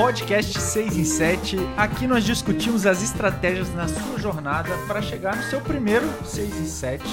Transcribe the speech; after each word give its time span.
podcast 0.00 0.58
6 0.58 0.96
em 0.96 1.04
7. 1.04 1.58
Aqui 1.76 2.06
nós 2.06 2.24
discutimos 2.24 2.86
as 2.86 3.02
estratégias 3.02 3.68
na 3.74 3.86
sua 3.86 4.18
jornada 4.18 4.70
para 4.88 5.02
chegar 5.02 5.36
no 5.36 5.42
seu 5.42 5.60
primeiro 5.60 6.08
6 6.24 6.58
em 6.58 6.64
7. 6.64 7.04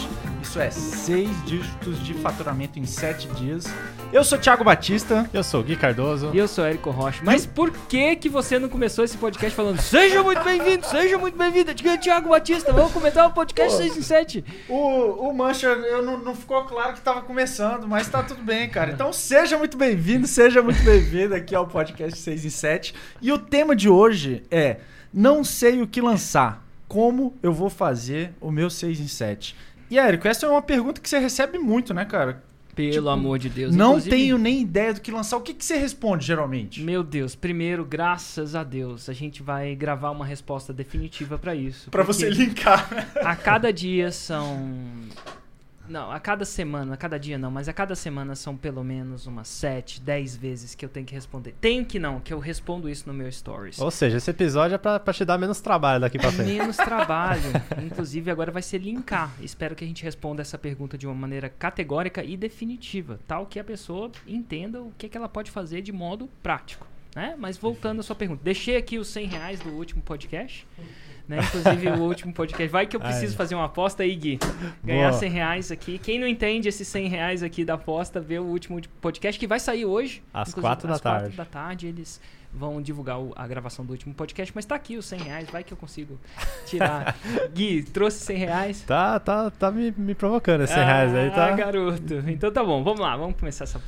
Isso 0.57 0.61
é, 0.61 0.71
6 0.71 1.45
dígitos 1.45 2.03
de 2.03 2.15
faturamento 2.15 2.79
em 2.79 2.85
7 2.85 3.27
dias. 3.35 3.65
Eu 4.11 4.23
sou 4.23 4.39
Thiago 4.39 4.63
Batista. 4.63 5.29
Eu 5.31 5.43
sou 5.43 5.61
o 5.61 5.63
Gui 5.63 5.75
Cardoso. 5.75 6.31
E 6.33 6.37
eu 6.39 6.47
sou 6.47 6.65
Érico 6.65 6.89
Rocha. 6.89 7.21
Mas 7.23 7.45
por 7.45 7.69
que 7.71 8.15
que 8.15 8.27
você 8.27 8.57
não 8.57 8.67
começou 8.67 9.05
esse 9.05 9.15
podcast 9.17 9.55
falando 9.55 9.79
Seja 9.79 10.23
muito 10.23 10.43
bem-vindo, 10.43 10.83
seja 10.87 11.15
muito 11.19 11.37
bem-vindo, 11.37 11.69
é 11.69 11.97
Thiago 11.97 12.29
Batista, 12.29 12.73
vamos 12.73 12.91
comentar 12.91 13.27
o 13.27 13.33
podcast 13.33 13.77
6 13.77 13.97
em 13.97 14.01
7. 14.01 14.45
O, 14.67 15.29
o 15.29 15.33
Mancha, 15.33 15.67
eu 15.67 16.01
não, 16.01 16.17
não 16.17 16.33
ficou 16.33 16.63
claro 16.63 16.93
que 16.93 16.99
estava 16.99 17.21
começando, 17.21 17.87
mas 17.87 18.09
tá 18.09 18.23
tudo 18.23 18.41
bem, 18.41 18.67
cara. 18.67 18.91
Então 18.91 19.13
seja 19.13 19.59
muito 19.59 19.77
bem-vindo, 19.77 20.25
seja 20.25 20.63
muito 20.63 20.81
bem-vindo 20.81 21.35
aqui 21.35 21.53
ao 21.53 21.67
podcast 21.67 22.17
6 22.17 22.45
em 22.45 22.49
7. 22.49 22.95
E 23.21 23.31
o 23.31 23.37
tema 23.37 23.75
de 23.75 23.87
hoje 23.87 24.41
é 24.49 24.77
Não 25.13 25.43
sei 25.43 25.83
o 25.83 25.87
que 25.87 26.01
lançar. 26.01 26.65
Como 26.87 27.37
eu 27.43 27.51
vou 27.51 27.69
fazer 27.69 28.33
o 28.39 28.49
meu 28.49 28.69
6 28.69 29.01
em 29.01 29.07
7? 29.07 29.55
E, 29.89 29.97
Érico, 29.97 30.27
essa 30.27 30.45
é 30.45 30.49
uma 30.49 30.61
pergunta 30.61 30.99
que 31.01 31.09
você 31.09 31.17
recebe 31.19 31.57
muito, 31.57 31.93
né, 31.93 32.05
cara? 32.05 32.43
Pelo 32.75 32.91
Tipo, 32.91 33.09
amor 33.09 33.39
de 33.39 33.49
Deus. 33.49 33.75
Não 33.75 33.93
Inclusive, 33.93 34.15
tenho 34.15 34.37
nem 34.37 34.61
ideia 34.61 34.93
do 34.93 35.01
que 35.01 35.09
lançar. 35.09 35.37
O 35.37 35.41
que, 35.41 35.51
que 35.53 35.65
você 35.65 35.77
responde, 35.77 36.23
geralmente? 36.23 36.83
Meu 36.83 37.03
Deus, 37.03 37.33
primeiro, 37.33 37.83
graças 37.83 38.53
a 38.53 38.63
Deus, 38.63 39.09
a 39.09 39.13
gente 39.13 39.41
vai 39.41 39.73
gravar 39.75 40.11
uma 40.11 40.23
resposta 40.25 40.71
definitiva 40.71 41.39
pra 41.39 41.55
isso. 41.55 41.89
Pra 41.89 42.05
porque 42.05 42.13
você 42.13 42.29
linkar. 42.29 43.07
A 43.15 43.35
cada 43.35 43.73
dia 43.73 44.11
são. 44.11 44.69
Não, 45.89 46.11
a 46.11 46.19
cada 46.19 46.45
semana, 46.45 46.93
a 46.93 46.97
cada 46.97 47.17
dia 47.17 47.37
não, 47.37 47.49
mas 47.49 47.67
a 47.67 47.73
cada 47.73 47.95
semana 47.95 48.35
são 48.35 48.55
pelo 48.55 48.83
menos 48.83 49.25
umas 49.25 49.47
7, 49.47 50.01
10 50.01 50.35
vezes 50.35 50.75
que 50.75 50.83
eu 50.83 50.89
tenho 50.89 51.05
que 51.05 51.13
responder. 51.13 51.55
Tenho 51.59 51.85
que 51.85 51.99
não, 51.99 52.19
que 52.19 52.33
eu 52.33 52.39
respondo 52.39 52.89
isso 52.89 53.07
no 53.07 53.13
meu 53.13 53.31
stories. 53.31 53.79
Ou 53.79 53.91
seja, 53.91 54.17
esse 54.17 54.29
episódio 54.29 54.75
é 54.75 54.77
pra, 54.77 54.99
pra 54.99 55.13
te 55.13 55.23
dar 55.23 55.37
menos 55.37 55.61
trabalho 55.61 56.01
daqui 56.01 56.17
pra 56.17 56.31
frente. 56.31 56.47
Menos 56.47 56.77
trabalho. 56.77 57.41
Inclusive, 57.83 58.29
agora 58.29 58.51
vai 58.51 58.61
ser 58.61 58.79
linkar. 58.79 59.31
Espero 59.41 59.75
que 59.75 59.83
a 59.83 59.87
gente 59.87 60.03
responda 60.03 60.41
essa 60.41 60.57
pergunta 60.57 60.97
de 60.97 61.07
uma 61.07 61.15
maneira 61.15 61.49
categórica 61.49 62.23
e 62.23 62.35
definitiva, 62.35 63.19
tal 63.27 63.45
que 63.45 63.59
a 63.59 63.63
pessoa 63.63 64.11
entenda 64.27 64.81
o 64.81 64.91
que, 64.97 65.05
é 65.05 65.09
que 65.09 65.17
ela 65.17 65.29
pode 65.29 65.51
fazer 65.51 65.81
de 65.81 65.91
modo 65.91 66.29
prático. 66.41 66.87
Né? 67.15 67.35
Mas 67.37 67.57
voltando 67.57 67.99
à 67.99 68.03
sua 68.03 68.15
pergunta, 68.15 68.41
deixei 68.43 68.77
aqui 68.77 68.99
os 68.99 69.07
100 69.07 69.27
reais 69.27 69.59
do 69.59 69.69
último 69.69 70.01
podcast. 70.01 70.67
Né? 71.27 71.39
Inclusive, 71.43 71.89
o 71.89 72.03
último 72.03 72.33
podcast. 72.33 72.71
Vai 72.71 72.87
que 72.87 72.95
eu 72.95 72.99
preciso 73.01 73.33
Ai. 73.33 73.37
fazer 73.37 73.55
uma 73.55 73.65
aposta 73.65 74.03
aí, 74.03 74.15
Gui. 74.15 74.39
Ganhar 74.83 75.09
Boa. 75.09 75.19
100 75.19 75.29
reais 75.29 75.71
aqui. 75.71 75.97
Quem 75.97 76.19
não 76.19 76.27
entende 76.27 76.69
esses 76.69 76.87
100 76.87 77.07
reais 77.09 77.43
aqui 77.43 77.65
da 77.65 77.73
aposta, 77.73 78.19
vê 78.21 78.39
o 78.39 78.43
último 78.45 78.79
podcast 79.01 79.37
que 79.37 79.45
vai 79.45 79.59
sair 79.59 79.85
hoje. 79.85 80.23
Às 80.33 80.53
quatro 80.53 80.87
da 80.87 80.95
às 80.95 81.01
quatro 81.01 81.21
tarde. 81.23 81.35
da 81.37 81.45
tarde 81.45 81.87
eles 81.87 82.21
vão 82.53 82.81
divulgar 82.81 83.19
o- 83.19 83.33
a 83.35 83.45
gravação 83.45 83.85
do 83.85 83.91
último 83.91 84.13
podcast. 84.13 84.53
Mas 84.55 84.63
tá 84.65 84.75
aqui 84.75 84.95
os 84.95 85.05
100 85.05 85.19
reais. 85.19 85.49
Vai 85.49 85.65
que 85.65 85.73
eu 85.73 85.77
consigo 85.77 86.17
tirar. 86.65 87.13
Gui, 87.53 87.83
trouxe 87.83 88.19
100 88.23 88.37
reais. 88.37 88.81
Tá, 88.83 89.19
tá, 89.19 89.51
tá 89.51 89.69
me, 89.69 89.93
me 89.97 90.15
provocando 90.15 90.61
esses 90.63 90.73
100 90.75 90.85
reais 90.85 91.13
aí, 91.13 91.27
Ah, 91.27 91.31
tá? 91.31 91.51
garoto. 91.51 92.23
Então 92.27 92.49
tá 92.51 92.63
bom, 92.63 92.81
vamos 92.83 93.01
lá, 93.01 93.17
vamos 93.17 93.35
começar 93.37 93.65
essa. 93.65 93.81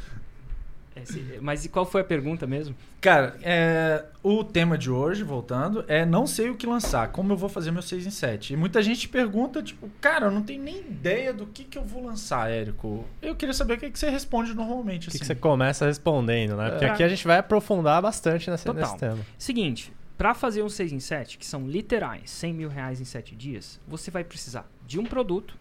Mas 1.41 1.65
e 1.65 1.69
qual 1.69 1.85
foi 1.85 2.01
a 2.01 2.03
pergunta 2.03 2.45
mesmo? 2.47 2.75
Cara, 3.01 3.37
é, 3.41 4.03
o 4.21 4.43
tema 4.43 4.77
de 4.77 4.91
hoje, 4.91 5.23
voltando, 5.23 5.85
é 5.87 6.05
não 6.05 6.27
sei 6.27 6.49
o 6.49 6.55
que 6.55 6.67
lançar, 6.67 7.09
como 7.09 7.31
eu 7.33 7.37
vou 7.37 7.47
fazer 7.49 7.71
meu 7.71 7.81
6 7.81 8.05
em 8.05 8.11
7. 8.11 8.53
E 8.53 8.57
muita 8.57 8.81
gente 8.81 9.07
pergunta, 9.07 9.63
tipo, 9.63 9.89
cara, 10.01 10.25
eu 10.27 10.31
não 10.31 10.41
tenho 10.41 10.61
nem 10.63 10.77
ideia 10.79 11.33
do 11.33 11.45
que, 11.47 11.63
que 11.63 11.77
eu 11.77 11.83
vou 11.85 12.03
lançar, 12.05 12.49
Érico. 12.51 13.05
Eu 13.21 13.35
queria 13.35 13.53
saber 13.53 13.75
o 13.75 13.77
que, 13.77 13.89
que 13.89 13.97
você 13.99 14.09
responde 14.09 14.53
normalmente, 14.53 15.07
O 15.07 15.11
que, 15.11 15.17
assim. 15.17 15.19
que 15.19 15.25
você 15.25 15.35
começa 15.35 15.85
respondendo, 15.85 16.55
né? 16.57 16.69
Porque 16.71 16.85
É. 16.85 16.89
aqui 16.89 17.03
a 17.03 17.07
gente 17.09 17.25
vai 17.25 17.37
aprofundar 17.37 18.01
bastante 18.01 18.49
nesse, 18.51 18.65
Total. 18.65 18.81
nesse 18.81 18.97
tema. 18.97 19.19
Seguinte, 19.37 19.93
pra 20.17 20.33
fazer 20.33 20.61
um 20.61 20.69
6 20.69 20.91
em 20.91 20.99
7, 20.99 21.37
que 21.37 21.45
são 21.45 21.65
literais 21.67 22.29
100 22.29 22.53
mil 22.53 22.67
reais 22.69 22.99
em 22.99 23.05
7 23.05 23.35
dias, 23.35 23.79
você 23.87 24.11
vai 24.11 24.23
precisar 24.25 24.69
de 24.85 24.99
um 24.99 25.05
produto, 25.05 25.55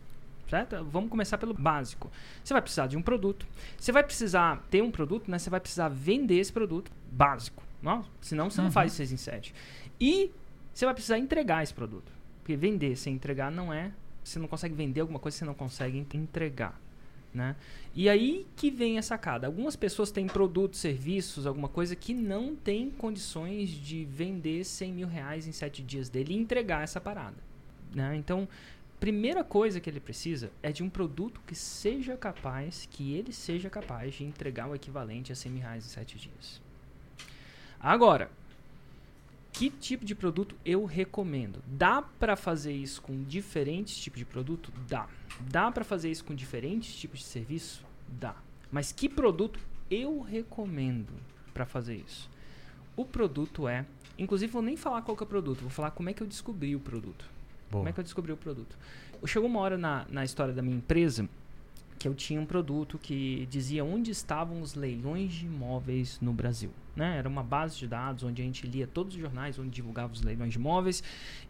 certo? 0.48 0.84
Vamos 0.84 1.10
começar 1.10 1.38
pelo 1.38 1.54
básico. 1.54 2.10
Você 2.42 2.53
vai 2.54 2.62
precisar 2.62 2.86
de 2.86 2.97
um 2.97 3.03
produto. 3.03 3.47
Você 3.78 3.92
vai 3.92 4.03
precisar 4.03 4.64
ter 4.70 4.82
um 4.82 4.91
produto, 4.91 5.31
né? 5.31 5.38
Você 5.38 5.50
vai 5.50 5.60
precisar 5.60 5.88
vender 5.88 6.38
esse 6.38 6.53
produto 6.53 6.91
básico. 7.10 7.62
Não? 7.82 8.04
Senão 8.20 8.50
você 8.50 8.60
Uhum. 8.60 8.64
não 8.66 8.72
faz 8.72 8.92
6 8.92 9.12
em 9.12 9.16
7. 9.16 9.54
E 10.00 10.31
você 10.72 10.84
vai 10.84 10.94
precisar 10.94 11.19
entregar 11.19 11.62
esse 11.62 11.72
produto. 11.75 12.10
Porque 12.42 12.56
vender 12.56 12.97
sem 12.97 13.14
entregar 13.14 13.50
não 13.53 13.72
é. 13.72 13.92
Você 14.25 14.38
não 14.38 14.48
consegue 14.48 14.75
vender 14.75 15.00
alguma 15.00 15.19
coisa 15.19 15.36
você 15.38 15.44
não 15.44 15.54
consegue 15.54 15.98
en- 15.98 16.06
entregar. 16.19 16.80
Né? 17.32 17.54
E 17.94 18.09
aí 18.09 18.47
que 18.56 18.70
vem 18.70 18.98
a 18.98 19.03
sacada. 19.03 19.47
Algumas 19.47 19.76
pessoas 19.76 20.10
têm 20.10 20.26
produtos, 20.26 20.80
serviços, 20.80 21.47
alguma 21.47 21.69
coisa 21.69 21.94
que 21.94 22.15
não 22.15 22.56
tem 22.56 22.91
condições 22.91 23.69
de 23.69 24.04
vender 24.06 24.65
100 24.65 24.92
mil 24.92 25.06
reais 25.06 25.47
em 25.47 25.53
7 25.53 25.82
dias 25.82 26.09
dele 26.09 26.32
e 26.32 26.36
entregar 26.38 26.82
essa 26.82 27.00
parada. 27.00 27.36
Né? 27.94 28.16
Então, 28.16 28.48
primeira 28.98 29.44
coisa 29.44 29.81
que 29.81 29.88
ele 29.88 30.00
precisa 30.00 30.50
é 30.62 30.72
de 30.72 30.82
um 30.82 30.91
produto 30.91 31.41
que 31.47 31.54
seja 31.54 32.16
capaz, 32.16 32.88
que 32.91 33.14
ele 33.14 33.32
seja 33.32 33.70
capaz 33.70 34.14
de 34.14 34.25
entregar 34.25 34.69
o 34.69 34.75
equivalente 34.75 35.32
a 35.32 35.34
100 35.36 35.53
mil 35.53 35.62
reais 35.62 35.86
em 35.86 35.88
7 35.88 36.19
dias. 36.19 36.60
Agora, 37.81 38.31
que 39.53 39.70
tipo 39.70 40.04
de 40.04 40.14
produto 40.14 40.54
eu 40.64 40.84
recomendo? 40.84 41.62
Dá 41.66 42.03
para 42.03 42.36
fazer 42.36 42.72
isso 42.72 43.00
com 43.03 43.22
diferentes 43.25 43.97
tipos 43.97 44.19
de 44.19 44.25
produto? 44.25 44.72
Dá. 44.88 45.09
Dá 45.41 45.70
para 45.70 45.84
fazer 45.84 46.10
isso 46.10 46.25
com 46.25 46.34
diferentes 46.34 46.94
tipos 46.94 47.20
de 47.20 47.26
serviço? 47.26 47.84
Dá. 48.09 48.36
Mas 48.70 48.92
que 48.92 49.09
produto 49.09 49.59
eu 49.91 50.20
recomendo 50.20 51.12
para 51.54 51.65
fazer 51.65 51.97
isso? 51.97 52.28
O 52.97 53.04
produto 53.04 53.69
é, 53.69 53.86
inclusive 54.19 54.53
vou 54.53 54.62
nem 54.62 54.76
falar 54.76 55.03
qual 55.03 55.16
é 55.19 55.22
o 55.22 55.26
produto, 55.26 55.60
vou 55.60 55.70
falar 55.70 55.92
como 55.92 56.09
é 56.09 56.12
que 56.12 56.22
eu 56.22 56.26
descobri 56.26 56.75
o 56.75 56.80
produto. 56.80 57.38
Boa. 57.71 57.81
Como 57.81 57.89
é 57.89 57.93
que 57.93 58.01
eu 58.01 58.05
descobri 58.05 58.33
o 58.33 58.37
produto? 58.37 58.79
Chegou 59.27 59.49
uma 59.49 59.61
hora 59.61 59.77
na, 59.77 60.06
na 60.09 60.25
história 60.25 60.55
da 60.55 60.62
minha 60.62 60.77
empresa 60.77 61.29
que 61.99 62.06
eu 62.06 62.15
tinha 62.15 62.41
um 62.41 62.47
produto 62.47 62.97
que 62.99 63.47
dizia 63.51 63.84
onde 63.84 64.11
estavam 64.12 64.62
os 64.62 64.75
leilões 64.75 65.33
de 65.33 65.47
imóveis 65.47 66.19
no 66.21 66.33
Brasil. 66.33 66.71
Né? 66.95 67.19
Era 67.19 67.28
uma 67.28 67.43
base 67.43 67.77
de 67.77 67.87
dados 67.87 68.23
onde 68.23 68.41
a 68.41 68.45
gente 68.45 68.67
lia 68.67 68.87
todos 68.87 69.15
os 69.15 69.21
jornais 69.21 69.59
onde 69.59 69.71
divulgava 69.71 70.12
os 70.12 70.23
leilões 70.23 70.53
de 70.53 70.59
imóveis 70.59 71.03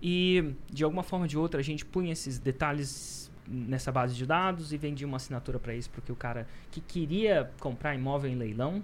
e 0.03 0.55
de 0.71 0.85
alguma 0.85 1.03
forma 1.03 1.25
ou 1.25 1.29
de 1.29 1.37
outra 1.37 1.61
a 1.61 1.63
gente 1.63 1.85
punha 1.85 2.13
esses 2.13 2.39
detalhes 2.39 3.31
nessa 3.47 3.93
base 3.93 4.15
de 4.15 4.27
dados 4.27 4.73
e 4.73 4.77
vendia 4.77 5.07
uma 5.07 5.17
assinatura 5.17 5.59
para 5.59 5.75
isso 5.75 5.89
porque 5.91 6.13
o 6.13 6.17
cara 6.17 6.47
que 6.71 6.81
queria 6.81 7.51
comprar 7.61 7.95
imóvel 7.95 8.31
em 8.31 8.35
leilão 8.35 8.83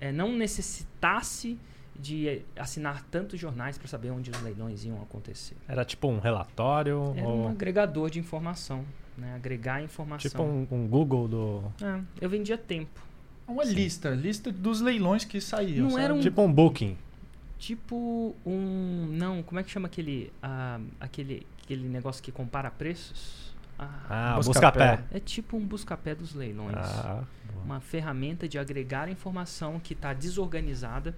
eh, 0.00 0.12
não 0.12 0.32
necessitasse 0.32 1.58
de 2.00 2.42
assinar 2.56 3.02
tantos 3.10 3.38
jornais 3.40 3.76
para 3.78 3.88
saber 3.88 4.10
onde 4.10 4.30
os 4.30 4.40
leilões 4.42 4.84
iam 4.84 5.00
acontecer. 5.02 5.56
Era 5.68 5.84
tipo 5.84 6.08
um 6.08 6.18
relatório 6.18 7.14
Era 7.16 7.26
ou 7.28 7.44
um 7.44 7.48
agregador 7.48 8.10
de 8.10 8.18
informação, 8.18 8.84
né? 9.16 9.34
Agregar 9.34 9.82
informação. 9.82 10.30
tipo 10.30 10.42
um, 10.42 10.66
um 10.70 10.86
Google 10.88 11.28
do... 11.28 11.62
É, 11.82 12.00
eu 12.20 12.28
vendia 12.28 12.56
tempo. 12.58 13.00
Uma 13.48 13.64
lista, 13.64 14.10
lista 14.10 14.50
dos 14.50 14.80
leilões 14.80 15.24
que 15.24 15.40
saíam. 15.40 15.84
Não 15.84 15.90
sabe? 15.90 16.02
era 16.04 16.14
um- 16.14 16.20
Tipo 16.20 16.42
um 16.42 16.52
Booking. 16.52 16.96
Tipo 17.58 18.34
um. 18.44 19.06
Não, 19.12 19.42
como 19.42 19.58
é 19.58 19.62
que 19.62 19.70
chama 19.70 19.86
aquele. 19.86 20.30
ah, 20.42 20.78
aquele, 21.00 21.46
aquele 21.62 21.88
negócio 21.88 22.22
que 22.22 22.30
compara 22.30 22.70
preços? 22.70 23.54
Ah, 23.78 23.88
Ah, 24.08 24.34
Buscapé. 24.36 24.96
Buscapé. 24.96 25.16
é 25.16 25.20
tipo 25.20 25.56
um 25.56 25.64
buscapé 25.66 26.14
dos 26.14 26.34
leilões. 26.34 26.76
Ah. 26.76 27.22
Uma 27.64 27.80
ferramenta 27.80 28.46
de 28.48 28.58
agregar 28.58 29.08
informação 29.08 29.80
que 29.80 29.92
está 29.94 30.12
desorganizada 30.12 31.14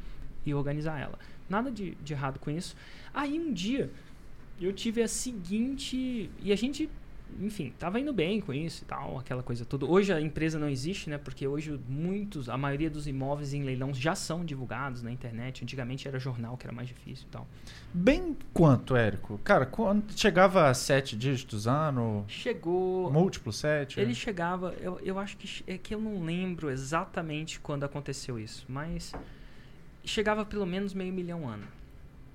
e 0.51 0.55
organizar 0.55 1.01
ela. 1.01 1.19
Nada 1.49 1.71
de, 1.71 1.95
de 2.03 2.13
errado 2.13 2.39
com 2.39 2.51
isso. 2.51 2.77
Aí 3.15 3.39
um 3.39 3.53
dia 3.53 3.91
eu 4.61 4.73
tive 4.73 5.03
a 5.03 5.09
seguinte. 5.09 6.31
E 6.43 6.53
a 6.53 6.57
gente, 6.57 6.91
enfim, 7.41 7.73
tava 7.79 7.99
indo 8.01 8.13
bem 8.13 8.41
com 8.41 8.53
isso 8.53 8.83
e 8.83 8.87
tal, 8.87 9.19
aquela 9.19 9.43
coisa 9.43 9.65
toda. 9.65 9.87
Hoje 9.87 10.13
a 10.13 10.21
empresa 10.21 10.59
não 10.59 10.69
existe, 10.69 11.09
né? 11.09 11.17
Porque 11.17 11.47
hoje 11.47 11.79
muitos, 11.89 12.49
a 12.49 12.57
maioria 12.59 12.91
dos 12.91 13.07
imóveis 13.07 13.55
em 13.55 13.63
leilão 13.63 13.95
já 13.95 14.15
são 14.15 14.45
divulgados 14.45 15.03
na 15.03 15.11
internet. 15.11 15.63
Antigamente 15.63 16.07
era 16.07 16.19
jornal 16.19 16.57
que 16.57 16.67
era 16.67 16.75
mais 16.75 16.89
difícil 16.89 17.27
e 17.29 17.31
tal. 17.31 17.47
Bem 17.95 18.37
quanto, 18.53 18.95
Érico? 18.95 19.39
Cara, 19.45 19.65
quando 19.65 20.13
chegava 20.19 20.69
a 20.69 20.75
sete 20.75 21.17
dígitos 21.17 21.67
ano, 21.67 22.25
Chegou. 22.29 23.11
múltiplo 23.11 23.53
sete? 23.53 23.99
Ele 24.01 24.15
chegava, 24.15 24.75
eu, 24.81 25.01
eu 25.03 25.19
acho 25.19 25.37
que 25.39 25.65
é 25.67 25.79
que 25.79 25.95
eu 25.95 26.01
não 26.01 26.23
lembro 26.23 26.69
exatamente 26.69 27.59
quando 27.61 27.85
aconteceu 27.85 28.39
isso, 28.39 28.67
mas 28.69 29.15
chegava 30.09 30.45
pelo 30.45 30.67
menos 30.67 30.93
meio 30.95 31.13
milhão 31.13 31.49
ano. 31.49 31.67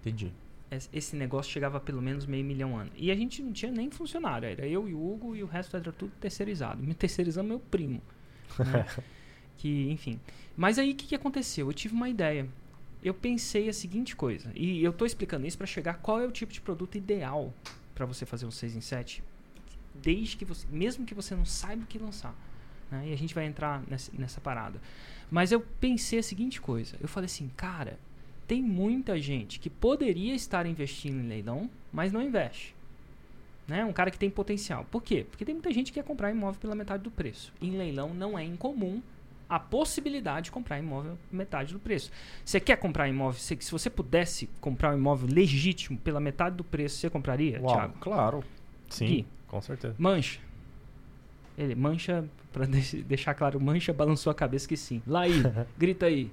Entendi. 0.01 0.31
Es- 0.71 0.89
Esse 0.93 1.15
negócio 1.15 1.51
chegava 1.51 1.79
pelo 1.79 2.01
menos 2.01 2.25
meio 2.25 2.43
milhão 2.45 2.77
ano. 2.77 2.91
E 2.95 3.11
a 3.11 3.15
gente 3.15 3.41
não 3.43 3.51
tinha 3.53 3.71
nem 3.71 3.89
funcionário, 3.91 4.47
era 4.47 4.65
eu 4.67 4.87
e 4.87 4.93
o 4.93 5.11
Hugo 5.11 5.35
e 5.35 5.43
o 5.43 5.45
resto 5.45 5.75
era 5.77 5.91
tudo 5.91 6.11
terceirizado. 6.19 6.81
Me 6.83 6.93
terceirizando 6.93 7.47
meu 7.49 7.59
primo. 7.59 8.01
né? 8.59 8.85
que, 9.57 9.89
enfim. 9.91 10.19
Mas 10.55 10.77
aí 10.79 10.91
o 10.91 10.95
que, 10.95 11.07
que 11.07 11.15
aconteceu? 11.15 11.67
Eu 11.67 11.73
tive 11.73 11.93
uma 11.93 12.09
ideia. 12.09 12.47
Eu 13.03 13.13
pensei 13.13 13.67
a 13.67 13.73
seguinte 13.73 14.15
coisa, 14.15 14.49
e 14.55 14.81
eu 14.81 14.91
estou 14.91 15.05
explicando 15.05 15.45
isso 15.45 15.57
para 15.57 15.67
chegar 15.67 15.95
qual 15.95 16.21
é 16.21 16.25
o 16.25 16.31
tipo 16.31 16.53
de 16.53 16.61
produto 16.61 16.97
ideal 16.97 17.53
para 17.93 18.05
você 18.05 18.25
fazer 18.25 18.45
um 18.45 18.51
6 18.51 18.77
em 18.77 18.81
7, 18.81 19.21
desde 19.93 20.37
que 20.37 20.45
você, 20.45 20.65
mesmo 20.71 21.05
que 21.05 21.13
você 21.13 21.35
não 21.35 21.43
saiba 21.43 21.83
o 21.83 21.85
que 21.85 21.99
lançar. 21.99 22.33
Né? 22.93 23.09
E 23.09 23.13
a 23.13 23.17
gente 23.17 23.33
vai 23.33 23.45
entrar 23.45 23.81
nessa, 23.87 24.11
nessa 24.17 24.39
parada. 24.39 24.79
Mas 25.31 25.51
eu 25.51 25.59
pensei 25.59 26.19
a 26.19 26.23
seguinte 26.23 26.61
coisa. 26.61 26.95
Eu 27.01 27.07
falei 27.07 27.25
assim, 27.25 27.49
cara, 27.57 27.97
tem 28.47 28.61
muita 28.61 29.19
gente 29.19 29.59
que 29.59 29.69
poderia 29.69 30.35
estar 30.35 30.65
investindo 30.65 31.19
em 31.19 31.27
leilão, 31.27 31.69
mas 31.91 32.11
não 32.11 32.21
investe. 32.21 32.75
Né? 33.67 33.83
Um 33.83 33.93
cara 33.93 34.11
que 34.11 34.17
tem 34.17 34.29
potencial. 34.29 34.85
Por 34.91 35.01
quê? 35.01 35.25
Porque 35.29 35.43
tem 35.43 35.55
muita 35.55 35.71
gente 35.71 35.91
que 35.91 35.99
quer 35.99 36.05
comprar 36.05 36.29
imóvel 36.29 36.59
pela 36.59 36.75
metade 36.75 37.03
do 37.03 37.09
preço. 37.09 37.51
Em 37.61 37.71
leilão 37.71 38.13
não 38.13 38.37
é 38.37 38.43
incomum 38.43 39.01
a 39.49 39.59
possibilidade 39.59 40.45
de 40.45 40.51
comprar 40.51 40.79
imóvel 40.79 41.17
metade 41.31 41.73
do 41.73 41.79
preço. 41.79 42.11
Você 42.43 42.59
quer 42.59 42.77
comprar 42.77 43.07
imóvel? 43.07 43.39
Se, 43.39 43.57
se 43.59 43.71
você 43.71 43.89
pudesse 43.89 44.49
comprar 44.59 44.93
um 44.93 44.97
imóvel 44.97 45.29
legítimo 45.31 45.97
pela 45.97 46.19
metade 46.19 46.55
do 46.55 46.63
preço, 46.63 46.97
você 46.97 47.09
compraria, 47.09 47.61
Uau, 47.61 47.73
Thiago? 47.75 47.93
claro. 47.99 48.43
Sim, 48.89 49.05
Gui. 49.05 49.27
com 49.47 49.61
certeza. 49.61 49.95
Mancha. 49.97 50.39
Ele, 51.57 51.75
mancha, 51.75 52.25
pra 52.51 52.65
deix- 52.67 52.93
deixar 53.05 53.33
claro, 53.33 53.59
mancha 53.59 53.93
balançou 53.93 54.31
a 54.31 54.35
cabeça 54.35 54.67
que 54.67 54.77
sim. 54.77 55.01
Laí, 55.05 55.41
grita 55.77 56.05
aí. 56.07 56.29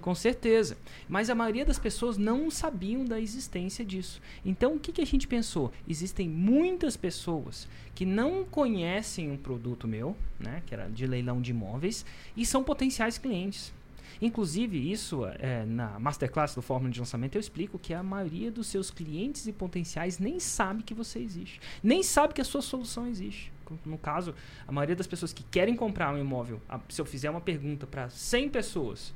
Com 0.00 0.14
certeza. 0.14 0.76
Mas 1.08 1.30
a 1.30 1.34
maioria 1.34 1.64
das 1.64 1.78
pessoas 1.78 2.18
não 2.18 2.50
sabiam 2.50 3.06
da 3.06 3.18
existência 3.18 3.82
disso. 3.82 4.20
Então, 4.44 4.74
o 4.74 4.78
que, 4.78 4.92
que 4.92 5.00
a 5.00 5.06
gente 5.06 5.26
pensou? 5.26 5.72
Existem 5.88 6.28
muitas 6.28 6.94
pessoas 6.94 7.66
que 7.94 8.04
não 8.04 8.44
conhecem 8.44 9.30
um 9.30 9.36
produto 9.38 9.88
meu, 9.88 10.14
né, 10.38 10.62
que 10.66 10.74
era 10.74 10.90
de 10.90 11.06
leilão 11.06 11.40
de 11.40 11.52
imóveis, 11.52 12.04
e 12.36 12.44
são 12.44 12.62
potenciais 12.62 13.16
clientes. 13.16 13.72
Inclusive, 14.20 14.92
isso 14.92 15.24
é, 15.38 15.64
na 15.64 15.98
Masterclass 15.98 16.54
do 16.54 16.60
Fórmula 16.60 16.92
de 16.92 16.98
Lançamento 17.00 17.36
eu 17.36 17.40
explico 17.40 17.78
que 17.78 17.94
a 17.94 18.02
maioria 18.02 18.50
dos 18.50 18.66
seus 18.66 18.90
clientes 18.90 19.46
e 19.46 19.52
potenciais 19.52 20.18
nem 20.18 20.38
sabe 20.38 20.82
que 20.82 20.92
você 20.92 21.18
existe. 21.18 21.58
Nem 21.82 22.02
sabe 22.02 22.34
que 22.34 22.40
a 22.42 22.44
sua 22.44 22.60
solução 22.60 23.06
existe. 23.06 23.50
No 23.84 23.98
caso, 23.98 24.34
a 24.66 24.72
maioria 24.72 24.96
das 24.96 25.06
pessoas 25.06 25.32
que 25.32 25.42
querem 25.44 25.74
comprar 25.76 26.12
um 26.14 26.18
imóvel, 26.18 26.60
se 26.88 27.00
eu 27.00 27.04
fizer 27.04 27.30
uma 27.30 27.40
pergunta 27.40 27.86
para 27.86 28.08
100 28.08 28.48
pessoas, 28.48 29.12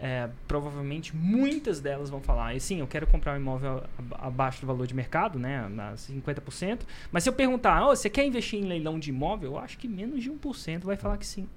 é, 0.00 0.28
provavelmente 0.48 1.14
muitas 1.14 1.80
delas 1.80 2.10
vão 2.10 2.20
falar, 2.20 2.54
"E 2.56 2.60
sim, 2.60 2.80
eu 2.80 2.86
quero 2.88 3.06
comprar 3.06 3.34
um 3.34 3.36
imóvel 3.40 3.84
ab- 3.98 4.14
abaixo 4.18 4.60
do 4.60 4.66
valor 4.66 4.86
de 4.86 4.94
mercado, 4.94 5.38
né, 5.38 5.68
na 5.68 5.96
50%. 5.96 6.84
Mas 7.12 7.22
se 7.22 7.28
eu 7.28 7.32
perguntar, 7.32 7.86
"Ô, 7.86 7.94
você 7.94 8.10
quer 8.10 8.24
investir 8.26 8.58
em 8.58 8.64
leilão 8.64 8.98
de 8.98 9.10
imóvel? 9.10 9.52
Eu 9.52 9.58
acho 9.58 9.78
que 9.78 9.86
menos 9.86 10.22
de 10.22 10.28
1% 10.30 10.84
vai 10.86 10.96
falar 10.96 11.18
que 11.18 11.26
sim. 11.26 11.48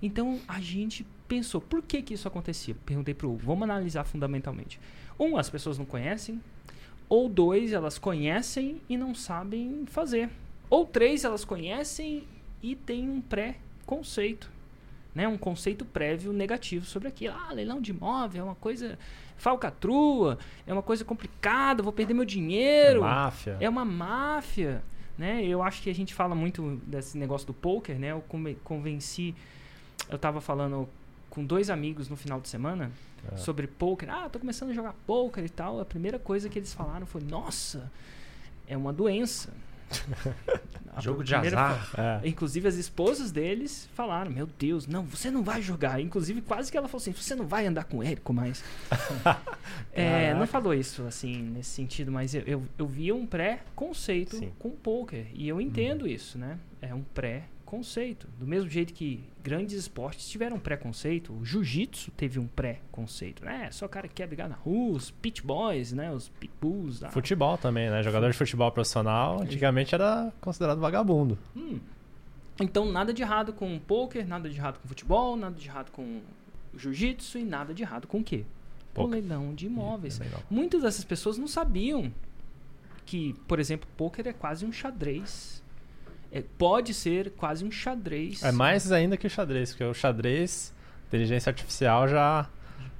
Então 0.00 0.40
a 0.48 0.60
gente 0.60 1.04
pensou, 1.26 1.60
por 1.60 1.82
que 1.82 2.02
que 2.02 2.14
isso 2.14 2.28
acontecia? 2.28 2.76
Perguntei 2.86 3.14
pro 3.14 3.28
Hugo, 3.30 3.42
vamos 3.44 3.62
analisar 3.64 4.04
fundamentalmente. 4.04 4.78
Um, 5.18 5.36
as 5.36 5.48
pessoas 5.50 5.78
não 5.78 5.84
conhecem. 5.84 6.40
Ou 7.08 7.28
dois, 7.28 7.72
elas 7.72 7.98
conhecem 7.98 8.80
e 8.88 8.96
não 8.96 9.14
sabem 9.14 9.84
fazer. 9.86 10.30
Ou 10.72 10.86
três, 10.86 11.22
elas 11.22 11.44
conhecem 11.44 12.24
e 12.62 12.74
têm 12.74 13.06
um 13.06 13.20
pré-conceito. 13.20 14.50
Né? 15.14 15.28
Um 15.28 15.36
conceito 15.36 15.84
prévio 15.84 16.32
negativo 16.32 16.86
sobre 16.86 17.08
aquilo. 17.08 17.34
Ah, 17.36 17.52
leilão 17.52 17.78
de 17.78 17.90
imóvel 17.90 18.40
é 18.40 18.44
uma 18.44 18.54
coisa 18.54 18.98
falcatrua, 19.36 20.38
é 20.66 20.72
uma 20.72 20.80
coisa 20.82 21.04
complicada, 21.04 21.82
vou 21.82 21.92
perder 21.92 22.14
meu 22.14 22.24
dinheiro. 22.24 23.02
Máfia. 23.02 23.58
É 23.60 23.68
uma 23.68 23.84
máfia, 23.84 24.82
né? 25.18 25.44
Eu 25.44 25.62
acho 25.62 25.82
que 25.82 25.90
a 25.90 25.94
gente 25.94 26.14
fala 26.14 26.34
muito 26.34 26.80
desse 26.86 27.18
negócio 27.18 27.46
do 27.46 27.52
poker, 27.52 27.98
né? 27.98 28.12
Eu 28.12 28.22
conven- 28.22 28.56
convenci, 28.64 29.34
eu 30.08 30.18
tava 30.18 30.40
falando 30.40 30.88
com 31.28 31.44
dois 31.44 31.68
amigos 31.68 32.08
no 32.08 32.16
final 32.16 32.40
de 32.40 32.48
semana 32.48 32.90
É. 33.30 33.36
sobre 33.36 33.66
poker. 33.66 34.08
Ah, 34.10 34.30
tô 34.30 34.38
começando 34.38 34.70
a 34.70 34.72
jogar 34.72 34.94
poker 35.06 35.44
e 35.44 35.50
tal. 35.50 35.78
A 35.80 35.84
primeira 35.84 36.18
coisa 36.18 36.48
que 36.48 36.58
eles 36.58 36.72
falaram 36.72 37.04
foi: 37.04 37.20
"Nossa, 37.20 37.92
é 38.66 38.74
uma 38.78 38.94
doença". 38.94 39.52
Jogo 41.00 41.24
de 41.24 41.34
azar. 41.34 41.86
fa- 41.86 42.20
É. 42.22 42.28
Inclusive 42.28 42.68
as 42.68 42.74
esposas 42.74 43.32
deles 43.32 43.88
falaram: 43.94 44.30
Meu 44.30 44.46
Deus, 44.58 44.86
não, 44.86 45.02
você 45.04 45.30
não 45.30 45.42
vai 45.42 45.62
jogar. 45.62 45.98
Inclusive, 46.00 46.42
quase 46.42 46.70
que 46.70 46.76
ela 46.76 46.86
falou 46.86 47.00
assim: 47.00 47.12
Você 47.12 47.34
não 47.34 47.46
vai 47.46 47.66
andar 47.66 47.84
com 47.84 47.98
o 47.98 48.02
Érico 48.02 48.32
mais. 48.32 48.62
É, 49.94 50.34
não 50.34 50.46
falou 50.46 50.72
isso 50.74 51.02
assim, 51.06 51.36
nesse 51.42 51.70
sentido, 51.70 52.10
mas 52.10 52.34
eu, 52.34 52.42
eu, 52.46 52.62
eu 52.78 52.86
via 52.86 53.14
um 53.14 53.26
pré-conceito 53.26 54.36
com 54.58 54.70
poker. 54.70 55.26
E 55.34 55.46
eu 55.48 55.60
entendo 55.60 56.06
isso, 56.06 56.38
né? 56.38 56.58
É 56.80 56.94
um 56.94 57.02
pré-conceito. 57.02 57.61
Do 58.38 58.46
mesmo 58.46 58.68
jeito 58.68 58.92
que 58.92 59.24
grandes 59.42 59.74
esportes 59.76 60.28
tiveram 60.28 60.58
pré-conceito, 60.58 61.32
o 61.32 61.44
jiu-jitsu 61.44 62.10
teve 62.12 62.38
um 62.38 62.46
pré-conceito. 62.46 63.44
né? 63.44 63.70
só 63.72 63.88
cara 63.88 64.06
que 64.08 64.14
quer 64.14 64.26
brigar 64.26 64.48
na 64.48 64.54
rua, 64.56 64.96
os 64.96 65.10
pit 65.10 65.42
boys, 65.42 65.92
né? 65.92 66.12
Os 66.12 66.28
pitbulls. 66.28 67.00
da- 67.00 67.10
Futebol 67.10 67.56
também, 67.56 67.88
né? 67.90 68.02
Jogador 68.02 68.30
de 68.30 68.36
futebol 68.36 68.70
profissional 68.70 69.40
antigamente 69.42 69.94
era 69.94 70.32
considerado 70.40 70.78
vagabundo. 70.80 71.38
Hum. 71.56 71.78
Então, 72.60 72.84
nada 72.90 73.12
de 73.14 73.22
errado 73.22 73.52
com 73.52 73.78
poker, 73.78 74.26
nada 74.26 74.48
de 74.50 74.56
errado 74.58 74.78
com 74.80 74.86
futebol, 74.88 75.36
nada 75.36 75.54
de 75.56 75.66
errado 75.66 75.90
com 75.90 76.20
jiu-jitsu 76.76 77.38
e 77.38 77.44
nada 77.44 77.72
de 77.72 77.82
errado 77.82 78.06
com 78.06 78.18
o 78.20 78.24
quê? 78.24 78.44
Com 78.94 79.04
Poker. 79.04 79.20
leilão 79.20 79.54
de 79.54 79.66
imóveis. 79.66 80.20
É. 80.20 80.26
Muitas 80.50 80.82
dessas 80.82 81.04
pessoas 81.04 81.38
não 81.38 81.48
sabiam 81.48 82.12
que, 83.06 83.34
por 83.48 83.58
exemplo, 83.58 83.88
poker 83.96 84.28
é 84.28 84.32
quase 84.32 84.64
um 84.66 84.72
xadrez. 84.72 85.61
É, 86.32 86.42
pode 86.56 86.94
ser 86.94 87.30
quase 87.32 87.64
um 87.64 87.70
xadrez. 87.70 88.42
É 88.42 88.50
mais 88.50 88.90
ainda 88.90 89.16
que 89.16 89.26
o 89.26 89.30
xadrez, 89.30 89.70
porque 89.70 89.84
o 89.84 89.92
xadrez, 89.92 90.74
inteligência 91.08 91.50
artificial 91.50 92.08
já, 92.08 92.48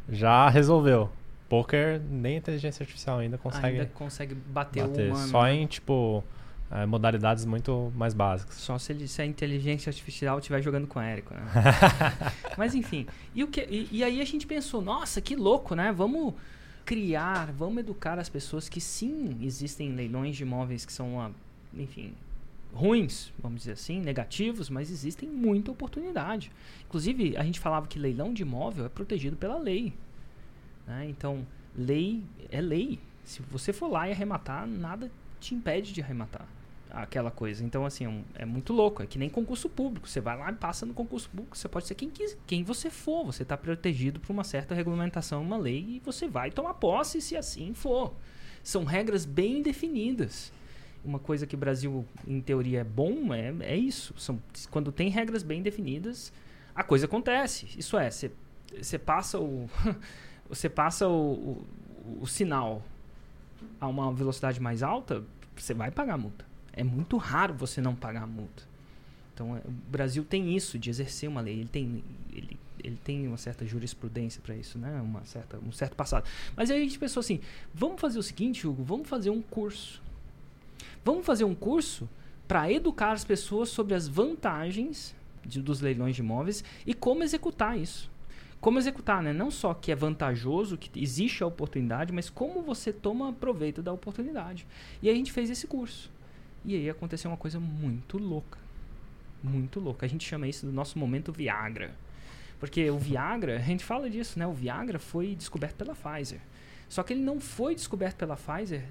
já 0.08 0.48
resolveu. 0.50 1.10
Poker, 1.48 2.00
nem 2.00 2.36
inteligência 2.36 2.82
artificial 2.82 3.18
ainda 3.18 3.38
consegue 3.38 3.66
Ainda 3.66 3.86
consegue 3.86 4.34
bater, 4.34 4.86
bater. 4.86 5.10
o 5.10 5.14
humano. 5.14 5.28
Só 5.28 5.42
né? 5.44 5.54
em, 5.54 5.66
tipo, 5.66 6.22
é, 6.70 6.86
modalidades 6.86 7.44
muito 7.44 7.92
mais 7.94 8.14
básicas. 8.14 8.54
Só 8.54 8.78
se, 8.78 8.92
ele, 8.92 9.06
se 9.06 9.20
a 9.20 9.26
inteligência 9.26 9.90
artificial 9.90 10.38
estiver 10.38 10.62
jogando 10.62 10.86
com 10.86 10.98
o 10.98 11.02
Érico, 11.02 11.34
né? 11.34 11.42
Mas 12.56 12.74
enfim. 12.74 13.06
E, 13.34 13.44
o 13.44 13.48
que, 13.48 13.60
e, 13.70 13.88
e 13.92 14.04
aí 14.04 14.20
a 14.20 14.24
gente 14.24 14.46
pensou, 14.46 14.80
nossa, 14.80 15.20
que 15.20 15.36
louco, 15.36 15.74
né? 15.74 15.92
Vamos 15.92 16.34
criar, 16.84 17.52
vamos 17.52 17.78
educar 17.78 18.18
as 18.18 18.28
pessoas 18.28 18.68
que 18.68 18.80
sim, 18.80 19.38
existem 19.42 19.92
leilões 19.92 20.36
de 20.36 20.42
imóveis 20.42 20.86
que 20.86 20.92
são, 20.92 21.14
uma, 21.14 21.32
enfim, 21.74 22.14
ruins, 22.72 23.32
vamos 23.38 23.60
dizer 23.60 23.72
assim, 23.72 24.00
negativos, 24.00 24.70
mas 24.70 24.90
existem 24.90 25.28
muita 25.28 25.70
oportunidade. 25.70 26.50
Inclusive, 26.86 27.36
a 27.36 27.44
gente 27.44 27.60
falava 27.60 27.86
que 27.86 27.98
leilão 27.98 28.32
de 28.32 28.42
imóvel 28.42 28.86
é 28.86 28.88
protegido 28.88 29.36
pela 29.36 29.58
lei. 29.58 29.92
né? 30.86 31.06
Então, 31.08 31.46
lei 31.76 32.22
é 32.50 32.60
lei. 32.60 32.98
Se 33.24 33.40
você 33.42 33.72
for 33.72 33.88
lá 33.88 34.08
e 34.08 34.12
arrematar, 34.12 34.66
nada 34.66 35.10
te 35.38 35.54
impede 35.54 35.92
de 35.92 36.00
arrematar 36.02 36.46
aquela 36.90 37.30
coisa. 37.30 37.64
Então, 37.64 37.86
assim, 37.86 38.04
é, 38.04 38.08
um- 38.08 38.24
é 38.34 38.44
muito 38.44 38.72
louco. 38.72 39.02
É 39.02 39.06
que 39.06 39.18
nem 39.18 39.30
concurso 39.30 39.68
público. 39.68 40.08
Você 40.08 40.20
vai 40.20 40.36
lá 40.36 40.50
e 40.50 40.54
passa 40.54 40.84
no 40.84 40.92
concurso 40.92 41.30
público. 41.30 41.56
Você 41.56 41.68
pode 41.68 41.86
ser 41.86 41.94
quem, 41.94 42.10
quis, 42.10 42.36
quem 42.46 42.64
você 42.64 42.90
for. 42.90 43.24
Você 43.24 43.44
está 43.44 43.56
protegido 43.56 44.18
por 44.20 44.32
uma 44.32 44.44
certa 44.44 44.74
regulamentação, 44.74 45.42
uma 45.42 45.56
lei, 45.56 45.86
e 45.88 46.02
você 46.04 46.26
vai 46.28 46.50
tomar 46.50 46.74
posse 46.74 47.20
se 47.22 47.36
assim 47.36 47.72
for. 47.74 48.12
São 48.62 48.84
regras 48.84 49.24
bem 49.24 49.62
definidas. 49.62 50.52
Uma 51.04 51.18
coisa 51.18 51.46
que 51.46 51.54
o 51.54 51.58
Brasil, 51.58 52.04
em 52.26 52.40
teoria, 52.40 52.80
é 52.80 52.84
bom 52.84 53.34
é, 53.34 53.52
é 53.60 53.76
isso. 53.76 54.14
São, 54.16 54.40
quando 54.70 54.92
tem 54.92 55.08
regras 55.08 55.42
bem 55.42 55.62
definidas, 55.62 56.32
a 56.74 56.84
coisa 56.84 57.06
acontece. 57.06 57.68
Isso 57.76 57.98
é, 57.98 58.08
você 58.10 58.98
passa 58.98 59.38
o. 59.38 59.68
você 60.48 60.68
passa 60.68 61.08
o, 61.08 61.32
o, 61.32 61.66
o 62.20 62.26
sinal 62.26 62.82
a 63.80 63.88
uma 63.88 64.12
velocidade 64.12 64.60
mais 64.60 64.82
alta, 64.82 65.24
você 65.56 65.74
vai 65.74 65.90
pagar 65.90 66.16
multa. 66.16 66.44
É 66.72 66.82
muito 66.82 67.16
raro 67.16 67.54
você 67.54 67.80
não 67.80 67.94
pagar 67.94 68.26
multa. 68.26 68.62
Então, 69.34 69.56
é, 69.56 69.60
o 69.60 69.70
Brasil 69.70 70.24
tem 70.24 70.54
isso 70.54 70.78
de 70.78 70.90
exercer 70.90 71.28
uma 71.28 71.40
lei. 71.40 71.60
Ele 71.60 71.68
tem, 71.68 72.04
ele, 72.32 72.58
ele 72.82 72.98
tem 73.02 73.26
uma 73.26 73.36
certa 73.36 73.66
jurisprudência 73.66 74.40
para 74.42 74.54
isso, 74.56 74.78
né? 74.78 75.00
Uma 75.00 75.24
certa, 75.24 75.58
um 75.58 75.72
certo 75.72 75.94
passado. 75.94 76.28
Mas 76.56 76.70
aí 76.70 76.78
a 76.78 76.82
gente 76.82 76.98
pensou 76.98 77.20
assim: 77.20 77.40
vamos 77.74 78.00
fazer 78.00 78.18
o 78.18 78.22
seguinte, 78.22 78.66
Hugo, 78.66 78.82
vamos 78.82 79.08
fazer 79.08 79.30
um 79.30 79.42
curso. 79.42 80.02
Vamos 81.04 81.24
fazer 81.26 81.44
um 81.44 81.54
curso 81.54 82.08
para 82.46 82.70
educar 82.70 83.12
as 83.12 83.24
pessoas 83.24 83.68
sobre 83.68 83.94
as 83.94 84.06
vantagens 84.08 85.14
de- 85.44 85.60
dos 85.60 85.80
leilões 85.80 86.14
de 86.16 86.22
imóveis 86.22 86.62
e 86.86 86.94
como 86.94 87.22
executar 87.22 87.78
isso. 87.78 88.10
Como 88.60 88.78
executar, 88.78 89.22
né? 89.22 89.32
Não 89.32 89.50
só 89.50 89.74
que 89.74 89.90
é 89.90 89.94
vantajoso, 89.94 90.76
que 90.78 90.88
existe 91.00 91.42
a 91.42 91.46
oportunidade, 91.46 92.12
mas 92.12 92.30
como 92.30 92.62
você 92.62 92.92
toma 92.92 93.32
proveito 93.32 93.82
da 93.82 93.92
oportunidade. 93.92 94.66
E 95.02 95.08
aí 95.08 95.14
a 95.14 95.16
gente 95.16 95.32
fez 95.32 95.50
esse 95.50 95.66
curso. 95.66 96.10
E 96.64 96.76
aí 96.76 96.88
aconteceu 96.88 97.28
uma 97.30 97.36
coisa 97.36 97.58
muito 97.58 98.18
louca. 98.18 98.58
Muito 99.42 99.80
louca. 99.80 100.06
A 100.06 100.08
gente 100.08 100.24
chama 100.28 100.46
isso 100.46 100.64
do 100.64 100.70
nosso 100.72 100.96
momento 100.96 101.32
Viagra. 101.32 101.92
Porque 102.60 102.88
o 102.88 102.96
Viagra, 102.98 103.56
a 103.56 103.60
gente 103.60 103.84
fala 103.84 104.08
disso, 104.08 104.38
né? 104.38 104.46
O 104.46 104.52
Viagra 104.52 105.00
foi 105.00 105.34
descoberto 105.34 105.74
pela 105.74 105.96
Pfizer. 105.96 106.40
Só 106.88 107.02
que 107.02 107.12
ele 107.12 107.22
não 107.22 107.40
foi 107.40 107.74
descoberto 107.74 108.16
pela 108.18 108.36
Pfizer 108.36 108.84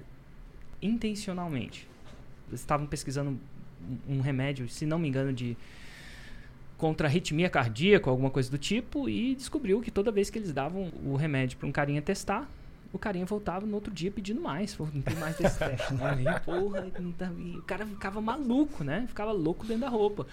intencionalmente. 0.82 1.88
Eles 2.48 2.60
estavam 2.60 2.86
pesquisando 2.86 3.38
um, 4.08 4.20
remédio, 4.20 4.68
se 4.68 4.84
não 4.84 4.98
me 4.98 5.08
engano, 5.08 5.32
de 5.32 5.56
contra 6.76 7.06
arritmia 7.06 7.48
cardíaca, 7.48 8.10
alguma 8.10 8.30
coisa 8.30 8.50
do 8.50 8.58
tipo, 8.58 9.08
e 9.08 9.34
descobriu 9.36 9.80
que 9.80 9.90
toda 9.90 10.10
vez 10.10 10.28
que 10.28 10.38
eles 10.38 10.52
davam 10.52 10.92
o 11.04 11.14
remédio 11.14 11.56
para 11.56 11.68
um 11.68 11.72
carinha 11.72 12.02
testar, 12.02 12.50
o 12.92 12.98
carinha 12.98 13.24
voltava 13.24 13.64
no 13.64 13.74
outro 13.74 13.92
dia 13.92 14.10
pedindo 14.10 14.40
mais. 14.40 14.76
Não 14.76 15.00
tem 15.00 15.16
mais 15.16 15.36
desse 15.36 15.58
teste. 15.58 15.94
E, 15.94 16.40
porra, 16.40 16.90
tá- 17.16 17.32
e 17.38 17.56
o 17.56 17.62
cara 17.62 17.86
ficava 17.86 18.20
maluco, 18.20 18.84
né? 18.84 19.06
Ficava 19.08 19.32
louco 19.32 19.64
dentro 19.64 19.82
da 19.82 19.88
roupa. 19.88 20.26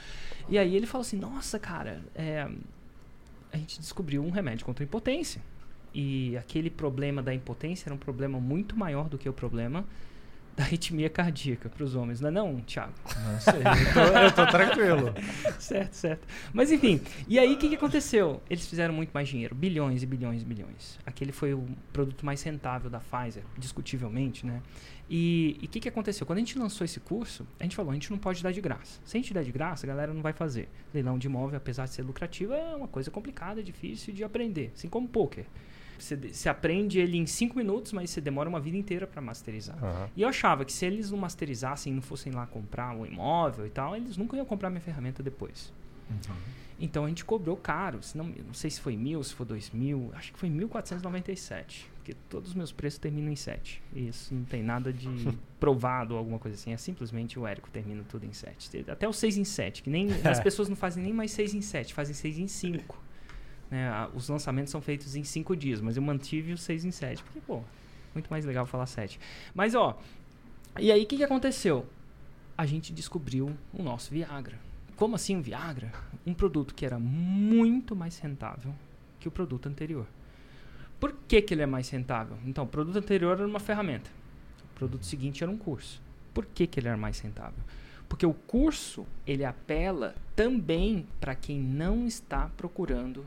E 0.49 0.57
aí 0.57 0.75
ele 0.75 0.85
falou 0.85 1.03
assim, 1.03 1.17
nossa, 1.17 1.57
cara, 1.57 2.01
é, 2.15 2.49
a 3.53 3.57
gente 3.57 3.79
descobriu 3.79 4.21
um 4.23 4.29
remédio 4.29 4.65
contra 4.65 4.83
a 4.83 4.85
impotência. 4.85 5.41
E 5.93 6.35
aquele 6.35 6.69
problema 6.69 7.21
da 7.21 7.33
impotência 7.33 7.87
era 7.87 7.95
um 7.95 7.97
problema 7.97 8.39
muito 8.39 8.77
maior 8.77 9.07
do 9.07 9.17
que 9.17 9.29
o 9.29 9.33
problema 9.33 9.85
da 10.59 10.65
arritmia 10.65 11.09
cardíaca 11.09 11.69
para 11.69 11.85
os 11.85 11.95
homens, 11.95 12.19
não 12.19 12.27
é 12.27 12.31
não, 12.31 12.59
Thiago? 12.59 12.91
Não 13.05 13.39
sei, 13.39 13.53
eu 13.53 13.93
tô, 13.93 14.17
eu 14.17 14.31
tô 14.33 14.45
tranquilo. 14.45 15.13
certo, 15.57 15.93
certo. 15.93 16.27
Mas 16.51 16.69
enfim, 16.69 16.99
e 17.29 17.39
aí 17.39 17.53
o 17.53 17.57
que, 17.57 17.69
que 17.69 17.75
aconteceu? 17.75 18.41
Eles 18.49 18.67
fizeram 18.67 18.93
muito 18.93 19.11
mais 19.11 19.29
dinheiro, 19.29 19.55
bilhões 19.55 20.03
e 20.03 20.05
bilhões 20.05 20.41
e 20.41 20.45
bilhões. 20.45 20.99
Aquele 21.05 21.31
foi 21.31 21.53
o 21.53 21.65
produto 21.93 22.25
mais 22.25 22.43
rentável 22.43 22.89
da 22.89 22.99
Pfizer, 22.99 23.43
discutivelmente, 23.57 24.45
né? 24.45 24.61
E 25.09 25.57
o 25.63 25.67
que, 25.69 25.79
que 25.79 25.87
aconteceu? 25.87 26.27
Quando 26.27 26.39
a 26.39 26.41
gente 26.41 26.59
lançou 26.59 26.83
esse 26.83 26.99
curso, 26.99 27.47
a 27.57 27.63
gente 27.63 27.75
falou, 27.75 27.91
a 27.91 27.93
gente 27.93 28.11
não 28.11 28.17
pode 28.17 28.43
dar 28.43 28.51
de 28.51 28.59
graça. 28.59 28.99
Se 29.05 29.15
a 29.15 29.19
gente 29.19 29.33
der 29.33 29.45
de 29.45 29.53
graça, 29.53 29.85
a 29.85 29.87
galera 29.87 30.13
não 30.13 30.21
vai 30.21 30.33
fazer. 30.33 30.67
Leilão 30.93 31.17
de 31.17 31.27
imóvel, 31.27 31.55
apesar 31.55 31.85
de 31.85 31.91
ser 31.91 32.03
lucrativo, 32.03 32.53
é 32.53 32.75
uma 32.75 32.87
coisa 32.87 33.09
complicada, 33.09 33.63
difícil 33.63 34.13
de 34.13 34.25
aprender, 34.25 34.73
assim 34.75 34.89
como 34.89 35.07
poker. 35.07 35.45
Você, 35.99 36.15
você 36.15 36.49
aprende 36.49 36.99
ele 36.99 37.17
em 37.17 37.25
5 37.25 37.57
minutos, 37.57 37.91
mas 37.91 38.09
você 38.09 38.21
demora 38.21 38.49
uma 38.49 38.59
vida 38.59 38.77
inteira 38.77 39.05
para 39.05 39.21
masterizar. 39.21 39.77
Aham. 39.83 40.09
E 40.15 40.21
eu 40.21 40.29
achava 40.29 40.65
que 40.65 40.73
se 40.73 40.85
eles 40.85 41.11
não 41.11 41.17
masterizassem, 41.17 41.93
não 41.93 42.01
fossem 42.01 42.31
lá 42.31 42.45
comprar 42.47 42.95
um 42.95 43.05
imóvel 43.05 43.65
e 43.65 43.69
tal, 43.69 43.95
eles 43.95 44.17
nunca 44.17 44.35
iam 44.35 44.45
comprar 44.45 44.69
minha 44.69 44.81
ferramenta 44.81 45.21
depois. 45.21 45.73
Então 46.79 47.05
a 47.05 47.07
gente 47.09 47.25
cobrou 47.25 47.57
caro. 47.57 48.01
Se 48.01 48.17
não, 48.17 48.25
não 48.25 48.53
sei 48.53 48.69
se 48.69 48.79
foi 48.79 48.95
mil, 48.95 49.23
se 49.23 49.33
foi 49.33 49.45
dois 49.45 49.69
mil. 49.71 50.11
Acho 50.13 50.31
que 50.31 50.39
foi 50.39 50.49
1.497. 50.49 51.85
Porque 51.95 52.13
todos 52.29 52.49
os 52.49 52.55
meus 52.55 52.71
preços 52.71 52.97
terminam 52.97 53.31
em 53.31 53.35
7. 53.35 53.81
Isso 53.93 54.33
não 54.33 54.45
tem 54.45 54.63
nada 54.63 54.91
de 54.93 55.07
provado 55.59 56.13
ou 56.13 56.17
alguma 56.17 56.39
coisa 56.39 56.55
assim. 56.55 56.71
É 56.71 56.77
simplesmente 56.77 57.37
o 57.37 57.45
Érico 57.45 57.69
termina 57.69 58.03
tudo 58.07 58.25
em 58.25 58.33
7. 58.33 58.85
Até 58.89 59.07
o 59.07 59.13
6 59.13 59.37
em 59.37 59.43
7. 59.43 59.83
Que 59.83 59.89
nem, 59.89 60.07
as 60.23 60.39
pessoas 60.41 60.69
não 60.69 60.75
fazem 60.75 61.03
nem 61.03 61.13
mais 61.13 61.31
6 61.31 61.53
em 61.53 61.61
7, 61.61 61.93
fazem 61.93 62.15
6 62.15 62.39
em 62.39 62.47
5. 62.47 63.08
Né? 63.69 63.89
Os 64.13 64.29
lançamentos 64.29 64.71
são 64.71 64.81
feitos 64.81 65.15
em 65.15 65.23
5 65.23 65.55
dias, 65.55 65.81
mas 65.81 65.97
eu 65.97 66.03
mantive 66.03 66.53
o 66.53 66.57
6 66.57 66.85
em 66.85 66.91
7. 66.91 67.23
Porque, 67.23 67.39
pô, 67.41 67.61
muito 68.13 68.29
mais 68.29 68.45
legal 68.45 68.65
falar 68.65 68.85
7. 68.85 69.19
Mas, 69.53 69.75
ó, 69.75 69.99
e 70.79 70.91
aí 70.91 71.03
o 71.03 71.05
que, 71.05 71.17
que 71.17 71.23
aconteceu? 71.23 71.85
A 72.57 72.65
gente 72.65 72.91
descobriu 72.91 73.55
o 73.73 73.83
nosso 73.83 74.11
Viagra. 74.11 74.59
Como 74.95 75.15
assim 75.15 75.35
um 75.35 75.41
Viagra? 75.41 75.91
Um 76.25 76.33
produto 76.33 76.73
que 76.73 76.85
era 76.85 76.99
muito 76.99 77.95
mais 77.95 78.19
rentável 78.19 78.73
que 79.19 79.27
o 79.27 79.31
produto 79.31 79.67
anterior. 79.67 80.05
Por 80.99 81.13
que, 81.27 81.41
que 81.41 81.53
ele 81.53 81.61
é 81.61 81.65
mais 81.65 81.89
rentável? 81.89 82.37
Então, 82.45 82.65
o 82.65 82.67
produto 82.67 82.97
anterior 82.97 83.37
era 83.37 83.47
uma 83.47 83.59
ferramenta. 83.59 84.09
O 84.71 84.75
produto 84.75 85.05
seguinte 85.05 85.43
era 85.43 85.51
um 85.51 85.57
curso. 85.57 86.01
Por 86.33 86.45
que, 86.45 86.67
que 86.67 86.79
ele 86.79 86.87
era 86.87 86.97
mais 86.97 87.19
rentável? 87.19 87.63
Porque 88.07 88.25
o 88.25 88.33
curso, 88.33 89.05
ele 89.25 89.45
apela 89.45 90.15
também 90.35 91.07
para 91.19 91.35
quem 91.35 91.59
não 91.59 92.05
está 92.05 92.49
procurando 92.57 93.25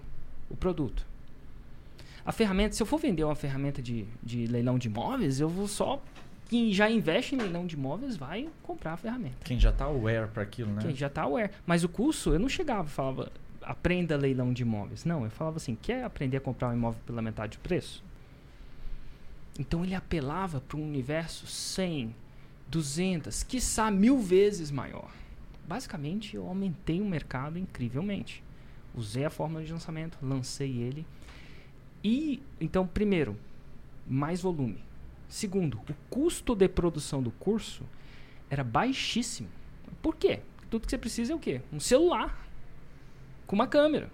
o 0.53 0.57
produto. 0.57 1.07
A 2.25 2.31
ferramenta, 2.31 2.75
se 2.75 2.83
eu 2.83 2.87
for 2.87 2.99
vender 2.99 3.25
uma 3.25 3.35
ferramenta 3.35 3.83
de, 3.83 4.07
de 4.23 4.47
leilão 4.47 4.79
de 4.79 4.87
imóveis, 4.87 5.41
eu 5.41 5.49
vou 5.49 5.67
só. 5.67 6.01
Quem 6.49 6.73
já 6.73 6.89
investe 6.89 7.35
em 7.35 7.39
leilão 7.39 7.67
de 7.67 7.75
imóveis 7.75 8.17
vai 8.17 8.49
comprar 8.63 8.93
a 8.93 8.97
ferramenta. 8.97 9.39
Quem 9.43 9.59
já 9.59 9.73
tá 9.73 9.87
aware 9.87 10.29
para 10.29 10.43
aquilo, 10.43 10.71
né? 10.71 10.83
Quem 10.83 10.95
já 10.95 11.07
está 11.07 11.23
aware. 11.23 11.51
Mas 11.67 11.83
o 11.83 11.89
curso, 11.89 12.33
eu 12.33 12.39
não 12.39 12.49
chegava 12.49 12.87
e 12.87 12.91
falava, 12.91 13.33
aprenda 13.63 14.17
leilão 14.17 14.53
de 14.53 14.63
imóveis. 14.63 15.05
Não, 15.05 15.25
eu 15.25 15.31
falava 15.31 15.57
assim, 15.57 15.75
quer 15.75 16.05
aprender 16.05 16.37
a 16.37 16.41
comprar 16.41 16.69
um 16.69 16.75
imóvel 16.75 17.01
pela 17.07 17.23
metade 17.23 17.57
do 17.57 17.61
preço? 17.61 18.05
Então 19.59 19.83
ele 19.83 19.95
apelava 19.95 20.61
para 20.61 20.77
um 20.77 20.85
universo 20.85 21.47
100, 21.47 22.15
200, 22.69 23.43
quiçá 23.43 23.91
mil 23.91 24.19
vezes 24.19 24.71
maior. 24.71 25.11
Basicamente, 25.67 26.37
eu 26.37 26.47
aumentei 26.47 27.01
o 27.01 27.05
mercado 27.05 27.59
incrivelmente. 27.59 28.43
Usei 28.95 29.25
a 29.25 29.31
fórmula 29.31 29.65
de 29.65 29.73
lançamento, 29.73 30.19
lancei 30.23 30.79
ele. 30.79 31.07
E, 32.05 32.43
então, 32.61 32.87
primeiro, 32.87 33.37
mais 34.07 34.43
volume. 34.43 34.79
Segundo, 35.29 35.79
o 35.89 35.95
custo 36.11 36.55
de 36.55 36.69
produção 36.69 37.23
do 37.23 37.31
curso 37.31 37.85
era 38.51 38.63
baixíssimo. 38.63 39.49
Por 40.03 40.17
quê? 40.17 40.41
Tudo 40.69 40.85
que 40.85 40.91
você 40.91 40.99
precisa 40.99 41.33
é 41.33 41.37
o 41.37 41.39
quê? 41.39 41.61
Um 41.73 41.81
celular 41.81 42.47
com 43.47 43.55
uma 43.55 43.67
câmera 43.67 44.11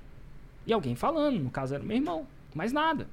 e 0.67 0.73
alguém 0.73 0.95
falando. 0.95 1.39
No 1.41 1.51
caso 1.51 1.75
era 1.75 1.83
meu 1.83 1.97
irmão. 1.97 2.27
Mais 2.55 2.73
nada. 2.73 3.09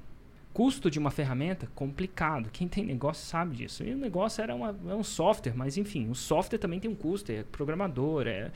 Custo 0.52 0.90
de 0.90 0.98
uma 0.98 1.10
ferramenta 1.10 1.68
complicado. 1.74 2.48
Quem 2.50 2.66
tem 2.68 2.84
negócio 2.84 3.26
sabe 3.26 3.56
disso. 3.56 3.82
E 3.82 3.92
o 3.92 3.98
negócio 3.98 4.40
era 4.42 4.54
uma- 4.54 4.74
é 4.88 4.94
um 4.94 5.04
software, 5.04 5.54
mas 5.56 5.76
enfim, 5.76 6.08
o 6.08 6.14
software 6.14 6.58
também 6.58 6.78
tem 6.80 6.90
um 6.90 6.94
custo. 6.94 7.30
É 7.32 7.42
programador, 7.44 8.26
é, 8.26 8.50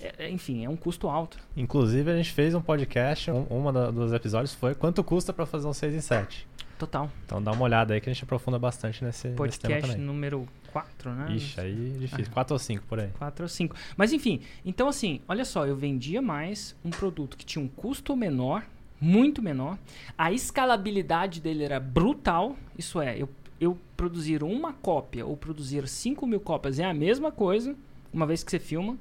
é- 0.00 0.14
é- 0.26 0.30
enfim, 0.30 0.64
é 0.64 0.68
um 0.68 0.76
custo 0.76 1.08
alto. 1.08 1.38
Inclusive, 1.56 2.10
a 2.10 2.16
gente 2.16 2.32
fez 2.32 2.54
um 2.54 2.60
podcast, 2.60 3.30
um, 3.30 3.42
uma 3.50 3.72
da- 3.72 3.90
dos 3.90 4.12
episódios 4.12 4.54
foi 4.54 4.74
quanto 4.74 5.02
custa 5.04 5.32
pra 5.32 5.46
fazer 5.46 5.66
um 5.66 5.72
6 5.72 5.94
em 5.94 6.00
7. 6.00 6.46
Total. 6.78 7.10
Então 7.24 7.42
dá 7.42 7.52
uma 7.52 7.62
olhada 7.64 7.94
aí 7.94 8.00
que 8.02 8.10
a 8.10 8.12
gente 8.12 8.22
aprofunda 8.22 8.58
bastante 8.58 9.02
nesse, 9.02 9.28
nesse 9.28 9.36
Podcast 9.36 9.88
também. 9.92 10.04
número 10.04 10.46
4, 10.72 11.10
né? 11.14 11.32
Ixi, 11.34 11.58
aí 11.58 11.92
é 11.94 11.98
difícil. 11.98 12.30
4 12.32 12.54
ou 12.54 12.58
5 12.58 12.84
por 12.86 13.00
aí. 13.00 13.08
4 13.18 13.44
ou 13.44 13.48
5. 13.48 13.74
Mas 13.96 14.12
enfim, 14.12 14.42
então 14.62 14.86
assim, 14.86 15.20
olha 15.26 15.42
só, 15.46 15.66
eu 15.66 15.74
vendia 15.74 16.20
mais 16.20 16.76
um 16.84 16.90
produto 16.90 17.34
que 17.38 17.46
tinha 17.46 17.64
um 17.64 17.68
custo 17.68 18.14
menor, 18.14 18.62
muito 19.00 19.40
menor. 19.42 19.78
A 20.18 20.30
escalabilidade 20.32 21.40
dele 21.40 21.64
era 21.64 21.80
brutal. 21.80 22.56
Isso 22.76 23.00
é, 23.00 23.16
eu, 23.16 23.28
eu 23.58 23.78
produzir 23.96 24.42
uma 24.42 24.74
cópia 24.74 25.24
ou 25.24 25.34
produzir 25.34 25.88
5 25.88 26.26
mil 26.26 26.40
cópias 26.40 26.78
é 26.78 26.84
a 26.84 26.92
mesma 26.92 27.32
coisa, 27.32 27.74
uma 28.12 28.26
vez 28.26 28.44
que 28.44 28.50
você 28.50 28.58
filma. 28.58 28.98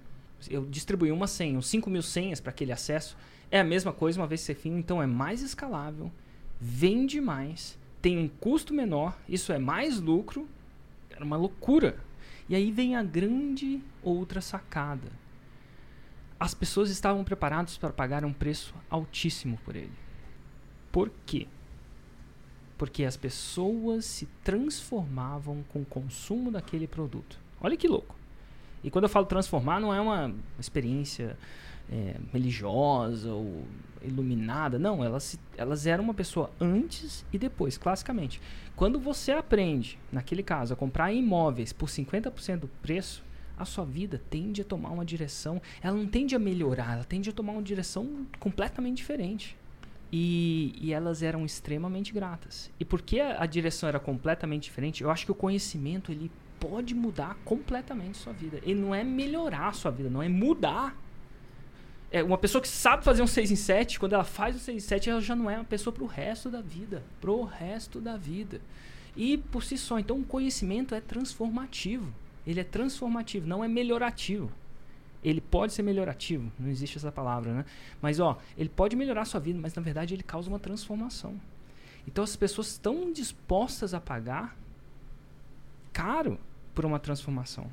Eu 0.50 0.66
distribuí 0.66 1.12
uma 1.12 1.28
senha, 1.28 1.58
os 1.58 1.68
5 1.68 1.90
mil 1.90 2.02
senhas 2.02 2.40
para 2.40 2.52
aquele 2.52 2.72
acesso. 2.72 3.18
É 3.50 3.60
a 3.60 3.64
mesma 3.64 3.94
coisa 3.94 4.20
uma 4.20 4.28
vez 4.28 4.46
filma, 4.46 4.78
então 4.78 5.02
é 5.02 5.06
mais 5.06 5.42
escalável, 5.42 6.12
vende 6.60 7.22
mais, 7.22 7.78
tem 8.02 8.18
um 8.18 8.28
custo 8.28 8.74
menor, 8.74 9.18
isso 9.28 9.52
é 9.52 9.58
mais 9.58 10.00
lucro. 10.00 10.48
Era 11.10 11.24
uma 11.24 11.38
loucura. 11.38 11.98
E 12.48 12.56
aí 12.56 12.72
vem 12.72 12.96
a 12.96 13.02
grande 13.02 13.82
outra 14.04 14.42
sacada. 14.42 15.12
As 16.40 16.54
pessoas 16.54 16.90
estavam 16.90 17.24
preparadas 17.24 17.78
para 17.78 17.94
pagar 17.94 18.24
um 18.26 18.34
preço 18.34 18.76
altíssimo 18.90 19.58
por 19.64 19.76
ele. 19.76 19.94
Por 20.92 21.12
quê? 21.26 21.48
Porque 22.78 23.06
as 23.06 23.18
pessoas 23.18 24.06
se 24.06 24.28
transformavam 24.44 25.64
com 25.70 25.82
o 25.82 25.86
consumo 25.86 26.52
daquele 26.52 26.88
produto. 26.88 27.40
Olha 27.60 27.78
que 27.78 27.88
louco. 27.88 28.15
E 28.86 28.92
quando 28.92 29.06
eu 29.06 29.10
falo 29.10 29.26
transformar, 29.26 29.80
não 29.80 29.92
é 29.92 30.00
uma 30.00 30.32
experiência 30.60 31.36
é, 31.92 32.18
religiosa 32.32 33.34
ou 33.34 33.64
iluminada. 34.04 34.78
Não, 34.78 35.04
elas, 35.04 35.40
elas 35.58 35.88
eram 35.88 36.04
uma 36.04 36.14
pessoa 36.14 36.52
antes 36.62 37.26
e 37.34 37.40
depois, 37.40 37.80
classicamente. 37.80 38.40
Quando 38.76 39.00
você 39.00 39.32
aprende, 39.32 39.98
naquele 40.12 40.44
caso, 40.44 40.72
a 40.72 40.78
comprar 40.78 41.12
imóveis 41.12 41.74
por 41.74 41.90
50% 41.90 42.60
do 42.60 42.68
preço, 42.68 43.24
a 43.58 43.66
sua 43.66 43.84
vida 43.84 44.22
tende 44.30 44.62
a 44.62 44.64
tomar 44.64 44.92
uma 44.92 45.04
direção. 45.04 45.60
Ela 45.82 45.98
não 45.98 46.06
tende 46.06 46.36
a 46.36 46.40
melhorar, 46.40 46.94
ela 46.94 47.04
tende 47.04 47.32
a 47.32 47.34
tomar 47.34 47.54
uma 47.54 47.64
direção 47.64 48.28
completamente 48.40 48.98
diferente. 48.98 49.58
E, 50.12 50.76
e 50.80 50.94
elas 50.94 51.24
eram 51.24 51.44
extremamente 51.44 52.14
gratas. 52.14 52.70
E 52.80 52.86
porque 52.86 53.20
a, 53.20 53.42
a 53.42 53.46
direção 53.48 53.90
era 53.90 54.00
completamente 54.00 54.66
diferente, 54.66 55.02
eu 55.02 55.10
acho 55.10 55.26
que 55.26 55.32
o 55.32 55.36
conhecimento 55.36 56.12
ele 56.12 56.30
pode 56.60 56.94
mudar 56.94 57.36
completamente 57.46 58.18
sua 58.18 58.34
vida. 58.34 58.60
Ele 58.64 58.80
não 58.80 58.94
é 58.94 59.04
melhorar 59.04 59.74
sua 59.74 59.92
vida, 59.92 60.10
não 60.10 60.22
é 60.22 60.30
mudar. 60.30 60.96
É 62.12 62.24
uma 62.24 62.38
pessoa 62.38 62.62
que 62.62 62.68
sabe 62.68 63.04
fazer 63.04 63.22
um 63.22 63.28
6 63.28 63.52
em 63.52 63.56
7, 63.56 64.00
quando 64.00 64.14
ela 64.14 64.24
faz 64.24 64.56
um 64.56 64.60
6 64.60 64.78
em 64.78 64.88
7, 64.88 65.10
ela 65.10 65.22
já 65.22 65.36
não 65.36 65.50
é 65.50 65.56
uma 65.56 65.66
pessoa 65.66 65.94
pro 65.94 66.06
resto 66.06 66.50
da 66.50 66.62
vida. 66.62 67.04
Pro 67.20 67.44
resto 67.44 68.00
da 68.00 68.18
vida. 68.18 68.62
E 69.16 69.38
por 69.38 69.64
si 69.64 69.78
só, 69.78 69.98
então 69.98 70.20
o 70.20 70.24
conhecimento 70.24 70.94
é 70.94 71.02
transformativo. 71.02 72.14
Ele 72.46 72.60
é 72.60 72.64
transformativo, 72.64 73.48
não 73.48 73.64
é 73.64 73.68
melhorativo. 73.68 74.52
Ele 75.24 75.42
pode 75.42 75.74
ser 75.74 75.82
melhorativo, 75.82 76.52
não 76.60 76.70
existe 76.70 76.98
essa 76.98 77.12
palavra, 77.12 77.52
né? 77.52 77.66
Mas 78.00 78.20
ó, 78.20 78.38
ele 78.56 78.70
pode 78.70 78.96
melhorar 78.96 79.26
sua 79.26 79.40
vida, 79.40 79.58
mas 79.60 79.74
na 79.74 79.82
verdade 79.82 80.14
ele 80.14 80.22
causa 80.22 80.48
uma 80.48 80.60
transformação. 80.60 81.40
Então 82.08 82.24
as 82.24 82.36
pessoas 82.36 82.68
estão 82.68 83.12
dispostas 83.12 83.96
a 83.96 84.00
pagar 84.00 84.56
caro 85.92 86.38
por 86.76 86.86
uma 86.86 87.00
transformação. 87.00 87.66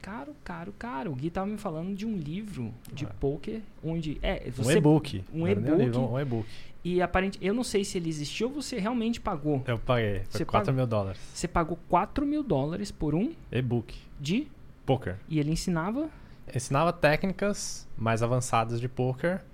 Caro, 0.00 0.34
caro, 0.42 0.72
caro. 0.78 1.12
O 1.12 1.14
Gui 1.14 1.28
tava 1.28 1.46
me 1.46 1.58
falando 1.58 1.94
de 1.94 2.06
um 2.06 2.16
livro 2.16 2.72
de 2.90 3.04
Ah. 3.04 3.10
poker 3.20 3.60
onde 3.84 4.18
é 4.22 4.44
Um 4.46 4.50
você 4.52 4.78
e-book. 4.78 5.22
um 5.34 5.46
era 5.46 5.60
nem 5.60 5.88
e-book. 5.88 5.98
Um 6.12 6.18
e-book. 6.18 6.48
e 6.82 7.02
aparente, 7.02 7.38
eu 7.42 7.52
não 7.52 7.62
sei 7.62 7.84
se 7.84 7.98
ele 7.98 8.08
existiu 8.08 8.48
ou 8.48 8.54
você 8.62 8.78
realmente 8.78 9.20
pagou. 9.20 9.62
Eu 9.66 9.78
paguei. 9.78 10.20
Foi 10.20 10.38
Você 10.38 10.44
4 10.46 10.66
paga- 10.68 10.76
mil 10.76 10.86
dólares. 10.86 11.20
Você 11.34 11.46
pagou 11.46 11.78
4 11.90 12.24
mil 12.24 12.42
dólares 12.42 12.90
por 12.90 13.14
um 13.14 13.32
E-book. 13.52 13.94
de 14.18 14.46
Poker. 14.86 15.16
e 15.28 15.38
ele 15.38 15.50
ensinava 15.50 16.08
Ensinava 16.52 16.92
técnicas 16.92 17.86
mais 17.96 18.22
avançadas 18.22 18.80
de 18.80 18.88
poker 18.88 19.44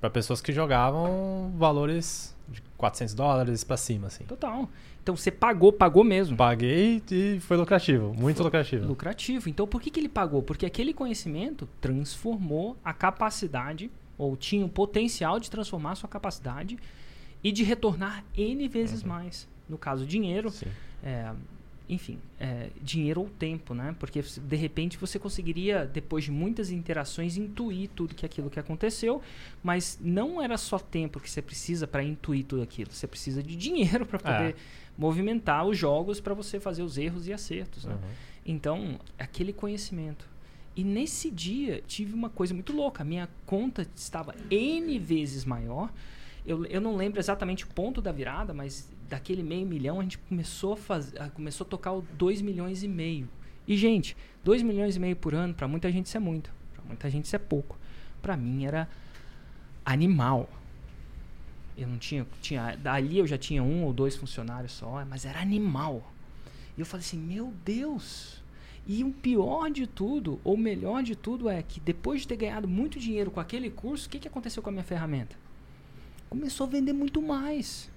para 0.00 0.10
pessoas 0.10 0.40
que 0.42 0.52
jogavam 0.52 1.52
valores 1.56 2.36
de 2.50 2.62
400 2.76 3.14
dólares 3.14 3.64
pra 3.64 3.76
cima, 3.76 4.06
assim. 4.08 4.24
total. 4.24 4.68
Então 5.02 5.16
você 5.16 5.30
pagou, 5.30 5.72
pagou 5.72 6.04
mesmo. 6.04 6.36
Paguei 6.36 7.02
e 7.10 7.40
foi 7.40 7.56
lucrativo. 7.56 8.12
Muito 8.14 8.36
Foi 8.36 8.44
lucrativo. 8.44 8.86
lucrativo. 8.86 9.48
Então, 9.48 9.66
por 9.66 9.80
que, 9.80 9.90
que 9.90 9.98
ele 9.98 10.08
pagou? 10.08 10.42
Porque 10.42 10.66
aquele 10.66 10.92
conhecimento 10.92 11.66
transformou 11.80 12.76
a 12.84 12.92
capacidade, 12.92 13.90
ou 14.18 14.36
tinha 14.36 14.66
o 14.66 14.68
potencial 14.68 15.40
de 15.40 15.50
transformar 15.50 15.92
a 15.92 15.94
sua 15.94 16.08
capacidade 16.08 16.76
e 17.42 17.50
de 17.52 17.62
retornar 17.62 18.24
N 18.36 18.68
vezes 18.68 19.02
mais. 19.02 19.48
No 19.68 19.78
caso, 19.78 20.04
dinheiro, 20.04 20.50
Sim. 20.50 20.66
é, 21.02 21.32
enfim, 21.88 22.18
é, 22.38 22.68
dinheiro 22.82 23.22
ou 23.22 23.28
tempo, 23.30 23.72
né? 23.74 23.96
Porque 23.98 24.20
de 24.22 24.56
repente 24.56 24.98
você 24.98 25.18
conseguiria, 25.18 25.86
depois 25.86 26.24
de 26.24 26.30
muitas 26.30 26.70
interações, 26.70 27.36
intuir 27.36 27.88
tudo 27.94 28.14
que 28.14 28.26
aquilo 28.26 28.50
que 28.50 28.60
aconteceu, 28.60 29.22
mas 29.62 29.98
não 30.00 30.42
era 30.42 30.58
só 30.58 30.78
tempo 30.78 31.18
que 31.18 31.30
você 31.30 31.40
precisa 31.40 31.86
para 31.86 32.02
intuir 32.04 32.44
tudo 32.44 32.62
aquilo. 32.62 32.92
Você 32.92 33.06
precisa 33.06 33.42
de 33.42 33.56
dinheiro 33.56 34.04
para 34.04 34.18
poder 34.18 34.50
É. 34.50 34.54
movimentar 34.98 35.64
os 35.66 35.78
jogos 35.78 36.20
para 36.20 36.34
você 36.34 36.60
fazer 36.60 36.82
os 36.82 36.98
erros 36.98 37.26
e 37.26 37.32
acertos. 37.32 37.84
Né? 37.84 37.94
Uhum. 37.94 38.10
Então, 38.44 39.00
aquele 39.18 39.52
conhecimento. 39.52 40.28
E 40.76 40.84
nesse 40.84 41.30
dia 41.30 41.82
tive 41.86 42.12
uma 42.14 42.28
coisa 42.30 42.52
muito 42.54 42.72
louca. 42.72 43.02
A 43.02 43.04
minha 43.04 43.28
conta 43.46 43.86
estava 43.96 44.34
N 44.50 44.98
vezes 44.98 45.44
maior. 45.44 45.90
Eu, 46.46 46.64
eu 46.66 46.80
não 46.80 46.96
lembro 46.96 47.18
exatamente 47.18 47.64
o 47.64 47.68
ponto 47.68 48.00
da 48.00 48.12
virada, 48.12 48.54
mas 48.54 48.88
daquele 49.08 49.42
meio 49.42 49.66
milhão 49.66 50.00
a 50.00 50.02
gente 50.02 50.18
começou 50.18 50.74
a, 50.74 50.76
faz, 50.76 51.12
começou 51.34 51.66
a 51.66 51.68
tocar 51.68 51.92
o 51.92 52.02
2 52.16 52.40
milhões 52.42 52.82
e 52.82 52.88
meio. 52.88 53.28
E, 53.66 53.76
gente, 53.76 54.16
2 54.44 54.62
milhões 54.62 54.96
e 54.96 55.00
meio 55.00 55.16
por 55.16 55.34
ano, 55.34 55.54
para 55.54 55.68
muita 55.68 55.90
gente 55.90 56.06
isso 56.06 56.16
é 56.16 56.20
muito. 56.20 56.52
Para 56.74 56.84
muita 56.84 57.10
gente 57.10 57.26
isso 57.26 57.36
é 57.36 57.38
pouco. 57.38 57.78
Para 58.22 58.36
mim 58.36 58.64
era 58.64 58.88
animal. 59.84 60.48
Eu 61.76 61.86
não 61.86 61.98
tinha, 61.98 62.26
tinha. 62.40 62.76
Dali 62.76 63.18
eu 63.18 63.26
já 63.26 63.38
tinha 63.38 63.62
um 63.62 63.84
ou 63.84 63.92
dois 63.92 64.16
funcionários 64.16 64.72
só, 64.72 65.04
mas 65.04 65.24
era 65.24 65.40
animal. 65.40 66.12
E 66.76 66.80
eu 66.80 66.86
falei 66.86 67.04
assim, 67.04 67.18
meu 67.18 67.52
Deus. 67.64 68.42
E 68.86 69.04
o 69.04 69.12
pior 69.12 69.70
de 69.70 69.86
tudo, 69.86 70.40
ou 70.42 70.56
melhor 70.56 71.02
de 71.02 71.14
tudo, 71.14 71.48
é 71.48 71.62
que 71.62 71.78
depois 71.78 72.22
de 72.22 72.28
ter 72.28 72.36
ganhado 72.36 72.66
muito 72.66 72.98
dinheiro 72.98 73.30
com 73.30 73.38
aquele 73.38 73.68
curso, 73.68 74.06
o 74.06 74.10
que, 74.10 74.18
que 74.18 74.28
aconteceu 74.28 74.62
com 74.62 74.70
a 74.70 74.72
minha 74.72 74.84
ferramenta? 74.84 75.36
Começou 76.30 76.66
a 76.66 76.70
vender 76.70 76.94
muito 76.94 77.20
mais. 77.20 77.90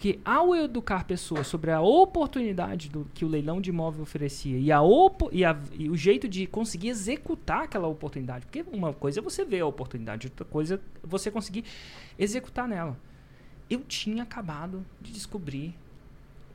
Porque 0.00 0.18
ao 0.24 0.56
educar 0.56 1.04
pessoas 1.04 1.46
sobre 1.46 1.70
a 1.70 1.82
oportunidade 1.82 2.88
do, 2.88 3.06
que 3.12 3.22
o 3.22 3.28
leilão 3.28 3.60
de 3.60 3.68
imóvel 3.68 4.02
oferecia 4.02 4.56
e, 4.58 4.72
a 4.72 4.80
opo, 4.80 5.28
e, 5.30 5.44
a- 5.44 5.54
e 5.78 5.90
o 5.90 5.94
jeito 5.96 6.26
de 6.26 6.46
conseguir 6.46 6.88
executar 6.88 7.64
aquela 7.64 7.86
oportunidade, 7.86 8.46
porque 8.46 8.64
uma 8.72 8.94
coisa 8.94 9.20
é 9.20 9.22
você 9.22 9.44
ver 9.44 9.60
a 9.60 9.66
oportunidade, 9.66 10.28
outra 10.28 10.46
coisa 10.46 10.76
é 10.76 11.06
você 11.06 11.30
conseguir 11.30 11.66
executar 12.18 12.66
nela. 12.66 12.96
Eu 13.68 13.80
tinha 13.80 14.22
acabado 14.22 14.82
de 15.02 15.12
descobrir 15.12 15.74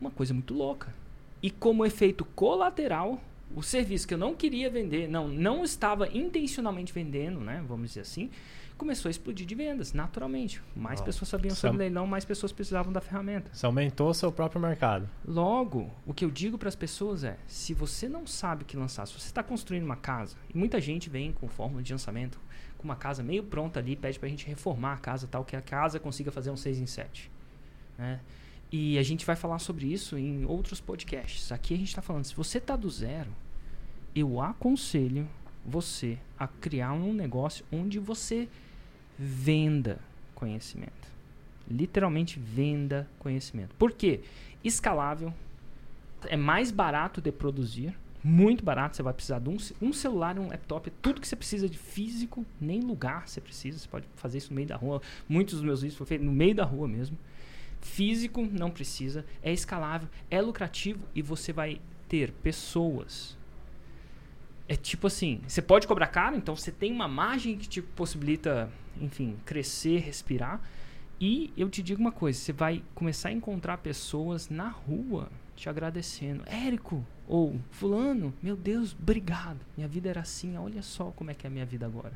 uma 0.02 0.10
coisa 0.10 0.34
muito 0.34 0.56
louca. 0.56 0.92
E 1.40 1.52
como 1.52 1.86
efeito 1.86 2.26
colateral, 2.26 3.22
o 3.56 3.62
serviço 3.62 4.08
que 4.08 4.16
eu 4.16 4.18
não 4.18 4.34
queria 4.34 4.72
vender, 4.72 5.08
não, 5.08 5.28
não 5.28 5.64
estava 5.64 6.08
intencionalmente 6.12 6.92
vendendo, 6.92 7.40
né, 7.42 7.64
vamos 7.68 7.90
dizer 7.90 8.02
assim, 8.02 8.32
começou 8.78 9.10
a 9.10 9.12
explodir 9.12 9.46
de 9.46 9.56
vendas, 9.56 9.94
naturalmente. 9.94 10.62
Mais 10.76 11.02
pessoas 11.02 11.30
sabiam 11.30 11.56
sobre 11.56 11.78
é- 11.78 11.80
leilão, 11.80 12.06
mais 12.06 12.26
pessoas 12.26 12.52
precisavam 12.52 12.92
da 12.92 13.02
ferramenta. 13.02 13.50
Você 13.54 13.66
aumentou 13.66 14.10
o 14.10 14.14
seu 14.14 14.32
próprio 14.32 14.62
mercado. 14.62 15.10
Logo, 15.26 15.90
o 16.06 16.14
que 16.14 16.26
eu 16.26 16.32
digo 16.32 16.58
para 16.58 16.70
as 16.70 16.76
pessoas 16.76 17.24
é: 17.24 17.38
se 17.48 17.74
você 17.74 18.08
não 18.08 18.28
sabe 18.28 18.64
o 18.64 18.66
que 18.66 18.78
lançar, 18.78 19.06
se 19.08 19.14
você 19.14 19.28
está 19.28 19.42
construindo 19.44 19.84
uma 19.84 19.96
casa, 19.96 20.36
e 20.54 20.58
muita 20.58 20.80
gente 20.82 21.10
vem 21.10 21.32
com 21.32 21.48
fórmula 21.48 21.82
de 21.82 21.94
lançamento, 21.94 22.40
com 22.78 22.84
uma 22.84 22.96
casa 22.96 23.24
meio 23.24 23.44
pronta 23.44 23.80
ali, 23.80 23.96
pede 23.96 24.20
para 24.20 24.28
a 24.28 24.30
gente 24.30 24.46
reformar 24.46 24.94
a 24.94 24.98
casa 24.98 25.28
tal, 25.28 25.44
que 25.46 25.56
a 25.56 25.62
casa 25.62 26.00
consiga 26.00 26.32
fazer 26.32 26.52
um 26.52 26.58
6 26.58 26.80
em 26.80 26.86
7. 26.86 27.32
Né? 27.98 28.20
E 28.72 28.98
a 28.98 29.04
gente 29.04 29.26
vai 29.26 29.36
falar 29.36 29.60
sobre 29.60 29.86
isso 29.86 30.18
em 30.18 30.46
outros 30.46 30.82
podcasts. 30.82 31.52
Aqui 31.52 31.74
a 31.74 31.78
gente 31.78 31.88
está 31.90 32.02
falando, 32.02 32.26
se 32.26 32.36
você 32.36 32.58
está 32.58 32.76
do 32.76 32.90
zero, 32.90 33.32
eu 34.14 34.42
aconselho 34.42 35.28
você 35.66 36.18
a 36.38 36.48
criar 36.48 36.94
um 36.94 37.14
negócio 37.14 37.66
onde 37.72 38.00
você 38.00 38.48
venda 39.18 40.00
conhecimento. 40.34 41.08
Literalmente 41.70 42.40
venda 42.40 43.10
conhecimento. 43.18 43.74
Por 43.76 43.92
quê? 43.92 44.22
Escalável, 44.64 45.34
é 46.28 46.38
mais 46.38 46.72
barato 46.72 47.22
de 47.22 47.32
produzir, 47.32 47.96
muito 48.24 48.64
barato. 48.64 48.96
Você 48.96 49.04
vai 49.04 49.14
precisar 49.14 49.40
de 49.40 49.50
um, 49.50 49.58
um 49.82 49.94
celular, 49.94 50.38
um 50.38 50.48
laptop, 50.48 50.90
tudo 51.02 51.22
que 51.22 51.28
você 51.28 51.36
precisa 51.36 51.70
de 51.70 51.78
físico, 51.78 52.46
nem 52.60 52.82
lugar 52.82 53.28
você 53.28 53.40
precisa. 53.42 53.80
Você 53.80 53.88
pode 53.88 54.06
fazer 54.16 54.40
isso 54.40 54.50
no 54.50 54.56
meio 54.56 54.68
da 54.68 54.76
rua. 54.76 55.02
Muitos 55.30 55.56
dos 55.56 55.64
meus 55.64 55.82
vídeos 55.82 55.98
foram 55.98 56.08
feitos 56.08 56.26
no 56.26 56.34
meio 56.34 56.56
da 56.56 56.64
rua 56.64 56.88
mesmo. 56.88 57.18
Físico 57.82 58.48
não 58.52 58.72
precisa, 58.72 59.24
é 59.44 59.54
escalável, 59.54 60.10
é 60.30 60.42
lucrativo 60.42 61.06
e 61.14 61.22
você 61.22 61.54
vai 61.54 61.80
ter 62.10 62.32
pessoas. 62.32 63.38
É 64.68 64.76
tipo 64.76 65.08
assim, 65.08 65.42
você 65.48 65.62
pode 65.62 65.88
cobrar 65.88 66.08
caro, 66.08 66.36
então 66.36 66.56
você 66.56 66.72
tem 66.72 66.92
uma 66.92 67.08
margem 67.08 67.58
que 67.58 67.68
te 67.68 67.82
possibilita, 67.82 68.70
enfim, 69.00 69.36
crescer, 69.46 70.00
respirar. 70.00 70.60
E 71.20 71.54
eu 71.56 71.70
te 71.70 71.84
digo 71.84 72.02
uma 72.02 72.12
coisa, 72.12 72.38
você 72.38 72.52
vai 72.52 72.84
começar 72.94 73.30
a 73.30 73.32
encontrar 73.32 73.78
pessoas 73.78 74.50
na 74.50 74.68
rua 74.68 75.30
te 75.56 75.70
agradecendo. 75.70 76.44
Érico, 76.46 77.06
ou 77.28 77.60
fulano, 77.72 78.34
meu 78.42 78.56
Deus, 78.56 78.96
obrigado. 79.00 79.60
Minha 79.78 79.88
vida 79.88 80.10
era 80.10 80.22
assim, 80.22 80.58
olha 80.58 80.82
só 80.82 81.12
como 81.12 81.32
é 81.32 81.34
que 81.34 81.48
é 81.48 81.50
a 81.50 81.52
minha 81.52 81.66
vida 81.66 81.86
agora. 81.86 82.14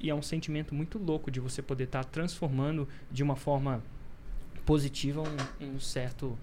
E 0.00 0.08
é 0.08 0.14
um 0.14 0.22
sentimento 0.22 0.74
muito 0.74 0.98
louco 0.98 1.30
de 1.30 1.40
você 1.40 1.60
poder 1.60 1.84
estar 1.84 2.04
transformando 2.04 2.88
de 3.10 3.22
uma 3.22 3.36
forma 3.36 3.82
positiva 4.64 5.22
um, 5.22 5.74
um 5.74 5.80
certo 5.80 6.38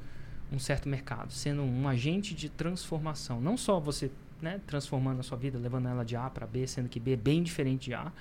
um 0.49 0.59
certo 0.59 0.87
mercado, 0.87 1.33
sendo 1.33 1.61
um 1.61 1.87
agente 1.89 2.33
de 2.33 2.47
transformação. 2.47 3.41
Não 3.41 3.57
só 3.57 3.81
você 3.81 4.09
né, 4.41 4.59
transformando 4.67 5.19
a 5.19 5.23
sua 5.23 5.37
vida, 5.37 5.57
levando 5.57 5.87
ela 5.87 6.03
de 6.05 6.15
A 6.15 6.29
para 6.29 6.45
B, 6.47 6.65
sendo 6.67 6.87
que 6.89 6.99
B 6.99 7.13
é 7.13 7.15
bem 7.15 7.41
diferente 7.43 7.85
de 7.85 7.93
A, 7.93 8.11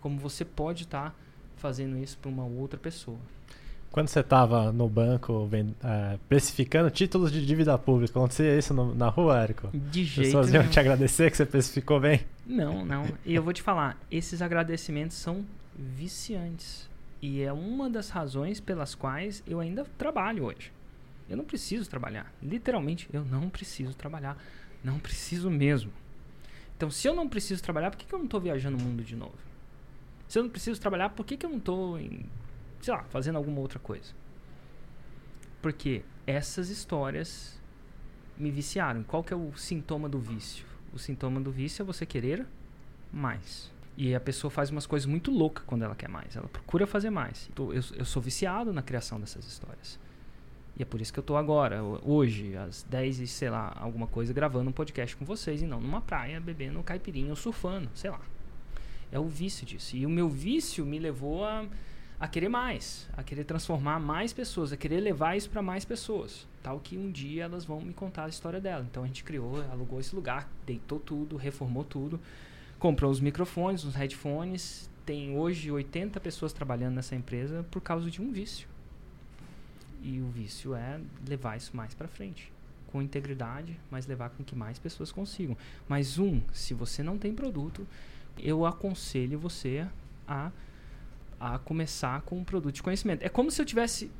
como 0.00 0.18
você 0.18 0.44
pode 0.44 0.84
estar 0.84 1.14
fazendo 1.56 1.96
isso 1.98 2.18
para 2.18 2.28
uma 2.30 2.44
outra 2.44 2.78
pessoa. 2.78 3.18
Quando 3.90 4.08
você 4.08 4.20
estava 4.20 4.72
no 4.72 4.88
banco 4.88 5.48
eh, 5.52 6.18
precificando 6.28 6.90
títulos 6.90 7.30
de 7.30 7.44
dívida 7.44 7.76
pública, 7.78 8.18
acontecia 8.18 8.56
isso 8.58 8.72
no- 8.72 8.94
na 8.94 9.08
rua, 9.10 9.38
Érico? 9.42 9.68
De 9.74 10.02
jeito 10.02 10.26
pessoas 10.28 10.52
iam 10.52 10.66
te 10.66 10.80
agradecer 10.80 11.30
que 11.30 11.36
você 11.36 11.44
precificou 11.44 12.00
bem? 12.00 12.22
Não, 12.46 12.84
não. 12.86 13.04
E 13.24 13.34
eu 13.34 13.42
vou 13.42 13.52
te 13.52 13.60
falar, 13.60 13.98
esses 14.10 14.40
agradecimentos 14.40 15.16
são 15.18 15.44
viciantes. 15.76 16.88
E 17.20 17.42
é 17.42 17.52
uma 17.52 17.88
das 17.88 18.08
razões 18.10 18.58
pelas 18.60 18.94
quais 18.94 19.42
eu 19.46 19.60
ainda 19.60 19.84
trabalho 19.96 20.44
hoje. 20.44 20.72
Eu 21.28 21.36
não 21.36 21.44
preciso 21.44 21.88
trabalhar. 21.88 22.32
Literalmente, 22.42 23.08
eu 23.12 23.24
não 23.24 23.48
preciso 23.48 23.94
trabalhar. 23.94 24.36
Não 24.82 24.98
preciso 24.98 25.50
mesmo. 25.50 25.92
Então, 26.76 26.90
se 26.90 27.06
eu 27.06 27.14
não 27.14 27.28
preciso 27.28 27.62
trabalhar, 27.62 27.90
por 27.90 27.96
que, 27.96 28.06
que 28.06 28.14
eu 28.14 28.18
não 28.18 28.26
estou 28.26 28.40
viajando 28.40 28.76
o 28.76 28.80
mundo 28.80 29.04
de 29.04 29.14
novo? 29.14 29.38
Se 30.26 30.38
eu 30.38 30.42
não 30.42 30.50
preciso 30.50 30.80
trabalhar, 30.80 31.10
por 31.10 31.24
que, 31.24 31.36
que 31.36 31.46
eu 31.46 31.50
não 31.50 31.58
estou, 31.58 31.98
sei 32.80 32.94
lá, 32.94 33.04
fazendo 33.04 33.36
alguma 33.36 33.60
outra 33.60 33.78
coisa? 33.78 34.12
Porque 35.60 36.02
essas 36.26 36.70
histórias 36.70 37.60
me 38.36 38.50
viciaram. 38.50 39.02
Qual 39.04 39.22
que 39.22 39.32
é 39.32 39.36
o 39.36 39.52
sintoma 39.56 40.08
do 40.08 40.18
vício? 40.18 40.66
O 40.92 40.98
sintoma 40.98 41.40
do 41.40 41.52
vício 41.52 41.82
é 41.82 41.84
você 41.84 42.04
querer 42.04 42.46
mais. 43.12 43.70
E 43.96 44.14
a 44.14 44.20
pessoa 44.20 44.50
faz 44.50 44.70
umas 44.70 44.86
coisas 44.86 45.06
muito 45.06 45.30
loucas 45.30 45.64
quando 45.66 45.82
ela 45.84 45.94
quer 45.94 46.08
mais. 46.08 46.34
Ela 46.34 46.48
procura 46.48 46.86
fazer 46.86 47.10
mais. 47.10 47.48
Eu, 47.56 47.72
eu 47.72 48.04
sou 48.04 48.20
viciado 48.20 48.72
na 48.72 48.82
criação 48.82 49.20
dessas 49.20 49.46
histórias. 49.46 50.00
E 50.76 50.82
é 50.82 50.86
por 50.86 51.00
isso 51.00 51.12
que 51.12 51.18
eu 51.18 51.22
tô 51.22 51.36
agora, 51.36 51.82
ho- 51.84 52.00
hoje, 52.02 52.56
às 52.56 52.82
10 52.84 53.20
e 53.20 53.26
sei 53.26 53.50
lá, 53.50 53.76
alguma 53.78 54.06
coisa, 54.06 54.32
gravando 54.32 54.70
um 54.70 54.72
podcast 54.72 55.14
com 55.16 55.24
vocês 55.24 55.60
e 55.60 55.66
não 55.66 55.80
numa 55.80 56.00
praia, 56.00 56.40
bebendo 56.40 56.82
caipirinha 56.82 57.30
ou 57.30 57.36
surfando, 57.36 57.90
sei 57.94 58.10
lá. 58.10 58.20
É 59.10 59.18
o 59.18 59.26
vício 59.28 59.66
disso. 59.66 59.94
E 59.96 60.06
o 60.06 60.10
meu 60.10 60.28
vício 60.30 60.86
me 60.86 60.98
levou 60.98 61.44
a, 61.44 61.66
a 62.18 62.26
querer 62.26 62.48
mais, 62.48 63.06
a 63.14 63.22
querer 63.22 63.44
transformar 63.44 64.00
mais 64.00 64.32
pessoas, 64.32 64.72
a 64.72 64.76
querer 64.76 65.00
levar 65.00 65.36
isso 65.36 65.50
para 65.50 65.60
mais 65.60 65.84
pessoas. 65.84 66.48
Tal 66.62 66.80
que 66.80 66.96
um 66.96 67.10
dia 67.10 67.44
elas 67.44 67.66
vão 67.66 67.78
me 67.82 67.92
contar 67.92 68.24
a 68.24 68.28
história 68.30 68.58
dela. 68.58 68.86
Então 68.90 69.04
a 69.04 69.06
gente 69.06 69.22
criou, 69.22 69.62
alugou 69.70 70.00
esse 70.00 70.14
lugar, 70.14 70.48
deitou 70.64 70.98
tudo, 70.98 71.36
reformou 71.36 71.84
tudo, 71.84 72.18
comprou 72.78 73.10
os 73.10 73.20
microfones, 73.20 73.84
os 73.84 73.94
headphones. 73.94 74.88
Tem 75.04 75.36
hoje 75.36 75.70
80 75.70 76.18
pessoas 76.20 76.52
trabalhando 76.54 76.94
nessa 76.94 77.14
empresa 77.14 77.66
por 77.70 77.82
causa 77.82 78.10
de 78.10 78.22
um 78.22 78.32
vício. 78.32 78.66
E 80.02 80.20
o 80.20 80.28
vício 80.30 80.74
é 80.74 81.00
levar 81.26 81.56
isso 81.56 81.76
mais 81.76 81.94
para 81.94 82.08
frente. 82.08 82.52
Com 82.88 83.00
integridade, 83.00 83.78
mas 83.90 84.06
levar 84.06 84.30
com 84.30 84.44
que 84.44 84.54
mais 84.54 84.78
pessoas 84.78 85.10
consigam. 85.12 85.56
Mas 85.88 86.18
um, 86.18 86.40
se 86.52 86.74
você 86.74 87.02
não 87.02 87.16
tem 87.16 87.32
produto, 87.34 87.86
eu 88.38 88.66
aconselho 88.66 89.38
você 89.38 89.86
a, 90.26 90.50
a 91.40 91.58
começar 91.58 92.20
com 92.22 92.38
um 92.38 92.44
produto 92.44 92.74
de 92.74 92.82
conhecimento. 92.82 93.22
É 93.22 93.28
como 93.28 93.50
se 93.50 93.60
eu 93.62 93.66
tivesse. 93.66 94.10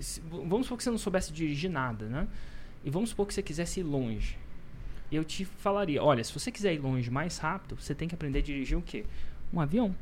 se- 0.00 0.20
vamos 0.28 0.66
supor 0.66 0.78
que 0.78 0.84
você 0.84 0.90
não 0.90 0.98
soubesse 0.98 1.32
dirigir 1.32 1.70
nada, 1.70 2.06
né? 2.06 2.28
E 2.84 2.90
vamos 2.90 3.10
supor 3.10 3.26
que 3.26 3.34
você 3.34 3.42
quisesse 3.42 3.80
ir 3.80 3.84
longe. 3.84 4.36
Eu 5.10 5.24
te 5.24 5.44
falaria: 5.44 6.02
olha, 6.02 6.22
se 6.22 6.32
você 6.32 6.50
quiser 6.50 6.74
ir 6.74 6.78
longe 6.78 7.10
mais 7.10 7.38
rápido, 7.38 7.80
você 7.80 7.94
tem 7.94 8.06
que 8.08 8.14
aprender 8.14 8.40
a 8.40 8.42
dirigir 8.42 8.76
o 8.76 8.82
quê? 8.82 9.06
Um 9.52 9.60
avião. 9.60 9.94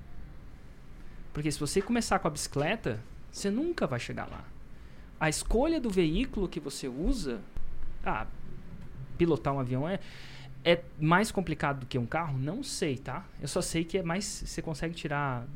Porque 1.33 1.53
se 1.53 1.61
você 1.61 1.81
começar 1.83 2.19
com 2.19 2.27
a 2.29 2.31
bicicleta, 2.31 2.99
você 3.31 3.51
nunca 3.51 3.87
vai 3.87 4.01
chegar 4.01 4.27
lá. 4.29 4.45
A 5.19 5.29
escolha 5.29 5.81
do 5.81 5.91
veículo 5.91 6.49
que 6.49 6.61
você 6.61 6.89
usa. 6.89 7.41
Ah, 8.05 8.27
pilotar 9.19 9.55
um 9.55 9.61
avião 9.61 9.89
é 9.89 9.99
é 10.65 10.83
mais 10.99 11.31
complicado 11.31 11.81
do 11.81 11.87
que 11.87 11.97
um 11.97 12.07
carro? 12.07 12.37
Não 12.39 12.63
sei, 12.63 12.97
tá? 12.97 13.25
Eu 13.41 13.47
só 13.47 13.63
sei 13.63 13.85
que 13.85 13.99
é 13.99 14.03
mais. 14.03 14.25
Você 14.25 14.61
consegue 14.61 14.95
tirar 14.95 15.47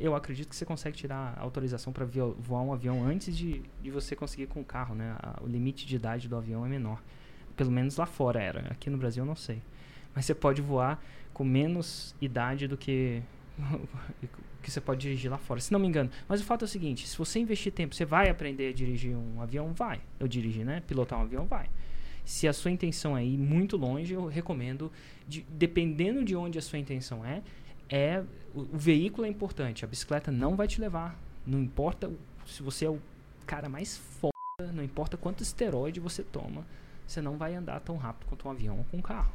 eu, 0.00 0.14
acredito 0.14 0.48
que 0.48 0.56
você 0.56 0.64
consegue 0.64 0.96
tirar 0.96 1.36
autorização 1.38 1.92
para 1.92 2.04
voar 2.04 2.62
um 2.62 2.72
avião 2.72 3.04
antes 3.04 3.36
de, 3.36 3.62
de 3.80 3.90
você 3.90 4.16
conseguir 4.16 4.48
com 4.48 4.60
o 4.60 4.64
carro, 4.64 4.94
né? 4.94 5.16
O 5.40 5.46
limite 5.46 5.86
de 5.86 5.94
idade 5.94 6.28
do 6.28 6.36
avião 6.36 6.66
é 6.66 6.68
menor. 6.68 7.00
Pelo 7.56 7.70
menos 7.70 7.96
lá 7.96 8.04
fora 8.04 8.40
era. 8.40 8.72
Aqui 8.72 8.90
no 8.90 8.98
Brasil 8.98 9.22
eu 9.22 9.26
não 9.26 9.36
sei. 9.36 9.62
Mas 10.14 10.24
você 10.24 10.34
pode 10.34 10.60
voar 10.60 11.00
com 11.32 11.44
menos 11.44 12.14
idade 12.20 12.66
do 12.66 12.76
que 12.76 13.22
que 14.62 14.70
você 14.70 14.80
pode 14.80 15.00
dirigir 15.00 15.30
lá 15.30 15.38
fora, 15.38 15.60
se 15.60 15.72
não 15.72 15.78
me 15.78 15.86
engano. 15.86 16.10
Mas 16.28 16.40
o 16.40 16.44
fato 16.44 16.62
é 16.62 16.66
o 16.66 16.68
seguinte, 16.68 17.06
se 17.08 17.16
você 17.16 17.38
investir 17.38 17.72
tempo, 17.72 17.94
você 17.94 18.04
vai 18.04 18.28
aprender 18.28 18.68
a 18.68 18.72
dirigir 18.72 19.16
um 19.16 19.40
avião? 19.40 19.72
Vai. 19.72 20.00
Eu 20.18 20.28
dirigi, 20.28 20.64
né? 20.64 20.82
Pilotar 20.86 21.18
um 21.18 21.22
avião? 21.22 21.46
Vai. 21.46 21.68
Se 22.24 22.46
a 22.46 22.52
sua 22.52 22.70
intenção 22.70 23.16
é 23.16 23.24
ir 23.24 23.38
muito 23.38 23.76
longe, 23.76 24.12
eu 24.12 24.26
recomendo, 24.26 24.92
de- 25.26 25.46
dependendo 25.48 26.22
de 26.24 26.36
onde 26.36 26.58
a 26.58 26.62
sua 26.62 26.78
intenção 26.78 27.24
é, 27.24 27.42
é 27.88 28.22
o, 28.54 28.60
o 28.60 28.78
veículo 28.78 29.26
é 29.26 29.30
importante. 29.30 29.84
A 29.84 29.88
bicicleta 29.88 30.30
não 30.30 30.54
vai 30.54 30.68
te 30.68 30.80
levar. 30.80 31.18
Não 31.46 31.58
importa 31.60 32.10
se 32.46 32.62
você 32.62 32.84
é 32.84 32.90
o 32.90 33.00
cara 33.46 33.68
mais 33.68 33.96
foda, 33.96 34.72
não 34.72 34.82
importa 34.82 35.16
quanto 35.16 35.42
esteroide 35.42 36.00
você 36.00 36.22
toma, 36.22 36.66
você 37.06 37.22
não 37.22 37.38
vai 37.38 37.54
andar 37.54 37.80
tão 37.80 37.96
rápido 37.96 38.26
quanto 38.28 38.46
um 38.46 38.50
avião 38.50 38.78
ou 38.78 38.84
com 38.84 38.98
um 38.98 39.02
carro. 39.02 39.32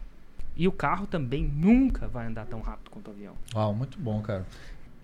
E 0.55 0.67
o 0.67 0.71
carro 0.71 1.07
também 1.07 1.43
nunca 1.43 2.07
vai 2.07 2.27
andar 2.27 2.45
tão 2.45 2.61
rápido 2.61 2.91
quanto 2.91 3.07
o 3.07 3.11
avião. 3.11 3.33
Uau, 3.55 3.73
muito 3.73 3.99
bom, 3.99 4.21
cara. 4.21 4.45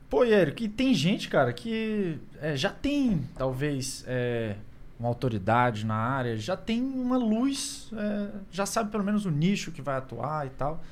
Pô, 0.10 0.24
e 0.24 0.34
Érico, 0.34 0.64
e 0.64 0.68
tem 0.68 0.94
gente, 0.94 1.30
cara, 1.30 1.54
que 1.54 2.20
é, 2.42 2.56
já 2.56 2.72
tem, 2.72 3.22
talvez, 3.38 4.04
é, 4.08 4.56
uma 5.00 5.08
autoridade 5.08 5.86
na 5.86 5.96
área, 5.96 6.36
já 6.36 6.58
tem 6.58 6.82
uma 6.82 7.18
luz, 7.18 7.92
é, 7.94 8.30
já 8.52 8.66
sabe 8.66 8.92
pelo 8.92 9.04
menos 9.04 9.26
o 9.26 9.32
nicho 9.32 9.72
que 9.72 9.82
vai 9.82 9.98
atuar 9.98 10.48
e 10.48 10.50
tal, 10.50 10.84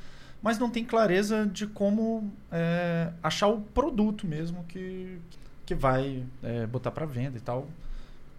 mas 0.41 0.59
não 0.59 0.69
tem 0.69 0.85
clareza 0.85 1.45
de 1.45 1.65
como 1.65 2.31
é, 2.51 3.11
achar 3.21 3.47
o 3.47 3.59
produto 3.59 4.25
mesmo 4.25 4.63
que, 4.65 5.19
que 5.65 5.73
vai 5.75 6.23
é, 6.43 6.67
botar 6.67 6.91
para 6.91 7.05
venda 7.05 7.37
e 7.37 7.41
tal. 7.41 7.67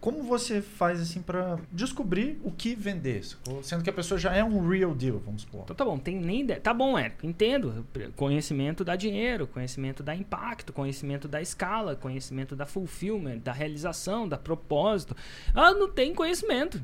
Como 0.00 0.22
você 0.22 0.62
faz 0.62 1.00
assim 1.00 1.20
para 1.20 1.58
descobrir 1.72 2.38
o 2.44 2.52
que 2.52 2.76
vender? 2.76 3.24
Sendo 3.62 3.82
que 3.82 3.90
a 3.90 3.92
pessoa 3.92 4.16
já 4.18 4.32
é 4.32 4.44
um 4.44 4.68
real 4.68 4.94
deal, 4.94 5.18
vamos 5.18 5.42
supor. 5.42 5.62
Então 5.64 5.74
tá 5.74 5.84
bom, 5.84 5.98
tem 5.98 6.16
nem 6.16 6.42
ideia. 6.42 6.60
Tá 6.60 6.72
bom, 6.72 6.96
Érico, 6.96 7.26
entendo. 7.26 7.84
Conhecimento 8.14 8.84
dá 8.84 8.94
dinheiro, 8.94 9.48
conhecimento 9.48 10.02
dá 10.02 10.14
impacto, 10.14 10.72
conhecimento 10.72 11.26
dá 11.26 11.42
escala, 11.42 11.96
conhecimento 11.96 12.54
dá 12.54 12.64
fulfillment, 12.64 13.38
da 13.38 13.52
realização, 13.52 14.28
da 14.28 14.38
propósito. 14.38 15.16
Ah, 15.52 15.72
não 15.72 15.90
tem 15.90 16.14
conhecimento. 16.14 16.80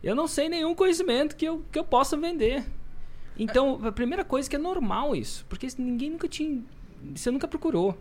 Eu 0.00 0.14
não 0.14 0.28
sei 0.28 0.48
nenhum 0.48 0.76
conhecimento 0.76 1.34
que 1.34 1.44
eu, 1.44 1.64
que 1.72 1.78
eu 1.78 1.84
possa 1.84 2.16
vender. 2.16 2.64
Então, 3.36 3.84
a 3.84 3.90
primeira 3.90 4.24
coisa 4.24 4.48
que 4.48 4.54
é 4.54 4.58
normal 4.60 5.14
isso, 5.16 5.44
porque 5.48 5.66
ninguém 5.76 6.10
nunca 6.10 6.28
tinha. 6.28 6.62
Você 7.16 7.32
nunca 7.32 7.48
procurou 7.48 7.98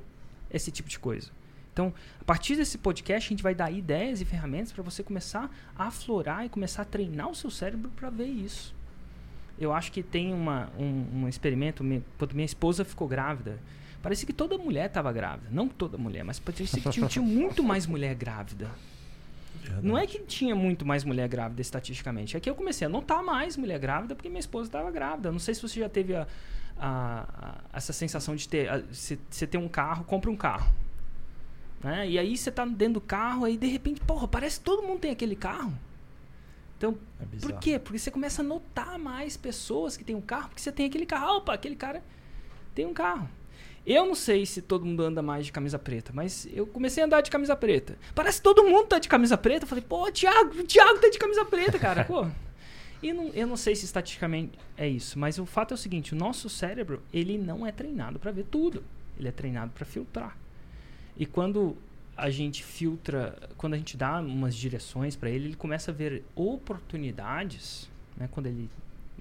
esse 0.51 0.71
tipo 0.71 0.89
de 0.89 0.99
coisa. 0.99 1.31
Então, 1.77 1.93
a 2.19 2.23
partir 2.23 2.55
desse 2.55 2.75
podcast, 2.79 3.27
a 3.27 3.29
gente 3.29 3.43
vai 3.43 3.53
dar 3.53 3.69
ideias 3.69 4.19
e 4.19 4.25
ferramentas 4.25 4.71
para 4.71 4.81
você 4.81 5.03
começar 5.03 5.47
a 5.77 5.85
aflorar 5.85 6.43
e 6.43 6.49
começar 6.49 6.81
a 6.81 6.85
treinar 6.85 7.29
o 7.29 7.35
seu 7.35 7.51
cérebro 7.51 7.91
para 7.95 8.09
ver 8.09 8.25
isso. 8.25 8.73
Eu 9.59 9.71
acho 9.71 9.91
que 9.91 10.01
tem 10.01 10.33
uma, 10.33 10.71
um, 10.79 11.05
um 11.21 11.27
experimento. 11.29 11.83
Quando 12.17 12.33
minha 12.33 12.45
esposa 12.47 12.83
ficou 12.83 13.07
grávida, 13.07 13.59
parecia 14.01 14.25
que 14.25 14.33
toda 14.33 14.57
mulher 14.57 14.87
estava 14.87 15.13
grávida. 15.13 15.49
Não 15.51 15.67
toda 15.67 15.99
mulher, 15.99 16.23
mas 16.23 16.39
parecia 16.39 16.65
que 16.81 16.89
tinha, 16.89 17.07
tinha 17.07 17.23
muito 17.23 17.63
mais 17.63 17.85
mulher 17.85 18.15
grávida. 18.15 18.71
Não 19.83 19.95
é 19.95 20.07
que 20.07 20.17
tinha 20.19 20.55
muito 20.55 20.83
mais 20.83 21.03
mulher 21.03 21.27
grávida 21.29 21.61
estatisticamente. 21.61 22.35
É 22.35 22.39
que 22.39 22.49
eu 22.49 22.55
comecei 22.55 22.87
a 22.87 22.89
notar 22.89 23.21
mais 23.21 23.55
mulher 23.55 23.77
grávida 23.77 24.15
porque 24.15 24.29
minha 24.29 24.39
esposa 24.39 24.67
estava 24.67 24.89
grávida. 24.89 25.31
Não 25.31 25.37
sei 25.39 25.53
se 25.53 25.61
você 25.61 25.79
já 25.79 25.89
teve 25.89 26.15
a, 26.15 26.25
a- 26.79 27.27
a- 27.71 27.77
essa 27.77 27.93
sensação 27.93 28.35
de 28.35 28.49
ter. 28.49 28.67
você 29.29 29.45
tem 29.45 29.61
um 29.61 29.67
carro, 29.67 30.03
compra 30.05 30.31
um 30.31 30.35
carro. 30.35 30.73
Né? 31.83 32.09
E 32.09 32.19
aí 32.19 32.35
você 32.35 32.51
tá 32.51 32.65
dentro 32.65 32.95
do 32.95 33.01
carro, 33.01 33.45
aí 33.45 33.57
de 33.57 33.67
repente, 33.67 34.01
porra, 34.01 34.27
parece 34.27 34.59
que 34.59 34.65
todo 34.65 34.83
mundo 34.83 34.99
tem 34.99 35.11
aquele 35.11 35.35
carro. 35.35 35.73
Então, 36.77 36.95
É 37.19 37.39
por 37.39 37.53
quê? 37.59 37.79
Porque 37.79 37.97
você 37.97 38.11
começa 38.11 38.41
a 38.41 38.45
notar 38.45 38.99
mais 38.99 39.35
pessoas 39.35 39.97
que 39.97 40.03
têm 40.03 40.15
um 40.15 40.21
carro, 40.21 40.49
porque 40.49 40.61
você 40.61 40.71
tem 40.71 40.85
aquele 40.85 41.05
carro. 41.05 41.37
Opa, 41.37 41.53
aquele 41.53 41.75
cara 41.75 42.03
tem 42.75 42.85
um 42.85 42.93
carro. 42.93 43.27
Eu 43.85 44.05
não 44.05 44.15
sei 44.15 44.45
se 44.45 44.61
todo 44.61 44.85
mundo 44.85 45.01
anda 45.01 45.21
mais 45.21 45.45
de 45.45 45.51
camisa 45.51 45.79
preta, 45.79 46.11
mas 46.13 46.47
eu 46.51 46.67
comecei 46.67 47.01
a 47.01 47.05
andar 47.05 47.21
de 47.21 47.31
camisa 47.31 47.55
preta. 47.55 47.97
Parece 48.13 48.37
que 48.37 48.43
todo 48.43 48.63
mundo 48.63 48.87
tá 48.87 48.99
de 48.99 49.07
camisa 49.07 49.37
preta. 49.37 49.63
Eu 49.63 49.67
falei, 49.67 49.83
pô, 49.83 50.11
Thiago, 50.11 50.59
o 50.59 50.63
Thiago 50.63 50.99
tá 50.99 51.09
de 51.09 51.17
camisa 51.17 51.45
preta, 51.45 51.79
cara. 51.79 52.03
Pô. 52.03 52.27
E 53.01 53.13
não, 53.13 53.29
eu 53.29 53.47
não 53.47 53.55
sei 53.55 53.75
se 53.75 53.85
estatisticamente 53.85 54.57
é 54.75 54.87
isso, 54.87 55.17
mas 55.17 55.39
o 55.39 55.45
fato 55.45 55.73
é 55.73 55.75
o 55.75 55.77
seguinte: 55.77 56.13
o 56.13 56.17
nosso 56.17 56.49
cérebro, 56.49 57.01
ele 57.13 57.37
não 57.37 57.65
é 57.65 57.71
treinado 57.71 58.19
para 58.19 58.31
ver 58.31 58.45
tudo. 58.45 58.83
Ele 59.17 59.29
é 59.29 59.31
treinado 59.31 59.71
para 59.71 59.85
filtrar. 59.85 60.37
E 61.17 61.25
quando 61.25 61.75
a 62.15 62.29
gente 62.29 62.63
filtra, 62.63 63.37
quando 63.57 63.75
a 63.75 63.77
gente 63.77 63.95
dá 63.95 64.19
umas 64.19 64.55
direções 64.55 65.15
para 65.15 65.29
ele, 65.29 65.49
ele 65.49 65.55
começa 65.55 65.91
a 65.91 65.93
ver 65.93 66.23
oportunidades, 66.35 67.89
né? 68.15 68.27
Quando 68.31 68.47
ele, 68.47 68.69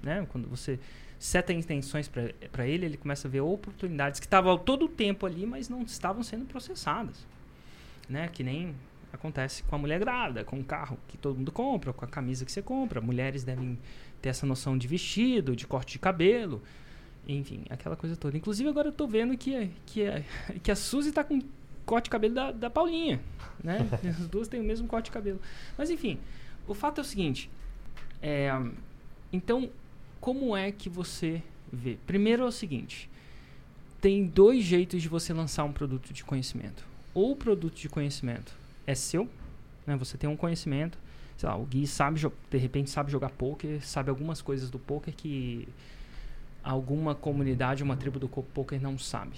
né? 0.01 0.25
Quando 0.31 0.47
você 0.47 0.79
seta 1.19 1.53
intenções 1.53 2.07
para 2.07 2.67
ele, 2.67 2.85
ele 2.85 2.97
começa 2.97 3.27
a 3.27 3.31
ver 3.31 3.41
oportunidades 3.41 4.19
que 4.19 4.25
estavam 4.25 4.57
todo 4.57 4.85
o 4.85 4.89
tempo 4.89 5.25
ali, 5.25 5.45
mas 5.45 5.69
não 5.69 5.81
estavam 5.81 6.23
sendo 6.23 6.45
processadas, 6.45 7.25
né? 8.09 8.27
Que 8.27 8.43
nem 8.43 8.75
acontece 9.11 9.63
com 9.63 9.75
a 9.75 9.79
mulher 9.79 9.99
grávida, 9.99 10.43
com 10.43 10.59
o 10.59 10.63
carro 10.63 10.97
que 11.07 11.17
todo 11.17 11.37
mundo 11.37 11.51
compra, 11.51 11.93
com 11.93 12.05
a 12.05 12.07
camisa 12.07 12.45
que 12.45 12.51
você 12.51 12.61
compra. 12.61 12.99
Mulheres 13.01 13.43
devem 13.43 13.77
ter 14.21 14.29
essa 14.29 14.45
noção 14.45 14.77
de 14.77 14.87
vestido, 14.87 15.55
de 15.55 15.67
corte 15.67 15.93
de 15.93 15.99
cabelo, 15.99 16.61
enfim, 17.27 17.63
aquela 17.69 17.95
coisa 17.95 18.15
toda. 18.15 18.37
Inclusive 18.37 18.69
agora 18.69 18.87
eu 18.89 18.91
tô 18.91 19.07
vendo 19.07 19.37
que, 19.37 19.69
que, 19.85 20.05
que 20.63 20.71
a 20.71 20.75
Suzy 20.75 21.11
tá 21.11 21.23
com 21.23 21.39
corte 21.87 22.03
de 22.03 22.09
cabelo 22.09 22.35
da, 22.35 22.51
da 22.51 22.69
Paulinha, 22.69 23.19
né? 23.63 23.87
As 24.05 24.27
duas 24.27 24.47
têm 24.47 24.59
o 24.59 24.63
mesmo 24.63 24.87
corte 24.87 25.05
de 25.05 25.11
cabelo. 25.11 25.41
Mas 25.77 25.89
enfim, 25.89 26.19
o 26.67 26.73
fato 26.73 26.99
é 26.99 27.01
o 27.01 27.05
seguinte, 27.05 27.49
é, 28.21 28.51
então, 29.31 29.69
como 30.19 30.55
é 30.55 30.71
que 30.71 30.89
você 30.89 31.41
vê? 31.71 31.97
Primeiro 32.05 32.43
é 32.43 32.45
o 32.45 32.51
seguinte, 32.51 33.09
tem 34.01 34.25
dois 34.25 34.63
jeitos 34.63 35.01
de 35.01 35.07
você 35.07 35.33
lançar 35.33 35.63
um 35.63 35.71
produto 35.71 36.13
de 36.13 36.23
conhecimento. 36.23 36.85
Ou 37.13 37.31
o 37.31 37.35
produto 37.35 37.75
de 37.75 37.89
conhecimento 37.89 38.53
é 38.85 38.93
seu, 38.93 39.27
né? 39.85 39.95
Você 39.95 40.17
tem 40.17 40.29
um 40.29 40.35
conhecimento, 40.35 40.99
sei 41.37 41.47
lá, 41.47 41.55
o 41.55 41.65
Gui 41.65 41.87
sabe, 41.87 42.19
de 42.51 42.57
repente 42.57 42.89
sabe 42.89 43.11
jogar 43.11 43.29
poker, 43.29 43.83
sabe 43.85 44.09
algumas 44.09 44.41
coisas 44.41 44.69
do 44.69 44.77
poker 44.77 45.13
que 45.15 45.67
alguma 46.61 47.15
comunidade, 47.15 47.81
uma 47.81 47.95
tribo 47.95 48.19
do 48.19 48.27
poker 48.27 48.81
não 48.81 48.97
sabe. 48.97 49.37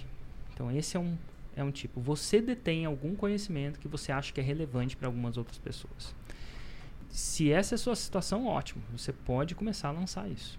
Então 0.52 0.72
esse 0.72 0.98
é 0.98 1.00
um 1.00 1.16
é 1.60 1.64
um 1.64 1.72
tipo, 1.72 2.00
você 2.00 2.42
detém 2.42 2.86
algum 2.86 3.16
conhecimento 3.16 3.80
que 3.80 3.88
você 3.88 4.12
acha 4.12 4.32
que 4.32 4.40
é 4.40 4.44
relevante 4.44 4.96
para 4.96 5.08
algumas 5.08 5.38
outras 5.38 5.58
pessoas. 5.58 6.16
Se 7.10 7.52
essa 7.52 7.74
é 7.74 7.78
a 7.78 7.80
sua 7.80 7.96
situação, 7.96 8.46
ótimo, 8.46 8.82
você 8.96 9.12
pode 9.12 9.56
começar 9.56 9.90
a 9.90 9.92
lançar 9.92 10.30
isso. 10.30 10.58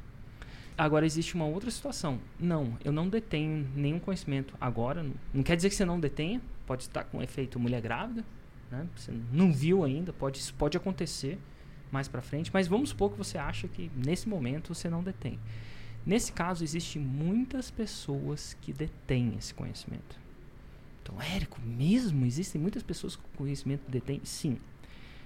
Agora 0.76 1.06
existe 1.06 1.34
uma 1.34 1.46
outra 1.46 1.70
situação. 1.70 2.20
Não, 2.38 2.76
eu 2.84 2.92
não 2.92 3.08
detenho 3.08 3.66
nenhum 3.74 3.98
conhecimento 3.98 4.54
agora. 4.60 5.06
Não, 5.32 5.42
quer 5.42 5.56
dizer 5.56 5.68
que 5.68 5.74
você 5.74 5.84
não 5.84 5.98
detenha. 5.98 6.40
Pode 6.66 6.82
estar 6.82 7.04
com 7.04 7.22
efeito 7.22 7.58
mulher 7.58 7.80
grávida, 7.80 8.24
né? 8.70 8.86
Você 8.96 9.12
não 9.32 9.52
viu 9.52 9.84
ainda. 9.84 10.12
Pode 10.12 10.38
isso 10.38 10.54
pode 10.54 10.76
acontecer 10.76 11.38
mais 11.90 12.08
para 12.08 12.22
frente. 12.22 12.50
Mas 12.52 12.66
vamos 12.66 12.90
supor 12.90 13.10
que 13.10 13.18
você 13.18 13.36
acha 13.36 13.68
que 13.68 13.90
nesse 13.94 14.28
momento 14.28 14.74
você 14.74 14.88
não 14.88 15.02
detém. 15.02 15.38
Nesse 16.04 16.32
caso 16.32 16.64
existem 16.64 17.00
muitas 17.00 17.70
pessoas 17.70 18.56
que 18.60 18.72
detêm 18.72 19.34
esse 19.38 19.52
conhecimento. 19.52 20.18
Então, 21.12 21.22
Érico, 21.34 21.60
mesmo 21.60 22.24
existem 22.24 22.60
muitas 22.60 22.82
pessoas 22.82 23.16
com 23.16 23.22
conhecimento 23.36 23.84
que 23.84 23.90
detêm? 23.90 24.20
Sim. 24.24 24.56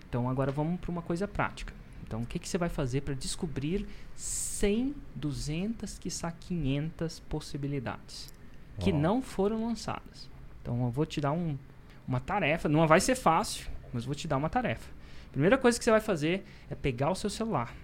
Então 0.09 0.29
agora 0.29 0.51
vamos 0.51 0.81
para 0.81 0.91
uma 0.91 1.03
coisa 1.03 1.27
prática. 1.29 1.73
Então 2.07 2.23
o 2.23 2.27
que, 2.27 2.39
que 2.39 2.49
você 2.49 2.57
vai 2.59 2.69
fazer 2.69 3.01
para 3.03 3.15
descobrir 3.15 3.87
100, 4.17 4.95
200, 5.15 5.99
quiçá 5.99 6.31
500 6.31 7.21
possibilidades 7.21 8.33
que 8.79 8.91
Uau. 8.91 9.01
não 9.01 9.23
foram 9.23 9.67
lançadas? 9.67 10.29
Então 10.63 10.85
eu 10.85 10.91
vou 10.91 11.05
te 11.05 11.21
dar 11.21 11.33
um- 11.33 11.59
uma 12.07 12.21
tarefa, 12.21 12.69
não 12.69 12.87
vai 12.87 13.01
ser 13.01 13.15
fácil, 13.15 13.67
mas 13.93 14.05
vou 14.05 14.15
te 14.15 14.29
dar 14.29 14.37
uma 14.37 14.49
tarefa. 14.49 14.89
Primeira 15.33 15.59
coisa 15.59 15.79
que 15.79 15.85
você 15.85 15.91
vai 15.91 16.01
fazer 16.01 16.45
é 16.71 16.75
pegar 16.75 17.11
o 17.11 17.15
seu 17.15 17.29
celular. 17.29 17.75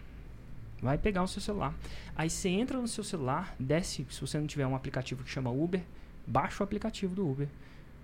Vai 0.81 0.97
pegar 0.97 1.23
o 1.23 1.29
seu 1.29 1.43
celular. 1.43 1.75
Aí 2.17 2.31
você 2.31 2.49
entra 2.49 2.79
no 2.81 2.87
seu 2.89 3.03
celular, 3.05 3.55
desce, 3.59 4.07
se 4.09 4.21
você 4.21 4.39
não 4.39 4.47
tiver 4.47 4.67
um 4.67 4.75
aplicativo 4.77 5.23
que 5.25 5.31
chama 5.31 5.51
Uber, 5.51 5.83
baixa 6.27 6.63
o 6.63 6.65
aplicativo 6.65 7.15
do 7.15 7.29
Uber 7.29 7.49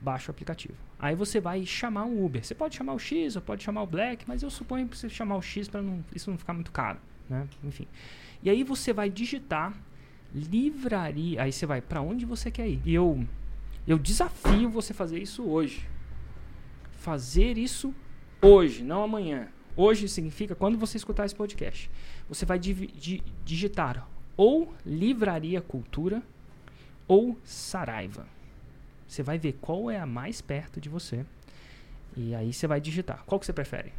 baixa 0.01 0.31
o 0.31 0.33
aplicativo. 0.33 0.75
Aí 0.99 1.15
você 1.15 1.41
vai 1.41 1.65
chamar 1.67 2.05
um 2.05 2.25
Uber. 2.25 2.45
Você 2.45 2.55
pode 2.55 2.77
chamar 2.77 2.95
o 2.95 2.99
X 2.99 3.37
ou 3.37 3.43
pode 3.43 3.63
chamar 3.63 3.83
o 3.83 3.87
Black, 3.87 4.25
mas 4.27 4.43
eu 4.43 4.51
suponho 4.51 4.89
que 4.89 4.97
você 4.97 5.09
chamar 5.09 5.37
o 5.37 5.43
X 5.43 5.69
para 5.69 5.83
isso 6.15 6.31
não 6.31 6.39
ficar 6.39 6.53
muito 6.53 6.71
caro, 6.73 6.99
né? 7.29 7.47
Enfim. 7.65 7.87
E 8.43 8.51
aí 8.51 8.63
você 8.63 8.93
vai 8.93 9.11
digitar 9.11 9.75
livraria. 10.35 11.43
Aí 11.43 11.53
você 11.53 11.67
vai 11.67 11.81
para 11.81 12.01
onde 12.01 12.25
você 12.25 12.51
quer 12.51 12.69
ir. 12.69 12.81
E 12.85 12.95
eu 12.95 13.27
eu 13.87 13.99
desafio 13.99 14.69
você 14.69 14.93
fazer 14.93 15.21
isso 15.21 15.45
hoje. 15.45 15.87
Fazer 16.93 17.57
isso 17.57 17.95
hoje, 18.43 18.83
não 18.83 19.03
amanhã. 19.03 19.49
Hoje 19.77 20.09
significa 20.09 20.55
quando 20.55 20.79
você 20.79 20.97
escutar 20.97 21.25
esse 21.27 21.35
podcast. 21.35 21.91
Você 22.29 22.45
vai 22.47 22.59
di- 22.59 23.23
digitar 23.45 24.09
ou 24.37 24.75
Livraria 24.85 25.61
Cultura 25.61 26.23
ou 27.07 27.39
Saraiva. 27.45 28.27
Você 29.07 29.23
vai 29.23 29.39
ver 29.39 29.55
qual 29.61 29.91
é 29.91 29.99
a 29.99 30.07
mais 30.07 30.41
perto 30.41 30.81
de 30.81 30.89
você. 30.89 31.25
E 32.17 32.35
aí 32.35 32.53
você 32.53 32.67
vai 32.67 32.81
digitar. 32.81 33.23
Qual 33.27 33.39
que 33.39 33.47
você 33.47 33.53
prefere? 33.53 33.93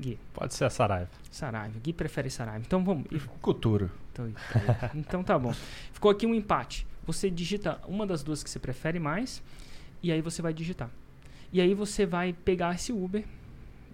Gui. 0.00 0.18
Pode 0.32 0.54
ser 0.54 0.64
a 0.64 0.70
Saraiva. 0.70 1.10
Saraiva. 1.30 1.78
Gui 1.82 1.92
prefere 1.92 2.30
Saraiva. 2.30 2.64
Então 2.66 2.84
vamos. 2.84 3.06
Cultura. 3.40 3.90
Então, 4.12 4.28
então, 4.28 4.90
então 4.94 5.24
tá 5.24 5.38
bom. 5.38 5.52
Ficou 5.92 6.10
aqui 6.10 6.26
um 6.26 6.34
empate. 6.34 6.86
Você 7.06 7.30
digita 7.30 7.80
uma 7.86 8.06
das 8.06 8.22
duas 8.22 8.42
que 8.42 8.50
você 8.50 8.58
prefere 8.58 8.98
mais. 8.98 9.42
E 10.02 10.10
aí 10.12 10.20
você 10.20 10.40
vai 10.40 10.52
digitar. 10.52 10.90
E 11.52 11.60
aí 11.60 11.74
você 11.74 12.06
vai 12.06 12.32
pegar 12.32 12.74
esse 12.74 12.92
Uber. 12.92 13.24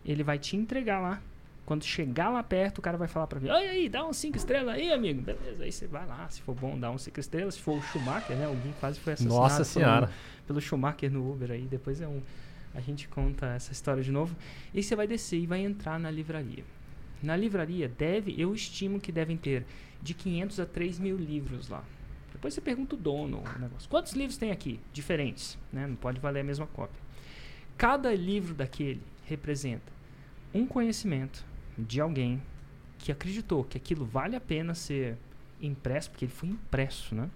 Ele 0.05 0.23
vai 0.23 0.39
te 0.39 0.57
entregar 0.57 1.01
lá. 1.01 1.23
Quando 1.71 1.85
chegar 1.85 2.31
lá 2.31 2.43
perto, 2.43 2.79
o 2.79 2.83
cara 2.83 2.99
vai 2.99 3.07
falar 3.07 3.29
pra 3.29 3.39
mim: 3.39 3.49
Olha 3.49 3.71
aí, 3.71 3.89
dá 3.89 4.05
uns 4.05 4.17
5 4.17 4.37
estrelas 4.37 4.75
aí, 4.75 4.93
amigo. 4.93 5.23
Beleza, 5.23 5.63
aí 5.63 5.71
você 5.71 5.87
vai 5.87 6.05
lá. 6.05 6.29
Se 6.29 6.43
for 6.43 6.53
bom, 6.53 6.77
dá 6.77 6.91
uns 6.91 7.03
5 7.03 7.21
estrelas. 7.21 7.55
Se 7.55 7.61
for 7.61 7.79
o 7.79 7.81
Schumacher, 7.81 8.37
né? 8.37 8.47
Alguém 8.47 8.75
quase 8.81 8.99
foi 8.99 9.13
assassinado 9.13 9.41
Nossa 9.41 9.63
um- 9.63 9.65
senhora. 9.65 10.11
pelo 10.49 10.61
Schumacher 10.61 11.09
no 11.13 11.31
Uber 11.31 11.53
aí. 11.53 11.69
Depois 11.69 12.01
é 12.01 12.09
um. 12.09 12.21
A 12.75 12.81
gente 12.81 13.07
conta 13.07 13.47
essa 13.55 13.71
história 13.71 14.03
de 14.03 14.11
novo. 14.11 14.35
E 14.75 14.83
você 14.83 14.97
vai 14.97 15.07
descer 15.07 15.39
e 15.39 15.47
vai 15.47 15.61
entrar 15.61 15.97
na 16.01 16.11
livraria. 16.11 16.65
Na 17.23 17.37
livraria 17.37 17.89
deve, 17.89 18.35
eu 18.37 18.53
estimo 18.53 18.99
que 18.99 19.13
devem 19.13 19.37
ter 19.37 19.65
de 20.03 20.13
500 20.13 20.59
a 20.59 20.67
3 20.67 20.99
mil 20.99 21.17
livros 21.17 21.69
lá. 21.69 21.85
Depois 22.33 22.53
você 22.53 22.61
pergunta 22.61 22.97
o 22.97 22.99
dono 22.99 23.45
o 23.57 23.59
negócio. 23.61 23.89
Quantos 23.89 24.15
livros 24.15 24.37
tem 24.37 24.51
aqui? 24.51 24.81
Diferentes, 24.93 25.57
né? 25.73 25.87
Não 25.87 25.95
pode 25.95 26.19
valer 26.19 26.41
a 26.41 26.45
mesma 26.45 26.67
cópia. 26.67 27.01
Cada 27.79 28.13
livro 28.13 28.55
daquele 28.57 29.01
representa 29.25 29.93
um 30.53 30.67
conhecimento 30.67 31.49
de 31.83 32.01
alguém 32.01 32.41
que 32.99 33.11
acreditou 33.11 33.65
que 33.65 33.77
aquilo 33.77 34.05
vale 34.05 34.37
a 34.37 34.41
pena 34.41 34.75
ser 34.75 35.17
impresso, 35.61 36.11
porque 36.11 36.25
ele 36.27 36.33
foi 36.33 36.49
impresso, 36.49 37.15
né? 37.15 37.29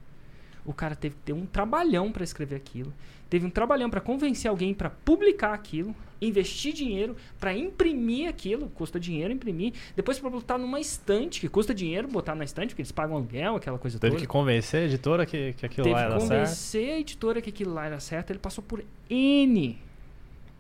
O 0.65 0.73
cara 0.73 0.97
teve 0.97 1.15
que 1.17 1.23
ter 1.23 1.33
um 1.35 1.45
trabalhão 1.45 2.11
para 2.11 2.25
escrever 2.25 2.57
aquilo, 2.57 2.91
teve 3.29 3.45
um 3.45 3.51
trabalhão 3.51 3.91
para 3.91 4.01
convencer 4.01 4.51
alguém 4.51 4.73
para 4.73 4.89
publicar 4.89 5.53
aquilo, 5.53 5.95
investir 6.23 6.73
dinheiro 6.73 7.15
para 7.39 7.55
imprimir 7.55 8.31
aquilo, 8.31 8.71
custa 8.71 8.99
dinheiro 8.99 9.31
imprimir, 9.31 9.75
depois 9.95 10.19
para 10.19 10.31
botar 10.31 10.57
numa 10.57 10.81
estante, 10.81 11.39
que 11.39 11.49
custa 11.51 11.75
dinheiro 11.75 12.09
botar 12.09 12.35
na 12.35 12.45
estante, 12.45 12.69
porque 12.71 12.81
eles 12.81 12.93
pagam 12.93 13.17
aluguel, 13.17 13.57
aquela 13.57 13.79
coisa 13.79 13.99
Teve 13.99 14.13
toda. 14.13 14.21
que 14.23 14.27
convencer 14.27 14.85
a 14.85 14.87
editora 14.87 15.27
que, 15.27 15.53
que 15.53 15.67
aquilo 15.67 15.85
Teve 15.85 15.95
lá 15.95 16.07
que 16.07 16.13
era 16.13 16.21
certo. 16.21 16.31
convencer 16.31 16.91
a 16.95 16.99
editora 17.01 17.43
que 17.43 17.51
aquilo 17.51 17.75
lá 17.75 17.85
era 17.87 18.01
certo. 18.01 18.31
Ele 18.31 18.39
passou 18.39 18.65
por 18.65 18.83
N, 19.11 19.79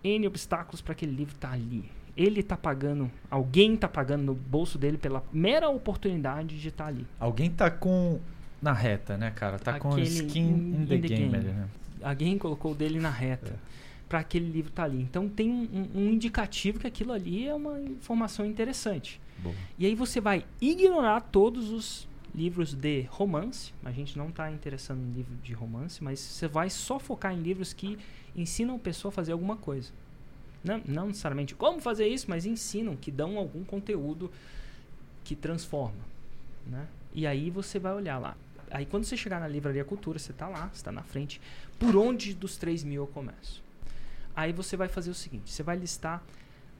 N 0.03 0.27
obstáculos 0.27 0.83
para 0.83 0.93
aquele 0.93 1.13
livro 1.13 1.35
estar 1.35 1.53
ali. 1.53 1.91
Ele 2.17 2.43
tá 2.43 2.57
pagando, 2.57 3.11
alguém 3.31 3.77
tá 3.77 3.89
pagando 3.89 4.23
no 4.23 4.35
bolso 4.35 4.79
dele 4.79 4.97
pela 4.97 5.23
mera 5.33 5.69
oportunidade 5.69 6.61
de 6.61 6.69
estar 6.69 6.87
ali. 6.87 7.07
Alguém 7.19 7.51
tá 7.51 7.71
com. 7.71 8.21
Na 8.63 8.73
reta, 8.73 9.19
né, 9.19 9.31
cara? 9.31 9.59
Tá 9.59 9.79
com 9.79 9.91
Aquele 9.91 10.07
skin 10.09 10.41
in- 10.41 10.83
in, 10.83 10.87
the, 10.87 10.97
the 10.99 11.09
game, 11.09 11.23
game. 11.25 11.37
ali, 11.37 11.49
né? 11.49 11.69
Alguém 12.03 12.39
colocou 12.39 12.73
o 12.73 12.75
dele 12.75 12.99
na 12.99 13.11
reta 13.11 13.51
É. 13.51 13.57
para 14.09 14.21
aquele 14.21 14.49
livro 14.51 14.71
estar 14.71 14.85
ali. 14.85 15.03
Então 15.03 15.29
tem 15.29 15.51
um, 15.51 15.89
um 15.95 16.11
indicativo 16.11 16.79
que 16.79 16.87
aquilo 16.87 17.13
ali 17.13 17.47
é 17.47 17.55
uma 17.55 17.79
informação 17.81 18.47
interessante. 18.47 19.21
Boa. 19.39 19.55
E 19.79 19.85
aí 19.85 19.95
você 19.95 20.21
vai 20.21 20.45
ignorar 20.63 21.21
todos 21.21 21.71
os 21.71 22.09
livros 22.35 22.73
de 22.75 23.03
romance. 23.11 23.73
A 23.85 23.91
gente 23.91 24.17
não 24.17 24.29
está 24.29 24.51
interessado 24.51 24.99
em 24.99 25.13
livro 25.13 25.35
de 25.43 25.53
romance, 25.53 26.03
mas 26.03 26.19
você 26.21 26.49
vai 26.49 26.71
só 26.71 26.99
focar 26.99 27.35
em 27.35 27.41
livros 27.41 27.73
que 27.75 27.99
ensinam 28.35 28.77
a 28.77 28.79
pessoa 28.79 29.11
a 29.11 29.13
fazer 29.13 29.33
alguma 29.33 29.57
coisa. 29.57 29.91
Não, 30.65 30.81
não 30.87 31.07
necessariamente 31.09 31.55
como 31.55 31.81
fazer 31.81 32.09
isso, 32.09 32.27
mas 32.29 32.47
ensinam, 32.47 32.97
que 32.97 33.11
dão 33.11 33.37
algum 33.39 33.63
conteúdo 33.65 34.31
que 35.23 35.37
transforma. 35.37 36.01
Né? 36.67 36.87
E 37.13 37.27
aí 37.27 37.51
você 37.51 37.79
vai 37.79 37.93
olhar 37.95 38.19
lá. 38.19 38.35
Aí 38.71 38.87
quando 38.87 39.05
você 39.05 39.17
chegar 39.17 39.39
na 39.39 39.47
Livraria 39.47 39.85
Cultura, 39.85 40.19
você 40.19 40.33
está 40.33 40.49
lá, 40.49 40.71
está 40.75 40.91
na 40.91 41.03
frente. 41.03 41.41
Por 41.79 41.95
onde 41.97 42.35
dos 42.35 42.57
3 42.57 42.83
mil 42.83 43.03
eu 43.03 43.07
começo? 43.07 43.63
Aí 44.35 44.53
você 44.53 44.77
vai 44.77 44.89
fazer 44.89 45.11
o 45.11 45.15
seguinte: 45.15 45.53
você 45.53 45.63
vai 45.63 45.77
listar 45.77 46.23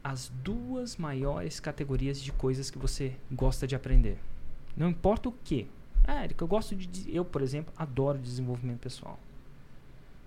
as 0.03 0.29
duas 0.43 0.97
maiores 0.97 1.61
categorias 1.61 2.21
de 2.21 2.33
coisas 2.33 2.71
que 2.71 2.79
você 2.79 3.15
gosta 3.31 3.67
de 3.67 3.77
aprender. 3.77 4.19
Não 4.77 4.89
importa 4.89 5.29
o 5.29 5.33
que. 5.45 5.69
Ah, 6.07 6.25
Eric, 6.25 6.41
eu 6.43 6.49
gosto 6.49 6.75
de- 6.75 7.15
Eu, 7.15 7.25
por 7.25 7.41
exemplo, 7.43 7.73
adoro 7.77 8.19
desenvolvimento 8.19 8.81
pessoal. 8.81 9.19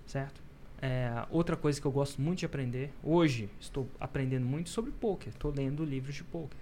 Certo? 0.05 0.41
É, 0.81 1.25
outra 1.31 1.55
coisa 1.55 1.81
que 1.81 1.87
eu 1.87 1.91
gosto 1.91 2.21
muito 2.21 2.39
de 2.39 2.45
aprender, 2.45 2.93
hoje 3.03 3.49
estou 3.59 3.89
aprendendo 3.99 4.45
muito 4.45 4.69
sobre 4.69 4.91
poker. 4.91 5.29
Estou 5.29 5.51
lendo 5.51 5.83
livros 5.83 6.15
de 6.15 6.23
poker. 6.23 6.57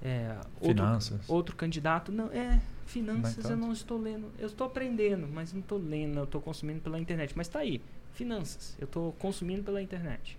É, 0.00 0.36
outro, 0.60 0.68
Finanças. 0.68 1.28
outro 1.28 1.56
candidato, 1.56 2.12
não, 2.12 2.26
é, 2.30 2.60
finanças 2.86 3.44
Não 3.44 3.50
é 3.50 3.52
eu 3.52 3.56
não 3.56 3.72
estou 3.72 4.00
lendo. 4.00 4.30
Eu 4.38 4.46
estou 4.46 4.66
aprendendo, 4.66 5.26
mas 5.26 5.52
não 5.52 5.60
estou 5.60 5.78
lendo, 5.78 6.18
eu 6.18 6.24
estou 6.24 6.40
consumindo 6.40 6.80
pela 6.80 7.00
internet. 7.00 7.34
Mas 7.36 7.48
está 7.48 7.58
aí, 7.60 7.80
finanças, 8.12 8.76
eu 8.78 8.84
estou 8.84 9.12
consumindo 9.14 9.64
pela 9.64 9.82
internet. 9.82 10.38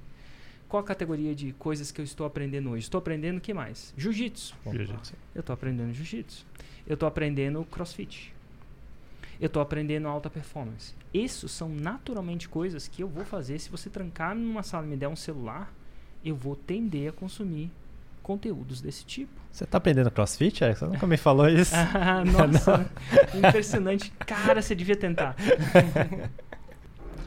Qual 0.69 0.81
a 0.81 0.85
categoria 0.85 1.33
de 1.33 1.51
coisas 1.53 1.91
que 1.91 1.99
eu 1.99 2.05
estou 2.05 2.25
aprendendo 2.25 2.69
hoje? 2.69 2.83
Estou 2.83 2.99
aprendendo 2.99 3.39
o 3.39 3.41
que 3.41 3.53
mais? 3.53 3.93
Jiu-jitsu. 3.97 4.55
Jiu-jitsu. 4.71 5.15
Eu 5.33 5.39
estou 5.39 5.53
aprendendo 5.53 5.91
jiu-jitsu. 5.93 6.45
Eu 6.85 6.93
estou 6.93 7.07
aprendendo 7.07 7.65
crossfit. 7.65 8.33
Eu 9.39 9.47
estou 9.47 9.61
aprendendo 9.61 10.07
alta 10.07 10.29
performance. 10.29 10.93
Isso 11.13 11.47
são 11.47 11.69
naturalmente 11.69 12.49
coisas 12.49 12.87
que 12.87 13.01
eu 13.01 13.07
vou 13.07 13.23
fazer. 13.23 13.57
Se 13.59 13.69
você 13.69 13.89
trancar 13.89 14.35
numa 14.35 14.63
sala 14.63 14.85
e 14.85 14.89
me 14.89 14.97
der 14.97 15.07
um 15.07 15.15
celular, 15.15 15.73
eu 16.23 16.35
vou 16.35 16.55
tender 16.55 17.09
a 17.09 17.13
consumir 17.13 17.71
conteúdos 18.21 18.81
desse 18.81 19.05
tipo. 19.05 19.31
Você 19.51 19.65
tá 19.65 19.77
aprendendo 19.77 20.11
crossfit, 20.11 20.63
Eric? 20.63 20.79
Você 20.79 20.85
nunca 20.85 21.07
me 21.07 21.17
falou 21.17 21.47
isso. 21.49 21.73
Ah, 21.75 22.23
nossa, 22.27 22.89
impressionante. 23.33 24.11
Cara, 24.19 24.61
você 24.61 24.75
devia 24.75 24.95
tentar. 24.95 25.35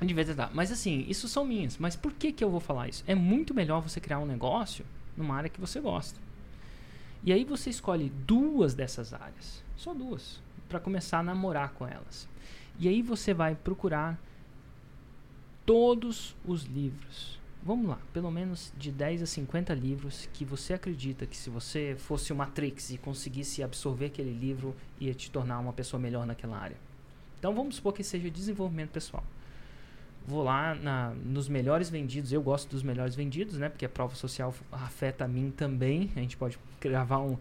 Devia 0.04 0.24
tentar. 0.24 0.50
Mas 0.52 0.72
assim, 0.72 1.04
isso 1.08 1.28
são 1.28 1.44
minhas. 1.44 1.78
Mas 1.78 1.94
por 1.94 2.12
que, 2.12 2.32
que 2.32 2.42
eu 2.42 2.50
vou 2.50 2.58
falar 2.58 2.88
isso? 2.88 3.04
É 3.06 3.14
muito 3.14 3.54
melhor 3.54 3.80
você 3.80 4.00
criar 4.00 4.18
um 4.18 4.26
negócio 4.26 4.84
numa 5.16 5.36
área 5.36 5.48
que 5.48 5.60
você 5.60 5.80
gosta. 5.80 6.18
E 7.22 7.32
aí 7.32 7.44
você 7.44 7.70
escolhe 7.70 8.10
duas 8.26 8.74
dessas 8.74 9.14
áreas. 9.14 9.62
Só 9.76 9.94
duas. 9.94 10.40
Para 10.72 10.80
começar 10.80 11.18
a 11.18 11.22
namorar 11.22 11.74
com 11.74 11.86
elas. 11.86 12.26
E 12.78 12.88
aí 12.88 13.02
você 13.02 13.34
vai 13.34 13.54
procurar 13.54 14.18
todos 15.66 16.34
os 16.46 16.62
livros. 16.64 17.38
Vamos 17.62 17.90
lá, 17.90 17.98
pelo 18.10 18.30
menos 18.30 18.72
de 18.74 18.90
10 18.90 19.20
a 19.22 19.26
50 19.26 19.74
livros 19.74 20.30
que 20.32 20.46
você 20.46 20.72
acredita 20.72 21.26
que 21.26 21.36
se 21.36 21.50
você 21.50 21.94
fosse 21.98 22.32
o 22.32 22.36
Matrix 22.36 22.88
e 22.88 22.96
conseguisse 22.96 23.62
absorver 23.62 24.06
aquele 24.06 24.32
livro, 24.32 24.74
ia 24.98 25.12
te 25.12 25.30
tornar 25.30 25.58
uma 25.58 25.74
pessoa 25.74 26.00
melhor 26.00 26.24
naquela 26.26 26.56
área. 26.56 26.76
Então 27.38 27.54
vamos 27.54 27.76
supor 27.76 27.92
que 27.92 28.02
seja 28.02 28.30
desenvolvimento 28.30 28.92
pessoal. 28.92 29.22
Vou 30.26 30.42
lá 30.42 30.74
na- 30.74 31.10
nos 31.22 31.48
melhores 31.50 31.90
vendidos, 31.90 32.32
eu 32.32 32.40
gosto 32.42 32.70
dos 32.70 32.82
melhores 32.82 33.14
vendidos, 33.14 33.58
né? 33.58 33.68
Porque 33.68 33.84
a 33.84 33.90
prova 33.90 34.14
social 34.14 34.54
afeta 34.72 35.26
a 35.26 35.28
mim 35.28 35.50
também. 35.54 36.10
A 36.16 36.20
gente 36.20 36.38
pode 36.38 36.58
gravar 36.80 37.18
um, 37.18 37.36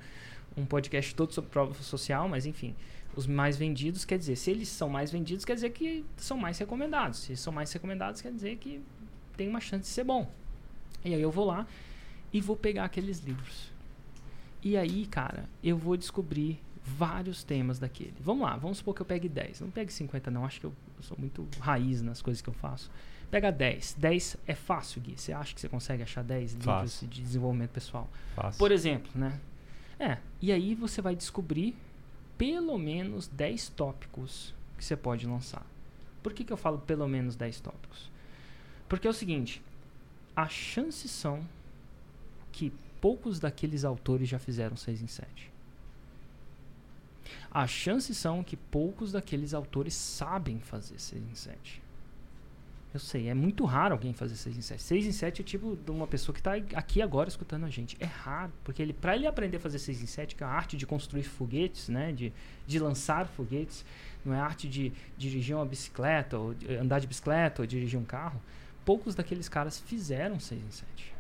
um 0.58 0.66
podcast 0.66 1.16
todo 1.16 1.32
sobre 1.34 1.50
prova 1.50 1.74
social, 1.82 2.28
mas 2.28 2.46
enfim. 2.46 2.76
Os 3.16 3.28
mais 3.28 3.58
vendidos 3.58 4.06
quer 4.06 4.18
dizer, 4.18 4.36
se 4.36 4.50
eles 4.52 4.70
são 4.70 4.90
mais 4.90 5.12
vendidos, 5.12 5.44
quer 5.44 5.56
dizer 5.56 5.72
que 5.72 6.06
são 6.18 6.38
mais 6.38 6.58
recomendados. 6.58 7.20
Se 7.20 7.36
são 7.36 7.52
mais 7.52 7.72
recomendados, 7.72 8.22
quer 8.22 8.32
dizer 8.32 8.58
que 8.58 8.82
tem 9.36 9.50
uma 9.50 9.60
chance 9.60 9.84
de 9.84 9.88
ser 9.88 10.04
bom. 10.04 10.32
E 11.04 11.14
aí 11.14 11.22
eu 11.22 11.32
vou 11.32 11.46
lá 11.46 11.68
e 12.32 12.40
vou 12.40 12.56
pegar 12.56 12.86
aqueles 12.86 13.20
livros. 13.20 13.72
E 14.64 14.78
aí, 14.78 15.06
cara, 15.08 15.50
eu 15.64 15.78
vou 15.78 15.98
descobrir 15.98 16.62
vários 16.84 17.44
temas 17.44 17.80
daquele. 17.80 18.14
Vamos 18.20 18.44
lá, 18.44 18.56
vamos 18.56 18.78
supor 18.78 18.96
que 18.96 19.02
eu 19.02 19.06
pegue 19.06 19.28
10. 19.28 19.62
Não 19.62 19.72
pegue 19.72 19.92
50 19.92 20.32
não, 20.32 20.46
acho 20.46 20.60
que 20.60 20.66
eu, 20.66 20.74
eu 20.98 21.04
sou 21.04 21.18
muito 21.18 21.48
raiz 21.60 22.02
nas 22.02 22.22
coisas 22.22 22.42
que 22.42 22.50
eu 22.50 22.54
faço. 22.54 22.90
Pega 23.30 23.52
10. 23.52 23.96
10 23.98 24.38
é 24.46 24.56
fácil, 24.56 25.02
Gui. 25.02 25.16
Você 25.18 25.32
acha 25.32 25.54
que 25.56 25.62
você 25.62 25.70
consegue 25.70 26.04
achar 26.04 26.24
10 26.24 26.54
livros 26.54 27.00
de 27.02 27.22
desenvolvimento 27.22 27.72
pessoal? 27.72 28.10
Fácil. 28.36 28.60
Por 28.60 28.72
exemplo, 28.72 29.10
né? 29.16 29.40
É, 30.00 30.18
e 30.42 30.52
aí 30.52 30.76
você 30.76 31.02
vai 31.02 31.16
descobrir 31.16 31.76
pelo 32.42 32.76
menos 32.76 33.28
10 33.28 33.70
tópicos 33.70 34.52
que 34.76 34.84
você 34.84 34.98
pode 34.98 35.28
lançar. 35.28 35.64
Por 36.24 36.34
que, 36.34 36.44
que 36.44 36.52
eu 36.52 36.58
falo 36.58 36.80
pelo 36.80 37.08
menos 37.08 37.36
10 37.36 37.60
tópicos? 37.60 38.10
Porque 38.90 39.06
é 39.06 39.12
o 39.12 39.14
seguinte, 39.14 39.62
as 40.36 40.52
chances 40.52 41.12
são 41.12 41.48
que 42.52 42.74
poucos 43.00 43.40
daqueles 43.40 43.86
autores 43.86 44.28
já 44.28 44.40
fizeram 44.40 44.76
6 44.76 45.04
em 45.04 45.08
7. 45.08 45.52
As 47.52 47.70
chances 47.70 48.18
são 48.18 48.44
que 48.44 48.58
poucos 48.58 49.12
daqueles 49.12 49.54
autores 49.54 49.94
sabem 49.94 50.60
fazer 50.60 51.00
6 51.00 51.24
em 51.24 51.36
7. 51.36 51.81
Eu 52.94 53.00
sei, 53.00 53.30
é 53.30 53.34
muito 53.34 53.64
raro 53.64 53.94
alguém 53.94 54.12
fazer 54.12 54.36
6 54.36 54.58
em 54.58 54.62
7. 54.62 54.84
6 54.84 55.06
em 55.06 55.12
7 55.14 55.42
é 55.42 55.46
tipo 55.46 55.78
de 55.78 55.92
uma 55.92 56.06
pessoa 56.06 56.34
que 56.34 56.42
está 56.42 56.56
aqui 56.78 57.02
agora 57.02 57.30
escutando 57.30 57.66
a 57.66 57.70
gente. 57.70 57.96
É 58.02 58.06
raro, 58.06 58.52
porque 58.66 58.82
ele 58.82 58.92
para 58.92 59.16
ele 59.16 59.26
aprender 59.26 59.58
a 59.58 59.60
fazer 59.62 59.80
6 59.80 60.02
em 60.02 60.06
7, 60.06 60.36
que 60.36 60.44
é 60.44 60.46
a 60.46 60.50
arte 60.50 60.76
de 60.76 60.86
construir 60.86 61.24
foguetes, 61.24 61.88
né, 61.88 62.12
de, 62.12 62.34
de 62.68 62.80
lançar 62.80 63.28
foguetes, 63.28 63.86
não 64.26 64.34
é 64.34 64.40
arte 64.40 64.68
de 64.68 64.92
dirigir 65.18 65.56
uma 65.56 65.66
bicicleta, 65.66 66.38
ou 66.38 66.54
de 66.54 66.76
andar 66.76 67.00
de 67.00 67.08
bicicleta, 67.08 67.62
ou 67.62 67.66
dirigir 67.66 67.98
um 67.98 68.04
carro. 68.04 68.42
Poucos 68.84 69.16
daqueles 69.16 69.48
caras 69.48 69.80
fizeram 69.80 70.38
6 70.38 70.62
em 70.62 70.72
7. 70.72 71.14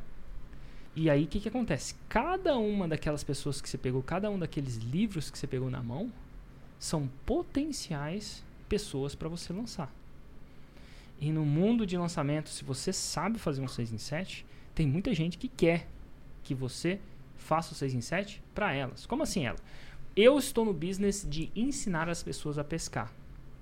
E 0.94 1.10
aí 1.10 1.24
o 1.24 1.28
que, 1.28 1.40
que 1.40 1.48
acontece? 1.48 1.96
Cada 2.10 2.58
uma 2.58 2.86
daquelas 2.86 3.24
pessoas 3.24 3.62
que 3.62 3.70
você 3.70 3.78
pegou, 3.78 4.04
cada 4.04 4.30
um 4.30 4.38
daqueles 4.38 4.76
livros 4.76 5.32
que 5.32 5.38
você 5.38 5.48
pegou 5.48 5.70
na 5.70 5.82
mão, 5.82 6.12
são 6.78 7.08
potenciais 7.26 8.44
pessoas 8.68 9.16
para 9.16 9.30
você 9.30 9.54
lançar. 9.54 9.90
E 11.22 11.32
no 11.32 11.46
mundo 11.46 11.86
de 11.86 11.96
lançamento, 11.96 12.50
se 12.50 12.64
você 12.64 12.92
sabe 12.92 13.38
fazer 13.38 13.62
um 13.62 13.68
6 13.68 13.94
em 13.94 13.98
7, 14.00 14.44
tem 14.74 14.88
muita 14.88 15.14
gente 15.14 15.38
que 15.38 15.48
quer 15.48 15.88
que 16.44 16.56
você 16.56 17.00
faça 17.38 17.74
o 17.74 17.76
6 17.76 17.94
em 17.94 18.02
7 18.02 18.42
para 18.56 18.74
elas. 18.74 19.06
Como 19.06 19.22
assim 19.22 19.46
ela? 19.46 19.60
Eu 20.16 20.40
estou 20.40 20.66
no 20.66 20.74
business 20.74 21.26
de 21.30 21.52
ensinar 21.56 22.10
as 22.10 22.24
pessoas 22.24 22.58
a 22.58 22.64
pescar. 22.64 23.14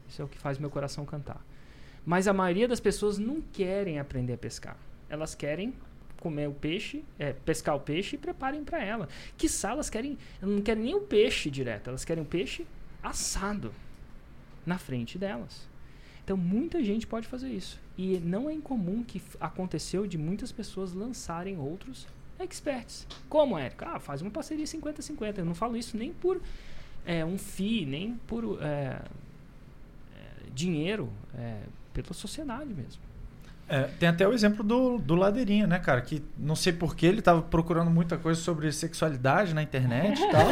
Isso 0.08 0.22
é 0.22 0.26
o 0.26 0.28
que 0.30 0.38
faz 0.38 0.58
meu 0.58 0.70
coração 0.70 1.06
cantar. 1.06 1.46
Mas 2.06 2.30
a 2.30 2.34
maioria 2.34 2.68
das 2.68 2.80
pessoas 2.80 3.18
não 3.18 3.42
querem 3.42 4.00
aprender 4.00 4.34
a 4.34 4.38
pescar. 4.38 4.78
Elas 5.10 5.36
querem 5.36 5.74
comer 6.18 6.48
o 6.48 6.54
peixe, 6.54 7.04
é, 7.20 7.34
pescar 7.34 7.76
o 7.76 7.80
peixe 7.82 8.16
e 8.16 8.20
preparem 8.20 8.64
para 8.64 8.82
ela. 8.82 9.10
Que 9.38 9.48
elas 9.64 9.90
querem, 9.90 10.18
elas 10.42 10.56
não 10.56 10.62
querem 10.62 10.84
nem 10.84 10.96
o 10.96 11.02
peixe 11.02 11.52
direto, 11.52 11.90
elas 11.90 12.06
querem 12.06 12.24
o 12.24 12.26
peixe 12.26 12.66
assado 13.04 13.74
na 14.66 14.78
frente 14.78 15.18
delas. 15.18 15.68
Então 16.30 16.38
muita 16.38 16.84
gente 16.84 17.08
pode 17.08 17.28
fazer 17.28 17.50
isso. 17.50 17.80
E 17.98 18.20
não 18.20 18.48
é 18.48 18.54
incomum 18.54 19.04
que 19.04 19.20
aconteceu 19.40 20.06
de 20.06 20.16
muitas 20.16 20.52
pessoas 20.52 20.94
lançarem 20.94 21.58
outros 21.58 22.08
experts. 22.40 23.08
Como, 23.28 23.58
Érica? 23.58 23.88
Ah, 23.96 24.00
faz 24.00 24.22
uma 24.22 24.30
parceria 24.30 24.64
50-50. 24.64 25.40
Eu 25.40 25.46
não 25.46 25.56
falo 25.56 25.76
isso 25.76 25.98
nem 25.98 26.14
por 26.14 26.40
é, 27.04 27.26
um 27.26 27.36
FII, 27.36 27.84
nem 27.88 28.14
por 28.28 28.62
é, 28.62 28.66
é, 28.68 29.02
dinheiro, 30.54 31.12
é, 31.34 31.64
pela 31.96 32.14
sociedade 32.14 32.72
mesmo. 32.72 33.02
É, 33.70 33.84
tem 34.00 34.10
até 34.10 34.28
o 34.28 34.34
exemplo 34.34 34.64
do, 34.64 34.98
do 34.98 35.14
Ladeirinha, 35.14 35.68
né, 35.68 35.78
cara? 35.78 36.02
Que 36.02 36.24
não 36.36 36.56
sei 36.56 36.74
porquê 36.74 37.06
ele 37.06 37.22
tava 37.22 37.42
procurando 37.44 37.92
muita 37.92 38.18
coisa 38.18 38.42
sobre 38.42 38.72
sexualidade 38.72 39.54
na 39.54 39.62
internet 39.62 40.20
e 40.20 40.32
tal. 40.32 40.48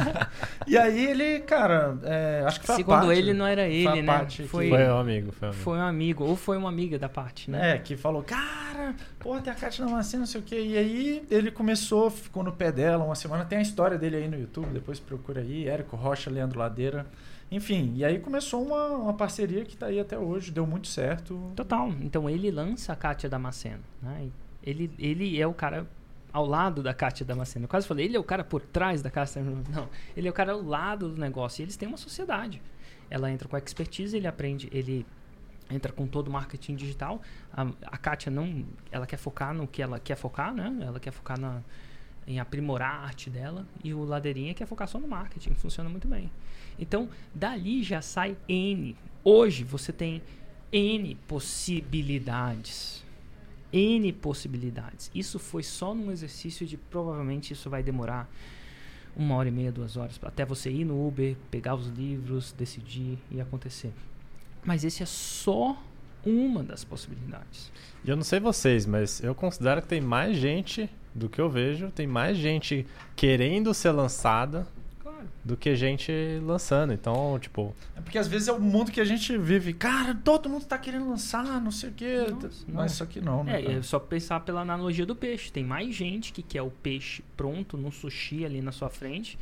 e 0.66 0.78
aí 0.78 1.06
ele, 1.06 1.40
cara, 1.40 1.98
é, 2.02 2.42
acho 2.46 2.60
que 2.60 2.66
foi 2.66 2.76
Segundo 2.76 2.94
a 2.94 3.00
parte, 3.00 3.18
ele, 3.18 3.34
não 3.34 3.46
era 3.46 3.68
ele, 3.68 4.00
né? 4.00 4.26
Foi, 4.48 4.70
foi 4.70 4.88
um 4.88 4.98
amigo, 4.98 5.32
foi 5.32 5.46
um 5.46 5.50
amigo. 5.50 5.62
Foi 5.62 5.78
um 5.78 5.82
amigo, 5.82 6.24
ou 6.24 6.36
foi 6.36 6.56
uma 6.56 6.68
amiga 6.70 6.98
da 6.98 7.08
parte, 7.08 7.50
né? 7.50 7.74
É, 7.74 7.78
que 7.78 7.96
falou, 7.96 8.22
cara, 8.22 8.94
pô, 9.24 9.40
tem 9.40 9.50
a 9.50 9.56
Kátia 9.56 9.86
Damasceno, 9.86 10.20
não 10.20 10.26
sei 10.26 10.40
o 10.42 10.44
quê. 10.44 10.60
E 10.60 10.76
aí 10.76 11.26
ele 11.30 11.50
começou, 11.50 12.10
ficou 12.10 12.42
no 12.42 12.52
pé 12.52 12.70
dela 12.70 13.02
uma 13.02 13.14
semana. 13.14 13.42
Tem 13.46 13.56
a 13.56 13.62
história 13.62 13.96
dele 13.96 14.16
aí 14.16 14.28
no 14.28 14.38
YouTube, 14.38 14.68
depois 14.68 15.00
procura 15.00 15.40
aí. 15.40 15.66
Érico 15.66 15.96
Rocha, 15.96 16.28
Leandro 16.28 16.58
Ladeira. 16.58 17.06
Enfim, 17.50 17.94
e 17.96 18.04
aí 18.04 18.18
começou 18.18 18.62
uma, 18.62 18.88
uma 18.88 19.14
parceria 19.14 19.64
que 19.64 19.72
está 19.72 19.86
aí 19.86 19.98
até 19.98 20.18
hoje, 20.18 20.52
deu 20.52 20.66
muito 20.66 20.88
certo. 20.88 21.52
Total. 21.56 21.88
Então 22.02 22.28
ele 22.28 22.50
lança 22.50 22.92
a 22.92 22.96
Kátia 22.96 23.28
Damasceno. 23.30 23.82
Né? 24.02 24.28
Ele, 24.62 24.90
ele 24.98 25.40
é 25.40 25.46
o 25.46 25.54
cara 25.54 25.86
ao 26.30 26.44
lado 26.44 26.82
da 26.82 26.92
Kátia 26.92 27.24
Damasceno. 27.24 27.64
Eu 27.64 27.68
quase 27.68 27.86
falei, 27.86 28.04
ele 28.04 28.16
é 28.18 28.20
o 28.20 28.24
cara 28.24 28.44
por 28.44 28.60
trás 28.60 29.00
da 29.00 29.10
Kátia 29.10 29.40
Não, 29.72 29.88
ele 30.14 30.28
é 30.28 30.30
o 30.30 30.34
cara 30.34 30.52
ao 30.52 30.62
lado 30.62 31.08
do 31.08 31.18
negócio. 31.18 31.62
E 31.62 31.64
eles 31.64 31.78
têm 31.78 31.88
uma 31.88 31.96
sociedade. 31.96 32.60
Ela 33.08 33.30
entra 33.30 33.48
com 33.48 33.56
expertise, 33.56 34.14
ele 34.14 34.26
aprende, 34.26 34.68
ele 34.70 35.06
entra 35.70 35.92
com 35.92 36.06
todo 36.06 36.28
o 36.28 36.30
marketing 36.30 36.76
digital. 36.76 37.22
A, 37.52 37.62
a 37.86 37.96
Kátia 37.96 38.30
não, 38.30 38.64
ela 38.90 39.06
quer 39.06 39.16
focar 39.16 39.54
no 39.54 39.66
que 39.66 39.82
ela 39.82 39.98
quer 39.98 40.16
focar, 40.16 40.52
né? 40.52 40.76
Ela 40.80 41.00
quer 41.00 41.10
focar 41.10 41.38
na, 41.38 41.62
em 42.26 42.38
aprimorar 42.38 42.96
a 42.96 43.04
arte 43.04 43.30
dela. 43.30 43.66
E 43.82 43.94
o 43.94 44.04
Ladeirinha 44.04 44.54
quer 44.54 44.66
focar 44.66 44.88
só 44.88 44.98
no 44.98 45.08
marketing. 45.08 45.54
Funciona 45.54 45.88
muito 45.88 46.08
bem. 46.08 46.30
Então, 46.78 47.08
dali 47.34 47.82
já 47.82 48.02
sai 48.02 48.36
N. 48.48 48.96
Hoje 49.22 49.64
você 49.64 49.92
tem 49.92 50.22
N 50.72 51.14
possibilidades. 51.26 53.04
N 53.72 54.12
possibilidades. 54.12 55.10
Isso 55.14 55.38
foi 55.38 55.62
só 55.62 55.94
num 55.94 56.10
exercício 56.10 56.66
de 56.66 56.76
provavelmente 56.76 57.52
isso 57.52 57.68
vai 57.68 57.82
demorar 57.82 58.28
uma 59.16 59.36
hora 59.36 59.48
e 59.48 59.52
meia, 59.52 59.70
duas 59.70 59.96
horas, 59.96 60.18
até 60.22 60.44
você 60.44 60.70
ir 60.70 60.84
no 60.84 61.06
Uber, 61.06 61.36
pegar 61.50 61.74
os 61.76 61.86
livros, 61.86 62.52
decidir 62.52 63.16
e 63.30 63.40
acontecer. 63.40 63.92
Mas 64.64 64.84
esse 64.84 65.02
é 65.02 65.06
só 65.06 65.76
uma 66.24 66.62
das 66.62 66.84
possibilidades. 66.84 67.70
E 68.04 68.10
eu 68.10 68.16
não 68.16 68.24
sei 68.24 68.40
vocês, 68.40 68.86
mas 68.86 69.22
eu 69.22 69.34
considero 69.34 69.82
que 69.82 69.88
tem 69.88 70.00
mais 70.00 70.36
gente 70.36 70.88
do 71.14 71.28
que 71.28 71.40
eu 71.40 71.48
vejo, 71.48 71.90
tem 71.90 72.06
mais 72.06 72.36
gente 72.36 72.86
querendo 73.14 73.72
ser 73.72 73.92
lançada 73.92 74.66
do 75.44 75.56
que 75.56 75.76
gente 75.76 76.12
lançando. 76.42 76.92
Então, 76.92 77.38
tipo. 77.38 77.74
É 77.94 78.00
porque 78.00 78.18
às 78.18 78.26
vezes 78.26 78.48
é 78.48 78.52
o 78.52 78.60
mundo 78.60 78.90
que 78.90 79.00
a 79.00 79.04
gente 79.04 79.36
vive. 79.36 79.74
Cara, 79.74 80.14
todo 80.14 80.48
mundo 80.48 80.64
tá 80.64 80.78
querendo 80.78 81.08
lançar, 81.08 81.60
não 81.60 81.70
sei 81.70 81.90
o 81.90 81.92
quê. 81.92 82.26
Nossa, 82.30 82.64
Mas 82.66 82.92
isso 82.92 83.02
aqui 83.02 83.20
não, 83.20 83.44
né? 83.44 83.62
É, 83.62 83.72
é 83.74 83.82
só 83.82 83.98
pensar 83.98 84.40
pela 84.40 84.62
analogia 84.62 85.04
do 85.04 85.14
peixe. 85.14 85.52
Tem 85.52 85.62
mais 85.62 85.94
gente 85.94 86.32
que 86.32 86.42
quer 86.42 86.62
o 86.62 86.70
peixe 86.70 87.22
pronto 87.36 87.76
no 87.76 87.92
sushi 87.92 88.44
ali 88.44 88.62
na 88.62 88.72
sua 88.72 88.88
frente 88.88 89.38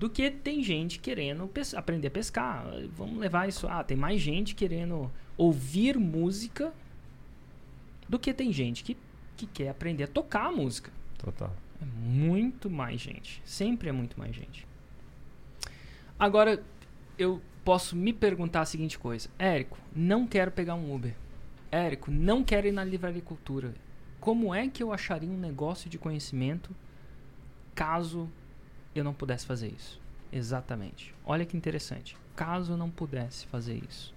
do 0.00 0.08
que 0.08 0.30
tem 0.30 0.62
gente 0.62 0.98
querendo 0.98 1.50
aprender 1.76 2.08
a 2.08 2.10
pescar. 2.10 2.64
Vamos 2.96 3.18
levar 3.18 3.46
isso. 3.50 3.68
Ah, 3.68 3.84
tem 3.84 3.98
mais 3.98 4.18
gente 4.18 4.54
querendo 4.54 5.12
ouvir 5.36 5.98
música 5.98 6.72
do 8.08 8.18
que 8.18 8.32
tem 8.32 8.50
gente 8.50 8.82
que, 8.82 8.96
que 9.36 9.46
quer 9.46 9.68
aprender 9.68 10.04
a 10.04 10.08
tocar 10.08 10.50
música. 10.50 10.90
Total. 11.18 11.54
É 11.82 11.84
muito 11.84 12.70
mais 12.70 12.98
gente. 12.98 13.42
Sempre 13.44 13.90
é 13.90 13.92
muito 13.92 14.18
mais 14.18 14.34
gente. 14.34 14.66
Agora, 16.18 16.64
eu 17.18 17.42
posso 17.62 17.94
me 17.94 18.14
perguntar 18.14 18.62
a 18.62 18.64
seguinte 18.66 18.98
coisa: 18.98 19.28
Érico, 19.38 19.76
não 19.94 20.26
quero 20.26 20.50
pegar 20.50 20.76
um 20.76 20.94
Uber. 20.94 21.14
Érico, 21.70 22.10
não 22.10 22.42
quero 22.42 22.66
ir 22.66 22.72
na 22.72 22.84
livraria 22.84 23.20
cultura. 23.20 23.74
Como 24.18 24.54
é 24.54 24.66
que 24.66 24.82
eu 24.82 24.94
acharia 24.94 25.28
um 25.28 25.36
negócio 25.36 25.90
de 25.90 25.98
conhecimento 25.98 26.74
caso 27.74 28.30
eu 28.94 29.04
não 29.04 29.14
pudesse 29.14 29.46
fazer 29.46 29.68
isso? 29.68 30.00
Exatamente. 30.32 31.14
Olha 31.24 31.44
que 31.44 31.56
interessante. 31.56 32.16
Caso 32.36 32.72
eu 32.72 32.76
não 32.76 32.90
pudesse 32.90 33.46
fazer 33.46 33.82
isso. 33.88 34.14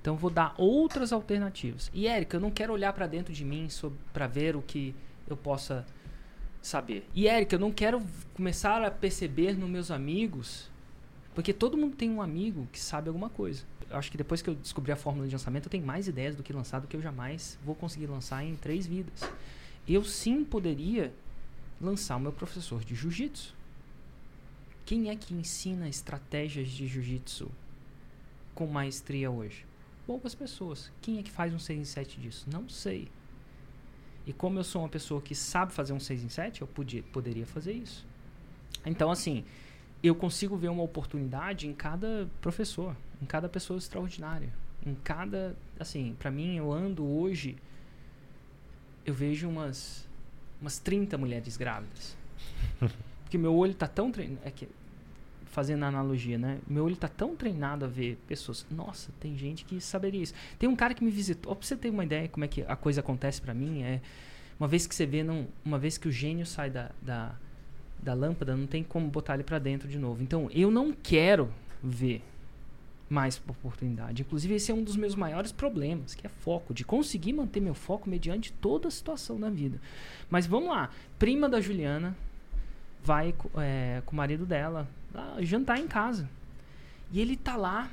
Então 0.00 0.16
vou 0.16 0.30
dar 0.30 0.54
outras 0.58 1.12
alternativas. 1.12 1.90
E 1.94 2.06
Érico, 2.06 2.36
eu 2.36 2.40
não 2.40 2.50
quero 2.50 2.72
olhar 2.72 2.92
para 2.92 3.06
dentro 3.06 3.32
de 3.32 3.44
mim 3.44 3.68
para 4.12 4.26
ver 4.26 4.56
o 4.56 4.62
que 4.62 4.94
eu 5.28 5.36
possa 5.36 5.86
saber. 6.60 7.08
E 7.14 7.28
Érica, 7.28 7.56
eu 7.56 7.60
não 7.60 7.70
quero 7.70 8.02
começar 8.34 8.82
a 8.82 8.90
perceber 8.90 9.56
nos 9.56 9.70
meus 9.70 9.90
amigos 9.90 10.70
porque 11.34 11.52
todo 11.52 11.76
mundo 11.76 11.96
tem 11.96 12.10
um 12.10 12.20
amigo 12.20 12.68
que 12.70 12.78
sabe 12.78 13.08
alguma 13.08 13.30
coisa. 13.30 13.62
Eu 13.90 13.96
acho 13.96 14.10
que 14.10 14.16
depois 14.16 14.42
que 14.42 14.50
eu 14.50 14.54
descobri 14.54 14.92
a 14.92 14.96
fórmula 14.96 15.26
de 15.26 15.34
lançamento, 15.34 15.66
eu 15.66 15.70
tenho 15.70 15.84
mais 15.84 16.08
ideias 16.08 16.34
do 16.34 16.42
que 16.42 16.52
lançar 16.52 16.80
do 16.80 16.86
que 16.86 16.96
eu 16.96 17.02
jamais 17.02 17.58
vou 17.64 17.74
conseguir 17.74 18.06
lançar 18.06 18.44
em 18.44 18.54
três 18.54 18.86
vidas. 18.86 19.22
Eu 19.88 20.04
sim 20.04 20.44
poderia 20.44 21.12
lançar 21.80 22.16
o 22.16 22.20
meu 22.20 22.32
professor 22.32 22.84
de 22.84 22.94
jiu-jitsu. 22.94 23.54
Quem 24.84 25.10
é 25.10 25.16
que 25.16 25.34
ensina 25.34 25.88
estratégias 25.88 26.68
de 26.68 26.86
jiu-jitsu 26.86 27.50
com 28.54 28.66
maestria 28.66 29.30
hoje? 29.30 29.64
Poucas 30.06 30.34
pessoas. 30.34 30.90
Quem 31.00 31.18
é 31.18 31.22
que 31.22 31.30
faz 31.30 31.54
um 31.54 31.58
6 31.58 31.80
em 31.80 31.84
7 31.84 32.20
disso? 32.20 32.46
Não 32.50 32.68
sei. 32.68 33.08
E 34.26 34.32
como 34.32 34.58
eu 34.58 34.64
sou 34.64 34.82
uma 34.82 34.88
pessoa 34.88 35.20
que 35.20 35.34
sabe 35.34 35.72
fazer 35.72 35.92
um 35.92 36.00
6 36.00 36.24
em 36.24 36.28
7, 36.28 36.60
eu 36.62 36.66
podia, 36.66 37.02
poderia 37.04 37.46
fazer 37.46 37.72
isso. 37.72 38.06
Então, 38.84 39.10
assim, 39.10 39.44
eu 40.02 40.14
consigo 40.14 40.56
ver 40.56 40.68
uma 40.68 40.82
oportunidade 40.82 41.68
em 41.68 41.72
cada 41.72 42.28
professor, 42.40 42.96
em 43.20 43.26
cada 43.26 43.48
pessoa 43.48 43.78
extraordinária, 43.78 44.52
em 44.84 44.94
cada, 44.94 45.56
assim, 45.78 46.16
para 46.18 46.30
mim 46.30 46.56
eu 46.56 46.72
ando 46.72 47.04
hoje 47.04 47.56
eu 49.04 49.14
vejo 49.14 49.48
umas 49.48 50.08
umas 50.60 50.78
30 50.78 51.18
mulheres 51.18 51.56
grávidas. 51.56 52.16
Porque 53.32 53.38
meu 53.38 53.54
olho 53.54 53.72
tá 53.72 53.86
tão 53.86 54.12
treinado, 54.12 54.42
é 54.44 54.50
que 54.50 54.68
fazendo 55.46 55.84
a 55.84 55.88
analogia, 55.88 56.36
né? 56.36 56.58
Meu 56.68 56.84
olho 56.84 56.96
tá 56.96 57.08
tão 57.08 57.34
treinado 57.34 57.82
a 57.82 57.88
ver 57.88 58.18
pessoas. 58.28 58.66
Nossa, 58.70 59.10
tem 59.18 59.34
gente 59.38 59.64
que 59.64 59.80
saberia 59.80 60.22
isso. 60.22 60.34
Tem 60.58 60.68
um 60.68 60.76
cara 60.76 60.92
que 60.92 61.02
me 61.02 61.10
visitou, 61.10 61.56
pra 61.56 61.66
você 61.66 61.74
ter 61.74 61.88
uma 61.88 62.04
ideia 62.04 62.28
como 62.28 62.44
é 62.44 62.48
que 62.48 62.60
a 62.60 62.76
coisa 62.76 63.00
acontece 63.00 63.40
para 63.40 63.54
mim, 63.54 63.82
é 63.82 64.02
uma 64.60 64.68
vez 64.68 64.86
que 64.86 64.94
você 64.94 65.06
vê, 65.06 65.22
não, 65.22 65.48
uma 65.64 65.78
vez 65.78 65.96
que 65.96 66.06
o 66.06 66.12
gênio 66.12 66.44
sai 66.44 66.68
da, 66.68 66.90
da 67.00 67.34
da 68.02 68.12
lâmpada, 68.12 68.54
não 68.54 68.66
tem 68.66 68.84
como 68.84 69.08
botar 69.08 69.32
ele 69.32 69.44
para 69.44 69.58
dentro 69.58 69.88
de 69.88 69.98
novo. 69.98 70.22
Então, 70.22 70.50
eu 70.52 70.70
não 70.70 70.92
quero 70.92 71.50
ver 71.82 72.22
mais 73.08 73.40
oportunidade. 73.48 74.20
Inclusive, 74.20 74.56
esse 74.56 74.70
é 74.70 74.74
um 74.74 74.84
dos 74.84 74.96
meus 74.96 75.14
maiores 75.14 75.52
problemas, 75.52 76.14
que 76.14 76.26
é 76.26 76.28
foco, 76.28 76.74
de 76.74 76.84
conseguir 76.84 77.32
manter 77.32 77.60
meu 77.60 77.72
foco 77.72 78.10
mediante 78.10 78.52
toda 78.52 78.88
a 78.88 78.90
situação 78.90 79.40
da 79.40 79.48
vida. 79.48 79.80
Mas 80.28 80.46
vamos 80.46 80.68
lá, 80.68 80.90
prima 81.18 81.48
da 81.48 81.62
Juliana 81.62 82.14
vai 83.04 83.34
é, 83.58 84.02
com 84.04 84.12
o 84.12 84.16
marido 84.16 84.46
dela 84.46 84.88
jantar 85.40 85.78
em 85.78 85.86
casa. 85.86 86.28
E 87.10 87.20
ele 87.20 87.36
tá 87.36 87.56
lá 87.56 87.90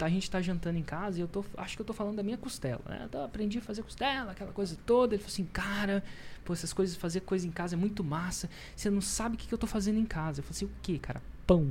Tá, 0.00 0.06
a 0.06 0.08
gente 0.08 0.30
tá 0.30 0.40
jantando 0.40 0.78
em 0.78 0.82
casa 0.82 1.18
e 1.18 1.20
eu 1.20 1.28
tô, 1.28 1.44
acho 1.58 1.76
que 1.76 1.82
eu 1.82 1.84
tô 1.84 1.92
falando 1.92 2.16
da 2.16 2.22
minha 2.22 2.38
costela, 2.38 2.80
né? 2.88 3.06
Eu 3.12 3.22
aprendi 3.22 3.58
a 3.58 3.60
fazer 3.60 3.82
costela, 3.82 4.32
aquela 4.32 4.50
coisa 4.50 4.74
toda. 4.86 5.14
Ele 5.14 5.22
falou 5.22 5.34
assim, 5.34 5.44
cara, 5.44 6.02
pô, 6.42 6.54
essas 6.54 6.72
coisas, 6.72 6.96
fazer 6.96 7.20
coisa 7.20 7.46
em 7.46 7.50
casa 7.50 7.74
é 7.74 7.78
muito 7.78 8.02
massa. 8.02 8.48
Você 8.74 8.88
não 8.88 9.02
sabe 9.02 9.34
o 9.34 9.38
que, 9.38 9.46
que 9.46 9.52
eu 9.52 9.58
tô 9.58 9.66
fazendo 9.66 9.98
em 9.98 10.06
casa. 10.06 10.40
Eu 10.40 10.44
falei 10.44 10.56
assim, 10.56 10.64
o 10.64 10.70
que, 10.80 10.98
cara? 10.98 11.20
Pão. 11.46 11.70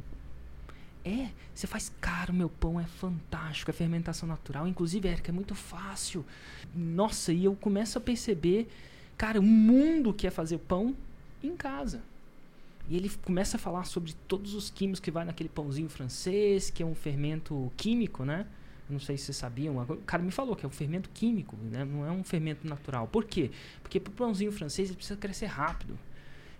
É, 1.03 1.29
você 1.55 1.65
faz, 1.65 1.91
cara, 1.99 2.31
o 2.31 2.35
meu 2.35 2.49
pão 2.49 2.79
é 2.79 2.85
fantástico, 2.85 3.71
é 3.71 3.73
fermentação 3.73 4.29
natural. 4.29 4.67
Inclusive, 4.67 5.07
Érica, 5.07 5.31
é 5.31 5.33
muito 5.33 5.55
fácil. 5.55 6.23
Nossa, 6.75 7.33
e 7.33 7.45
eu 7.45 7.55
começo 7.55 7.97
a 7.97 8.01
perceber, 8.01 8.69
cara, 9.17 9.39
o 9.39 9.43
mundo 9.43 10.13
que 10.13 10.27
é 10.27 10.29
fazer 10.29 10.59
pão 10.59 10.95
em 11.41 11.57
casa. 11.57 12.03
E 12.89 12.97
ele 12.97 13.09
começa 13.23 13.57
a 13.57 13.59
falar 13.59 13.83
sobre 13.85 14.13
todos 14.27 14.55
os 14.55 14.69
químicos 14.69 14.99
que 14.99 15.11
vai 15.11 15.23
naquele 15.23 15.49
pãozinho 15.49 15.89
francês, 15.89 16.69
que 16.69 16.81
é 16.81 16.85
um 16.85 16.95
fermento 16.95 17.71
químico, 17.77 18.25
né? 18.25 18.47
não 18.89 18.99
sei 18.99 19.17
se 19.17 19.25
vocês 19.25 19.37
sabiam, 19.37 19.77
o 19.77 19.97
cara 19.97 20.23
me 20.23 20.31
falou 20.31 20.55
que 20.55 20.65
é 20.65 20.67
um 20.67 20.71
fermento 20.71 21.09
químico, 21.11 21.55
né? 21.57 21.85
não 21.85 22.05
é 22.05 22.11
um 22.11 22.23
fermento 22.23 22.67
natural. 22.67 23.07
Por 23.07 23.23
quê? 23.23 23.51
Porque 23.83 23.99
para 23.99 24.11
o 24.11 24.13
pãozinho 24.13 24.51
francês 24.51 24.89
ele 24.89 24.97
precisa 24.97 25.19
crescer 25.19 25.45
rápido. 25.45 25.97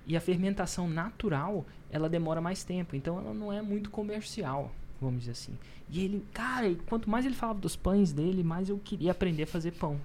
E 0.06 0.16
a 0.16 0.22
fermentação 0.22 0.88
natural, 0.88 1.66
ela 1.90 2.10
demora 2.10 2.40
mais 2.40 2.64
tempo, 2.64 2.96
então 2.96 3.18
ela 3.20 3.34
não 3.34 3.52
é 3.52 3.62
muito 3.62 3.90
comercial, 3.90 4.74
vamos 5.02 5.22
dizer 5.22 5.32
assim. 5.32 5.58
E 5.90 6.04
ele, 6.04 6.26
cara, 6.34 6.74
quanto 6.86 7.10
mais 7.10 7.26
ele 7.26 7.36
falava 7.36 7.60
dos 7.60 7.76
pães 7.76 8.12
dele, 8.12 8.44
mais 8.44 8.70
eu 8.70 8.78
queria 8.78 9.12
aprender 9.12 9.44
a 9.44 9.48
fazer 9.48 9.72
pão. 9.72 10.00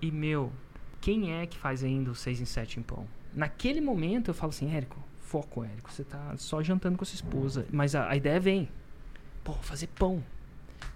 E 0.00 0.10
meu, 0.10 0.52
quem 1.00 1.34
é 1.34 1.46
que 1.46 1.58
faz 1.58 1.82
ainda 1.82 2.10
o 2.10 2.14
6 2.14 2.40
em 2.40 2.44
7 2.44 2.80
em 2.80 2.82
pão? 2.82 3.06
Naquele 3.38 3.80
momento 3.80 4.30
eu 4.30 4.34
falo 4.34 4.50
assim, 4.50 4.74
Érico, 4.74 4.98
foco, 5.20 5.62
Érico, 5.62 5.92
você 5.92 6.02
tá 6.02 6.34
só 6.36 6.60
jantando 6.60 6.98
com 6.98 7.04
a 7.04 7.06
sua 7.06 7.14
esposa, 7.14 7.64
mas 7.70 7.94
a, 7.94 8.10
a 8.10 8.16
ideia 8.16 8.40
vem. 8.40 8.68
Pô, 9.44 9.52
fazer 9.52 9.86
pão. 9.86 10.24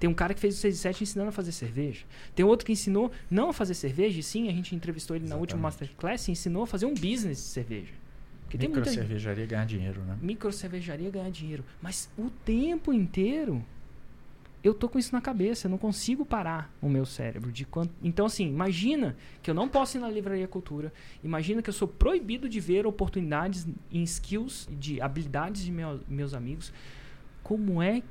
Tem 0.00 0.10
um 0.10 0.14
cara 0.14 0.34
que 0.34 0.40
fez 0.40 0.56
o 0.56 0.58
6 0.58 0.74
e 0.74 0.78
7 0.78 1.04
ensinando 1.04 1.28
a 1.28 1.32
fazer 1.32 1.52
cerveja. 1.52 2.04
Tem 2.34 2.44
outro 2.44 2.66
que 2.66 2.72
ensinou 2.72 3.12
não 3.30 3.50
a 3.50 3.52
fazer 3.52 3.74
cerveja, 3.74 4.18
e 4.18 4.22
sim, 4.24 4.48
a 4.48 4.52
gente 4.52 4.74
entrevistou 4.74 5.14
ele 5.14 5.24
Exatamente. 5.24 5.38
na 5.38 5.40
última 5.40 5.62
Masterclass 5.62 6.26
e 6.26 6.32
ensinou 6.32 6.64
a 6.64 6.66
fazer 6.66 6.86
um 6.86 6.94
business 6.94 7.38
de 7.38 7.44
cerveja. 7.44 7.92
Porque 8.42 8.58
Micro 8.58 8.84
cervejaria 8.84 9.46
ganhar 9.46 9.64
dinheiro, 9.64 10.00
né? 10.02 10.18
Micro 10.20 10.52
cervejaria 10.52 11.10
ganhar 11.10 11.30
dinheiro. 11.30 11.64
Mas 11.80 12.10
o 12.18 12.28
tempo 12.44 12.92
inteiro 12.92 13.64
eu 14.62 14.72
tô 14.72 14.88
com 14.88 14.98
isso 14.98 15.12
na 15.12 15.20
cabeça, 15.20 15.66
eu 15.66 15.70
não 15.70 15.78
consigo 15.78 16.24
parar 16.24 16.72
o 16.80 16.88
meu 16.88 17.04
cérebro 17.04 17.50
de 17.50 17.64
quanto. 17.64 17.92
Então 18.02 18.26
assim, 18.26 18.46
imagina 18.46 19.16
que 19.42 19.50
eu 19.50 19.54
não 19.54 19.68
posso 19.68 19.96
ir 19.96 20.00
na 20.00 20.08
livraria 20.08 20.46
cultura, 20.46 20.92
imagina 21.22 21.60
que 21.60 21.68
eu 21.68 21.74
sou 21.74 21.88
proibido 21.88 22.48
de 22.48 22.60
ver 22.60 22.86
oportunidades 22.86 23.66
em 23.90 24.02
skills, 24.02 24.68
de 24.70 25.00
habilidades 25.00 25.64
de 25.64 25.72
meu, 25.72 26.00
meus 26.06 26.32
amigos. 26.32 26.72
Como 27.42 27.82
é 27.82 28.02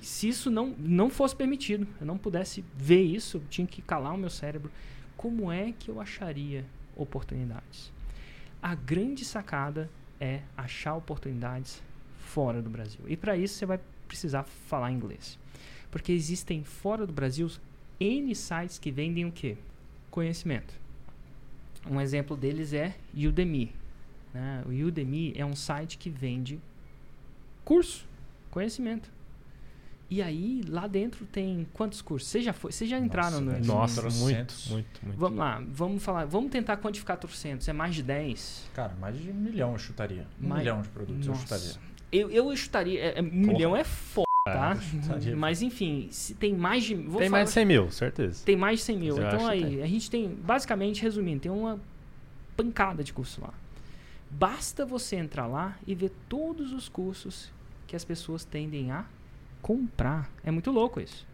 se 0.00 0.28
isso 0.28 0.50
não 0.50 0.74
não 0.78 1.10
fosse 1.10 1.34
permitido, 1.34 1.86
eu 2.00 2.06
não 2.06 2.18
pudesse 2.18 2.64
ver 2.76 3.02
isso, 3.02 3.38
eu 3.38 3.42
tinha 3.48 3.66
que 3.66 3.82
calar 3.82 4.14
o 4.14 4.18
meu 4.18 4.30
cérebro. 4.30 4.70
Como 5.16 5.50
é 5.50 5.72
que 5.72 5.90
eu 5.90 6.00
acharia 6.00 6.64
oportunidades? 6.94 7.90
A 8.62 8.74
grande 8.74 9.24
sacada 9.24 9.90
é 10.20 10.42
achar 10.56 10.94
oportunidades 10.94 11.82
fora 12.18 12.62
do 12.62 12.70
Brasil. 12.70 13.00
E 13.06 13.16
para 13.16 13.36
isso 13.36 13.54
você 13.54 13.66
vai 13.66 13.80
precisar 14.06 14.44
falar 14.44 14.90
inglês. 14.92 15.38
Porque 15.94 16.10
existem 16.10 16.64
fora 16.64 17.06
do 17.06 17.12
Brasil 17.12 17.48
N 18.00 18.34
sites 18.34 18.80
que 18.80 18.90
vendem 18.90 19.26
o 19.26 19.30
quê? 19.30 19.56
Conhecimento. 20.10 20.74
Um 21.88 22.00
exemplo 22.00 22.36
deles 22.36 22.72
é 22.72 22.96
Udemy. 23.14 23.70
Né? 24.32 24.64
O 24.66 24.70
Udemy 24.70 25.32
é 25.36 25.46
um 25.46 25.54
site 25.54 25.96
que 25.96 26.10
vende 26.10 26.58
curso, 27.64 28.08
conhecimento. 28.50 29.08
E 30.10 30.20
aí, 30.20 30.62
lá 30.66 30.88
dentro 30.88 31.24
tem 31.26 31.64
quantos 31.72 32.02
cursos? 32.02 32.28
Vocês 32.28 32.44
já, 32.44 32.52
foi, 32.52 32.72
vocês 32.72 32.90
já 32.90 32.98
entraram 32.98 33.40
Nossa, 33.40 33.60
no... 33.60 33.64
Nossa, 33.64 34.02
muito, 34.02 34.52
muito, 34.70 35.00
muito. 35.00 35.16
Vamos 35.16 35.38
lá, 35.38 35.62
vamos 35.64 36.02
falar, 36.02 36.24
vamos 36.24 36.50
tentar 36.50 36.76
quantificar 36.78 37.18
trocentos. 37.18 37.68
É 37.68 37.72
mais 37.72 37.94
de 37.94 38.02
10? 38.02 38.68
Cara, 38.74 38.96
mais 39.00 39.16
de 39.16 39.30
um 39.30 39.34
milhão 39.34 39.70
eu 39.70 39.78
chutaria. 39.78 40.26
Um 40.42 40.48
mais... 40.48 40.58
milhão 40.58 40.82
de 40.82 40.88
produtos 40.88 41.24
Nossa. 41.24 41.54
eu 41.54 41.60
chutaria. 41.60 41.80
Eu, 42.10 42.30
eu 42.32 42.56
chutaria, 42.56 43.00
é, 43.00 43.18
é, 43.20 43.22
um 43.22 43.30
milhão 43.30 43.76
é 43.76 43.84
foda. 43.84 44.24
Tá? 44.44 44.76
É, 45.26 45.34
Mas 45.34 45.62
enfim, 45.62 46.08
se 46.10 46.34
tem 46.34 46.54
mais 46.54 46.84
de. 46.84 46.94
tem 46.94 47.06
falar, 47.06 47.30
mais 47.30 47.48
de 47.48 47.54
100 47.54 47.64
mil, 47.64 47.90
certeza. 47.90 48.44
Tem 48.44 48.54
mais 48.54 48.80
de 48.80 48.84
100 48.84 48.98
mil. 48.98 49.16
então 49.16 49.46
aí, 49.46 49.82
a 49.82 49.86
gente 49.86 50.10
tem, 50.10 50.28
basicamente, 50.28 51.00
resumindo, 51.00 51.40
tem 51.40 51.50
uma 51.50 51.80
pancada 52.54 53.02
de 53.02 53.10
curso 53.10 53.40
lá. 53.40 53.54
Basta 54.30 54.84
você 54.84 55.16
entrar 55.16 55.46
lá 55.46 55.78
e 55.86 55.94
ver 55.94 56.12
todos 56.28 56.72
os 56.74 56.90
cursos 56.90 57.50
que 57.86 57.96
as 57.96 58.04
pessoas 58.04 58.44
tendem 58.44 58.90
a 58.90 59.06
comprar. 59.62 60.30
É 60.44 60.50
muito 60.50 60.70
louco 60.70 61.00
isso. 61.00 61.26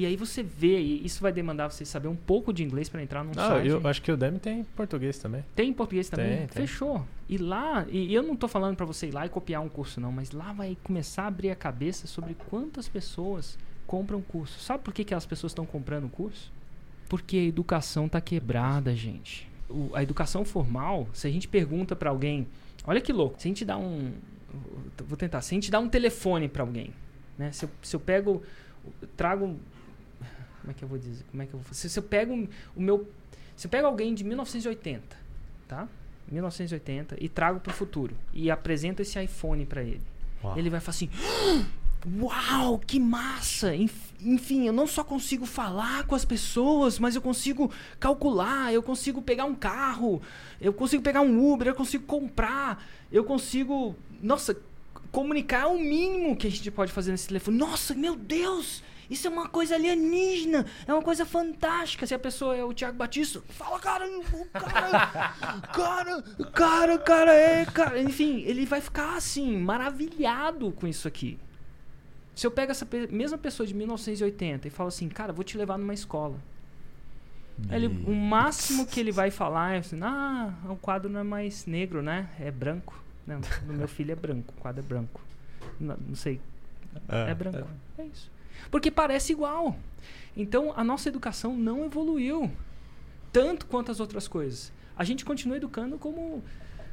E 0.00 0.06
aí 0.06 0.16
você 0.16 0.42
vê, 0.42 0.80
e 0.80 1.04
isso 1.04 1.20
vai 1.20 1.30
demandar 1.30 1.70
você 1.70 1.84
saber 1.84 2.08
um 2.08 2.16
pouco 2.16 2.54
de 2.54 2.64
inglês 2.64 2.88
para 2.88 3.02
entrar 3.02 3.22
num 3.22 3.32
ah, 3.32 3.48
site. 3.48 3.68
Eu 3.68 3.86
acho 3.86 4.00
que 4.00 4.10
o 4.10 4.16
Demi 4.16 4.38
tem 4.38 4.64
português 4.64 5.18
também. 5.18 5.44
Tem 5.54 5.70
português 5.74 6.08
também? 6.08 6.46
Tem, 6.46 6.48
Fechou. 6.48 7.00
Tem. 7.00 7.06
E 7.28 7.36
lá, 7.36 7.84
e 7.86 8.14
eu 8.14 8.22
não 8.22 8.34
tô 8.34 8.48
falando 8.48 8.76
para 8.76 8.86
você 8.86 9.08
ir 9.08 9.10
lá 9.10 9.26
e 9.26 9.28
copiar 9.28 9.60
um 9.60 9.68
curso 9.68 10.00
não, 10.00 10.10
mas 10.10 10.30
lá 10.30 10.54
vai 10.54 10.74
começar 10.82 11.24
a 11.24 11.26
abrir 11.26 11.50
a 11.50 11.54
cabeça 11.54 12.06
sobre 12.06 12.34
quantas 12.48 12.88
pessoas 12.88 13.58
compram 13.86 14.22
curso. 14.22 14.58
Sabe 14.58 14.82
por 14.82 14.94
que, 14.94 15.04
que 15.04 15.12
as 15.14 15.26
pessoas 15.26 15.50
estão 15.50 15.66
comprando 15.66 16.08
curso? 16.08 16.50
Porque 17.06 17.36
a 17.36 17.44
educação 17.44 18.08
tá 18.08 18.22
quebrada, 18.22 18.96
gente. 18.96 19.50
O, 19.68 19.90
a 19.92 20.02
educação 20.02 20.46
formal, 20.46 21.08
se 21.12 21.26
a 21.26 21.30
gente 21.30 21.46
pergunta 21.46 21.94
para 21.94 22.08
alguém, 22.08 22.48
olha 22.86 23.02
que 23.02 23.12
louco, 23.12 23.38
se 23.38 23.48
a 23.48 23.50
gente 23.50 23.66
dá 23.66 23.76
um 23.76 24.14
vou 25.06 25.18
tentar, 25.18 25.42
se 25.42 25.54
a 25.54 25.56
gente 25.56 25.70
dá 25.70 25.78
um 25.78 25.90
telefone 25.90 26.48
para 26.48 26.62
alguém, 26.62 26.90
né? 27.36 27.52
Se 27.52 27.66
eu, 27.66 27.70
se 27.82 27.94
eu 27.94 28.00
pego 28.00 28.42
trago 29.16 29.58
como 30.60 30.70
é 30.70 30.74
que 30.74 30.82
eu 30.82 30.88
vou 30.88 30.98
dizer? 30.98 31.24
Como 31.30 31.42
é 31.42 31.46
que 31.46 31.54
eu 31.54 31.60
vou, 31.60 31.74
se, 31.74 31.88
se 31.88 31.98
eu 31.98 32.02
pego 32.02 32.48
o 32.76 32.80
meu 32.80 33.08
se 33.56 33.66
eu 33.66 33.70
pego 33.70 33.86
alguém 33.86 34.14
de 34.14 34.24
1980, 34.24 35.16
tá? 35.68 35.86
1980 36.30 37.16
e 37.20 37.28
trago 37.28 37.60
para 37.60 37.70
o 37.70 37.74
futuro 37.74 38.16
e 38.32 38.50
apresento 38.50 39.02
esse 39.02 39.22
iPhone 39.22 39.66
para 39.66 39.82
ele. 39.82 40.00
Uau. 40.42 40.58
Ele 40.58 40.70
vai 40.70 40.80
falar 40.80 40.94
assim: 40.94 41.10
Uau, 42.18 42.78
que 42.78 42.98
massa! 42.98 43.74
Enfim, 43.74 44.66
eu 44.66 44.72
não 44.72 44.86
só 44.86 45.04
consigo 45.04 45.44
falar 45.44 46.04
com 46.04 46.14
as 46.14 46.24
pessoas, 46.24 46.98
mas 46.98 47.14
eu 47.14 47.20
consigo 47.20 47.70
calcular, 47.98 48.72
eu 48.72 48.82
consigo 48.82 49.20
pegar 49.20 49.44
um 49.44 49.54
carro, 49.54 50.22
eu 50.58 50.72
consigo 50.72 51.02
pegar 51.02 51.20
um 51.20 51.52
Uber, 51.52 51.68
eu 51.68 51.74
consigo 51.74 52.04
comprar, 52.04 52.82
eu 53.12 53.24
consigo. 53.24 53.94
Nossa, 54.22 54.56
comunicar 55.12 55.64
é 55.64 55.66
o 55.66 55.78
mínimo 55.78 56.34
que 56.34 56.46
a 56.46 56.50
gente 56.50 56.70
pode 56.70 56.92
fazer 56.92 57.10
nesse 57.10 57.28
telefone. 57.28 57.58
Nossa, 57.58 57.94
meu 57.94 58.16
Deus! 58.16 58.82
Isso 59.10 59.26
é 59.26 59.30
uma 59.30 59.48
coisa 59.48 59.74
alienígena, 59.74 60.64
é 60.86 60.94
uma 60.94 61.02
coisa 61.02 61.26
fantástica. 61.26 62.06
Se 62.06 62.14
a 62.14 62.18
pessoa 62.18 62.56
é 62.56 62.64
o 62.64 62.72
Tiago 62.72 62.96
Batista, 62.96 63.42
fala, 63.48 63.80
cara, 63.80 64.08
cara, 64.52 65.34
cara, 65.74 66.22
cara, 66.52 66.98
cara, 66.98 67.34
é, 67.34 67.66
cara. 67.66 68.00
Enfim, 68.00 68.42
ele 68.46 68.64
vai 68.64 68.80
ficar 68.80 69.16
assim, 69.16 69.56
maravilhado 69.58 70.70
com 70.70 70.86
isso 70.86 71.08
aqui. 71.08 71.38
Se 72.36 72.46
eu 72.46 72.52
pego 72.52 72.70
essa 72.70 72.86
mesma 73.10 73.36
pessoa 73.36 73.66
de 73.66 73.74
1980 73.74 74.68
e 74.68 74.70
falo 74.70 74.88
assim, 74.88 75.08
cara, 75.08 75.32
vou 75.32 75.42
te 75.42 75.58
levar 75.58 75.76
numa 75.76 75.92
escola. 75.92 76.38
Ele, 77.68 77.88
o 77.88 78.14
máximo 78.14 78.86
que 78.86 78.98
ele 78.98 79.12
vai 79.12 79.30
falar 79.30 79.74
é 79.74 79.78
assim, 79.78 79.98
ah, 80.02 80.54
o 80.68 80.76
quadro 80.76 81.10
não 81.10 81.20
é 81.20 81.24
mais 81.24 81.66
negro, 81.66 82.00
né? 82.00 82.30
É 82.38 82.50
branco. 82.50 83.02
Não, 83.26 83.40
no 83.66 83.74
meu 83.74 83.88
filho 83.88 84.12
é 84.12 84.14
branco, 84.14 84.54
o 84.56 84.60
quadro 84.60 84.82
é 84.82 84.86
branco. 84.86 85.20
Não, 85.78 85.96
não 85.96 86.14
sei. 86.14 86.40
É, 87.08 87.32
é 87.32 87.34
branco. 87.34 87.68
É. 87.98 88.02
é 88.02 88.06
isso. 88.06 88.30
Porque 88.70 88.90
parece 88.90 89.32
igual. 89.32 89.76
Então 90.36 90.72
a 90.76 90.82
nossa 90.82 91.08
educação 91.08 91.56
não 91.56 91.84
evoluiu 91.84 92.50
tanto 93.32 93.66
quanto 93.66 93.90
as 93.90 94.00
outras 94.00 94.26
coisas. 94.26 94.72
A 94.96 95.04
gente 95.04 95.24
continua 95.24 95.56
educando 95.56 95.98
como, 95.98 96.42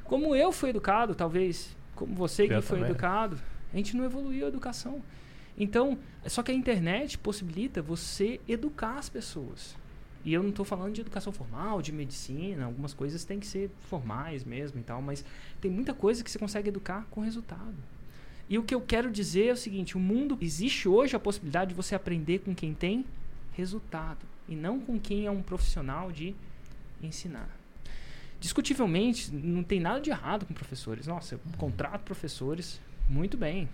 como 0.03 0.36
eu 0.36 0.51
fui 0.51 0.70
educado, 0.70 1.15
talvez, 1.15 1.76
como 1.95 2.15
você 2.15 2.47
que 2.47 2.61
foi 2.61 2.82
educado. 2.82 3.39
A 3.74 3.78
gente 3.78 3.95
não 3.97 4.05
evoluiu 4.05 4.45
a 4.45 4.49
educação. 4.49 5.01
Então, 5.57 5.97
só 6.28 6.43
que 6.43 6.51
a 6.51 6.53
internet 6.53 7.18
possibilita 7.18 7.82
você 7.82 8.39
educar 8.47 8.97
as 8.97 9.09
pessoas. 9.09 9.76
E 10.24 10.34
eu 10.34 10.43
não 10.43 10.49
estou 10.49 10.65
falando 10.65 10.93
de 10.93 11.01
educação 11.01 11.34
formal, 11.34 11.82
de 11.82 11.91
medicina, 11.91 12.65
algumas 12.65 12.93
coisas 12.93 13.24
têm 13.24 13.39
que 13.39 13.47
ser 13.47 13.72
formais 13.89 14.43
mesmo 14.43 14.80
e 14.80 14.84
tal, 14.84 15.01
mas 15.01 15.24
tem 15.59 15.72
muita 15.72 15.93
coisa 15.93 16.24
que 16.24 16.30
você 16.30 16.38
consegue 16.38 16.70
educar 16.70 17.07
com 17.09 17.22
resultado. 17.22 17.76
E 18.49 18.57
o 18.57 18.63
que 18.63 18.73
eu 18.73 18.81
quero 18.81 19.11
dizer 19.11 19.47
é 19.47 19.53
o 19.53 19.57
seguinte: 19.57 19.97
o 19.97 19.99
mundo 19.99 20.37
existe 20.41 20.87
hoje 20.87 21.15
a 21.15 21.19
possibilidade 21.19 21.69
de 21.69 21.75
você 21.75 21.95
aprender 21.95 22.39
com 22.39 22.55
quem 22.55 22.73
tem 22.73 23.05
resultado 23.53 24.25
e 24.47 24.55
não 24.55 24.79
com 24.79 24.99
quem 24.99 25.25
é 25.25 25.31
um 25.31 25.41
profissional 25.41 26.11
de 26.11 26.35
ensinar. 27.01 27.49
Discutivelmente, 28.39 29.33
não 29.33 29.63
tem 29.63 29.79
nada 29.79 29.99
de 29.99 30.09
errado 30.09 30.45
com 30.45 30.53
professores. 30.53 31.07
Nossa, 31.07 31.35
eu 31.35 31.39
contrato 31.57 32.03
professores, 32.03 32.79
muito 33.09 33.35
bem. 33.35 33.67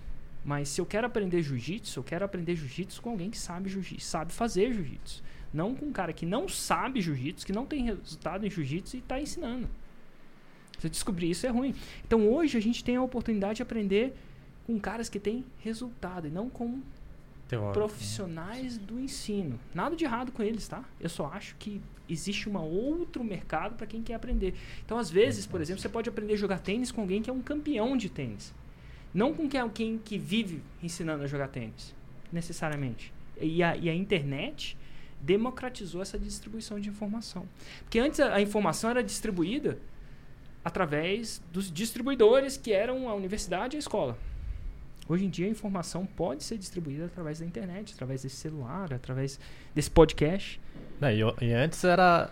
Mas 0.44 0.70
se 0.70 0.82
eu 0.82 0.86
quero 0.86 1.08
aprender 1.08 1.42
jiu-jitsu, 1.42 2.00
eu 2.00 2.04
quero 2.04 2.26
aprender 2.26 2.56
jiu-jitsu 2.56 3.02
com 3.02 3.12
alguém 3.12 3.30
que 3.30 3.38
sabe 3.38 3.70
jiu-jitsu, 3.70 4.06
sabe 4.06 4.34
fazer 4.34 4.74
jiu-jitsu. 4.74 5.24
Não 5.54 5.76
com 5.76 5.86
um 5.86 5.92
cara 5.92 6.12
que 6.12 6.26
não 6.26 6.50
sabe 6.50 7.02
jiu-jitsu, 7.02 7.46
que 7.46 7.54
não 7.54 7.66
tem 7.66 7.86
resultado 7.86 8.46
em 8.46 8.50
jiu-jitsu 8.50 8.96
e 8.96 9.00
está 9.00 9.22
ensinando. 9.22 9.70
Eu 10.84 10.90
descobrir 10.90 11.30
isso 11.30 11.46
é 11.46 11.50
ruim. 11.50 11.74
Então 12.06 12.28
hoje 12.28 12.58
a 12.58 12.62
gente 12.62 12.84
tem 12.84 12.98
a 12.98 13.02
oportunidade 13.02 13.58
de 13.58 13.62
aprender 13.62 14.14
com 14.66 14.80
caras 14.80 15.10
que 15.10 15.20
têm 15.20 15.46
resultado 15.60 16.28
e 16.28 16.32
não 16.32 16.50
com 16.50 16.82
Teórico, 17.48 17.68
né? 17.68 17.74
profissionais 17.74 18.78
né? 18.78 18.84
do 18.86 19.00
ensino. 19.00 19.60
Nada 19.74 19.96
de 19.96 20.04
errado 20.04 20.32
com 20.32 20.42
eles, 20.42 20.68
tá? 20.68 20.84
Eu 21.00 21.10
só 21.10 21.28
acho 21.28 21.56
que 21.58 21.82
existe 22.10 22.50
um 22.50 22.58
outro 22.58 23.24
mercado 23.24 23.76
para 23.76 23.88
quem 23.88 24.02
quer 24.02 24.16
aprender. 24.16 24.54
Então, 24.86 24.98
às 24.98 25.10
vezes, 25.10 25.46
por 25.46 25.62
exemplo, 25.62 25.82
você 25.82 25.90
pode 25.90 26.10
aprender 26.10 26.34
a 26.34 26.38
jogar 26.38 26.60
tênis 26.60 26.92
com 26.92 27.02
alguém 27.02 27.22
que 27.22 27.30
é 27.30 27.34
um 27.34 27.42
campeão 27.42 27.96
de 27.96 28.10
tênis. 28.10 28.54
Não 29.14 29.34
com 29.34 29.48
quem 29.48 29.98
que 29.98 30.18
vive 30.18 30.62
ensinando 30.82 31.24
a 31.24 31.28
jogar 31.28 31.48
tênis, 31.48 31.94
necessariamente. 32.32 33.14
E 33.40 33.62
a, 33.62 33.76
e 33.78 33.90
a 33.90 33.94
internet 33.94 34.78
democratizou 35.22 36.02
essa 36.02 36.18
distribuição 36.18 36.80
de 36.80 36.90
informação. 36.90 37.48
Porque 37.84 38.00
antes 38.00 38.20
a, 38.20 38.36
a 38.36 38.42
informação 38.42 38.90
era 38.90 39.04
distribuída 39.04 39.78
através 40.66 41.42
dos 41.52 41.72
distribuidores 41.72 42.58
que 42.58 42.72
eram 42.72 43.08
a 43.08 43.14
universidade 43.14 43.76
e 43.76 43.78
a 43.78 43.80
escola. 43.80 44.18
Hoje 45.08 45.26
em 45.26 45.30
dia 45.30 45.48
a 45.48 45.50
informação 45.50 46.06
pode 46.06 46.44
ser 46.44 46.58
distribuída 46.58 47.06
através 47.06 47.40
da 47.40 47.46
internet, 47.46 47.94
através 47.94 48.24
desse 48.24 48.38
celular, 48.38 48.94
através 48.94 49.40
desse 49.76 49.92
podcast. 49.92 50.60
Né, 51.00 51.16
e, 51.16 51.20
e 51.46 51.54
antes 51.54 51.84
era 51.84 52.30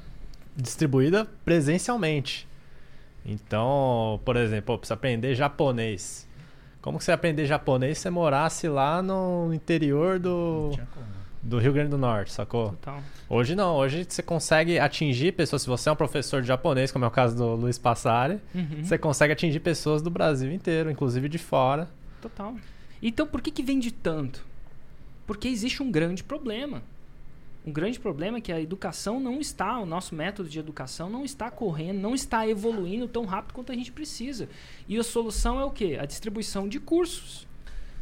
distribuída 0.56 1.28
presencialmente. 1.44 2.48
Então, 3.26 4.20
por 4.26 4.36
exemplo, 4.36 4.78
precisa 4.78 4.94
aprender 4.96 5.36
japonês. 5.36 6.28
Como 6.82 6.98
que 6.98 7.04
você 7.04 7.12
ia 7.12 7.16
aprender 7.16 7.46
japonês 7.46 7.98
se 7.98 8.04
você 8.04 8.10
morasse 8.10 8.68
lá 8.68 9.02
no 9.04 9.54
interior 9.54 10.18
do, 10.18 10.72
Não 10.76 10.88
do 11.44 11.60
Rio 11.60 11.72
Grande 11.74 11.92
do 11.92 11.98
Norte, 11.98 12.32
sacou? 12.32 12.70
Total. 12.72 13.00
Hoje 13.30 13.56
não, 13.56 13.76
hoje 13.76 14.06
você 14.10 14.24
consegue 14.24 14.80
atingir 14.80 15.34
pessoas. 15.34 15.62
Se 15.62 15.68
você 15.68 15.90
é 15.90 15.92
um 15.92 15.96
professor 15.96 16.42
de 16.42 16.48
japonês, 16.48 16.92
como 16.92 17.06
é 17.06 17.08
o 17.08 17.12
caso 17.12 17.36
do 17.36 17.54
Luiz 17.56 17.78
Passari, 17.78 18.40
Uhum. 18.56 18.84
você 18.84 18.98
consegue 18.98 19.32
atingir 19.34 19.60
pessoas 19.60 20.02
do 20.02 20.10
Brasil 20.10 20.52
inteiro, 20.52 20.90
inclusive 20.90 21.30
de 21.30 21.38
fora. 21.38 21.88
Total. 22.22 22.56
Então 23.02 23.26
por 23.26 23.42
que, 23.42 23.52
que 23.52 23.64
vende 23.64 23.92
tanto? 23.92 24.46
Porque 25.26 25.48
existe 25.48 25.82
um 25.82 25.92
grande 25.92 26.24
problema. 26.24 26.84
Um 27.66 27.72
grande 27.72 28.00
problema 28.00 28.40
é 28.40 28.42
que 28.42 28.52
a 28.52 28.60
educação 28.60 29.20
não 29.20 29.40
está, 29.40 29.80
o 29.80 29.86
nosso 29.86 30.16
método 30.16 30.50
de 30.50 30.58
educação 30.58 31.10
não 31.10 31.24
está 31.24 31.52
correndo, 31.52 32.00
não 32.00 32.16
está 32.16 32.48
evoluindo 32.48 33.08
tão 33.08 33.24
rápido 33.26 33.54
quanto 33.54 33.72
a 33.72 33.76
gente 33.76 33.92
precisa. 33.92 34.50
E 34.88 34.98
a 34.98 35.04
solução 35.04 35.60
é 35.60 35.64
o 35.64 35.70
quê? 35.70 35.98
A 36.02 36.06
distribuição 36.06 36.68
de 36.68 36.80
cursos. 36.80 37.48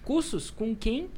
Cursos 0.03 0.49
com 0.49 0.73
quem 0.73 1.09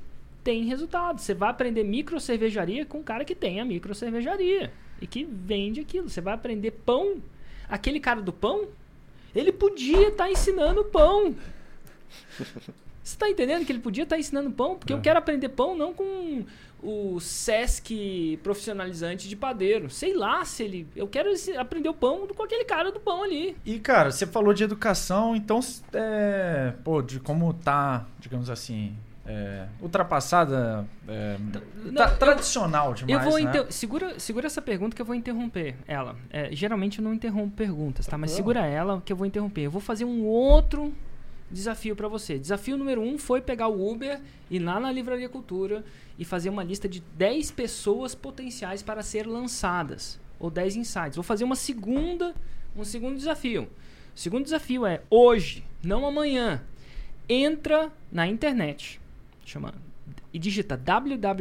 tem 0.43 0.65
resultado. 0.65 1.19
Você 1.19 1.35
vai 1.35 1.51
aprender 1.51 1.83
micro 1.83 2.19
cervejaria 2.19 2.83
com 2.83 2.99
um 2.99 3.03
cara 3.03 3.23
que 3.23 3.35
tem 3.35 3.61
a 3.61 3.65
micro 3.65 3.93
cervejaria 3.93 4.73
e 4.99 5.05
que 5.05 5.23
vende 5.23 5.79
aquilo. 5.79 6.09
Você 6.09 6.19
vai 6.19 6.33
aprender 6.33 6.71
pão. 6.71 7.21
Aquele 7.69 7.99
cara 7.99 8.21
do 8.21 8.33
pão, 8.33 8.67
ele 9.35 9.51
podia 9.51 10.09
estar 10.09 10.31
ensinando 10.31 10.83
pão. 10.85 11.35
Você 13.03 13.17
tá 13.17 13.29
entendendo 13.29 13.65
que 13.65 13.71
ele 13.71 13.79
podia 13.79 14.03
estar 14.03 14.17
ensinando 14.17 14.51
pão? 14.51 14.75
Porque 14.77 14.93
eu 14.93 14.97
É. 14.97 15.01
quero 15.01 15.17
aprender 15.19 15.49
pão 15.49 15.75
não 15.75 15.93
com 15.93 16.45
o 16.83 17.19
Sesc 17.19 18.39
profissionalizante 18.43 19.27
de 19.27 19.35
padeiro. 19.35 19.89
Sei 19.89 20.13
lá 20.15 20.43
se 20.45 20.63
ele. 20.63 20.87
Eu 20.95 21.07
quero 21.07 21.29
aprender 21.57 21.89
o 21.89 21.93
pão 21.93 22.27
com 22.27 22.43
aquele 22.43 22.63
cara 22.65 22.91
do 22.91 22.99
pão 22.99 23.23
ali. 23.23 23.55
E, 23.65 23.79
cara, 23.79 24.11
você 24.11 24.25
falou 24.27 24.53
de 24.53 24.63
educação, 24.63 25.35
então, 25.35 25.59
é, 25.93 26.73
pô, 26.83 27.01
de 27.01 27.19
como 27.19 27.53
tá, 27.53 28.05
digamos 28.19 28.49
assim, 28.49 28.95
é, 29.25 29.65
ultrapassada, 29.81 30.85
é, 31.07 31.37
Não, 31.83 31.93
tá 31.93 32.09
eu- 32.11 32.17
tradicional 32.17 32.93
demais, 32.93 33.25
eu 33.25 33.31
vou 33.31 33.39
né? 33.39 33.65
segura, 33.69 34.19
segura 34.19 34.47
essa 34.47 34.61
pergunta 34.61 34.95
que 34.95 35.01
eu 35.01 35.05
vou 35.05 35.15
interromper 35.15 35.75
ela. 35.87 36.15
É, 36.29 36.49
geralmente 36.55 36.99
eu 36.99 37.03
não 37.03 37.13
interrompo 37.13 37.55
perguntas, 37.55 38.05
tá? 38.07 38.17
Mas 38.17 38.31
Não. 38.31 38.37
segura 38.37 38.65
ela 38.65 39.01
que 39.05 39.11
eu 39.13 39.17
vou 39.17 39.25
interromper. 39.27 39.61
Eu 39.61 39.71
vou 39.71 39.81
fazer 39.81 40.05
um 40.05 40.25
outro 40.25 40.93
desafio 41.51 41.95
pra 41.95 42.07
você. 42.07 42.39
Desafio 42.39 42.77
número 42.77 43.01
um 43.01 43.17
foi 43.17 43.41
pegar 43.41 43.67
o 43.67 43.91
Uber, 43.91 44.21
ir 44.49 44.59
lá 44.59 44.79
na 44.79 44.91
Livraria 44.91 45.29
Cultura 45.29 45.83
e 46.17 46.25
fazer 46.25 46.49
uma 46.49 46.63
lista 46.63 46.87
de 46.87 47.01
10 47.17 47.51
pessoas 47.51 48.15
potenciais 48.15 48.81
para 48.81 49.03
ser 49.03 49.27
lançadas. 49.27 50.19
Ou 50.39 50.49
10 50.49 50.77
insights. 50.77 51.15
Vou 51.15 51.23
fazer 51.23 51.43
uma 51.43 51.55
segunda, 51.55 52.33
um 52.75 52.83
segundo 52.83 53.15
desafio. 53.15 53.69
O 54.15 54.19
segundo 54.19 54.43
desafio 54.43 54.85
é 54.85 55.01
hoje, 55.09 55.63
não 55.83 56.05
amanhã. 56.05 56.63
Entra 57.29 57.91
na 58.11 58.27
internet, 58.27 58.99
chama 59.45 59.73
e 60.33 60.39
digita 60.39 60.77
www.udemy 60.77 61.37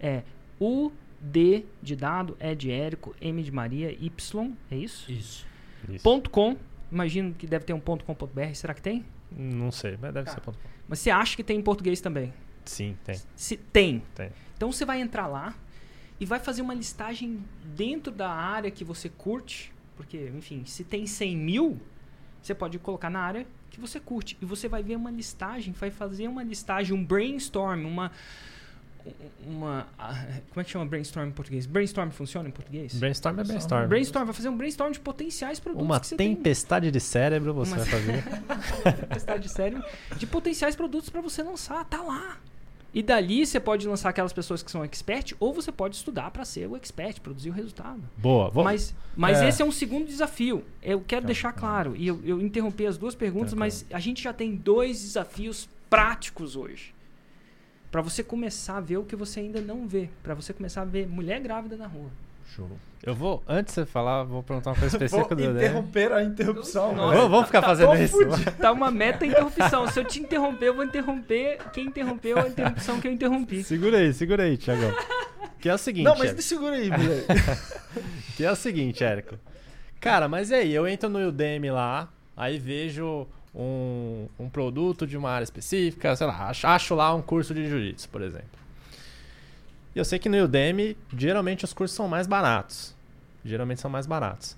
é 0.00 0.22
U 0.60 0.92
D 1.20 1.64
de 1.82 1.96
dado, 1.96 2.36
E 2.38 2.54
de 2.54 2.70
Érico, 2.70 3.14
M 3.20 3.42
de 3.42 3.50
Maria, 3.50 3.90
Y, 3.92 4.52
é 4.70 4.76
isso? 4.76 5.10
Isso. 5.10 5.46
Isso. 5.88 6.02
Ponto 6.02 6.30
.com. 6.30 6.56
Imagino 6.90 7.34
que 7.34 7.46
deve 7.46 7.64
ter 7.64 7.72
um 7.72 7.80
ponto 7.80 8.04
.com.br, 8.04 8.54
será 8.54 8.72
que 8.74 8.82
tem? 8.82 9.04
Não 9.30 9.70
sei, 9.72 9.98
mas 10.00 10.12
deve 10.14 10.26
Tá. 10.26 10.34
ser 10.34 10.40
ponto. 10.40 10.58
com. 10.58 10.68
Mas 10.88 11.00
você 11.00 11.10
acha 11.10 11.36
que 11.36 11.42
tem 11.42 11.58
em 11.58 11.62
português 11.62 12.00
também? 12.00 12.32
Sim, 12.64 12.96
tem. 13.04 13.20
Se 13.34 13.56
tem. 13.56 14.02
Tem. 14.14 14.30
Então 14.56 14.70
você 14.72 14.84
vai 14.84 15.00
entrar 15.00 15.26
lá 15.26 15.54
e 16.20 16.24
vai 16.24 16.38
fazer 16.38 16.62
uma 16.62 16.74
listagem 16.74 17.44
dentro 17.64 18.12
da 18.12 18.30
área 18.30 18.70
que 18.70 18.84
você 18.84 19.08
curte, 19.08 19.72
porque, 19.96 20.30
enfim, 20.36 20.64
se 20.64 20.84
tem 20.84 21.06
100 21.06 21.36
mil, 21.36 21.80
você 22.42 22.54
pode 22.54 22.78
colocar 22.78 23.10
na 23.10 23.20
área 23.20 23.46
que 23.70 23.80
você 23.80 23.98
curte. 24.00 24.36
E 24.40 24.44
você 24.44 24.68
vai 24.68 24.82
ver 24.82 24.96
uma 24.96 25.10
listagem, 25.10 25.72
vai 25.74 25.90
fazer 25.90 26.28
uma 26.28 26.42
listagem, 26.42 26.96
um 26.96 27.04
brainstorm, 27.04 27.84
uma. 27.84 28.10
Uma 29.46 29.86
ah, 29.98 30.14
como 30.50 30.60
é 30.60 30.64
que 30.64 30.70
chama 30.70 30.84
brainstorm 30.86 31.28
em 31.28 31.32
português? 31.32 31.66
Brainstorm 31.66 32.10
funciona 32.10 32.48
em 32.48 32.52
português? 32.52 32.94
Brainstorm 32.94 33.38
é 33.40 33.44
brainstorm. 33.44 33.88
Brainstorm, 33.88 34.24
vai 34.24 34.34
fazer 34.34 34.48
um 34.48 34.56
brainstorm 34.56 34.90
de 34.92 35.00
potenciais 35.00 35.58
produtos 35.60 35.84
Uma 35.86 36.00
que 36.00 36.06
você 36.08 36.16
tem. 36.16 36.34
tempestade 36.34 36.90
de 36.90 37.00
cérebro 37.00 37.54
você 37.54 37.72
Uma- 37.74 37.84
vai 37.84 37.86
fazer. 37.86 38.24
tempestade 38.98 39.42
de 39.42 39.48
cérebro 39.48 39.84
de 40.16 40.26
potenciais 40.26 40.74
produtos 40.76 41.08
para 41.10 41.20
você 41.20 41.42
lançar, 41.42 41.84
tá 41.84 42.02
lá. 42.02 42.38
E 42.94 43.02
dali 43.02 43.44
você 43.44 43.60
pode 43.60 43.86
lançar 43.86 44.08
aquelas 44.08 44.32
pessoas 44.32 44.62
que 44.62 44.70
são 44.70 44.82
expert 44.82 45.34
ou 45.38 45.52
você 45.52 45.70
pode 45.70 45.96
estudar 45.96 46.30
para 46.30 46.46
ser 46.46 46.66
o 46.66 46.74
expert, 46.76 47.20
produzir 47.20 47.50
o 47.50 47.52
resultado. 47.52 48.00
Boa, 48.16 48.48
vou. 48.48 48.64
Mas, 48.64 48.94
mas 49.14 49.38
É. 49.38 49.48
esse 49.48 49.60
é 49.60 49.64
um 49.64 49.70
segundo 49.72 50.06
desafio. 50.06 50.64
Eu 50.82 51.00
quero 51.00 51.20
Calma, 51.22 51.26
deixar 51.26 51.52
claro, 51.52 51.94
e 51.94 52.06
eu, 52.06 52.18
eu 52.24 52.40
interrompi 52.40 52.86
as 52.86 52.96
duas 52.96 53.14
perguntas, 53.14 53.50
Tranquilo. 53.50 53.60
mas 53.60 53.84
a 53.92 54.00
gente 54.00 54.22
já 54.22 54.32
tem 54.32 54.54
dois 54.54 55.02
desafios 55.02 55.68
práticos 55.90 56.56
hoje. 56.56 56.94
Para 57.90 58.02
você 58.02 58.22
começar 58.22 58.76
a 58.76 58.80
ver 58.80 58.98
o 58.98 59.04
que 59.04 59.16
você 59.16 59.40
ainda 59.40 59.60
não 59.60 59.86
vê. 59.86 60.08
Para 60.22 60.34
você 60.34 60.52
começar 60.52 60.82
a 60.82 60.84
ver 60.84 61.06
mulher 61.06 61.40
grávida 61.40 61.76
na 61.76 61.86
rua. 61.86 62.10
Show. 62.54 62.70
Eu 63.02 63.14
vou, 63.14 63.42
antes 63.46 63.74
de 63.74 63.80
você 63.80 63.86
falar, 63.86 64.24
vou 64.24 64.42
perguntar 64.42 64.70
uma 64.70 64.76
coisa 64.76 64.96
específica 64.96 65.34
Vou 65.34 65.36
do 65.36 65.42
Daniel. 65.42 65.56
interromper 65.64 66.12
a 66.12 66.22
interrupção. 66.22 66.94
Nossa. 66.94 67.16
velho. 67.16 67.28
Vamos, 67.28 67.46
ficar 67.46 67.62
fazendo 67.62 67.88
tô 67.88 67.94
isso. 67.94 68.16
fudido. 68.18 68.52
Tá 68.52 68.72
uma 68.72 68.90
meta 68.90 69.26
interrupção. 69.26 69.88
Se 69.88 69.98
eu 70.00 70.04
te 70.04 70.20
interromper, 70.20 70.66
eu 70.68 70.74
vou 70.74 70.84
interromper 70.84 71.58
quem 71.72 71.86
interrompeu 71.86 72.38
a 72.38 72.48
interrupção 72.48 73.00
que 73.00 73.08
eu 73.08 73.12
interrompi. 73.12 73.62
Segura 73.62 73.98
aí, 73.98 74.12
segura 74.12 74.44
aí, 74.44 74.56
Thiagão. 74.56 74.92
Que 75.60 75.68
é 75.68 75.74
o 75.74 75.78
seguinte, 75.78 76.04
Não, 76.04 76.12
mas 76.12 76.24
Érico. 76.26 76.36
me 76.36 76.42
segura 76.42 76.74
aí, 76.76 76.90
moleque. 76.90 77.26
que 78.36 78.44
é 78.44 78.52
o 78.52 78.56
seguinte, 78.56 79.02
Érico. 79.02 79.36
Cara, 80.00 80.28
mas 80.28 80.50
e 80.50 80.54
aí? 80.54 80.74
Eu 80.74 80.86
entro 80.86 81.08
no 81.08 81.28
Udemy 81.28 81.70
lá, 81.70 82.08
aí 82.36 82.58
vejo 82.58 83.26
um, 83.56 84.28
um 84.38 84.48
produto 84.48 85.06
de 85.06 85.16
uma 85.16 85.30
área 85.30 85.44
específica, 85.44 86.14
sei 86.14 86.26
lá, 86.26 86.48
acho, 86.48 86.66
acho 86.66 86.94
lá 86.94 87.14
um 87.14 87.22
curso 87.22 87.54
de 87.54 87.66
jiu-jitsu, 87.66 88.08
por 88.10 88.20
exemplo. 88.20 88.46
E 89.94 89.98
eu 89.98 90.04
sei 90.04 90.18
que 90.18 90.28
no 90.28 90.36
Udemy, 90.44 90.96
geralmente 91.16 91.64
os 91.64 91.72
cursos 91.72 91.96
são 91.96 92.06
mais 92.06 92.26
baratos. 92.26 92.94
Geralmente 93.42 93.80
são 93.80 93.90
mais 93.90 94.06
baratos. 94.06 94.56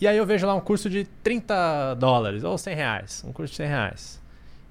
E 0.00 0.08
aí 0.08 0.16
eu 0.16 0.26
vejo 0.26 0.46
lá 0.46 0.54
um 0.54 0.60
curso 0.60 0.90
de 0.90 1.04
30 1.22 1.94
dólares 1.94 2.42
ou 2.42 2.58
100 2.58 2.74
reais. 2.74 3.24
Um 3.24 3.32
curso 3.32 3.52
de 3.52 3.58
100 3.58 3.68
reais. 3.68 4.19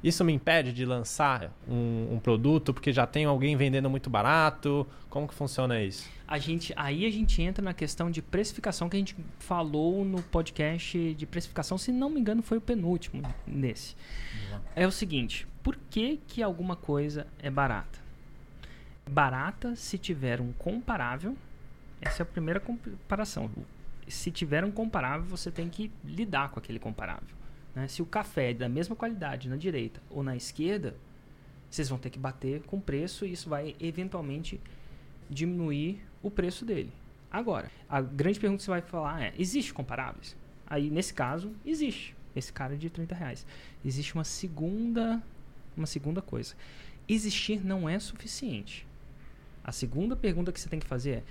Isso 0.04 0.24
me 0.24 0.32
impede 0.32 0.72
de 0.72 0.86
lançar 0.86 1.52
um, 1.68 2.14
um 2.14 2.20
produto 2.20 2.74
porque 2.74 2.94
já 2.94 3.06
tem 3.06 3.26
alguém 3.26 3.58
vendendo 3.58 3.90
muito 3.90 4.10
barato? 4.10 4.88
Como 5.10 5.28
que 5.28 5.34
funciona 5.34 5.82
isso? 5.82 6.10
A 6.26 6.38
gente, 6.38 6.74
aí 6.76 7.06
a 7.06 7.12
gente 7.12 7.42
entra 7.42 7.64
na 7.64 7.74
questão 7.74 8.10
de 8.10 8.22
precificação 8.22 8.88
que 8.88 8.96
a 8.96 9.00
gente 9.00 9.16
falou 9.40 10.06
no 10.06 10.22
podcast 10.22 11.14
de 11.14 11.26
precificação, 11.26 11.78
se 11.78 11.92
não 11.92 12.10
me 12.10 12.20
engano 12.20 12.42
foi 12.42 12.60
o 12.60 12.62
penúltimo 12.62 13.24
nesse. 13.46 13.96
É 14.76 14.88
o 14.88 14.92
seguinte, 14.92 15.46
por 15.62 15.76
que 15.90 16.20
que 16.28 16.42
alguma 16.42 16.76
coisa 16.76 17.28
é 17.40 17.50
barata? 17.50 18.00
Barata 19.10 19.76
se 19.76 19.98
tiver 19.98 20.40
um 20.40 20.54
comparável, 20.54 21.36
essa 22.00 22.22
é 22.22 22.24
a 22.24 22.26
primeira 22.26 22.60
comparação. 22.60 23.50
Se 24.08 24.32
tiver 24.32 24.64
um 24.64 24.72
comparável, 24.72 25.26
você 25.26 25.52
tem 25.52 25.68
que 25.68 25.92
lidar 26.06 26.50
com 26.50 26.60
aquele 26.60 26.80
comparável. 26.80 27.39
Né? 27.80 27.88
Se 27.88 28.02
o 28.02 28.06
café 28.06 28.52
é 28.52 28.54
da 28.54 28.70
mesma 28.70 28.96
qualidade 28.96 29.50
na 29.50 29.56
direita 29.56 30.02
ou 30.10 30.24
na 30.24 30.36
esquerda, 30.36 30.96
vocês 31.70 31.90
vão 31.90 31.98
ter 31.98 32.10
que 32.10 32.20
bater 32.20 32.62
com 32.64 32.80
preço 32.80 33.26
e 33.26 33.32
isso 33.32 33.50
vai 33.50 33.76
eventualmente 33.80 34.60
diminuir 35.30 36.02
o 36.22 36.30
preço 36.30 36.66
dele. 36.66 36.92
Agora, 37.32 37.70
a 37.88 38.02
grande 38.02 38.40
pergunta 38.40 38.60
que 38.60 38.64
você 38.64 38.72
vai 38.72 38.82
falar 38.82 39.24
é: 39.24 39.34
existe 39.38 39.74
comparáveis? 39.74 40.36
Aí, 40.68 40.90
nesse 40.90 41.14
caso, 41.14 41.52
existe. 41.66 42.16
Esse 42.36 42.52
cara 42.52 42.74
é 42.74 42.78
de 42.78 42.90
30 42.90 43.16
reais. 43.16 43.46
Existe 43.84 44.14
uma 44.14 44.24
segunda, 44.24 45.22
uma 45.76 45.88
segunda 45.88 46.22
coisa. 46.22 46.56
Existir 47.08 47.64
não 47.64 47.88
é 47.88 48.00
suficiente. 48.00 48.86
A 49.64 49.72
segunda 49.72 50.16
pergunta 50.16 50.52
que 50.52 50.60
você 50.60 50.70
tem 50.70 50.80
que 50.80 50.88
fazer 50.88 51.12
é: 51.12 51.24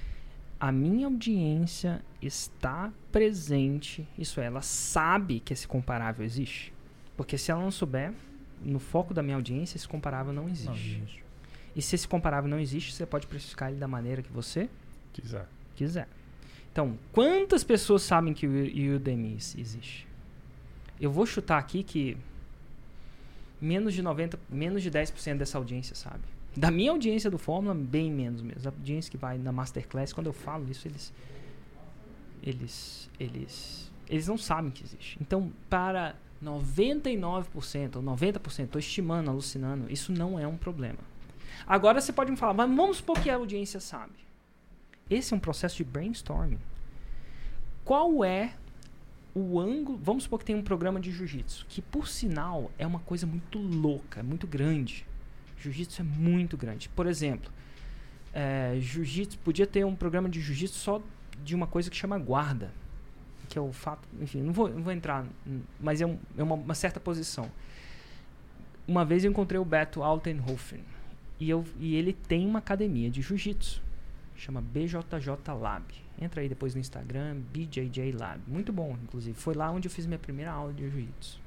a 0.61 0.73
minha 0.73 1.07
audiência 1.07 2.03
está 2.21 2.93
presente? 3.13 4.07
Isso 4.19 4.41
é, 4.41 4.47
ela 4.47 4.63
sabe 4.63 5.41
que 5.41 5.53
esse 5.53 5.67
comparável 5.69 6.25
existe? 6.25 6.73
Porque 7.17 7.39
se 7.39 7.51
ela 7.51 7.61
não 7.63 7.71
souber, 7.71 8.13
no 8.63 8.79
foco 8.79 9.15
da 9.15 9.23
minha 9.23 9.37
audiência, 9.37 9.77
esse 9.77 9.87
comparável 9.89 10.33
não 10.33 10.49
existe. 10.49 11.23
E 11.77 11.83
se 11.83 11.95
esse 11.95 12.09
comparável 12.09 12.51
não 12.51 12.59
existe, 12.59 12.93
você 12.93 13.07
pode 13.07 13.27
precificar 13.27 13.71
ele 13.71 13.79
da 13.79 13.87
maneira 13.89 14.23
que 14.23 14.33
você 14.33 14.69
Quiser. 15.13 15.47
quiser. 15.77 16.09
Então, 16.73 16.99
quantas 17.13 17.63
pessoas 17.65 18.03
sabem 18.03 18.35
que 18.35 18.47
o 18.47 18.97
Udemy 18.97 19.35
existe? 19.35 20.07
Eu 21.01 21.11
vou 21.11 21.25
chutar 21.27 21.59
aqui 21.59 21.83
que 21.83 22.17
menos 23.61 23.95
de 23.95 24.03
90, 24.03 24.39
menos 24.49 24.83
de 24.83 24.91
10% 24.91 25.37
dessa 25.37 25.59
audiência 25.59 25.95
sabe. 25.95 26.23
Da 26.59 26.71
minha 26.71 26.91
audiência 26.91 27.31
do 27.31 27.39
Fórmula, 27.39 27.75
bem 27.75 28.11
menos 28.11 28.43
mesmo. 28.43 28.69
A 28.69 28.73
audiência 28.73 29.11
que 29.11 29.17
vai 29.17 29.39
na 29.39 29.53
Masterclass, 29.53 30.13
quando 30.13 30.27
eu 30.27 30.33
falo 30.33 30.69
isso, 30.69 30.89
eles 30.89 31.13
eles 32.43 33.11
eles 33.19 33.93
eles 34.09 34.27
não 34.27 34.37
sabem 34.37 34.71
que 34.71 34.83
existe. 34.83 35.17
Então, 35.21 35.53
para 35.71 36.17
99% 36.43 37.97
ou 37.97 38.03
90%, 38.03 38.65
estou 38.65 38.79
estimando, 38.79 39.31
alucinando, 39.31 39.93
isso 39.93 40.11
não 40.13 40.39
é 40.39 40.47
um 40.47 40.57
problema. 40.57 40.99
Agora 41.67 42.01
você 42.01 42.13
pode 42.13 42.31
me 42.31 42.37
falar, 42.37 42.55
mas 42.55 42.69
vamos 42.75 42.97
supor 42.97 43.21
que 43.21 43.31
a 43.31 43.37
audiência 43.37 43.79
sabe. 43.79 44.15
Esse 45.09 45.35
é 45.35 45.37
um 45.37 45.41
processo 45.41 45.77
de 45.77 45.85
brainstorming. 45.85 46.59
Qual 47.85 48.25
é 48.25 48.55
o 49.39 49.61
ângulo. 49.61 49.99
Vamos 50.03 50.25
supor 50.25 50.41
que 50.41 50.45
tem 50.45 50.57
um 50.57 50.63
programa 50.63 51.01
de 51.01 51.13
jiu-jitsu, 51.13 51.67
que 51.69 51.81
por 51.81 52.09
sinal 52.09 52.71
é 52.79 52.87
uma 52.87 52.99
coisa 53.01 53.27
muito 53.27 53.59
louca, 53.59 54.23
muito 54.23 54.47
grande. 54.47 55.07
Jiu-jitsu 55.61 56.03
é 56.03 56.05
muito 56.05 56.57
grande. 56.57 56.89
Por 56.89 57.07
exemplo, 57.07 57.51
é, 58.33 58.77
jiu-jitsu 58.79 59.39
podia 59.39 59.67
ter 59.67 59.85
um 59.85 59.95
programa 59.95 60.29
de 60.29 60.41
jiu-jitsu 60.41 60.79
só 60.79 61.03
de 61.45 61.55
uma 61.55 61.67
coisa 61.67 61.91
que 61.91 61.97
chama 61.97 62.19
guarda, 62.19 62.73
que 63.49 63.59
é 63.59 63.61
o 63.61 63.73
fato. 63.73 64.07
Enfim, 64.21 64.43
não 64.43 64.53
vou, 64.53 64.69
não 64.69 64.83
vou 64.83 64.93
entrar, 64.93 65.27
mas 65.81 66.01
é, 66.01 66.07
um, 66.07 66.19
é 66.37 66.43
uma, 66.43 66.55
uma, 66.55 66.75
certa 66.75 67.01
posição. 67.01 67.51
Uma 68.87 69.05
vez 69.05 69.25
eu 69.25 69.31
encontrei 69.31 69.61
o 69.61 69.65
Beto 69.65 70.03
Altenhofen 70.03 70.85
e, 71.39 71.49
eu, 71.51 71.65
e 71.79 71.95
ele 71.95 72.13
tem 72.13 72.47
uma 72.47 72.59
academia 72.59 73.11
de 73.11 73.23
jiu-jitsu, 73.23 73.83
chama 74.37 74.61
BJJ 74.61 75.53
Lab. 75.61 75.85
Entra 76.21 76.41
aí 76.41 76.49
depois 76.49 76.75
no 76.75 76.81
Instagram, 76.81 77.41
BJJ 77.53 78.13
Lab. 78.13 78.41
Muito 78.47 78.73
bom, 78.73 78.97
inclusive. 79.03 79.39
Foi 79.39 79.55
lá 79.55 79.71
onde 79.71 79.87
eu 79.87 79.93
fiz 79.93 80.07
minha 80.07 80.19
primeira 80.19 80.51
aula 80.51 80.73
de 80.73 80.89
jiu-jitsu. 80.89 81.41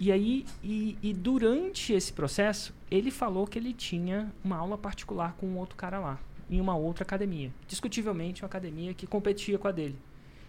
E 0.00 0.10
aí, 0.10 0.44
e, 0.62 0.98
e, 1.02 1.12
durante 1.12 1.92
esse 1.92 2.12
processo, 2.12 2.74
ele 2.90 3.10
falou 3.10 3.46
que 3.46 3.58
ele 3.58 3.72
tinha 3.72 4.32
uma 4.44 4.56
aula 4.56 4.76
particular 4.76 5.34
com 5.34 5.46
um 5.46 5.58
outro 5.58 5.76
cara 5.76 6.00
lá, 6.00 6.18
em 6.50 6.60
uma 6.60 6.76
outra 6.76 7.04
academia. 7.04 7.52
Discutivelmente, 7.68 8.42
uma 8.42 8.46
academia 8.46 8.94
que 8.94 9.06
competia 9.06 9.58
com 9.58 9.68
a 9.68 9.72
dele. 9.72 9.96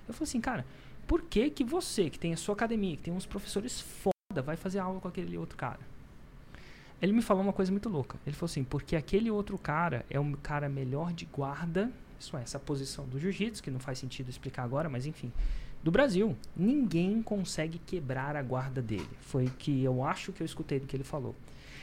Eu 0.08 0.14
falei 0.14 0.28
assim, 0.28 0.42
cara, 0.42 0.66
por 1.08 1.22
que 1.22 1.50
que 1.50 1.64
você, 1.64 2.10
que 2.10 2.18
tem 2.18 2.34
a 2.34 2.38
sua 2.38 2.54
academia, 2.56 2.96
que 2.98 3.04
tem 3.04 3.14
uns 3.14 3.26
professores 3.26 3.80
foda, 3.80 4.42
vai 4.42 4.56
fazer 4.56 4.80
aula 4.80 5.00
com 5.00 5.08
aquele 5.08 5.38
outro 5.38 5.58
cara? 5.58 5.80
Ele 7.02 7.12
me 7.12 7.22
falou 7.22 7.44
uma 7.44 7.54
coisa 7.54 7.72
muito 7.72 7.90
louca. 7.90 8.18
Ele 8.26 8.36
falou 8.36 8.50
assim, 8.50 8.64
porque 8.64 8.96
aquele 8.96 9.30
outro 9.30 9.58
cara 9.58 10.06
é 10.10 10.20
um 10.20 10.34
cara 10.34 10.70
melhor 10.70 11.12
de 11.12 11.26
guarda, 11.26 11.92
isso 12.20 12.38
é, 12.38 12.42
essa 12.42 12.58
posição 12.58 13.06
do 13.06 13.20
jiu-jitsu, 13.20 13.62
que 13.62 13.70
não 13.70 13.80
faz 13.80 14.00
sentido 14.00 14.30
explicar 14.30 14.64
agora, 14.64 14.88
mas 14.90 15.06
enfim, 15.06 15.32
do 15.84 15.92
Brasil. 15.92 16.36
Ninguém 16.56 17.22
consegue 17.22 17.80
quebrar 17.86 18.36
a 18.36 18.42
guarda 18.42 18.82
dele. 18.82 19.10
Foi 19.22 19.52
que 19.60 19.84
eu 19.84 20.04
acho 20.04 20.32
que 20.32 20.42
eu 20.42 20.46
escutei 20.46 20.80
do 20.80 20.88
que 20.88 20.96
ele 20.96 21.04
falou. 21.04 21.36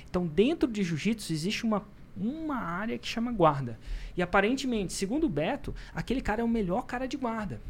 Então, 0.09 0.26
dentro 0.26 0.68
de 0.68 0.82
jiu-jitsu 0.82 1.32
existe 1.32 1.64
uma, 1.64 1.84
uma 2.16 2.57
área 2.57 2.98
que 2.98 3.07
chama 3.07 3.30
guarda. 3.30 3.78
E 4.16 4.22
aparentemente, 4.22 4.92
segundo 4.92 5.24
o 5.24 5.28
Beto, 5.28 5.74
aquele 5.94 6.20
cara 6.20 6.40
é 6.40 6.44
o 6.44 6.48
melhor 6.48 6.86
cara 6.86 7.07
de 7.07 7.16
guarda. 7.16 7.61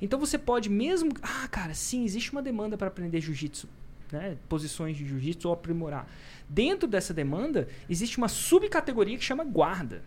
Então 0.00 0.18
você 0.18 0.36
pode 0.36 0.68
mesmo, 0.68 1.10
ah, 1.22 1.48
cara, 1.48 1.74
sim, 1.74 2.04
existe 2.04 2.32
uma 2.32 2.42
demanda 2.42 2.76
para 2.76 2.88
aprender 2.88 3.20
jiu-jitsu, 3.20 3.68
né? 4.12 4.36
Posições 4.48 4.96
de 4.96 5.06
jiu-jitsu 5.06 5.48
ou 5.48 5.54
aprimorar. 5.54 6.06
Dentro 6.48 6.88
dessa 6.88 7.14
demanda 7.14 7.68
existe 7.88 8.18
uma 8.18 8.28
subcategoria 8.28 9.16
que 9.16 9.24
chama 9.24 9.44
guarda. 9.44 10.02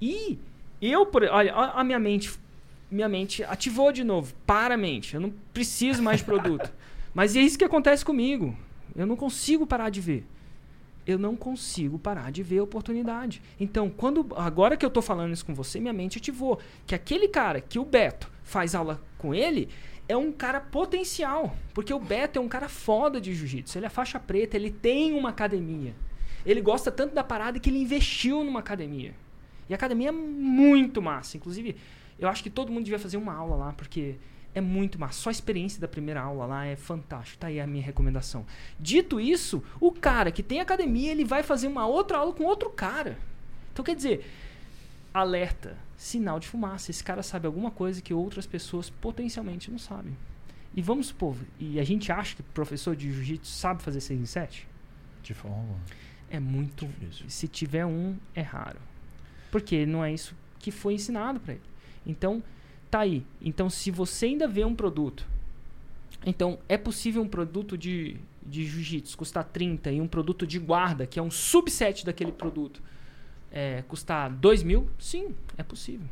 E 0.00 0.38
eu, 0.80 1.06
por, 1.06 1.22
olha, 1.24 1.54
a 1.54 1.82
minha 1.84 1.98
mente 1.98 2.30
minha 2.90 3.08
mente 3.08 3.42
ativou 3.44 3.92
de 3.92 4.04
novo. 4.04 4.34
Para 4.46 4.74
a 4.74 4.78
mente. 4.78 5.14
Eu 5.14 5.20
não 5.20 5.32
preciso 5.52 6.02
mais 6.02 6.18
de 6.18 6.24
produto. 6.24 6.72
Mas 7.14 7.36
é 7.36 7.40
isso 7.40 7.58
que 7.58 7.64
acontece 7.64 8.04
comigo. 8.04 8.56
Eu 8.94 9.06
não 9.06 9.16
consigo 9.16 9.66
parar 9.66 9.90
de 9.90 10.00
ver. 10.00 10.26
Eu 11.06 11.18
não 11.18 11.36
consigo 11.36 11.98
parar 11.98 12.32
de 12.32 12.42
ver 12.42 12.58
a 12.58 12.62
oportunidade. 12.62 13.42
Então, 13.60 13.90
quando 13.90 14.26
agora 14.36 14.76
que 14.76 14.84
eu 14.84 14.88
estou 14.88 15.02
falando 15.02 15.32
isso 15.32 15.44
com 15.44 15.54
você, 15.54 15.78
minha 15.78 15.92
mente 15.92 16.18
ativou 16.18 16.58
que 16.86 16.94
aquele 16.94 17.28
cara 17.28 17.60
que 17.60 17.78
o 17.78 17.84
Beto 17.84 18.30
faz 18.42 18.74
aula 18.74 19.02
com 19.18 19.34
ele 19.34 19.68
é 20.08 20.16
um 20.16 20.32
cara 20.32 20.60
potencial, 20.60 21.56
porque 21.72 21.92
o 21.92 21.98
Beto 21.98 22.38
é 22.38 22.42
um 22.42 22.48
cara 22.48 22.68
foda 22.68 23.20
de 23.20 23.34
jiu-jitsu. 23.34 23.78
Ele 23.78 23.86
é 23.86 23.90
faixa 23.90 24.18
preta, 24.18 24.56
ele 24.56 24.70
tem 24.70 25.12
uma 25.12 25.30
academia. 25.30 25.94
Ele 26.44 26.60
gosta 26.60 26.90
tanto 26.90 27.14
da 27.14 27.24
parada 27.24 27.58
que 27.58 27.70
ele 27.70 27.78
investiu 27.78 28.44
numa 28.44 28.60
academia. 28.60 29.14
E 29.68 29.72
a 29.72 29.76
academia 29.76 30.08
é 30.08 30.12
muito 30.12 31.00
massa. 31.00 31.36
Inclusive, 31.36 31.76
eu 32.18 32.28
acho 32.28 32.42
que 32.42 32.50
todo 32.50 32.72
mundo 32.72 32.84
devia 32.84 32.98
fazer 32.98 33.16
uma 33.16 33.34
aula 33.34 33.56
lá, 33.56 33.72
porque 33.72 34.16
é 34.54 34.60
muito 34.60 34.98
massa. 34.98 35.20
Só 35.20 35.30
a 35.30 35.32
experiência 35.32 35.80
da 35.80 35.88
primeira 35.88 36.20
aula 36.20 36.46
lá 36.46 36.64
é 36.64 36.76
fantástico. 36.76 37.38
Tá 37.38 37.48
aí 37.48 37.60
a 37.60 37.66
minha 37.66 37.82
recomendação. 37.82 38.46
Dito 38.78 39.20
isso, 39.20 39.62
o 39.80 39.90
cara 39.90 40.30
que 40.30 40.42
tem 40.42 40.60
academia, 40.60 41.10
ele 41.10 41.24
vai 41.24 41.42
fazer 41.42 41.66
uma 41.66 41.86
outra 41.86 42.18
aula 42.18 42.32
com 42.32 42.44
outro 42.44 42.70
cara. 42.70 43.18
Então 43.72 43.84
quer 43.84 43.96
dizer, 43.96 44.24
alerta, 45.12 45.76
sinal 45.96 46.38
de 46.38 46.46
fumaça. 46.46 46.90
Esse 46.90 47.02
cara 47.02 47.22
sabe 47.22 47.46
alguma 47.46 47.70
coisa 47.70 48.00
que 48.00 48.14
outras 48.14 48.46
pessoas 48.46 48.88
potencialmente 48.88 49.70
não 49.70 49.78
sabem. 49.78 50.16
E 50.76 50.82
vamos 50.82 51.08
supor, 51.08 51.36
e 51.58 51.78
a 51.78 51.84
gente 51.84 52.10
acha 52.10 52.34
que 52.34 52.42
professor 52.42 52.96
de 52.96 53.12
jiu-jitsu 53.12 53.52
sabe 53.52 53.80
fazer 53.80 54.00
6 54.00 54.20
em 54.20 54.26
7? 54.26 54.68
De 55.22 55.32
forma. 55.32 55.76
É 56.28 56.40
muito. 56.40 56.86
Difícil. 56.86 57.30
Se 57.30 57.46
tiver 57.46 57.86
um, 57.86 58.16
é 58.34 58.42
raro. 58.42 58.80
Porque 59.52 59.86
não 59.86 60.04
é 60.04 60.12
isso 60.12 60.34
que 60.58 60.72
foi 60.72 60.94
ensinado 60.94 61.38
para 61.38 61.54
ele. 61.54 61.62
Então, 62.06 62.42
tá 62.90 63.00
aí. 63.00 63.24
Então, 63.40 63.68
se 63.70 63.90
você 63.90 64.26
ainda 64.26 64.46
vê 64.46 64.64
um 64.64 64.74
produto, 64.74 65.26
então 66.24 66.58
é 66.68 66.76
possível 66.76 67.22
um 67.22 67.28
produto 67.28 67.76
de, 67.76 68.16
de 68.42 68.64
jiu-jitsu 68.64 69.16
custar 69.16 69.44
30 69.44 69.92
e 69.92 70.00
um 70.00 70.08
produto 70.08 70.46
de 70.46 70.58
guarda, 70.58 71.06
que 71.06 71.18
é 71.18 71.22
um 71.22 71.30
subset 71.30 72.04
daquele 72.04 72.32
produto, 72.32 72.82
é, 73.50 73.82
custar 73.88 74.30
2 74.30 74.62
mil? 74.62 74.88
Sim, 74.98 75.34
é 75.56 75.62
possível. 75.62 76.06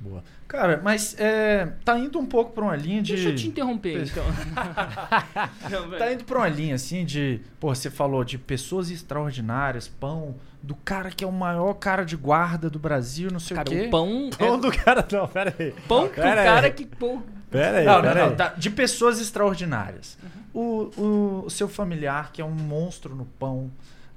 Boa. 0.00 0.24
Cara, 0.48 0.80
mas 0.82 1.14
é, 1.18 1.68
tá 1.84 1.98
indo 1.98 2.18
um 2.18 2.24
pouco 2.24 2.52
pra 2.52 2.64
uma 2.64 2.74
linha 2.74 3.02
de. 3.02 3.14
Deixa 3.14 3.28
eu 3.28 3.36
te 3.36 3.46
interromper, 3.46 4.02
então. 4.02 4.24
tá 5.98 6.12
indo 6.12 6.24
pra 6.24 6.38
uma 6.38 6.48
linha 6.48 6.74
assim 6.74 7.04
de. 7.04 7.40
Pô, 7.60 7.74
você 7.74 7.90
falou 7.90 8.24
de 8.24 8.38
pessoas 8.38 8.90
extraordinárias, 8.90 9.86
pão, 9.86 10.36
do 10.62 10.74
cara 10.74 11.10
que 11.10 11.22
é 11.22 11.26
o 11.26 11.32
maior 11.32 11.74
cara 11.74 12.02
de 12.04 12.16
guarda 12.16 12.70
do 12.70 12.78
Brasil, 12.78 13.30
não 13.30 13.38
sei 13.38 13.54
cara, 13.54 13.68
o 13.68 13.72
quê. 13.72 13.86
O 13.86 13.90
pão. 13.90 14.30
Pão 14.36 14.54
é... 14.54 14.58
do 14.58 14.72
cara. 14.72 15.06
Não, 15.12 15.28
pera 15.28 15.54
aí. 15.58 15.74
Pão 15.86 16.04
do 16.04 16.10
cara 16.10 16.60
aí. 16.66 16.72
que. 16.72 16.86
Pô... 16.86 17.20
Pera 17.50 17.78
aí. 17.78 17.84
Não, 17.84 18.00
pera 18.00 18.20
não, 18.20 18.30
aí. 18.30 18.36
Tá, 18.36 18.48
de 18.56 18.70
pessoas 18.70 19.20
extraordinárias. 19.20 20.16
Uhum. 20.22 20.40
O, 20.52 21.00
o, 21.00 21.44
o 21.46 21.50
seu 21.50 21.68
familiar, 21.68 22.32
que 22.32 22.40
é 22.40 22.44
um 22.44 22.50
monstro 22.50 23.14
no 23.14 23.26
pão. 23.26 23.70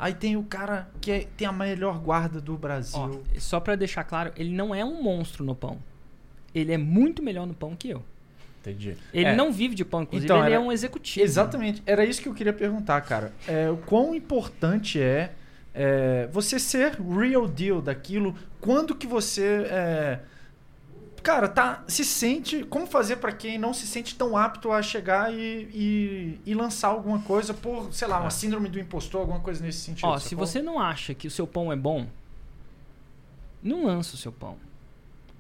Aí 0.04 0.14
tem 0.14 0.36
o 0.36 0.44
cara 0.44 0.90
que 1.00 1.10
é, 1.10 1.28
tem 1.38 1.48
a 1.48 1.52
melhor 1.54 1.98
guarda 1.98 2.42
do 2.42 2.58
Brasil. 2.58 3.00
Ó, 3.00 3.40
só 3.40 3.62
para 3.62 3.74
deixar 3.78 4.04
claro, 4.04 4.34
ele 4.36 4.54
não 4.54 4.76
é 4.76 4.84
um 4.84 5.02
monstro 5.02 5.46
no 5.46 5.56
pão. 5.56 5.78
Ele 6.54 6.74
é 6.74 6.78
muito 6.78 7.24
melhor 7.24 7.48
no 7.48 7.54
pão 7.54 7.74
que 7.74 7.92
eu. 7.92 8.04
Entendi. 8.60 8.98
Ele 9.14 9.28
é. 9.28 9.34
não 9.34 9.50
vive 9.50 9.74
de 9.74 9.86
pão, 9.86 10.02
inclusive 10.02 10.26
então, 10.26 10.40
ele 10.40 10.56
era... 10.56 10.56
é 10.56 10.60
um 10.60 10.74
executivo. 10.74 11.24
Exatamente. 11.24 11.82
Era 11.86 12.04
isso 12.04 12.22
que 12.22 12.28
eu 12.28 12.34
queria 12.34 12.52
perguntar, 12.52 13.00
cara. 13.00 13.32
É, 13.48 13.70
o 13.70 13.78
quão 13.78 14.14
importante 14.14 15.00
é, 15.00 15.32
é, 15.74 16.28
você 16.34 16.60
ser 16.60 17.00
real 17.00 17.48
deal 17.48 17.82
daquilo? 17.82 18.36
Quando 18.60 18.94
que 18.96 19.08
você 19.08 19.66
é, 19.70 20.20
cara, 21.24 21.48
tá, 21.48 21.84
se 21.88 22.04
sente. 22.04 22.64
Como 22.66 22.86
fazer 22.86 23.16
para 23.16 23.32
quem 23.32 23.58
não 23.58 23.74
se 23.74 23.88
sente 23.88 24.16
tão 24.16 24.38
apto 24.38 24.72
a 24.72 24.82
chegar 24.82 25.34
e, 25.34 25.70
e, 25.74 26.42
e, 26.46 26.54
lançar 26.54 26.90
alguma 26.90 27.22
coisa 27.22 27.54
por, 27.54 27.92
sei 27.94 28.08
lá, 28.08 28.20
uma 28.20 28.28
é. 28.28 28.32
síndrome 28.32 28.70
do 28.70 28.78
impostor, 28.78 29.22
alguma 29.22 29.40
coisa 29.40 29.64
nesse 29.64 29.80
sentido? 29.80 30.06
Ó, 30.06 30.20
se 30.20 30.36
você 30.36 30.62
não 30.62 30.80
acha 30.80 31.14
que 31.14 31.26
o 31.26 31.32
seu 31.32 31.48
pão 31.48 31.72
é 31.72 31.76
bom, 31.76 32.06
não 33.64 33.86
lança 33.86 34.16
o 34.16 34.18
seu 34.18 34.32
pão 34.32 34.58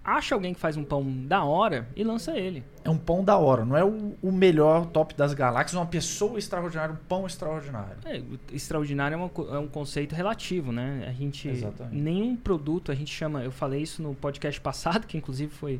acha 0.03 0.35
alguém 0.35 0.53
que 0.53 0.59
faz 0.59 0.75
um 0.75 0.83
pão 0.83 1.03
da 1.25 1.43
hora 1.43 1.87
e 1.95 2.03
lança 2.03 2.37
ele. 2.37 2.63
É 2.83 2.89
um 2.89 2.97
pão 2.97 3.23
da 3.23 3.37
hora, 3.37 3.63
não 3.63 3.77
é 3.77 3.83
o, 3.83 4.15
o 4.21 4.31
melhor 4.31 4.85
top 4.87 5.15
das 5.15 5.33
galáxias, 5.33 5.79
uma 5.79 5.85
pessoa 5.85 6.37
extraordinária, 6.37 6.93
um 6.93 7.07
pão 7.07 7.25
extraordinário. 7.25 7.97
É, 8.05 8.21
extraordinário 8.51 9.15
é, 9.15 9.17
uma, 9.17 9.55
é, 9.55 9.57
um 9.57 9.67
conceito 9.67 10.13
relativo, 10.13 10.71
né? 10.71 11.05
A 11.07 11.13
gente. 11.13 11.47
Exatamente. 11.47 11.95
Nenhum 11.95 12.35
produto, 12.35 12.91
a 12.91 12.95
gente 12.95 13.13
chama. 13.13 13.43
Eu 13.43 13.51
falei 13.51 13.81
isso 13.81 14.01
no 14.03 14.13
podcast 14.13 14.59
passado, 14.61 15.07
que 15.07 15.17
inclusive 15.17 15.51
foi 15.51 15.79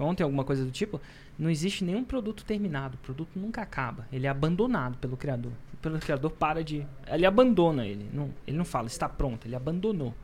ontem, 0.00 0.22
alguma 0.24 0.44
coisa 0.44 0.64
do 0.64 0.70
tipo. 0.70 1.00
Não 1.38 1.50
existe 1.50 1.84
nenhum 1.84 2.04
produto 2.04 2.44
terminado. 2.44 2.96
O 2.96 2.98
produto 2.98 3.30
nunca 3.36 3.62
acaba. 3.62 4.06
Ele 4.12 4.26
é 4.26 4.30
abandonado 4.30 4.98
pelo 4.98 5.16
criador. 5.16 5.52
Pelo 5.80 5.98
criador 5.98 6.30
para 6.30 6.64
de. 6.64 6.86
Ele 7.06 7.26
abandona 7.26 7.86
ele. 7.86 8.08
Não, 8.12 8.30
ele 8.46 8.56
não 8.56 8.64
fala, 8.64 8.86
está 8.86 9.08
pronto, 9.08 9.46
ele 9.46 9.54
abandonou. 9.54 10.14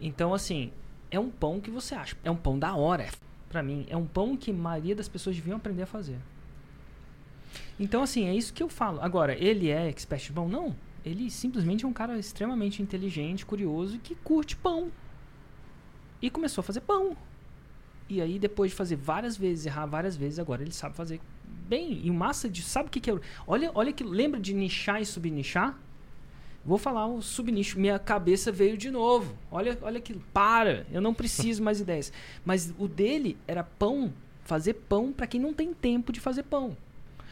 Então, 0.00 0.32
assim, 0.32 0.70
é 1.10 1.18
um 1.18 1.30
pão 1.30 1.60
que 1.60 1.70
você 1.70 1.94
acha. 1.94 2.16
É 2.22 2.30
um 2.30 2.36
pão 2.36 2.58
da 2.58 2.74
hora. 2.74 3.08
para 3.48 3.62
mim, 3.62 3.86
é 3.88 3.96
um 3.96 4.06
pão 4.06 4.36
que 4.36 4.50
a 4.50 4.54
maioria 4.54 4.94
das 4.94 5.08
pessoas 5.08 5.36
deviam 5.36 5.56
aprender 5.56 5.82
a 5.82 5.86
fazer. 5.86 6.18
Então, 7.80 8.02
assim, 8.02 8.26
é 8.26 8.34
isso 8.34 8.52
que 8.52 8.62
eu 8.62 8.68
falo. 8.68 9.00
Agora, 9.00 9.34
ele 9.34 9.70
é 9.70 9.88
expert 9.88 10.22
de 10.24 10.32
pão? 10.32 10.48
Não. 10.48 10.76
Ele 11.04 11.30
simplesmente 11.30 11.84
é 11.84 11.88
um 11.88 11.92
cara 11.92 12.18
extremamente 12.18 12.82
inteligente, 12.82 13.46
curioso 13.46 13.96
e 13.96 13.98
que 13.98 14.14
curte 14.16 14.56
pão. 14.56 14.90
E 16.20 16.28
começou 16.28 16.60
a 16.60 16.64
fazer 16.64 16.80
pão. 16.80 17.16
E 18.08 18.20
aí, 18.20 18.38
depois 18.38 18.72
de 18.72 18.76
fazer 18.76 18.96
várias 18.96 19.36
vezes, 19.36 19.66
errar 19.66 19.86
várias 19.86 20.16
vezes, 20.16 20.38
agora 20.38 20.62
ele 20.62 20.72
sabe 20.72 20.96
fazer 20.96 21.20
bem. 21.68 22.00
E 22.04 22.10
massa 22.10 22.48
de. 22.48 22.62
Sabe 22.62 22.88
o 22.88 22.90
que, 22.90 23.00
que 23.00 23.10
é? 23.10 23.20
Olha, 23.46 23.70
olha 23.74 23.92
que. 23.92 24.02
Lembra 24.02 24.40
de 24.40 24.52
nichar 24.52 25.00
e 25.00 25.06
subnichar? 25.06 25.78
Vou 26.68 26.76
falar 26.76 27.06
um 27.06 27.22
subnicho. 27.22 27.80
Minha 27.80 27.98
cabeça 27.98 28.52
veio 28.52 28.76
de 28.76 28.90
novo. 28.90 29.34
Olha, 29.50 29.78
olha 29.80 29.96
aquilo. 29.96 30.22
Para. 30.34 30.86
Eu 30.92 31.00
não 31.00 31.14
preciso 31.14 31.62
mais 31.62 31.80
ideias. 31.80 32.12
Mas 32.44 32.74
o 32.78 32.86
dele 32.86 33.38
era 33.46 33.64
pão. 33.64 34.12
Fazer 34.44 34.74
pão 34.74 35.10
para 35.10 35.26
quem 35.26 35.40
não 35.40 35.54
tem 35.54 35.72
tempo 35.72 36.12
de 36.12 36.20
fazer 36.20 36.42
pão. 36.42 36.76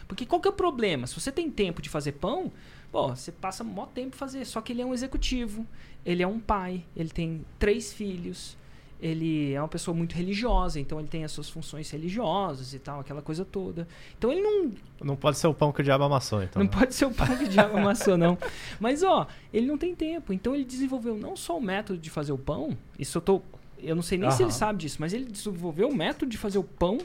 Porque 0.08 0.24
qual 0.24 0.40
que 0.40 0.48
é 0.48 0.50
o 0.50 0.54
problema? 0.54 1.06
Se 1.06 1.20
você 1.20 1.30
tem 1.30 1.50
tempo 1.50 1.82
de 1.82 1.90
fazer 1.90 2.12
pão, 2.12 2.50
pô, 2.90 3.08
você 3.08 3.30
passa 3.30 3.62
maior 3.62 3.88
tempo 3.88 4.16
fazer. 4.16 4.46
Só 4.46 4.62
que 4.62 4.72
ele 4.72 4.80
é 4.80 4.86
um 4.86 4.94
executivo, 4.94 5.66
ele 6.02 6.22
é 6.22 6.26
um 6.26 6.40
pai, 6.40 6.82
ele 6.96 7.10
tem 7.10 7.44
três 7.58 7.92
filhos, 7.92 8.56
ele 9.00 9.52
é 9.52 9.60
uma 9.60 9.68
pessoa 9.68 9.94
muito 9.94 10.14
religiosa, 10.14 10.80
então 10.80 10.98
ele 10.98 11.08
tem 11.08 11.22
as 11.24 11.32
suas 11.32 11.50
funções 11.50 11.90
religiosas 11.90 12.72
e 12.72 12.78
tal, 12.78 13.00
aquela 13.00 13.20
coisa 13.20 13.44
toda. 13.44 13.86
Então 14.16 14.32
ele 14.32 14.40
não 14.40 14.72
Não 15.02 15.16
pode 15.16 15.36
ser 15.38 15.46
o 15.46 15.54
pão 15.54 15.70
que 15.70 15.80
o 15.80 15.84
diabo 15.84 16.04
amassou, 16.04 16.42
então. 16.42 16.62
não 16.62 16.70
né? 16.70 16.76
pode 16.76 16.94
ser 16.94 17.04
o 17.04 17.10
pão 17.10 17.26
que 17.36 17.44
o 17.44 17.48
diabo 17.48 17.76
amassou, 17.78 18.16
não. 18.16 18.38
Mas, 18.80 19.02
ó, 19.02 19.26
ele 19.52 19.66
não 19.66 19.76
tem 19.76 19.94
tempo. 19.94 20.32
Então, 20.32 20.54
ele 20.54 20.64
desenvolveu 20.64 21.16
não 21.16 21.36
só 21.36 21.58
o 21.58 21.60
método 21.60 21.98
de 21.98 22.08
fazer 22.08 22.32
o 22.32 22.38
pão, 22.38 22.76
isso 22.98 23.18
eu 23.18 23.22
tô... 23.22 23.42
Eu 23.78 23.94
não 23.94 24.02
sei 24.02 24.16
nem 24.16 24.30
se 24.30 24.42
ele 24.42 24.52
sabe 24.52 24.78
disso, 24.78 24.96
mas 24.98 25.12
ele 25.12 25.26
desenvolveu 25.26 25.88
o 25.88 25.94
método 25.94 26.30
de 26.30 26.38
fazer 26.38 26.56
o 26.56 26.64
pão 26.64 26.98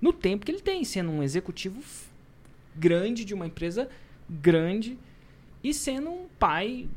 no 0.00 0.12
tempo 0.12 0.46
que 0.46 0.52
ele 0.52 0.60
tem, 0.60 0.84
sendo 0.84 1.10
um 1.10 1.22
executivo 1.22 1.82
grande 2.76 3.24
de 3.24 3.34
uma 3.34 3.46
empresa 3.46 3.88
grande 4.28 4.96
e 5.64 5.74
sendo 5.74 6.10
um 6.10 6.26
pai 6.38 6.88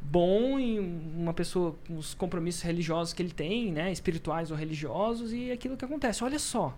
bom 0.00 0.58
e 0.58 0.78
uma 0.78 1.34
pessoa 1.34 1.74
com 1.86 1.96
os 1.98 2.14
compromissos 2.14 2.62
religiosos 2.62 3.12
que 3.12 3.22
ele 3.22 3.32
tem, 3.32 3.72
né, 3.72 3.90
espirituais 3.92 4.50
ou 4.50 4.56
religiosos 4.56 5.32
e 5.32 5.50
aquilo 5.50 5.76
que 5.76 5.84
acontece. 5.84 6.22
Olha 6.24 6.38
só, 6.38 6.76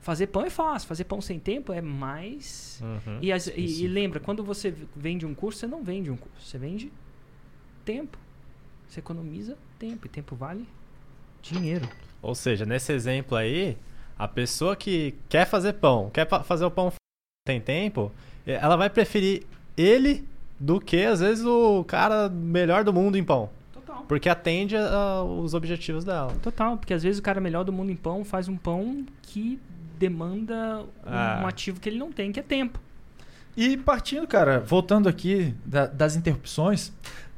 fazer 0.00 0.28
pão 0.28 0.44
é 0.44 0.50
fácil, 0.50 0.88
fazer 0.88 1.04
pão 1.04 1.20
sem 1.20 1.38
tempo 1.38 1.72
é 1.72 1.80
mais 1.82 2.80
Uhum. 2.82 3.18
e, 3.20 3.30
as- 3.32 3.48
e- 3.48 3.84
e 3.84 3.86
lembra, 3.88 4.18
quando 4.20 4.42
você 4.42 4.74
vende 4.96 5.26
um 5.26 5.34
curso, 5.34 5.58
você 5.60 5.66
não 5.66 5.82
vende 5.82 6.10
um 6.10 6.16
curso, 6.16 6.46
você 6.46 6.56
vende 6.58 6.90
tempo. 7.84 8.18
Você 8.88 9.00
economiza 9.00 9.56
tempo, 9.78 10.06
e 10.06 10.08
tempo 10.08 10.34
vale 10.34 10.66
dinheiro. 11.42 11.88
Ou 12.22 12.34
seja, 12.34 12.64
nesse 12.66 12.92
exemplo 12.92 13.36
aí, 13.36 13.76
a 14.18 14.26
pessoa 14.26 14.74
que 14.74 15.14
quer 15.28 15.46
fazer 15.46 15.74
pão, 15.74 16.10
quer 16.10 16.28
fazer 16.44 16.64
o 16.64 16.70
pão 16.70 16.92
tem 17.46 17.60
tempo, 17.60 18.10
eh, 18.46 18.54
ela 18.60 18.76
vai 18.76 18.90
preferir 18.90 19.44
ele 19.76 20.26
do 20.60 20.78
que, 20.78 21.04
às 21.06 21.20
vezes, 21.20 21.44
o 21.44 21.82
cara 21.84 22.28
melhor 22.28 22.84
do 22.84 22.92
mundo 22.92 23.16
em 23.16 23.24
pão. 23.24 23.48
Total. 23.72 24.04
Porque 24.06 24.28
atende 24.28 24.76
a- 24.76 25.22
os 25.24 25.54
objetivos 25.54 26.04
dela. 26.04 26.32
Total, 26.42 26.76
porque 26.76 26.92
às 26.92 27.02
vezes 27.02 27.18
o 27.18 27.22
cara 27.22 27.40
melhor 27.40 27.64
do 27.64 27.72
mundo 27.72 27.90
em 27.90 27.96
pão 27.96 28.22
faz 28.24 28.46
um 28.46 28.56
pão 28.56 29.04
que 29.22 29.58
demanda 29.98 30.80
um, 30.82 30.86
Ah. 31.06 31.40
um 31.42 31.46
ativo 31.46 31.80
que 31.80 31.88
ele 31.88 31.98
não 31.98 32.12
tem, 32.12 32.30
que 32.32 32.38
é 32.40 32.42
tempo. 32.42 32.78
E 33.56 33.76
partindo, 33.76 34.26
cara, 34.26 34.60
voltando 34.60 35.08
aqui 35.08 35.54
da- 35.64 35.86
das 35.86 36.14
interrupções, 36.16 36.92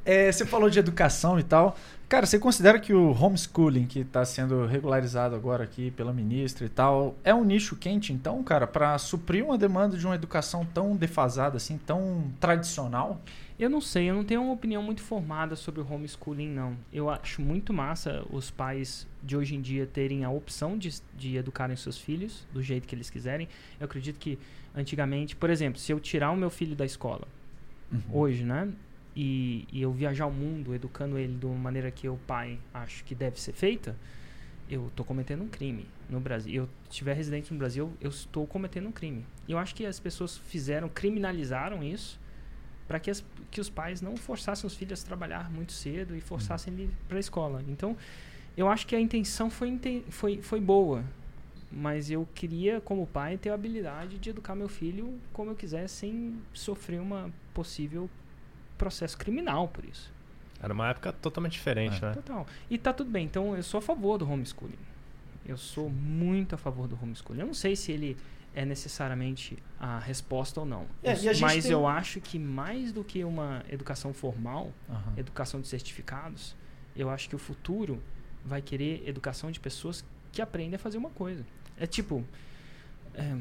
é, 0.05 0.31
você 0.31 0.45
falou 0.45 0.69
de 0.69 0.79
educação 0.79 1.39
e 1.39 1.43
tal. 1.43 1.75
Cara, 2.09 2.27
você 2.27 2.37
considera 2.37 2.79
que 2.79 2.93
o 2.93 3.11
homeschooling, 3.11 3.87
que 3.87 3.99
está 3.99 4.23
sendo 4.23 4.67
regularizado 4.67 5.35
agora 5.35 5.63
aqui 5.63 5.89
pela 5.91 6.13
ministra 6.13 6.65
e 6.65 6.69
tal, 6.69 7.15
é 7.23 7.33
um 7.33 7.43
nicho 7.43 7.75
quente, 7.75 8.13
então, 8.13 8.43
cara, 8.43 8.67
para 8.67 8.95
suprir 8.99 9.43
uma 9.43 9.57
demanda 9.57 9.97
de 9.97 10.05
uma 10.05 10.13
educação 10.13 10.63
tão 10.63 10.95
defasada, 10.95 11.57
assim, 11.57 11.77
tão 11.77 12.31
tradicional? 12.39 13.19
Eu 13.57 13.69
não 13.69 13.81
sei, 13.81 14.09
eu 14.09 14.13
não 14.13 14.23
tenho 14.23 14.43
uma 14.43 14.53
opinião 14.53 14.83
muito 14.83 15.01
formada 15.01 15.55
sobre 15.55 15.81
o 15.81 15.91
homeschooling, 15.91 16.49
não. 16.49 16.77
Eu 16.91 17.09
acho 17.09 17.41
muito 17.41 17.73
massa 17.73 18.23
os 18.29 18.51
pais 18.51 19.07
de 19.23 19.35
hoje 19.35 19.55
em 19.55 19.61
dia 19.61 19.87
terem 19.87 20.23
a 20.23 20.29
opção 20.29 20.77
de, 20.77 20.93
de 21.17 21.37
educarem 21.37 21.75
seus 21.75 21.97
filhos 21.97 22.45
do 22.53 22.61
jeito 22.61 22.87
que 22.87 22.93
eles 22.93 23.09
quiserem. 23.09 23.47
Eu 23.79 23.85
acredito 23.85 24.19
que 24.19 24.37
antigamente, 24.75 25.35
por 25.35 25.49
exemplo, 25.49 25.79
se 25.79 25.91
eu 25.91 25.99
tirar 25.99 26.31
o 26.31 26.35
meu 26.35 26.49
filho 26.49 26.75
da 26.75 26.85
escola 26.85 27.27
hoje, 28.11 28.43
né? 28.43 28.69
E, 29.15 29.67
e 29.71 29.81
eu 29.81 29.91
viajar 29.91 30.25
o 30.25 30.31
mundo 30.31 30.73
educando 30.73 31.17
ele 31.17 31.37
de 31.37 31.45
uma 31.45 31.55
maneira 31.55 31.91
que 31.91 32.07
eu, 32.07 32.19
pai, 32.25 32.59
acho 32.73 33.03
que 33.03 33.13
deve 33.13 33.39
ser 33.39 33.53
feita, 33.53 33.95
eu 34.69 34.87
estou 34.87 35.05
cometendo 35.05 35.43
um 35.43 35.47
crime 35.47 35.85
no 36.09 36.19
Brasil. 36.19 36.63
Eu 36.63 36.69
estiver 36.89 37.13
residente 37.15 37.51
no 37.53 37.59
Brasil, 37.59 37.91
eu 38.01 38.09
estou 38.09 38.47
cometendo 38.47 38.87
um 38.87 38.91
crime. 38.91 39.23
E 39.47 39.51
eu 39.51 39.57
acho 39.59 39.75
que 39.75 39.85
as 39.85 39.99
pessoas 39.99 40.37
fizeram, 40.37 40.89
criminalizaram 40.89 41.83
isso 41.83 42.19
para 42.87 42.99
que, 42.99 43.11
as- 43.11 43.23
que 43.51 43.61
os 43.61 43.69
pais 43.69 44.01
não 44.01 44.17
forçassem 44.17 44.65
os 44.65 44.75
filhos 44.75 45.03
a 45.03 45.05
trabalhar 45.05 45.51
muito 45.51 45.73
cedo 45.73 46.15
e 46.15 46.21
forçassem 46.21 46.73
ele 46.73 46.89
para 47.07 47.17
a 47.17 47.19
escola. 47.19 47.63
Então, 47.67 47.95
eu 48.57 48.67
acho 48.67 48.87
que 48.87 48.95
a 48.95 48.99
intenção 48.99 49.49
foi, 49.49 49.79
foi, 50.09 50.41
foi 50.41 50.59
boa, 50.59 51.03
mas 51.71 52.09
eu 52.09 52.27
queria, 52.33 52.81
como 52.81 53.05
pai, 53.05 53.37
ter 53.37 53.49
a 53.49 53.53
habilidade 53.53 54.17
de 54.17 54.29
educar 54.29 54.55
meu 54.55 54.67
filho 54.69 55.19
como 55.31 55.51
eu 55.51 55.55
quiser, 55.55 55.87
sem 55.87 56.35
sofrer 56.53 56.99
uma 56.99 57.31
possível 57.53 58.09
processo 58.83 59.17
criminal 59.17 59.67
por 59.69 59.85
isso. 59.85 60.11
Era 60.61 60.73
uma 60.73 60.89
época 60.89 61.11
totalmente 61.13 61.53
diferente, 61.53 61.97
É. 62.03 62.07
né? 62.07 62.13
Total. 62.13 62.45
E 62.69 62.77
tá 62.77 62.91
tudo 62.93 63.09
bem. 63.09 63.25
Então, 63.25 63.55
eu 63.55 63.63
sou 63.63 63.77
a 63.77 63.81
favor 63.81 64.17
do 64.17 64.29
homeschooling. 64.29 64.77
Eu 65.45 65.57
sou 65.57 65.89
muito 65.89 66.55
a 66.55 66.57
favor 66.57 66.87
do 66.87 66.97
homeschooling. 67.01 67.39
Eu 67.41 67.47
não 67.47 67.53
sei 67.53 67.75
se 67.75 67.91
ele 67.91 68.17
é 68.55 68.63
necessariamente 68.65 69.57
a 69.79 69.99
resposta 69.99 70.59
ou 70.59 70.65
não. 70.65 70.85
É, 71.01 71.13
Eu- 71.13 71.39
mas 71.41 71.63
tem- 71.63 71.71
eu 71.71 71.87
acho 71.87 72.21
que 72.21 72.37
mais 72.39 72.91
do 72.93 73.03
que 73.03 73.23
uma 73.23 73.63
educação 73.69 74.13
formal, 74.13 74.71
Aham. 74.89 75.13
educação 75.17 75.59
de 75.59 75.67
certificados, 75.67 76.55
eu 76.95 77.09
acho 77.09 77.27
que 77.27 77.35
o 77.35 77.39
futuro 77.39 78.01
vai 78.45 78.61
querer 78.61 79.03
educação 79.07 79.49
de 79.51 79.59
pessoas 79.59 80.05
que 80.31 80.41
aprendem 80.41 80.75
a 80.75 80.79
fazer 80.79 80.97
uma 80.97 81.09
coisa. 81.09 81.45
É 81.77 81.85
tipo. 81.87 82.23
é, 83.15 83.37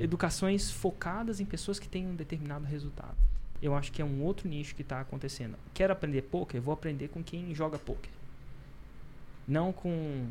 educações 0.00 0.70
focadas 0.70 1.40
em 1.40 1.44
pessoas 1.44 1.78
que 1.78 1.88
têm 1.88 2.06
um 2.06 2.14
determinado 2.14 2.64
resultado. 2.64 3.16
Eu 3.60 3.74
acho 3.74 3.90
que 3.90 4.00
é 4.00 4.04
um 4.04 4.22
outro 4.22 4.48
nicho 4.48 4.74
que 4.74 4.82
está 4.82 5.00
acontecendo. 5.00 5.56
Quero 5.74 5.92
aprender 5.92 6.22
poker? 6.22 6.60
Vou 6.60 6.72
aprender 6.72 7.08
com 7.08 7.22
quem 7.22 7.54
joga 7.54 7.78
poker. 7.78 8.10
Não 9.46 9.72
com 9.72 10.28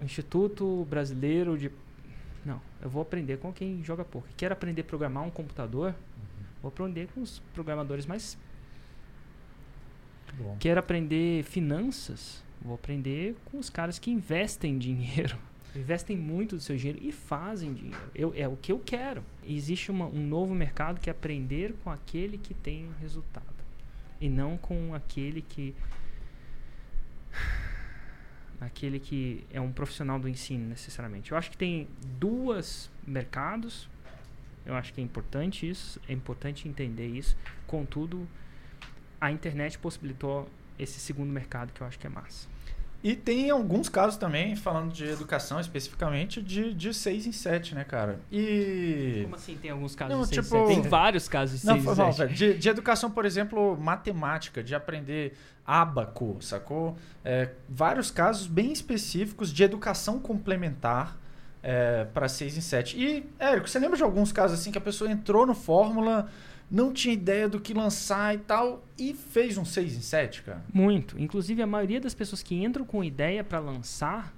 o 0.00 0.04
Instituto 0.04 0.86
Brasileiro 0.88 1.58
de. 1.58 1.70
Não, 2.44 2.60
eu 2.80 2.88
vou 2.88 3.02
aprender 3.02 3.36
com 3.38 3.52
quem 3.52 3.84
joga 3.84 4.04
poker. 4.04 4.32
Quero 4.36 4.54
aprender 4.54 4.80
a 4.82 4.84
programar 4.84 5.24
um 5.24 5.30
computador? 5.30 5.94
Vou 6.62 6.68
aprender 6.68 7.08
com 7.14 7.20
os 7.20 7.38
programadores 7.54 8.06
mais 8.06 8.38
Bom. 10.34 10.56
Quero 10.58 10.80
aprender 10.80 11.42
finanças? 11.44 12.42
Vou 12.62 12.74
aprender 12.74 13.36
com 13.46 13.58
os 13.58 13.70
caras 13.70 13.98
que 13.98 14.10
investem 14.10 14.76
dinheiro. 14.78 15.38
Investem 15.74 16.16
muito 16.16 16.56
do 16.56 16.62
seu 16.62 16.76
dinheiro 16.76 16.98
e 17.00 17.12
fazem 17.12 17.72
dinheiro. 17.72 18.10
Eu, 18.14 18.32
é 18.36 18.48
o 18.48 18.56
que 18.56 18.72
eu 18.72 18.78
quero. 18.78 19.22
Existe 19.46 19.90
uma- 19.90 20.06
um 20.06 20.26
novo 20.26 20.54
mercado 20.54 20.98
que 21.00 21.08
é 21.08 21.12
aprender 21.12 21.74
com 21.84 21.90
aquele 21.90 22.36
que 22.38 22.54
tem 22.54 22.88
resultado. 23.00 23.46
E 24.20 24.28
não 24.28 24.56
com 24.56 24.94
aquele 24.94 25.40
que. 25.42 25.74
Aquele 28.60 28.98
que 29.00 29.44
é 29.50 29.60
um 29.60 29.72
profissional 29.72 30.18
do 30.18 30.28
ensino, 30.28 30.68
necessariamente. 30.68 31.30
Eu 31.32 31.38
acho 31.38 31.50
que 31.50 31.56
tem 31.56 31.88
duas 32.18 32.90
mercados. 33.06 33.88
Eu 34.66 34.74
acho 34.74 34.92
que 34.92 35.00
é 35.00 35.04
importante 35.04 35.66
isso. 35.68 35.98
É 36.06 36.12
importante 36.12 36.68
entender 36.68 37.06
isso. 37.06 37.36
Contudo, 37.66 38.28
a 39.18 39.30
internet 39.32 39.78
possibilitou 39.78 40.46
esse 40.78 41.00
segundo 41.00 41.30
mercado 41.32 41.72
que 41.72 41.80
eu 41.80 41.86
acho 41.86 41.98
que 41.98 42.06
é 42.06 42.10
massa. 42.10 42.49
E 43.02 43.16
tem 43.16 43.48
alguns 43.48 43.88
casos 43.88 44.18
também, 44.18 44.54
falando 44.54 44.92
de 44.92 45.06
educação 45.06 45.58
especificamente, 45.58 46.42
de, 46.42 46.74
de 46.74 46.92
6 46.92 47.26
em 47.26 47.32
7, 47.32 47.74
né, 47.74 47.82
cara? 47.82 48.20
E. 48.30 49.20
Como 49.22 49.34
assim 49.36 49.56
tem 49.56 49.70
alguns 49.70 49.94
casos 49.94 50.14
Não, 50.14 50.22
de 50.22 50.34
6 50.34 50.44
tipo- 50.46 50.66
Tem 50.66 50.82
vários 50.82 51.26
casos 51.26 51.60
de 51.62 51.66
Não, 51.66 51.74
6 51.74 51.84
foi 51.86 51.94
mal, 51.94 52.12
velho. 52.12 52.34
De, 52.34 52.58
de 52.58 52.68
educação, 52.68 53.10
por 53.10 53.24
exemplo, 53.24 53.76
matemática, 53.80 54.62
de 54.62 54.74
aprender 54.74 55.34
ábaco, 55.66 56.36
sacou? 56.40 56.96
É, 57.24 57.50
vários 57.68 58.10
casos 58.10 58.46
bem 58.46 58.70
específicos 58.70 59.50
de 59.52 59.62
educação 59.62 60.18
complementar 60.18 61.16
para 62.14 62.28
6 62.28 62.56
em 62.56 62.60
7. 62.60 62.98
E, 62.98 63.26
Érico, 63.38 63.68
você 63.68 63.78
lembra 63.78 63.96
de 63.96 64.02
alguns 64.02 64.32
casos 64.32 64.58
assim 64.58 64.72
que 64.72 64.78
a 64.78 64.80
pessoa 64.80 65.10
entrou 65.10 65.46
no 65.46 65.54
Fórmula, 65.54 66.28
não 66.70 66.92
tinha 66.92 67.12
ideia 67.12 67.48
do 67.48 67.58
que 67.58 67.74
lançar 67.74 68.34
e 68.34 68.38
tal, 68.38 68.84
e 68.96 69.12
fez 69.12 69.58
um 69.58 69.64
6 69.64 69.96
em 69.96 70.00
7, 70.00 70.42
cara? 70.42 70.64
Muito. 70.72 71.20
Inclusive, 71.20 71.60
a 71.60 71.66
maioria 71.66 72.00
das 72.00 72.14
pessoas 72.14 72.42
que 72.42 72.54
entram 72.54 72.84
com 72.84 73.02
ideia 73.02 73.42
para 73.42 73.58
lançar, 73.58 74.32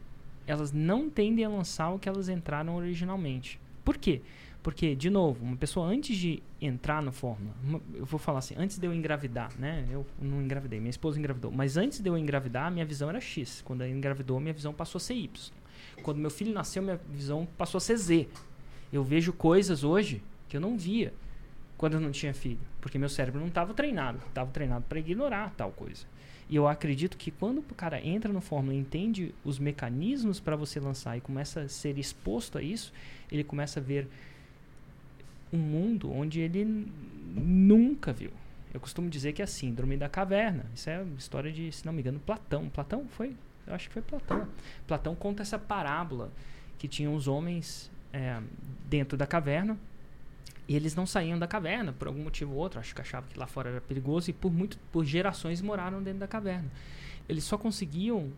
elas 0.46 0.72
não 0.72 1.10
tendem 1.10 1.44
a 1.44 1.48
lançar 1.48 1.90
o 1.90 1.98
que 1.98 2.08
elas 2.08 2.28
entraram 2.28 2.74
originalmente. 2.74 3.60
Por 3.84 3.98
quê? 3.98 4.22
Porque, 4.62 4.94
de 4.94 5.10
novo, 5.10 5.44
uma 5.44 5.56
pessoa 5.56 5.86
antes 5.86 6.16
de 6.16 6.40
entrar 6.60 7.02
no 7.02 7.10
Fórmula, 7.10 7.52
eu 7.94 8.06
vou 8.06 8.18
falar 8.18 8.38
assim, 8.38 8.54
antes 8.56 8.78
de 8.78 8.86
eu 8.86 8.94
engravidar, 8.94 9.50
né? 9.58 9.84
Eu 9.90 10.06
não 10.20 10.40
engravidei, 10.40 10.78
minha 10.78 10.90
esposa 10.90 11.18
engravidou. 11.18 11.50
Mas 11.50 11.76
antes 11.76 12.00
de 12.00 12.08
eu 12.08 12.16
engravidar, 12.16 12.70
minha 12.70 12.84
visão 12.84 13.10
era 13.10 13.20
X. 13.20 13.60
Quando 13.64 13.82
ela 13.82 13.90
engravidou, 13.90 14.38
minha 14.38 14.54
visão 14.54 14.72
passou 14.72 14.98
a 14.98 15.00
ser 15.00 15.14
Y. 15.14 15.52
Quando 16.02 16.18
meu 16.18 16.30
filho 16.30 16.52
nasceu, 16.52 16.82
minha 16.82 17.00
visão 17.10 17.46
passou 17.58 17.78
a 17.78 17.80
ser 17.80 17.96
Z. 17.96 18.28
Eu 18.92 19.02
vejo 19.02 19.32
coisas 19.32 19.82
hoje 19.82 20.22
que 20.48 20.56
eu 20.56 20.60
não 20.60 20.78
via 20.78 21.12
quando 21.82 21.94
eu 21.94 22.00
não 22.00 22.12
tinha 22.12 22.32
filho, 22.32 22.60
porque 22.80 22.96
meu 22.96 23.08
cérebro 23.08 23.40
não 23.40 23.48
estava 23.48 23.74
treinado, 23.74 24.20
estava 24.28 24.48
treinado 24.52 24.84
para 24.88 25.00
ignorar 25.00 25.52
tal 25.56 25.72
coisa. 25.72 26.06
E 26.48 26.54
eu 26.54 26.68
acredito 26.68 27.16
que 27.16 27.32
quando 27.32 27.58
o 27.58 27.74
cara 27.74 28.00
entra 28.00 28.32
no 28.32 28.40
Fórmula 28.40 28.72
e 28.72 28.78
entende 28.78 29.34
os 29.44 29.58
mecanismos 29.58 30.38
para 30.38 30.54
você 30.54 30.78
lançar 30.78 31.18
e 31.18 31.20
começa 31.20 31.62
a 31.62 31.68
ser 31.68 31.98
exposto 31.98 32.56
a 32.56 32.62
isso, 32.62 32.92
ele 33.32 33.42
começa 33.42 33.80
a 33.80 33.82
ver 33.82 34.06
um 35.52 35.58
mundo 35.58 36.12
onde 36.12 36.38
ele 36.38 36.86
nunca 37.34 38.12
viu. 38.12 38.30
Eu 38.72 38.78
costumo 38.78 39.10
dizer 39.10 39.32
que 39.32 39.42
é 39.42 39.44
a 39.44 39.48
síndrome 39.48 39.96
da 39.96 40.08
caverna. 40.08 40.64
Isso 40.72 40.88
é 40.88 41.02
uma 41.02 41.18
história 41.18 41.50
de, 41.50 41.72
se 41.72 41.84
não 41.84 41.92
me 41.92 42.00
engano, 42.00 42.20
Platão. 42.20 42.68
Platão 42.68 43.08
foi, 43.08 43.34
eu 43.66 43.74
acho 43.74 43.88
que 43.88 43.94
foi 43.94 44.02
Platão. 44.02 44.46
Platão 44.86 45.16
conta 45.16 45.42
essa 45.42 45.58
parábola 45.58 46.30
que 46.78 46.86
tinham 46.86 47.12
os 47.12 47.26
homens 47.26 47.90
é, 48.12 48.40
dentro 48.88 49.18
da 49.18 49.26
caverna. 49.26 49.76
E 50.68 50.76
eles 50.76 50.94
não 50.94 51.06
saíam 51.06 51.38
da 51.38 51.46
caverna 51.46 51.92
por 51.92 52.08
algum 52.08 52.22
motivo 52.22 52.52
ou 52.52 52.58
outro. 52.58 52.78
Acho 52.78 52.94
que 52.94 53.00
achavam 53.00 53.28
que 53.28 53.38
lá 53.38 53.46
fora 53.46 53.70
era 53.70 53.80
perigoso 53.80 54.30
e 54.30 54.32
por 54.32 54.52
muito 54.52 54.78
por 54.92 55.04
gerações 55.04 55.60
moraram 55.60 56.02
dentro 56.02 56.20
da 56.20 56.28
caverna. 56.28 56.70
Eles 57.28 57.44
só 57.44 57.58
conseguiam 57.58 58.30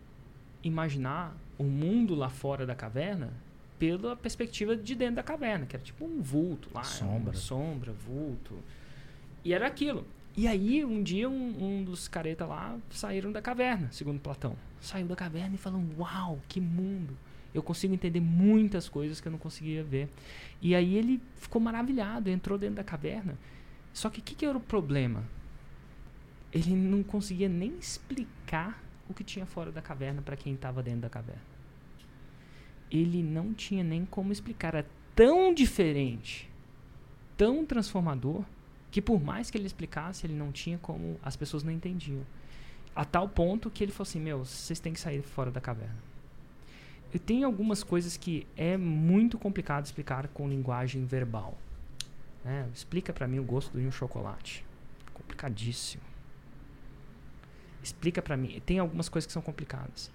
imaginar 0.63 1.35
o 1.57 1.63
mundo 1.63 2.15
lá 2.15 2.29
fora 2.29 2.65
da 2.65 2.75
caverna 2.75 3.31
pela 3.77 4.15
perspectiva 4.15 4.75
de 4.75 4.95
dentro 4.95 5.15
da 5.17 5.23
caverna, 5.23 5.65
que 5.65 5.75
era 5.75 5.83
tipo 5.83 6.05
um 6.05 6.21
vulto 6.21 6.69
lá, 6.73 6.83
Sombra. 6.83 7.33
sombra, 7.33 7.91
vulto. 7.93 8.57
E 9.43 9.53
era 9.53 9.67
aquilo. 9.67 10.05
E 10.35 10.47
aí, 10.47 10.83
um 10.83 11.01
dia, 11.01 11.29
um, 11.29 11.63
um 11.79 11.83
dos 11.83 12.07
caretas 12.07 12.47
lá 12.47 12.77
saíram 12.89 13.31
da 13.31 13.41
caverna, 13.41 13.89
segundo 13.91 14.19
Platão. 14.19 14.55
Saiu 14.81 15.07
da 15.07 15.15
caverna 15.15 15.55
e 15.55 15.57
falou: 15.57 15.81
Uau, 15.97 16.39
que 16.47 16.59
mundo! 16.59 17.17
Eu 17.55 17.63
consigo 17.63 17.93
entender 17.93 18.19
muitas 18.19 18.89
coisas 18.89 19.21
que 19.21 19.29
eu 19.29 19.31
não 19.31 19.39
conseguia 19.39 19.81
ver. 19.81 20.09
E 20.61 20.75
aí 20.75 20.95
ele 20.97 21.21
ficou 21.37 21.61
maravilhado, 21.61 22.29
entrou 22.29 22.57
dentro 22.57 22.75
da 22.75 22.83
caverna. 22.83 23.37
Só 23.93 24.09
que 24.09 24.19
o 24.19 24.23
que, 24.23 24.35
que 24.35 24.45
era 24.45 24.57
o 24.57 24.61
problema? 24.61 25.23
Ele 26.51 26.75
não 26.75 27.01
conseguia 27.01 27.47
nem 27.47 27.77
explicar 27.77 28.83
o 29.07 29.13
que 29.13 29.23
tinha 29.23 29.45
fora 29.45 29.71
da 29.71 29.81
caverna 29.81 30.21
para 30.21 30.35
quem 30.35 30.53
estava 30.53 30.83
dentro 30.83 31.01
da 31.01 31.09
caverna. 31.09 31.41
Ele 32.91 33.23
não 33.23 33.53
tinha 33.53 33.85
nem 33.85 34.05
como 34.05 34.33
explicar. 34.33 34.75
Era 34.75 34.87
tão 35.15 35.53
diferente, 35.53 36.51
tão 37.37 37.65
transformador, 37.65 38.43
que 38.91 39.01
por 39.01 39.23
mais 39.23 39.49
que 39.49 39.57
ele 39.57 39.65
explicasse, 39.65 40.25
ele 40.25 40.33
não 40.33 40.51
tinha 40.51 40.77
como. 40.77 41.17
As 41.23 41.37
pessoas 41.37 41.63
não 41.63 41.71
entendiam. 41.71 42.25
A 42.93 43.05
tal 43.05 43.29
ponto 43.29 43.69
que 43.69 43.81
ele 43.81 43.93
falou 43.93 44.09
assim: 44.09 44.19
Meu, 44.19 44.43
vocês 44.43 44.77
têm 44.77 44.91
que 44.91 44.99
sair 44.99 45.21
fora 45.21 45.49
da 45.49 45.61
caverna. 45.61 46.14
E 47.15 47.19
tem 47.19 47.45
algumas 47.45 47.81
coisas 47.81 48.17
que 48.17 48.45
é 48.57 48.75
muito 48.75 49.37
complicado 49.37 49.85
explicar 49.85 50.27
com 50.27 50.49
linguagem 50.49 51.05
verbal. 51.05 51.57
né? 52.43 52.67
explica 52.73 53.13
para 53.13 53.25
mim 53.25 53.39
o 53.39 53.43
gosto 53.45 53.79
de 53.79 53.87
um 53.87 53.91
chocolate. 53.91 54.65
Complicadíssimo. 55.13 56.03
Explica 57.81 58.21
para 58.21 58.35
mim. 58.35 58.61
Tem 58.65 58.79
algumas 58.79 59.07
coisas 59.07 59.25
que 59.25 59.31
são 59.31 59.41
complicadas. 59.41 60.11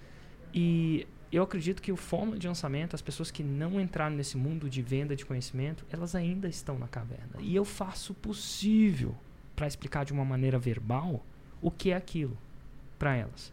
E 0.52 1.06
eu 1.32 1.42
acredito 1.42 1.80
que 1.80 1.90
o 1.90 1.96
fórmula 1.96 2.38
de 2.38 2.46
lançamento, 2.46 2.94
as 2.94 3.00
pessoas 3.00 3.30
que 3.30 3.42
não 3.42 3.80
entraram 3.80 4.14
nesse 4.14 4.36
mundo 4.36 4.68
de 4.68 4.82
venda 4.82 5.16
de 5.16 5.24
conhecimento, 5.24 5.86
elas 5.90 6.14
ainda 6.14 6.48
estão 6.48 6.78
na 6.78 6.86
caverna. 6.86 7.38
E 7.38 7.56
eu 7.56 7.64
faço 7.64 8.12
o 8.12 8.16
possível 8.16 9.16
para 9.56 9.66
explicar 9.66 10.04
de 10.04 10.12
uma 10.12 10.26
maneira 10.26 10.58
verbal 10.58 11.24
o 11.62 11.70
que 11.70 11.92
é 11.92 11.96
aquilo 11.96 12.36
para 12.98 13.16
elas. 13.16 13.50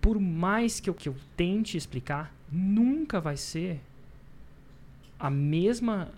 Por 0.00 0.18
mais 0.18 0.80
que 0.80 0.88
eu, 0.88 0.94
que 0.94 1.10
eu 1.10 1.14
tente 1.36 1.76
explicar, 1.76 2.34
nunca 2.52 3.20
vai 3.20 3.36
ser 3.36 3.80
a 5.18 5.30
mesma. 5.30 6.10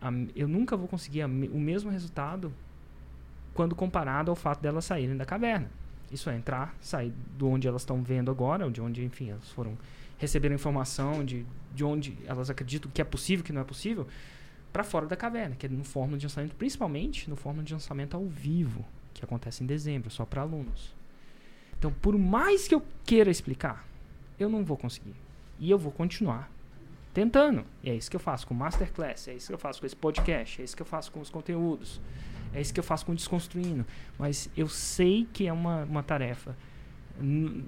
a- 0.00 0.10
eu 0.34 0.48
nunca 0.48 0.76
vou 0.76 0.88
conseguir 0.88 1.22
a 1.22 1.26
o 1.26 1.60
mesmo 1.60 1.90
resultado 1.90 2.52
quando 3.54 3.74
comparado 3.74 4.30
ao 4.30 4.36
fato 4.36 4.60
delas 4.60 4.84
saírem 4.84 5.16
da 5.16 5.24
caverna. 5.24 5.68
Isso 6.10 6.28
é 6.28 6.36
entrar, 6.36 6.74
sair 6.80 7.12
do 7.38 7.48
onde 7.48 7.66
elas 7.68 7.82
estão 7.82 8.02
vendo 8.02 8.30
agora, 8.30 8.64
ou 8.64 8.70
de 8.70 8.80
onde, 8.80 9.04
enfim, 9.04 9.30
elas 9.30 9.48
foram 9.50 9.76
receberam 10.18 10.54
informação 10.54 11.24
de, 11.24 11.44
de 11.74 11.82
onde 11.84 12.16
elas 12.26 12.48
acreditam 12.50 12.90
que 12.92 13.00
é 13.00 13.04
possível, 13.04 13.44
que 13.44 13.52
não 13.52 13.60
é 13.60 13.64
possível, 13.64 14.06
para 14.72 14.84
fora 14.84 15.06
da 15.06 15.16
caverna, 15.16 15.56
que 15.56 15.66
é 15.66 15.68
no 15.68 15.82
fórmula 15.84 16.16
de 16.18 16.26
lançamento, 16.26 16.54
principalmente 16.54 17.28
no 17.28 17.34
fórmula 17.36 17.64
de 17.64 17.72
lançamento 17.72 18.16
ao 18.16 18.24
vivo, 18.26 18.84
que 19.14 19.24
acontece 19.24 19.64
em 19.64 19.66
dezembro, 19.66 20.10
só 20.10 20.24
para 20.24 20.42
alunos. 20.42 20.94
Então, 21.78 21.92
por 21.92 22.16
mais 22.16 22.68
que 22.68 22.74
eu 22.74 22.82
queira 23.04 23.30
explicar, 23.30 23.84
eu 24.38 24.48
não 24.48 24.64
vou 24.64 24.76
conseguir. 24.76 25.14
E 25.58 25.70
eu 25.70 25.78
vou 25.78 25.92
continuar 25.92 26.50
tentando. 27.12 27.64
E 27.82 27.90
é 27.90 27.94
isso 27.94 28.10
que 28.10 28.16
eu 28.16 28.20
faço 28.20 28.46
com 28.46 28.54
o 28.54 28.56
Masterclass, 28.56 29.28
é 29.28 29.34
isso 29.34 29.48
que 29.48 29.54
eu 29.54 29.58
faço 29.58 29.80
com 29.80 29.86
esse 29.86 29.96
podcast, 29.96 30.60
é 30.60 30.64
isso 30.64 30.74
que 30.74 30.82
eu 30.82 30.86
faço 30.86 31.12
com 31.12 31.20
os 31.20 31.30
conteúdos, 31.30 32.00
é 32.54 32.60
isso 32.60 32.72
que 32.72 32.80
eu 32.80 32.84
faço 32.84 33.04
com 33.04 33.12
o 33.12 33.14
Desconstruindo. 33.14 33.84
Mas 34.18 34.50
eu 34.56 34.68
sei 34.68 35.28
que 35.32 35.46
é 35.46 35.52
uma, 35.52 35.84
uma 35.84 36.02
tarefa, 36.02 36.56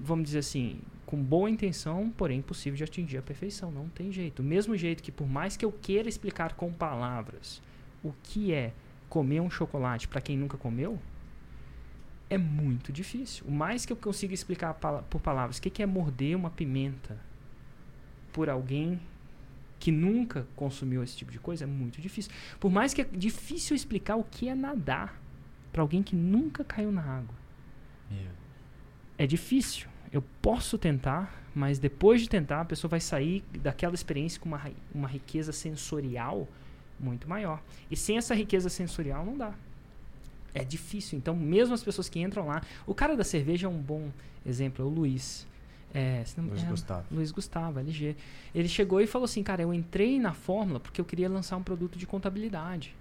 vamos 0.01 0.25
dizer 0.25 0.39
assim, 0.39 0.79
com 1.05 1.21
boa 1.21 1.49
intenção, 1.49 2.11
porém 2.17 2.39
impossível 2.39 2.75
de 2.75 2.83
atingir 2.83 3.17
a 3.17 3.21
perfeição. 3.21 3.71
Não 3.71 3.87
tem 3.89 4.11
jeito. 4.11 4.41
Do 4.41 4.47
mesmo 4.47 4.75
jeito 4.75 5.03
que, 5.03 5.11
por 5.11 5.27
mais 5.27 5.55
que 5.55 5.63
eu 5.63 5.71
queira 5.71 6.09
explicar 6.09 6.53
com 6.53 6.73
palavras 6.73 7.61
o 8.03 8.13
que 8.23 8.51
é 8.51 8.73
comer 9.09 9.39
um 9.39 9.49
chocolate 9.49 10.07
para 10.07 10.21
quem 10.21 10.37
nunca 10.37 10.57
comeu, 10.57 10.99
é 12.29 12.37
muito 12.37 12.91
difícil. 12.91 13.45
O 13.47 13.51
mais 13.51 13.85
que 13.85 13.93
eu 13.93 13.97
consiga 13.97 14.33
explicar 14.33 14.73
por 14.73 15.21
palavras 15.21 15.57
o 15.57 15.61
que 15.61 15.81
é 15.81 15.85
morder 15.85 16.35
uma 16.35 16.49
pimenta 16.49 17.17
por 18.35 18.49
alguém 18.49 18.99
que 19.79 19.93
nunca 19.93 20.45
consumiu 20.57 21.01
esse 21.01 21.15
tipo 21.15 21.31
de 21.31 21.39
coisa 21.39 21.63
é 21.63 21.67
muito 21.67 22.01
difícil. 22.01 22.33
Por 22.59 22.69
mais 22.69 22.93
que 22.93 23.01
é 23.01 23.05
difícil 23.05 23.73
explicar 23.73 24.17
o 24.17 24.25
que 24.25 24.49
é 24.49 24.53
nadar 24.53 25.21
para 25.71 25.81
alguém 25.81 26.03
que 26.03 26.17
nunca 26.17 26.61
caiu 26.61 26.91
na 26.91 27.01
água. 27.01 27.33
É 29.17 29.25
difícil. 29.25 29.87
Eu 30.11 30.21
posso 30.41 30.77
tentar, 30.77 31.41
mas 31.55 31.79
depois 31.79 32.21
de 32.21 32.27
tentar, 32.27 32.59
a 32.59 32.65
pessoa 32.65 32.89
vai 32.89 32.99
sair 32.99 33.41
daquela 33.63 33.95
experiência 33.95 34.37
com 34.37 34.49
uma, 34.49 34.61
uma 34.93 35.07
riqueza 35.07 35.53
sensorial 35.53 36.45
muito 36.99 37.29
maior. 37.29 37.63
E 37.89 37.95
sem 37.95 38.17
essa 38.17 38.35
riqueza 38.35 38.67
sensorial 38.67 39.25
não 39.25 39.37
dá. 39.37 39.53
É 40.53 40.65
difícil. 40.65 41.17
Então, 41.17 41.33
mesmo 41.33 41.73
as 41.73 41.83
pessoas 41.83 42.09
que 42.09 42.19
entram 42.19 42.47
lá. 42.47 42.61
O 42.85 42.93
cara 42.93 43.15
da 43.15 43.23
cerveja 43.23 43.67
é 43.67 43.69
um 43.69 43.81
bom 43.81 44.11
exemplo, 44.45 44.83
é 44.83 44.85
o 44.85 44.91
Luiz. 44.91 45.47
É, 45.95 46.23
se 46.25 46.39
não- 46.39 46.49
Luiz 46.49 46.63
é, 46.63 46.67
Gustavo. 46.67 47.05
Luiz 47.11 47.31
Gustavo, 47.31 47.79
LG. 47.79 48.15
Ele 48.53 48.67
chegou 48.67 48.99
e 49.01 49.07
falou 49.07 49.25
assim: 49.25 49.41
Cara, 49.41 49.61
eu 49.61 49.73
entrei 49.73 50.19
na 50.19 50.33
Fórmula 50.33 50.79
porque 50.79 50.99
eu 50.99 51.05
queria 51.05 51.29
lançar 51.29 51.55
um 51.57 51.63
produto 51.63 51.97
de 51.97 52.05
contabilidade. 52.05 52.93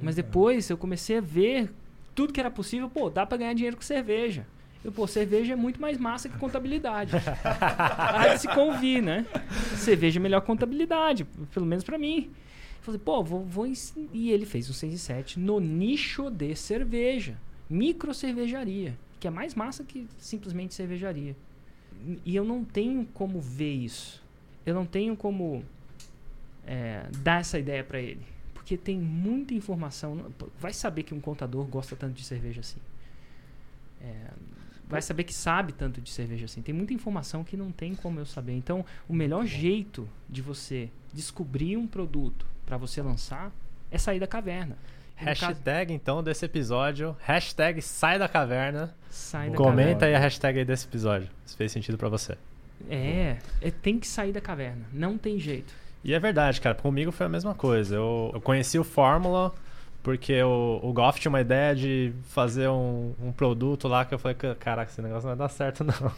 Mas 0.00 0.14
depois 0.14 0.68
eu 0.68 0.76
comecei 0.76 1.16
a 1.18 1.20
ver 1.22 1.70
tudo 2.14 2.32
que 2.32 2.38
era 2.40 2.50
possível. 2.50 2.88
Pô, 2.90 3.08
dá 3.08 3.24
pra 3.24 3.38
ganhar 3.38 3.54
dinheiro 3.54 3.76
com 3.76 3.82
cerveja. 3.82 4.46
Eu, 4.84 4.92
pô, 4.92 5.06
cerveja 5.06 5.54
é 5.54 5.56
muito 5.56 5.80
mais 5.80 5.98
massa 5.98 6.28
que 6.28 6.36
contabilidade. 6.38 7.12
Aí 8.14 8.38
se 8.38 8.46
convir, 8.48 9.02
né? 9.02 9.26
Cerveja 9.76 10.20
é 10.20 10.22
melhor 10.22 10.40
que 10.42 10.46
contabilidade, 10.46 11.24
pelo 11.52 11.66
menos 11.66 11.82
pra 11.82 11.98
mim. 11.98 12.30
Eu 12.78 12.82
falei, 12.82 13.00
pô, 13.04 13.22
vou, 13.24 13.44
vou 13.44 13.66
E 14.12 14.30
ele 14.30 14.46
fez 14.46 14.70
um 14.70 14.72
6 14.72 14.94
e 14.94 14.98
7 14.98 15.40
no 15.40 15.58
nicho 15.58 16.30
de 16.30 16.54
cerveja. 16.54 17.36
Micro 17.68 18.14
cervejaria. 18.14 18.96
Que 19.18 19.26
é 19.26 19.30
mais 19.30 19.54
massa 19.54 19.82
que 19.82 20.06
simplesmente 20.18 20.74
cervejaria. 20.74 21.34
E 22.24 22.36
eu 22.36 22.44
não 22.44 22.64
tenho 22.64 23.06
como 23.06 23.40
ver 23.40 23.72
isso. 23.72 24.22
Eu 24.64 24.74
não 24.74 24.84
tenho 24.84 25.16
como 25.16 25.64
é, 26.66 27.06
dar 27.22 27.40
essa 27.40 27.58
ideia 27.58 27.84
pra 27.84 28.00
ele. 28.00 28.24
Porque 28.52 28.76
tem 28.76 28.98
muita 28.98 29.54
informação. 29.54 30.32
Vai 30.58 30.72
saber 30.72 31.04
que 31.04 31.14
um 31.14 31.20
contador 31.20 31.64
gosta 31.66 31.94
tanto 31.94 32.14
de 32.14 32.24
cerveja 32.24 32.60
assim. 32.60 32.80
É, 34.00 34.30
vai 34.88 35.00
saber 35.00 35.24
que 35.24 35.34
sabe 35.34 35.72
tanto 35.72 36.00
de 36.00 36.10
cerveja 36.10 36.46
assim. 36.46 36.62
Tem 36.62 36.74
muita 36.74 36.92
informação 36.92 37.44
que 37.44 37.56
não 37.56 37.70
tem 37.70 37.94
como 37.94 38.18
eu 38.18 38.26
saber. 38.26 38.54
Então, 38.54 38.84
o 39.08 39.14
melhor 39.14 39.46
jeito 39.46 40.08
de 40.28 40.42
você 40.42 40.90
descobrir 41.12 41.76
um 41.76 41.86
produto 41.86 42.46
para 42.64 42.76
você 42.76 43.00
lançar 43.00 43.52
é 43.90 43.98
sair 43.98 44.18
da 44.18 44.26
caverna. 44.26 44.76
Hashtag, 45.16 45.92
então, 45.92 46.22
desse 46.22 46.44
episódio. 46.44 47.16
Hashtag 47.20 47.80
sai 47.82 48.18
da 48.18 48.28
caverna. 48.28 48.94
sai 49.08 49.50
da 49.50 49.56
Comenta 49.56 50.00
caverna. 50.00 50.06
aí 50.06 50.14
a 50.14 50.18
hashtag 50.18 50.58
aí 50.58 50.64
desse 50.64 50.86
episódio. 50.86 51.28
Se 51.44 51.56
fez 51.56 51.72
sentido 51.72 51.96
pra 51.96 52.08
você. 52.08 52.36
É, 52.90 53.36
é, 53.60 53.70
tem 53.70 53.98
que 53.98 54.06
sair 54.06 54.32
da 54.32 54.40
caverna. 54.40 54.84
Não 54.92 55.16
tem 55.16 55.38
jeito. 55.38 55.72
E 56.04 56.12
é 56.12 56.20
verdade, 56.20 56.60
cara. 56.60 56.74
Comigo 56.74 57.10
foi 57.10 57.26
a 57.26 57.28
mesma 57.28 57.54
coisa. 57.54 57.96
Eu, 57.96 58.30
eu 58.34 58.40
conheci 58.40 58.78
o 58.78 58.84
Fórmula 58.84 59.52
porque 60.06 60.40
o, 60.40 60.78
o 60.84 60.92
Goff 60.92 61.18
tinha 61.18 61.28
uma 61.28 61.40
ideia 61.40 61.74
de 61.74 62.12
fazer 62.28 62.68
um, 62.68 63.12
um 63.20 63.32
produto 63.32 63.88
lá 63.88 64.04
que 64.04 64.14
eu 64.14 64.18
falei, 64.20 64.36
"Ca- 64.36 64.54
caraca, 64.54 64.88
esse 64.88 65.02
negócio 65.02 65.28
não 65.28 65.36
vai 65.36 65.48
dar 65.48 65.52
certo, 65.52 65.82
não. 65.82 66.12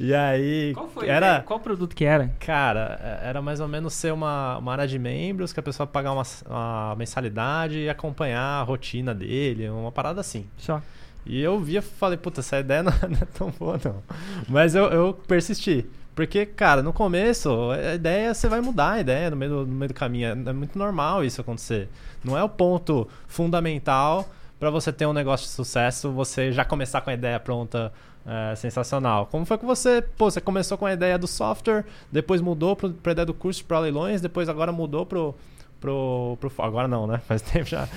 E 0.00 0.14
aí. 0.14 0.72
Qual 0.72 0.88
foi? 0.88 1.08
Era. 1.08 1.42
Qual 1.42 1.60
produto 1.60 1.94
que 1.94 2.06
era? 2.06 2.28
Cara, 2.40 2.98
é- 3.22 3.28
era 3.28 3.42
mais 3.42 3.60
ou 3.60 3.68
menos 3.68 3.92
ser 3.92 4.14
uma, 4.14 4.56
uma 4.56 4.72
área 4.72 4.88
de 4.88 4.98
membros 4.98 5.52
que 5.52 5.60
a 5.60 5.62
pessoa 5.62 5.86
pagar 5.86 6.12
uma, 6.12 6.22
uma 6.48 6.96
mensalidade 6.96 7.80
e 7.80 7.90
acompanhar 7.90 8.40
a 8.40 8.62
rotina 8.62 9.14
dele, 9.14 9.68
uma 9.68 9.92
parada 9.92 10.18
assim. 10.22 10.46
Só. 10.56 10.80
E 11.26 11.38
eu 11.38 11.60
via 11.60 11.82
falei, 11.82 12.16
puta, 12.16 12.40
essa 12.40 12.60
ideia 12.60 12.82
não, 12.82 12.92
não 13.10 13.18
é 13.20 13.26
tão 13.26 13.50
boa, 13.50 13.78
não. 13.84 14.02
Mas 14.48 14.74
eu, 14.74 14.84
eu 14.86 15.12
persisti. 15.12 15.84
Porque, 16.14 16.44
cara, 16.44 16.82
no 16.82 16.92
começo, 16.92 17.70
a 17.70 17.94
ideia, 17.94 18.34
você 18.34 18.48
vai 18.48 18.60
mudar 18.60 18.92
a 18.92 19.00
ideia 19.00 19.30
no 19.30 19.36
meio 19.36 19.50
do, 19.50 19.66
no 19.66 19.74
meio 19.74 19.88
do 19.88 19.94
caminho. 19.94 20.26
É, 20.28 20.50
é 20.50 20.52
muito 20.52 20.78
normal 20.78 21.24
isso 21.24 21.40
acontecer. 21.40 21.88
Não 22.22 22.36
é 22.36 22.42
o 22.44 22.48
ponto 22.48 23.08
fundamental 23.26 24.28
para 24.60 24.70
você 24.70 24.92
ter 24.92 25.06
um 25.06 25.12
negócio 25.12 25.46
de 25.46 25.52
sucesso, 25.52 26.12
você 26.12 26.52
já 26.52 26.64
começar 26.64 27.00
com 27.00 27.10
a 27.10 27.14
ideia 27.14 27.40
pronta, 27.40 27.92
é, 28.24 28.54
sensacional. 28.54 29.26
Como 29.26 29.44
foi 29.44 29.58
que 29.58 29.64
você, 29.64 30.02
pô, 30.16 30.30
você 30.30 30.40
começou 30.40 30.78
com 30.78 30.86
a 30.86 30.92
ideia 30.92 31.18
do 31.18 31.26
software, 31.26 31.84
depois 32.12 32.40
mudou 32.40 32.76
pro, 32.76 32.90
pra 32.90 33.12
ideia 33.12 33.26
do 33.26 33.34
curso 33.34 33.64
para 33.64 33.80
leilões, 33.80 34.20
depois 34.20 34.48
agora 34.48 34.70
mudou 34.70 35.04
pro, 35.04 35.34
pro, 35.80 36.38
pro. 36.40 36.52
Agora 36.58 36.86
não, 36.86 37.06
né? 37.08 37.18
Faz 37.26 37.42
tempo 37.42 37.64
já. 37.66 37.88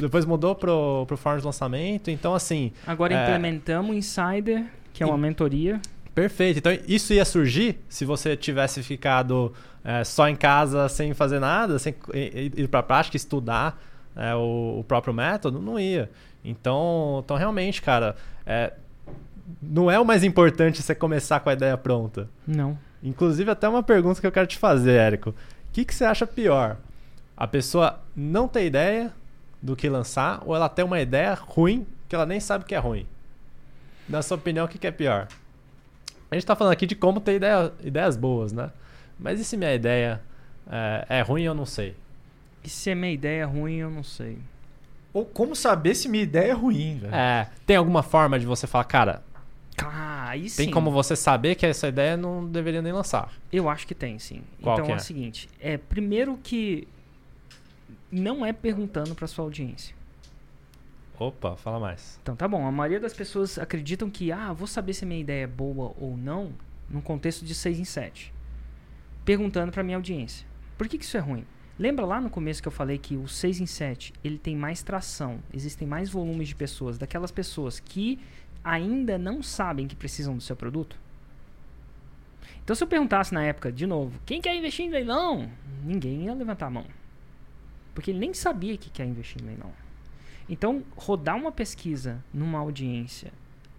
Depois 0.00 0.24
mudou 0.26 0.54
pro, 0.54 1.04
pro 1.06 1.16
fórum 1.16 1.38
de 1.38 1.46
lançamento. 1.46 2.10
Então, 2.10 2.34
assim. 2.34 2.72
Agora 2.86 3.14
É. 3.14 3.22
implementamos 3.22 3.90
o 3.92 3.94
Insider, 3.94 4.66
que 4.92 5.02
é 5.02 5.06
uma 5.06 5.16
mentoria. 5.16 5.80
Perfeito. 6.14 6.58
Então 6.58 6.72
isso 6.86 7.12
ia 7.12 7.24
surgir 7.24 7.78
se 7.88 8.04
você 8.04 8.36
tivesse 8.36 8.82
ficado 8.82 9.52
é, 9.84 10.04
só 10.04 10.28
em 10.28 10.36
casa 10.36 10.88
sem 10.88 11.14
fazer 11.14 11.40
nada, 11.40 11.78
sem 11.78 11.94
ir 12.14 12.68
para 12.68 12.80
a 12.80 12.82
prática, 12.82 13.16
estudar 13.16 13.80
é, 14.14 14.34
o, 14.34 14.80
o 14.80 14.84
próprio 14.84 15.14
método? 15.14 15.60
Não 15.60 15.78
ia. 15.78 16.10
Então, 16.44 17.22
então 17.24 17.36
realmente, 17.36 17.80
cara, 17.80 18.16
é, 18.44 18.72
não 19.60 19.90
é 19.90 19.98
o 19.98 20.04
mais 20.04 20.22
importante 20.24 20.82
você 20.82 20.94
começar 20.94 21.40
com 21.40 21.48
a 21.48 21.52
ideia 21.52 21.76
pronta. 21.76 22.28
Não. 22.46 22.78
Inclusive, 23.02 23.50
até 23.50 23.68
uma 23.68 23.82
pergunta 23.82 24.20
que 24.20 24.26
eu 24.26 24.32
quero 24.32 24.46
te 24.46 24.58
fazer, 24.58 24.92
Érico. 24.92 25.30
O 25.30 25.34
que, 25.72 25.84
que 25.84 25.94
você 25.94 26.04
acha 26.04 26.26
pior? 26.26 26.76
A 27.36 27.46
pessoa 27.46 28.00
não 28.14 28.46
ter 28.46 28.66
ideia 28.66 29.12
do 29.60 29.74
que 29.74 29.88
lançar 29.88 30.42
ou 30.44 30.54
ela 30.54 30.68
ter 30.68 30.82
uma 30.82 31.00
ideia 31.00 31.34
ruim 31.34 31.86
que 32.08 32.14
ela 32.14 32.26
nem 32.26 32.38
sabe 32.38 32.64
que 32.64 32.74
é 32.74 32.78
ruim? 32.78 33.06
Na 34.08 34.20
sua 34.20 34.36
opinião, 34.36 34.66
o 34.66 34.68
que, 34.68 34.78
que 34.78 34.86
é 34.86 34.90
pior? 34.90 35.28
A 36.32 36.34
gente 36.34 36.46
tá 36.46 36.56
falando 36.56 36.72
aqui 36.72 36.86
de 36.86 36.94
como 36.94 37.20
ter 37.20 37.36
ideia, 37.36 37.70
ideias 37.84 38.16
boas, 38.16 38.52
né? 38.54 38.70
Mas 39.20 39.38
e 39.38 39.44
se 39.44 39.54
minha 39.54 39.74
ideia 39.74 40.18
é, 40.66 41.18
é 41.18 41.20
ruim 41.20 41.42
eu 41.42 41.52
não 41.52 41.66
sei? 41.66 41.94
E 42.64 42.70
se 42.70 42.90
a 42.90 42.96
minha 42.96 43.12
ideia 43.12 43.42
é 43.42 43.44
ruim, 43.44 43.74
eu 43.76 43.90
não 43.90 44.02
sei. 44.02 44.38
Ou 45.12 45.26
como 45.26 45.54
saber 45.54 45.94
se 45.94 46.08
minha 46.08 46.22
ideia 46.22 46.52
é 46.52 46.54
ruim, 46.54 46.96
velho? 46.96 47.14
É, 47.14 47.50
tem 47.66 47.76
alguma 47.76 48.02
forma 48.02 48.38
de 48.38 48.46
você 48.46 48.66
falar, 48.66 48.84
cara, 48.84 49.22
Ah, 49.76 50.28
aí 50.30 50.48
sim. 50.48 50.64
tem 50.64 50.70
como 50.72 50.90
você 50.90 51.14
saber 51.14 51.54
que 51.54 51.66
essa 51.66 51.88
ideia 51.88 52.16
não 52.16 52.46
deveria 52.46 52.80
nem 52.80 52.92
lançar? 52.94 53.30
Eu 53.52 53.68
acho 53.68 53.86
que 53.86 53.94
tem, 53.94 54.18
sim. 54.18 54.42
Qual 54.62 54.74
então 54.76 54.86
que 54.86 54.92
é 54.92 54.94
é? 54.94 54.96
o 54.96 55.00
seguinte, 55.00 55.50
é 55.60 55.76
primeiro 55.76 56.38
que 56.42 56.88
não 58.10 58.46
é 58.46 58.54
perguntando 58.54 59.14
para 59.14 59.26
sua 59.26 59.44
audiência. 59.44 59.94
Opa, 61.28 61.56
fala 61.56 61.78
mais. 61.78 62.18
Então 62.20 62.34
tá 62.34 62.48
bom, 62.48 62.66
a 62.66 62.72
maioria 62.72 62.98
das 62.98 63.14
pessoas 63.14 63.56
acreditam 63.56 64.10
que 64.10 64.32
ah, 64.32 64.52
vou 64.52 64.66
saber 64.66 64.92
se 64.92 65.06
minha 65.06 65.20
ideia 65.20 65.44
é 65.44 65.46
boa 65.46 65.94
ou 66.00 66.16
não 66.16 66.52
num 66.90 67.00
contexto 67.00 67.44
de 67.44 67.54
6 67.54 67.78
em 67.78 67.84
7. 67.84 68.34
Perguntando 69.24 69.70
para 69.70 69.84
minha 69.84 69.96
audiência. 69.96 70.44
Por 70.76 70.88
que, 70.88 70.98
que 70.98 71.04
isso 71.04 71.16
é 71.16 71.20
ruim? 71.20 71.46
Lembra 71.78 72.04
lá 72.04 72.20
no 72.20 72.28
começo 72.28 72.60
que 72.60 72.66
eu 72.66 72.72
falei 72.72 72.98
que 72.98 73.16
o 73.16 73.28
6 73.28 73.60
em 73.60 73.66
7, 73.66 74.12
ele 74.24 74.36
tem 74.36 74.56
mais 74.56 74.82
tração, 74.82 75.38
existem 75.54 75.86
mais 75.86 76.10
volumes 76.10 76.48
de 76.48 76.56
pessoas, 76.56 76.98
daquelas 76.98 77.30
pessoas 77.30 77.78
que 77.78 78.18
ainda 78.64 79.16
não 79.16 79.44
sabem 79.44 79.86
que 79.86 79.94
precisam 79.94 80.36
do 80.36 80.42
seu 80.42 80.56
produto? 80.56 80.98
Então 82.64 82.74
se 82.74 82.82
eu 82.82 82.88
perguntasse 82.88 83.32
na 83.32 83.44
época, 83.44 83.70
de 83.70 83.86
novo, 83.86 84.18
quem 84.26 84.40
quer 84.40 84.56
investir 84.56 84.86
em 84.86 84.90
leilão? 84.90 85.48
Ninguém 85.84 86.24
ia 86.24 86.34
levantar 86.34 86.66
a 86.66 86.70
mão. 86.70 86.86
Porque 87.94 88.10
ele 88.10 88.18
nem 88.18 88.34
sabia 88.34 88.76
que 88.76 88.90
quer 88.90 89.06
investir 89.06 89.40
em 89.40 89.46
leilão. 89.46 89.81
Então, 90.52 90.84
rodar 90.94 91.34
uma 91.34 91.50
pesquisa 91.50 92.22
numa 92.30 92.58
audiência 92.58 93.32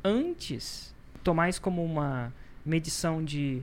antes, 0.04 0.92
tomar 1.24 1.48
isso 1.48 1.62
como 1.62 1.86
uma 1.86 2.34
medição 2.66 3.24
de 3.24 3.62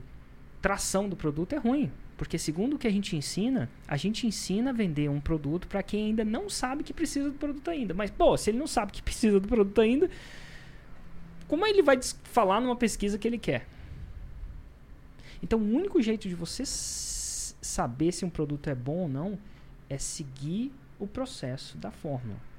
tração 0.61 1.09
do 1.09 1.15
produto 1.17 1.51
é 1.51 1.57
ruim. 1.57 1.91
Porque, 2.15 2.37
segundo 2.37 2.75
o 2.75 2.79
que 2.79 2.87
a 2.87 2.89
gente 2.89 3.13
ensina, 3.13 3.69
a 3.85 3.97
gente 3.97 4.25
ensina 4.25 4.69
a 4.69 4.73
vender 4.73 5.09
um 5.09 5.19
produto 5.19 5.67
para 5.67 5.83
quem 5.83 6.05
ainda 6.05 6.23
não 6.23 6.49
sabe 6.49 6.85
que 6.85 6.93
precisa 6.93 7.29
do 7.29 7.37
produto 7.37 7.69
ainda. 7.69 7.93
Mas, 7.93 8.09
pô, 8.09 8.37
se 8.37 8.49
ele 8.49 8.57
não 8.57 8.65
sabe 8.65 8.93
que 8.93 9.01
precisa 9.03 9.41
do 9.41 9.47
produto 9.49 9.81
ainda, 9.81 10.09
como 11.49 11.67
ele 11.67 11.81
vai 11.81 11.99
falar 12.23 12.61
numa 12.61 12.77
pesquisa 12.77 13.17
que 13.17 13.27
ele 13.27 13.37
quer? 13.37 13.67
Então, 15.43 15.59
o 15.59 15.75
único 15.75 16.01
jeito 16.01 16.29
de 16.29 16.35
você 16.35 16.63
saber 16.65 18.13
se 18.13 18.23
um 18.23 18.29
produto 18.29 18.69
é 18.69 18.75
bom 18.75 18.99
ou 18.99 19.09
não 19.09 19.37
é 19.89 19.97
seguir 19.97 20.71
o 20.97 21.05
processo 21.05 21.77
da 21.77 21.91
fórmula 21.91 22.50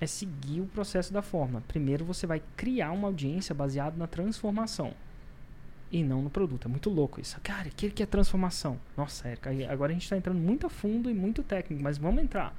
é 0.00 0.06
seguir 0.06 0.60
o 0.60 0.66
processo 0.66 1.12
da 1.12 1.22
forma. 1.22 1.62
Primeiro 1.68 2.04
você 2.04 2.26
vai 2.26 2.42
criar 2.56 2.92
uma 2.92 3.08
audiência 3.08 3.54
baseada 3.54 3.96
na 3.96 4.06
transformação 4.06 4.92
e 5.92 6.02
não 6.02 6.22
no 6.22 6.30
produto. 6.30 6.66
É 6.66 6.70
muito 6.70 6.88
louco 6.88 7.20
isso. 7.20 7.38
Cara, 7.42 7.68
o 7.68 7.70
que 7.70 8.02
é 8.02 8.06
transformação? 8.06 8.80
Nossa, 8.96 9.28
aí 9.42 9.64
agora 9.66 9.92
a 9.92 9.94
gente 9.94 10.04
está 10.04 10.16
entrando 10.16 10.40
muito 10.40 10.66
a 10.66 10.70
fundo 10.70 11.10
e 11.10 11.14
muito 11.14 11.42
técnico, 11.42 11.82
mas 11.82 11.98
vamos 11.98 12.22
entrar. 12.22 12.56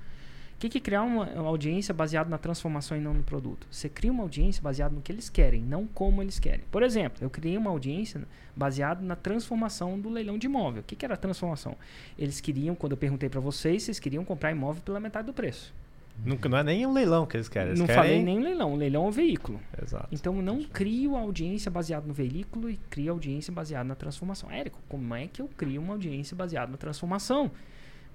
O 0.56 0.70
que, 0.70 0.78
é 0.78 0.82
criar 0.82 1.04
uma, 1.04 1.26
uma 1.26 1.50
audiência 1.50 1.94
baseada 1.94 2.30
na 2.30 2.38
transformação 2.38 2.96
e 2.96 3.02
não 3.02 3.14
no 3.14 3.24
produto? 3.24 3.68
Você 3.70 3.90
cria 3.90 4.12
uma 4.12 4.24
audiência 4.24 4.62
baseada 4.62 4.96
no 4.96 5.02
que 5.02 5.12
eles 5.12 5.30
querem, 5.30 5.62
não 5.62 5.86
como 5.86 6.22
eles 6.22 6.40
querem. 6.40 6.64
Por 6.72 6.84
exemplo, 6.84 7.18
eu 7.22 7.30
criei 7.30 7.58
uma 7.58 7.70
audiência 7.70 8.22
baseada 8.56 9.02
na 9.02 9.16
transformação 9.16 10.00
do 10.00 10.10
leilão 10.10 10.38
de 10.38 10.48
imóvel. 10.48 10.82
O 10.82 10.86
que, 10.86 10.96
que 10.96 11.04
era 11.04 11.16
a 11.16 11.18
transformação? 11.18 11.76
Eles 12.18 12.40
queriam, 12.40 12.76
quando 12.76 12.94
eu 12.94 12.98
perguntei 12.98 13.28
para 13.28 13.42
vocês, 13.42 13.84
vocês 13.84 14.00
queriam 14.00 14.24
comprar 14.24 14.52
imóvel 14.52 14.82
pela 14.84 15.02
metade 15.02 15.26
do 15.26 15.34
preço. 15.34 15.74
Nunca, 16.26 16.48
não 16.48 16.58
é 16.58 16.64
nem 16.64 16.86
um 16.86 16.94
leilão 16.94 17.26
que 17.26 17.36
eles 17.36 17.50
querem. 17.50 17.70
Eles 17.70 17.80
não 17.80 17.88
querem... 17.88 18.02
falei 18.02 18.24
nem 18.24 18.40
leilão, 18.40 18.74
o 18.74 18.76
leilão 18.76 19.06
é 19.06 19.08
o 19.10 19.12
veículo. 19.12 19.60
Exato. 19.82 20.08
Então 20.12 20.42
não 20.42 20.64
crio 20.64 21.16
audiência 21.16 21.70
baseada 21.70 22.06
no 22.08 22.14
veículo 22.14 22.70
e 22.70 22.78
crio 22.90 23.12
audiência 23.12 23.52
baseada 23.52 23.84
na 23.84 23.96
transformação. 23.96 24.50
Érico, 24.52 24.80
como 24.88 25.14
é 25.16 25.28
que 25.28 25.42
eu 25.42 25.50
crio 25.58 25.82
uma 25.82 25.94
audiência 25.94 26.36
baseada 26.36 26.72
na 26.72 26.78
transformação? 26.78 27.52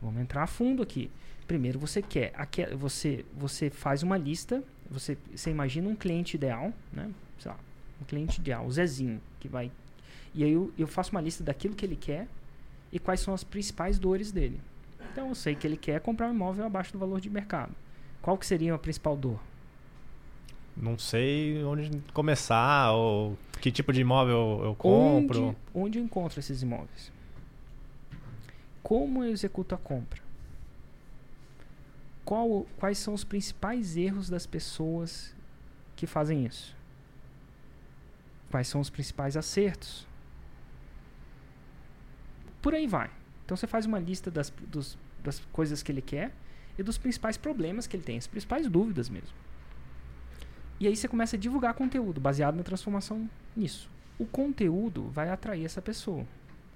Vamos 0.00 0.20
entrar 0.22 0.44
a 0.44 0.46
fundo 0.46 0.82
aqui. 0.82 1.10
Primeiro 1.46 1.78
você 1.78 2.00
quer, 2.00 2.32
aque- 2.36 2.74
você, 2.74 3.24
você 3.36 3.68
faz 3.68 4.02
uma 4.02 4.16
lista, 4.16 4.62
você, 4.90 5.18
você 5.34 5.50
imagina 5.50 5.88
um 5.88 5.96
cliente 5.96 6.36
ideal, 6.36 6.72
né? 6.92 7.10
Sei 7.38 7.50
lá, 7.50 7.58
um 8.00 8.04
cliente 8.04 8.40
ideal, 8.40 8.64
o 8.64 8.70
Zezinho, 8.70 9.20
que 9.40 9.48
vai. 9.48 9.70
E 10.34 10.44
aí 10.44 10.52
eu, 10.52 10.72
eu 10.78 10.86
faço 10.86 11.10
uma 11.10 11.20
lista 11.20 11.42
daquilo 11.42 11.74
que 11.74 11.84
ele 11.84 11.96
quer 11.96 12.28
e 12.92 12.98
quais 12.98 13.20
são 13.20 13.34
as 13.34 13.42
principais 13.42 13.98
dores 13.98 14.30
dele. 14.30 14.60
Então 15.12 15.28
eu 15.28 15.34
sei 15.34 15.54
que 15.54 15.66
ele 15.66 15.76
quer 15.76 16.00
comprar 16.00 16.28
um 16.28 16.32
imóvel 16.34 16.64
abaixo 16.64 16.92
do 16.92 16.98
valor 16.98 17.20
de 17.20 17.28
mercado. 17.28 17.74
Qual 18.22 18.36
que 18.36 18.46
seria 18.46 18.74
a 18.74 18.78
principal 18.78 19.16
dor? 19.16 19.38
Não 20.76 20.98
sei 20.98 21.64
onde 21.64 21.90
começar 22.12 22.92
ou 22.92 23.36
que 23.60 23.72
tipo 23.72 23.92
de 23.92 24.00
imóvel 24.00 24.60
eu 24.64 24.74
compro. 24.74 25.42
Onde, 25.48 25.56
onde 25.74 25.98
eu 25.98 26.04
encontro 26.04 26.38
esses 26.38 26.62
imóveis? 26.62 27.10
Como 28.82 29.24
eu 29.24 29.30
executo 29.30 29.74
a 29.74 29.78
compra? 29.78 30.20
Qual- 32.24 32.66
quais 32.78 32.98
são 32.98 33.14
os 33.14 33.24
principais 33.24 33.96
erros 33.96 34.28
das 34.30 34.46
pessoas 34.46 35.34
que 35.96 36.06
fazem 36.06 36.44
isso? 36.46 36.76
Quais 38.50 38.68
são 38.68 38.80
os 38.80 38.88
principais 38.90 39.36
acertos? 39.36 40.06
Por 42.62 42.74
aí 42.74 42.86
vai. 42.86 43.10
Então 43.44 43.56
você 43.56 43.66
faz 43.66 43.86
uma 43.86 43.98
lista 43.98 44.30
das, 44.30 44.50
dos- 44.68 44.96
das 45.24 45.40
coisas 45.52 45.82
que 45.82 45.90
ele 45.90 46.02
quer 46.02 46.32
e 46.78 46.82
dos 46.82 46.96
principais 46.96 47.36
problemas 47.36 47.86
que 47.86 47.96
ele 47.96 48.04
tem, 48.04 48.16
as 48.16 48.26
principais 48.26 48.68
dúvidas 48.68 49.08
mesmo. 49.10 49.36
E 50.80 50.86
aí 50.86 50.94
você 50.96 51.08
começa 51.08 51.34
a 51.36 51.38
divulgar 51.38 51.74
conteúdo 51.74 52.20
baseado 52.20 52.54
na 52.54 52.62
transformação 52.62 53.28
nisso. 53.56 53.90
O 54.18 54.24
conteúdo 54.24 55.08
vai 55.08 55.28
atrair 55.28 55.64
essa 55.64 55.82
pessoa. 55.82 56.24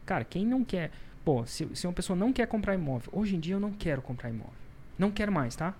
Cara, 0.04 0.24
quem 0.24 0.44
não 0.44 0.64
quer. 0.64 0.90
Pô, 1.24 1.46
se, 1.46 1.68
se 1.74 1.86
uma 1.86 1.92
pessoa 1.92 2.16
não 2.16 2.32
quer 2.32 2.46
comprar 2.48 2.74
imóvel, 2.74 3.08
hoje 3.12 3.36
em 3.36 3.40
dia 3.40 3.54
eu 3.54 3.60
não 3.60 3.70
quero 3.72 4.02
comprar 4.02 4.28
imóvel. 4.30 4.52
Não 4.98 5.10
quero 5.10 5.30
mais, 5.30 5.54
tá? 5.54 5.74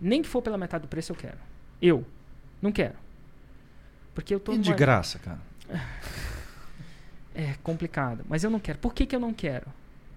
Nem 0.00 0.22
que 0.22 0.28
for 0.28 0.40
pela 0.40 0.56
metade 0.56 0.82
do 0.82 0.88
preço 0.88 1.12
eu 1.12 1.16
quero. 1.16 1.38
Eu. 1.80 2.04
Não 2.62 2.72
quero. 2.72 2.94
Porque 4.14 4.34
eu 4.34 4.40
tô 4.40 4.52
E 4.54 4.58
de 4.58 4.70
numa- 4.70 4.76
graça, 4.78 5.18
cara. 5.18 5.40
é 7.34 7.54
complicado, 7.62 8.24
mas 8.28 8.42
eu 8.44 8.50
não 8.50 8.58
quero. 8.58 8.78
Por 8.78 8.94
que, 8.94 9.04
que 9.04 9.14
eu 9.14 9.20
não 9.20 9.32
quero? 9.34 9.66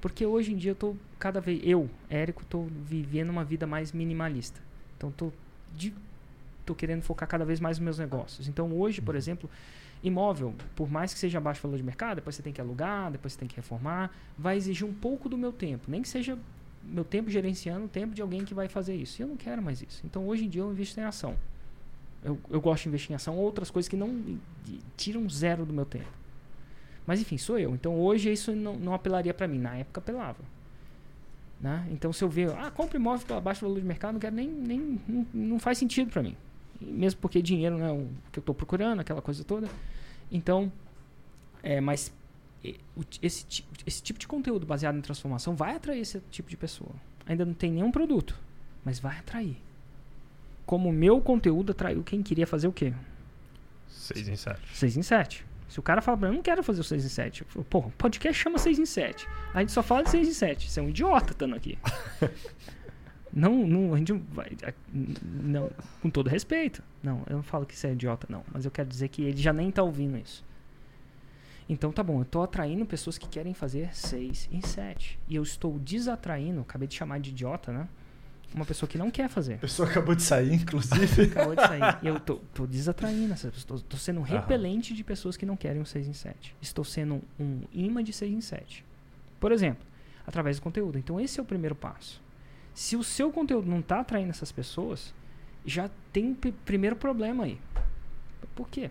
Porque 0.01 0.25
hoje 0.25 0.53
em 0.53 0.55
dia 0.57 0.71
eu 0.71 0.75
tô 0.75 0.95
cada 1.17 1.41
vez. 1.41 1.59
Eu, 1.63 1.89
Érico, 2.09 2.45
tô 2.45 2.63
vivendo 2.85 3.29
uma 3.29 3.43
vida 3.43 3.67
mais 3.67 3.91
minimalista. 3.91 4.59
Então 4.97 5.11
tô, 5.11 5.31
de, 5.75 5.93
tô 6.65 6.73
querendo 6.73 7.01
focar 7.01 7.27
cada 7.27 7.43
vez 7.45 7.59
mais 7.59 7.77
nos 7.77 7.83
meus 7.83 7.99
negócios. 7.99 8.47
Então 8.47 8.71
hoje, 8.73 9.01
por 9.01 9.15
exemplo, 9.15 9.49
imóvel, 10.01 10.53
por 10.75 10.89
mais 10.89 11.13
que 11.13 11.19
seja 11.19 11.37
abaixo 11.37 11.61
do 11.61 11.63
valor 11.63 11.77
de 11.77 11.83
mercado, 11.83 12.15
depois 12.15 12.35
você 12.35 12.41
tem 12.41 12.53
que 12.53 12.61
alugar, 12.61 13.11
depois 13.11 13.33
você 13.33 13.39
tem 13.39 13.47
que 13.47 13.55
reformar, 13.57 14.11
vai 14.37 14.55
exigir 14.55 14.87
um 14.87 14.93
pouco 14.93 15.27
do 15.27 15.37
meu 15.37 15.51
tempo. 15.51 15.89
Nem 15.89 16.01
que 16.01 16.07
seja 16.09 16.37
meu 16.81 17.03
tempo 17.03 17.29
gerenciando 17.29 17.85
o 17.85 17.89
tempo 17.89 18.15
de 18.15 18.21
alguém 18.21 18.45
que 18.45 18.53
vai 18.53 18.69
fazer 18.69 18.95
isso. 18.95 19.21
E 19.21 19.23
eu 19.23 19.27
não 19.27 19.35
quero 19.35 19.61
mais 19.61 19.81
isso. 19.81 20.01
Então 20.05 20.25
hoje 20.27 20.45
em 20.45 20.49
dia 20.49 20.61
eu 20.61 20.71
invisto 20.71 20.99
em 20.99 21.03
ação. 21.03 21.35
Eu, 22.23 22.39
eu 22.49 22.59
gosto 22.61 22.83
de 22.83 22.89
investir 22.89 23.11
em 23.11 23.15
ação, 23.15 23.37
outras 23.37 23.69
coisas 23.69 23.87
que 23.89 23.95
não 23.97 24.21
de- 24.65 24.79
tiram 24.97 25.29
zero 25.29 25.65
do 25.65 25.73
meu 25.73 25.85
tempo. 25.85 26.07
Mas 27.09 27.19
enfim, 27.19 27.39
sou 27.39 27.57
eu. 27.57 27.73
Então 27.73 27.99
hoje 27.99 28.31
isso 28.31 28.55
não, 28.55 28.75
não 28.75 28.93
apelaria 28.93 29.33
para 29.33 29.47
mim. 29.47 29.57
Na 29.57 29.75
época 29.75 29.99
apelava. 29.99 30.43
Né? 31.59 31.87
Então 31.91 32.13
se 32.13 32.23
eu 32.23 32.29
ver, 32.29 32.51
ah, 32.51 32.69
compra 32.69 32.97
imóvel 32.99 33.35
abaixo 33.35 33.61
do 33.61 33.67
valor 33.67 33.81
de 33.81 33.87
mercado, 33.87 34.13
não 34.13 34.19
quero 34.19 34.35
nem. 34.35 34.47
nem 34.47 35.01
não, 35.07 35.25
não 35.33 35.59
faz 35.59 35.79
sentido 35.79 36.11
para 36.11 36.21
mim. 36.21 36.37
E 36.79 36.85
mesmo 36.85 37.19
porque 37.19 37.41
dinheiro 37.41 37.79
não 37.79 37.85
é 37.87 37.91
o 37.91 38.07
que 38.31 38.37
eu 38.37 38.41
estou 38.41 38.53
procurando, 38.53 38.99
aquela 38.99 39.23
coisa 39.23 39.43
toda. 39.43 39.67
Então, 40.31 40.71
é, 41.63 41.81
mas 41.81 42.13
esse, 43.23 43.65
esse 43.87 44.03
tipo 44.03 44.19
de 44.19 44.27
conteúdo 44.27 44.67
baseado 44.67 44.95
em 44.95 45.01
transformação 45.01 45.55
vai 45.55 45.77
atrair 45.77 46.01
esse 46.01 46.19
tipo 46.29 46.47
de 46.47 46.57
pessoa. 46.57 46.91
Ainda 47.25 47.43
não 47.43 47.55
tem 47.55 47.71
nenhum 47.71 47.89
produto, 47.89 48.37
mas 48.85 48.99
vai 48.99 49.17
atrair. 49.17 49.57
Como 50.63 50.89
o 50.89 50.93
meu 50.93 51.19
conteúdo 51.19 51.71
atraiu 51.71 52.03
quem 52.03 52.21
queria 52.21 52.45
fazer 52.45 52.67
o 52.67 52.71
quê? 52.71 52.93
6 53.87 54.27
em 54.29 54.35
7. 54.35 54.61
6 54.77 54.97
em 54.97 55.01
7. 55.01 55.48
Se 55.69 55.79
o 55.79 55.83
cara 55.83 56.01
fala 56.01 56.17
pra 56.17 56.27
mim, 56.27 56.33
eu 56.33 56.37
não 56.37 56.43
quero 56.43 56.63
fazer 56.63 56.81
o 56.81 56.83
6 56.83 57.05
em 57.05 57.09
7. 57.09 57.45
Eu 57.55 57.63
falo, 57.63 57.93
podcast 57.97 58.41
chama 58.41 58.57
6 58.57 58.79
em 58.79 58.85
7. 58.85 59.27
A 59.53 59.59
gente 59.59 59.71
só 59.71 59.83
fala 59.83 60.03
de 60.03 60.09
6 60.09 60.27
em 60.27 60.33
7. 60.33 60.69
Você 60.69 60.79
é 60.79 60.83
um 60.83 60.89
idiota 60.89 61.31
estando 61.31 61.55
aqui. 61.55 61.77
Não, 63.31 63.67
não, 63.67 63.93
a 63.93 63.97
gente 63.99 64.11
não 64.11 64.19
vai. 64.31 64.49
Não, 65.23 65.69
com 66.01 66.09
todo 66.09 66.27
respeito. 66.27 66.81
Não, 67.01 67.23
eu 67.29 67.35
não 67.35 67.43
falo 67.43 67.63
que 67.63 67.75
isso 67.75 67.85
é 67.85 67.91
idiota, 67.91 68.25
não. 68.27 68.43
Mas 68.51 68.65
eu 68.65 68.71
quero 68.71 68.89
dizer 68.89 69.07
que 69.09 69.21
ele 69.21 69.37
já 69.37 69.53
nem 69.53 69.69
tá 69.69 69.83
ouvindo 69.83 70.17
isso. 70.17 70.43
Então 71.69 71.91
tá 71.91 72.01
bom, 72.01 72.21
eu 72.21 72.25
tô 72.25 72.41
atraindo 72.41 72.83
pessoas 72.87 73.19
que 73.19 73.29
querem 73.29 73.53
fazer 73.53 73.95
6 73.95 74.49
em 74.51 74.61
7. 74.61 75.19
E 75.27 75.35
eu 75.35 75.43
estou 75.43 75.77
desatraindo, 75.77 76.61
acabei 76.61 76.87
de 76.87 76.95
chamar 76.95 77.19
de 77.19 77.29
idiota, 77.29 77.71
né? 77.71 77.87
Uma 78.53 78.65
pessoa 78.65 78.89
que 78.89 78.97
não 78.97 79.11
quer 79.11 79.29
fazer. 79.29 79.55
A 79.55 79.59
pessoa 79.59 79.87
acabou 79.87 80.15
de 80.15 80.23
sair, 80.23 80.53
inclusive. 80.53 81.23
Acabou 81.31 81.55
de 81.55 81.61
sair. 81.61 81.99
E 82.01 82.07
eu 82.07 82.19
tô, 82.19 82.37
tô 82.53 82.65
desatraindo 82.65 83.31
essas 83.31 83.53
pessoas. 83.53 83.81
Tô, 83.81 83.87
tô 83.89 83.97
sendo 83.97 84.19
um 84.19 84.23
repelente 84.23 84.93
de 84.93 85.03
pessoas 85.03 85.37
que 85.37 85.45
não 85.45 85.55
querem 85.55 85.81
um 85.81 85.85
6 85.85 86.07
em 86.07 86.13
7. 86.13 86.55
Estou 86.61 86.83
sendo 86.83 87.21
um 87.39 87.61
imã 87.71 88.03
de 88.03 88.11
6 88.11 88.31
em 88.31 88.41
7. 88.41 88.83
Por 89.39 89.51
exemplo, 89.51 89.85
através 90.25 90.57
do 90.57 90.63
conteúdo. 90.63 90.97
Então 90.97 91.19
esse 91.19 91.39
é 91.39 91.43
o 91.43 91.45
primeiro 91.45 91.75
passo. 91.75 92.21
Se 92.73 92.95
o 92.95 93.03
seu 93.03 93.31
conteúdo 93.31 93.69
não 93.69 93.79
está 93.79 93.99
atraindo 93.99 94.29
essas 94.29 94.51
pessoas, 94.51 95.13
já 95.65 95.89
tem 96.11 96.33
primeiro 96.33 96.95
problema 96.95 97.43
aí. 97.43 97.59
Por 98.55 98.69
quê? 98.69 98.89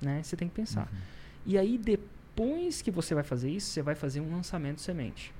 Né? 0.00 0.22
Você 0.22 0.36
tem 0.36 0.48
que 0.48 0.54
pensar. 0.54 0.90
E 1.44 1.56
aí, 1.58 1.78
depois 1.78 2.82
que 2.82 2.90
você 2.90 3.14
vai 3.14 3.24
fazer 3.24 3.50
isso, 3.50 3.68
você 3.70 3.82
vai 3.82 3.94
fazer 3.94 4.20
um 4.20 4.30
lançamento 4.30 4.80
semente. 4.80 5.32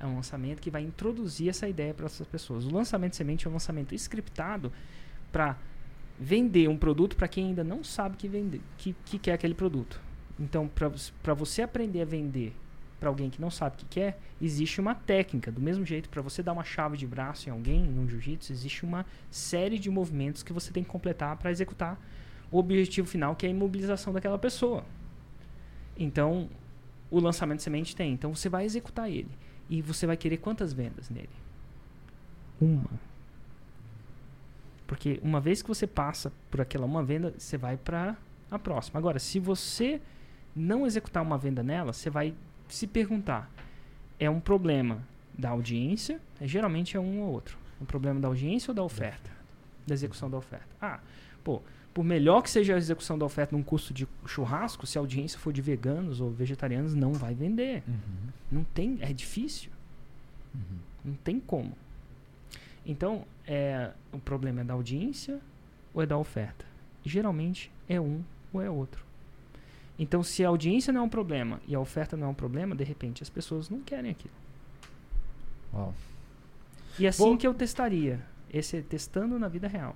É 0.00 0.06
um 0.06 0.16
lançamento 0.16 0.60
que 0.60 0.70
vai 0.70 0.82
introduzir 0.82 1.50
essa 1.50 1.68
ideia 1.68 1.92
para 1.92 2.06
essas 2.06 2.26
pessoas. 2.26 2.64
O 2.64 2.74
lançamento 2.74 3.14
semente 3.14 3.46
é 3.46 3.50
um 3.50 3.52
lançamento 3.52 3.94
scriptado 3.94 4.72
para 5.30 5.58
vender 6.18 6.68
um 6.68 6.76
produto 6.76 7.16
para 7.16 7.28
quem 7.28 7.48
ainda 7.48 7.62
não 7.62 7.84
sabe 7.84 8.16
que, 8.16 8.26
vender, 8.26 8.60
que, 8.78 8.94
que 9.04 9.18
quer 9.18 9.34
aquele 9.34 9.54
produto. 9.54 10.00
Então, 10.38 10.70
para 11.22 11.34
você 11.34 11.60
aprender 11.62 12.00
a 12.00 12.04
vender 12.06 12.54
para 12.98 13.08
alguém 13.08 13.30
que 13.30 13.40
não 13.40 13.50
sabe 13.50 13.76
o 13.76 13.78
que 13.78 13.86
quer, 13.86 14.18
existe 14.40 14.80
uma 14.80 14.94
técnica. 14.94 15.50
Do 15.50 15.60
mesmo 15.60 15.84
jeito, 15.84 16.08
para 16.08 16.20
você 16.20 16.42
dar 16.42 16.52
uma 16.52 16.64
chave 16.64 16.96
de 16.96 17.06
braço 17.06 17.48
em 17.48 17.52
alguém, 17.52 17.82
no 17.82 18.08
jiu-jitsu, 18.08 18.52
existe 18.52 18.84
uma 18.84 19.06
série 19.30 19.78
de 19.78 19.90
movimentos 19.90 20.42
que 20.42 20.52
você 20.52 20.70
tem 20.70 20.82
que 20.82 20.90
completar 20.90 21.36
para 21.36 21.50
executar 21.50 21.98
o 22.50 22.58
objetivo 22.58 23.06
final, 23.06 23.34
que 23.34 23.46
é 23.46 23.48
a 23.48 23.52
imobilização 23.52 24.12
daquela 24.12 24.38
pessoa. 24.38 24.84
Então, 25.96 26.48
o 27.10 27.18
lançamento 27.18 27.62
semente 27.62 27.96
tem. 27.96 28.12
Então, 28.12 28.34
você 28.34 28.48
vai 28.48 28.64
executar 28.64 29.10
ele. 29.10 29.30
E 29.70 29.80
você 29.80 30.06
vai 30.06 30.16
querer 30.16 30.38
quantas 30.38 30.72
vendas 30.72 31.08
nele? 31.08 31.30
Uma. 32.60 32.90
Porque 34.86 35.20
uma 35.22 35.40
vez 35.40 35.62
que 35.62 35.68
você 35.68 35.86
passa 35.86 36.32
por 36.50 36.60
aquela 36.60 36.84
uma 36.84 37.04
venda, 37.04 37.32
você 37.38 37.56
vai 37.56 37.76
para 37.76 38.16
a 38.50 38.58
próxima. 38.58 38.98
Agora, 38.98 39.20
se 39.20 39.38
você 39.38 40.02
não 40.54 40.84
executar 40.84 41.22
uma 41.22 41.38
venda 41.38 41.62
nela, 41.62 41.92
você 41.92 42.10
vai 42.10 42.34
se 42.68 42.88
perguntar: 42.88 43.48
é 44.18 44.28
um 44.28 44.40
problema 44.40 45.06
da 45.38 45.50
audiência? 45.50 46.20
Geralmente 46.42 46.96
é 46.96 47.00
um 47.00 47.20
ou 47.20 47.30
outro. 47.30 47.56
Um 47.80 47.84
problema 47.84 48.18
da 48.18 48.26
audiência 48.26 48.72
ou 48.72 48.74
da 48.74 48.82
oferta? 48.82 49.30
Da 49.86 49.94
execução 49.94 50.28
da 50.28 50.36
oferta. 50.36 50.66
Ah, 50.80 50.98
pô, 51.44 51.62
por 51.92 52.04
melhor 52.04 52.42
que 52.42 52.50
seja 52.50 52.74
a 52.74 52.78
execução 52.78 53.18
da 53.18 53.24
oferta 53.24 53.54
num 53.56 53.62
curso 53.62 53.92
de 53.92 54.06
churrasco, 54.26 54.86
se 54.86 54.96
a 54.96 55.00
audiência 55.00 55.38
for 55.38 55.52
de 55.52 55.60
veganos 55.60 56.20
ou 56.20 56.30
vegetarianos, 56.30 56.94
não 56.94 57.12
vai 57.12 57.34
vender. 57.34 57.82
Uhum. 57.86 58.30
Não 58.52 58.64
tem, 58.64 58.98
é 59.00 59.12
difícil. 59.12 59.70
Não 61.04 61.14
tem 61.14 61.40
como. 61.40 61.72
Então, 62.84 63.24
é, 63.46 63.90
o 64.12 64.18
problema 64.18 64.60
é 64.60 64.64
da 64.64 64.74
audiência 64.74 65.40
ou 65.94 66.02
é 66.02 66.06
da 66.06 66.16
oferta? 66.16 66.64
Geralmente 67.04 67.70
é 67.88 68.00
um 68.00 68.22
ou 68.52 68.60
é 68.62 68.70
outro. 68.70 69.04
Então, 69.98 70.22
se 70.22 70.44
a 70.44 70.48
audiência 70.48 70.92
não 70.92 71.00
é 71.02 71.04
um 71.04 71.08
problema 71.08 71.60
e 71.68 71.74
a 71.74 71.80
oferta 71.80 72.16
não 72.16 72.28
é 72.28 72.30
um 72.30 72.34
problema, 72.34 72.74
de 72.74 72.84
repente 72.84 73.22
as 73.22 73.28
pessoas 73.28 73.68
não 73.68 73.80
querem 73.80 74.10
aquilo. 74.10 74.34
Uau. 75.72 75.94
E 76.98 77.06
assim 77.06 77.22
Bom- 77.22 77.36
que 77.36 77.46
eu 77.46 77.54
testaria. 77.54 78.20
Esse 78.52 78.78
é 78.78 78.80
testando 78.82 79.38
na 79.38 79.46
vida 79.48 79.68
real. 79.68 79.94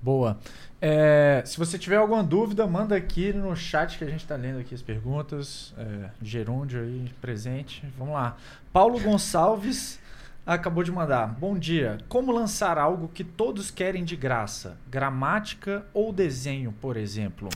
Boa. 0.00 0.38
É, 0.80 1.42
se 1.44 1.58
você 1.58 1.76
tiver 1.76 1.96
alguma 1.96 2.22
dúvida, 2.22 2.66
manda 2.66 2.94
aqui 2.94 3.32
no 3.32 3.54
chat 3.56 3.98
que 3.98 4.04
a 4.04 4.08
gente 4.08 4.20
está 4.20 4.36
lendo 4.36 4.60
aqui 4.60 4.74
as 4.74 4.82
perguntas. 4.82 5.74
É, 5.76 6.10
Gerúndio 6.22 6.80
aí 6.80 7.10
presente. 7.20 7.82
Vamos 7.98 8.14
lá. 8.14 8.36
Paulo 8.72 9.00
Gonçalves 9.00 9.98
acabou 10.46 10.84
de 10.84 10.92
mandar. 10.92 11.26
Bom 11.26 11.58
dia. 11.58 11.98
Como 12.08 12.30
lançar 12.30 12.78
algo 12.78 13.10
que 13.12 13.24
todos 13.24 13.70
querem 13.70 14.04
de 14.04 14.16
graça? 14.16 14.78
Gramática 14.88 15.84
ou 15.92 16.12
desenho, 16.12 16.72
por 16.80 16.96
exemplo? 16.96 17.48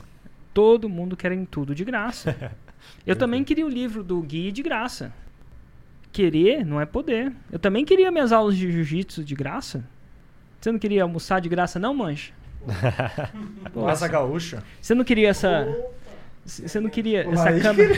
Todo 0.52 0.88
mundo 0.88 1.16
quer 1.16 1.32
em 1.32 1.44
tudo 1.44 1.74
de 1.74 1.84
graça. 1.84 2.52
Eu 3.06 3.14
também 3.14 3.44
queria 3.44 3.64
o 3.64 3.68
livro 3.68 4.02
do 4.02 4.20
Gui 4.20 4.50
de 4.50 4.62
graça. 4.62 5.12
Querer 6.10 6.66
não 6.66 6.80
é 6.80 6.84
poder. 6.84 7.32
Eu 7.50 7.58
também 7.58 7.84
queria 7.84 8.10
minhas 8.10 8.32
aulas 8.32 8.56
de 8.56 8.70
jiu-jitsu 8.70 9.24
de 9.24 9.34
graça. 9.34 9.84
Você 10.62 10.70
não 10.70 10.78
queria 10.78 11.02
almoçar 11.02 11.40
de 11.40 11.48
graça, 11.48 11.80
não, 11.80 11.92
mancha? 11.92 12.32
Asa 13.90 14.06
Gaúcha. 14.06 14.62
Você 14.80 14.94
não 14.94 15.04
queria 15.04 15.28
essa. 15.30 15.66
Você 16.46 16.78
não 16.78 16.88
queria 16.88 17.28
essa 17.28 17.60
câmera. 17.60 17.94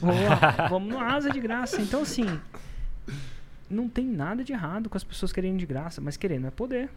Vamos 0.00 0.22
lá, 0.22 0.68
vamos 0.70 0.88
no 0.88 1.00
asa 1.00 1.30
de 1.30 1.40
graça. 1.40 1.82
Então, 1.82 2.02
assim. 2.02 2.26
Não 3.68 3.88
tem 3.88 4.04
nada 4.04 4.44
de 4.44 4.52
errado 4.52 4.88
com 4.88 4.96
as 4.96 5.02
pessoas 5.02 5.32
querendo 5.32 5.58
de 5.58 5.66
graça, 5.66 6.00
mas 6.00 6.16
querer 6.16 6.38
não 6.38 6.46
é 6.46 6.50
poder. 6.52 6.88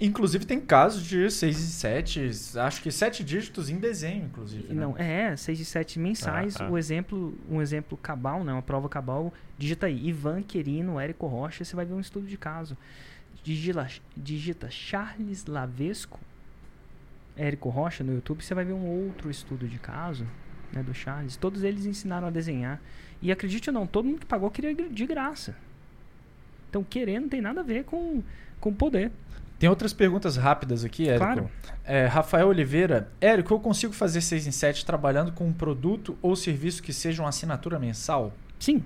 Inclusive 0.00 0.46
tem 0.46 0.58
casos 0.58 1.02
de 1.04 1.30
6 1.30 1.58
e 1.58 1.62
7, 1.72 2.30
acho 2.60 2.82
que 2.82 2.90
7 2.90 3.22
dígitos 3.22 3.68
em 3.68 3.76
desenho, 3.76 4.24
inclusive. 4.24 4.72
né? 4.72 4.80
Não, 4.80 4.96
é, 4.96 5.36
6 5.36 5.60
e 5.60 5.64
7 5.66 5.98
mensais. 5.98 6.56
Ah, 6.58 6.64
ah. 6.64 6.70
O 6.70 6.78
exemplo, 6.78 7.38
um 7.50 7.60
exemplo 7.60 7.98
cabal, 7.98 8.42
né? 8.42 8.54
Uma 8.54 8.62
prova 8.62 8.88
cabal. 8.88 9.32
Digita 9.58 9.86
aí, 9.86 10.08
Ivan 10.08 10.42
Querino, 10.42 10.98
Érico 10.98 11.26
Rocha, 11.26 11.62
você 11.62 11.76
vai 11.76 11.84
ver 11.84 11.92
um 11.92 12.00
estudo 12.00 12.26
de 12.26 12.38
caso. 12.38 12.76
Digita, 13.42 13.86
digita 14.16 14.70
Charles 14.70 15.46
Lavesco, 15.46 16.20
Érico 17.36 17.68
Rocha 17.70 18.04
no 18.04 18.12
YouTube, 18.14 18.42
você 18.44 18.54
vai 18.54 18.64
ver 18.64 18.74
um 18.74 18.86
outro 18.86 19.30
estudo 19.30 19.66
de 19.66 19.78
caso, 19.78 20.26
né, 20.72 20.82
do 20.82 20.92
Charles. 20.92 21.36
Todos 21.36 21.62
eles 21.62 21.86
ensinaram 21.86 22.28
a 22.28 22.30
desenhar. 22.30 22.80
E 23.22 23.32
acredite 23.32 23.70
ou 23.70 23.74
não, 23.74 23.86
todo 23.86 24.04
mundo 24.04 24.20
que 24.20 24.26
pagou 24.26 24.50
queria 24.50 24.74
de 24.74 25.06
graça. 25.06 25.56
Então, 26.68 26.84
querer 26.84 27.20
não 27.20 27.28
tem 27.28 27.40
nada 27.40 27.60
a 27.60 27.64
ver 27.64 27.84
com, 27.84 28.22
com 28.60 28.72
poder. 28.72 29.10
Tem 29.58 29.68
outras 29.68 29.92
perguntas 29.92 30.36
rápidas 30.36 30.84
aqui, 30.84 31.08
Érico. 31.08 31.24
Claro. 31.24 31.50
É, 31.84 32.06
Rafael 32.06 32.48
Oliveira. 32.48 33.10
Érico, 33.20 33.52
eu 33.52 33.60
consigo 33.60 33.92
fazer 33.92 34.20
6 34.20 34.46
em 34.46 34.50
7 34.50 34.86
trabalhando 34.86 35.32
com 35.32 35.46
um 35.46 35.52
produto 35.52 36.16
ou 36.22 36.34
serviço 36.34 36.82
que 36.82 36.92
seja 36.92 37.22
uma 37.22 37.28
assinatura 37.28 37.78
mensal? 37.78 38.32
Sim, 38.58 38.82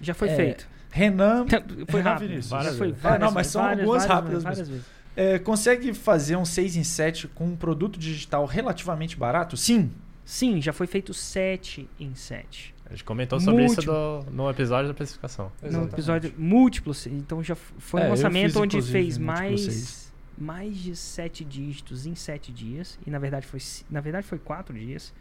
já 0.00 0.14
foi 0.14 0.28
É, 0.30 0.36
feito. 0.36 0.68
Renan. 0.90 1.46
Foi 1.90 2.00
Renan 2.00 2.10
rápido. 2.10 2.28
Vinícius. 2.28 2.50
Já 2.64 2.72
foi 2.72 2.88
vezes. 2.88 3.04
Ah, 3.04 3.08
várias 3.08 3.20
não, 3.20 3.26
mas 3.28 3.34
vezes, 3.34 3.52
são 3.52 3.62
várias, 3.62 3.80
algumas 3.80 4.02
várias 4.06 4.16
rápidas 4.24 4.42
várias 4.42 4.68
vezes. 4.68 4.84
É, 5.16 5.38
consegue 5.38 5.94
fazer 5.94 6.36
um 6.36 6.44
6 6.44 6.76
em 6.76 6.84
7 6.84 7.28
com 7.28 7.46
um 7.46 7.56
produto 7.56 7.98
digital 7.98 8.44
relativamente 8.44 9.16
barato? 9.16 9.56
Sim. 9.56 9.90
Sim, 10.24 10.60
já 10.60 10.72
foi 10.72 10.86
feito 10.86 11.14
7 11.14 11.88
em 11.98 12.14
7. 12.14 12.74
A 12.84 12.90
gente 12.90 13.02
comentou 13.04 13.40
sobre 13.40 13.64
isso 13.64 13.76
Múltiplo. 13.76 14.24
do- 14.24 14.30
no 14.32 14.50
episódio 14.50 14.88
da 14.88 14.94
precificação. 14.94 15.50
No 15.62 15.84
episódio 15.84 16.32
múltiplos. 16.36 17.06
Então 17.06 17.42
já 17.42 17.54
foi 17.54 18.02
É, 18.02 18.06
um 18.06 18.10
lançamento 18.10 18.46
fiz, 18.52 18.56
onde 18.56 18.82
fez 18.82 19.18
múltiplo 19.18 19.26
mais 19.26 20.06
mais 20.38 20.76
de 20.76 20.94
7 20.94 21.44
dígitos 21.46 22.04
em 22.04 22.14
7 22.14 22.52
dias. 22.52 22.98
E 23.06 23.10
na 23.10 23.18
verdade 23.18 23.46
foi 23.46 23.58
ci- 23.58 23.84
na 23.90 24.00
verdade 24.00 24.26
foi 24.26 24.38
4 24.38 24.78
dias. 24.78 25.14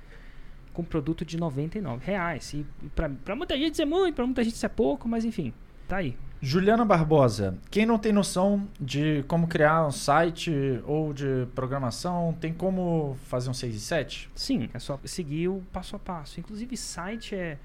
Com 0.75 0.83
produto 0.83 1.23
de 1.25 1.37
99 1.37 2.05
reais. 2.05 2.53
E 2.53 2.65
pra 2.93 3.35
muita 3.35 3.57
gente 3.57 3.73
isso 3.73 3.81
é 3.81 3.85
muito, 3.85 4.13
pra 4.15 4.25
muita 4.25 4.43
gente 4.43 4.55
isso 4.55 4.65
é 4.65 4.69
pouco, 4.69 5.07
mas 5.07 5.23
enfim, 5.25 5.53
tá 5.87 5.97
aí. 5.97 6.15
Juliana 6.41 6.83
Barbosa. 6.85 7.57
Quem 7.71 7.85
não 7.85 7.97
tem 7.97 8.11
noção 8.11 8.67
de 8.79 9.23
como 9.27 9.47
criar 9.47 9.87
um 9.87 9.91
site 9.91 10.51
ou 10.85 11.13
de 11.13 11.47
programação, 11.55 12.33
tem 12.39 12.53
como 12.53 13.17
fazer 13.23 13.49
um 13.49 13.53
6 13.53 13.73
e 13.75 13.79
7? 13.79 14.29
Sim, 14.35 14.69
é 14.73 14.77
só 14.79 14.99
seguir 15.05 15.47
o 15.47 15.63
passo 15.71 15.95
a 15.95 15.99
passo. 15.99 16.39
Inclusive, 16.39 16.75
site 16.77 17.33
é, 17.33 17.57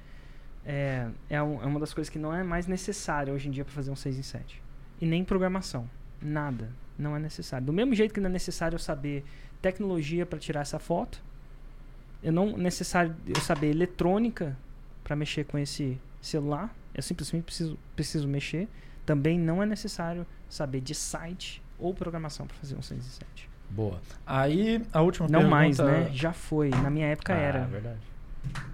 é, 0.65 1.09
é, 1.29 1.43
um- 1.43 1.61
é 1.63 1.67
uma 1.67 1.81
das 1.81 1.93
coisas 1.93 2.09
que 2.09 2.19
não 2.19 2.33
é 2.33 2.43
mais 2.43 2.67
necessária 2.67 3.33
hoje 3.35 3.49
em 3.49 3.51
dia 3.51 3.65
para 3.65 3.75
fazer 3.75 3.91
um 3.91 3.97
6 3.97 4.17
em 4.19 4.23
7. 4.23 4.63
E 5.01 5.05
nem 5.05 5.25
programação. 5.25 5.91
Nada. 6.23 6.71
Não 6.99 7.17
é 7.17 7.19
necessário. 7.19 7.67
Do 7.67 7.73
mesmo 7.73 7.95
jeito 7.95 8.15
que 8.15 8.21
não 8.21 8.31
é 8.31 8.33
necessário 8.33 8.79
saber 8.79 9.25
tecnologia 9.61 10.25
para 10.25 10.39
tirar 10.39 10.61
essa 10.61 10.79
foto, 10.79 11.21
eu 12.23 12.33
não 12.33 12.57
necessário 12.57 13.15
eu 13.27 13.41
saber 13.41 13.71
eletrônica 13.71 14.57
para 15.05 15.17
mexer 15.17 15.45
com 15.45 15.59
esse 15.59 15.99
celular. 16.21 16.75
Eu 16.95 17.03
simplesmente 17.03 17.45
preciso, 17.45 17.79
preciso 17.97 18.29
mexer. 18.29 18.69
Também 19.07 19.39
não 19.39 19.63
é 19.63 19.67
necessário 19.67 20.27
saber 20.49 20.81
de 20.81 20.95
site 20.95 21.63
ou 21.79 21.95
programação 21.95 22.47
para 22.47 22.57
fazer 22.57 22.77
um 22.77 22.83
6 22.83 23.01
em 23.01 23.03
7. 23.03 23.49
Boa. 23.71 24.01
Aí, 24.27 24.83
a 24.93 25.01
última 25.01 25.27
Não 25.29 25.41
pergunta... 25.41 25.51
mais, 25.57 25.79
né? 25.79 26.11
Já 26.13 26.33
foi. 26.33 26.71
Na 26.71 26.91
minha 26.91 27.07
época 27.07 27.33
Ah, 27.33 27.39
era. 27.39 27.65
verdade. 27.65 28.01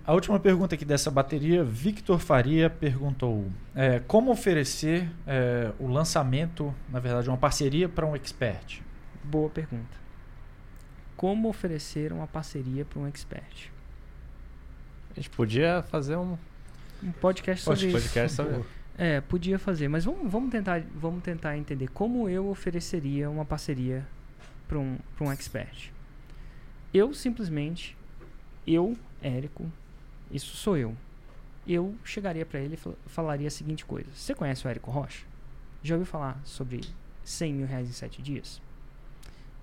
A 0.04 0.12
última 0.14 0.38
pergunta 0.38 0.74
aqui 0.74 0.84
dessa 0.84 1.10
bateria, 1.10 1.62
Victor 1.64 2.18
Faria 2.18 2.70
perguntou: 2.70 3.46
é, 3.74 4.00
como 4.06 4.30
oferecer 4.30 5.10
é, 5.26 5.72
o 5.78 5.86
lançamento, 5.88 6.74
na 6.88 7.00
verdade, 7.00 7.28
uma 7.28 7.36
parceria 7.36 7.88
para 7.88 8.06
um 8.06 8.14
expert? 8.16 8.80
Boa 9.24 9.50
pergunta. 9.50 10.05
Como 11.16 11.48
oferecer 11.48 12.12
uma 12.12 12.26
parceria 12.26 12.84
para 12.84 12.98
um 12.98 13.06
expert? 13.06 13.70
A 15.12 15.14
gente 15.14 15.30
podia 15.30 15.82
fazer 15.88 16.16
um 16.16 16.36
Um 17.02 17.12
podcast 17.12 17.64
sobre 17.64 17.80
Pode- 17.80 17.88
isso. 17.96 18.08
podcast 18.08 18.36
sobre. 18.36 18.64
É, 18.98 19.20
podia 19.20 19.58
fazer, 19.58 19.88
mas 19.88 20.04
vamos, 20.06 20.30
vamos, 20.30 20.50
tentar, 20.50 20.80
vamos 20.94 21.22
tentar 21.22 21.56
entender 21.58 21.88
como 21.88 22.28
eu 22.30 22.48
ofereceria 22.48 23.28
uma 23.28 23.44
parceria 23.44 24.06
para 24.66 24.78
um, 24.78 24.96
pra 25.14 25.26
um 25.26 25.30
expert. 25.32 25.90
Eu 26.94 27.12
simplesmente, 27.12 27.94
eu, 28.66 28.96
Érico, 29.22 29.70
isso 30.30 30.56
sou 30.56 30.76
eu, 30.78 30.96
eu 31.68 31.94
chegaria 32.04 32.46
para 32.46 32.58
ele 32.60 32.74
e 32.74 32.76
fal- 32.78 32.96
falaria 33.06 33.48
a 33.48 33.50
seguinte 33.50 33.84
coisa: 33.84 34.08
Você 34.14 34.34
conhece 34.34 34.66
o 34.66 34.70
Érico 34.70 34.90
Rocha? 34.90 35.24
Já 35.82 35.94
ouviu 35.94 36.06
falar 36.06 36.40
sobre 36.44 36.80
100 37.22 37.52
mil 37.52 37.66
reais 37.66 37.88
em 37.88 37.92
7 37.92 38.22
dias? 38.22 38.62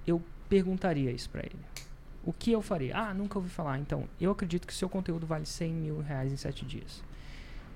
Eu 0.06 0.22
perguntaria 0.54 1.10
isso 1.10 1.32
para 1.32 1.42
ele. 1.42 1.66
O 2.24 2.32
que 2.32 2.52
eu 2.52 2.62
faria? 2.62 2.96
Ah, 2.96 3.12
nunca 3.12 3.40
ouvi 3.40 3.50
falar. 3.50 3.80
Então, 3.80 4.08
eu 4.22 4.30
acredito 4.30 4.68
que 4.68 4.74
seu 4.74 4.88
conteúdo 4.88 5.26
vale 5.26 5.48
100 5.48 5.74
mil 5.74 6.00
reais 6.00 6.32
em 6.32 6.38
7 6.38 6.64
dias. 6.64 7.04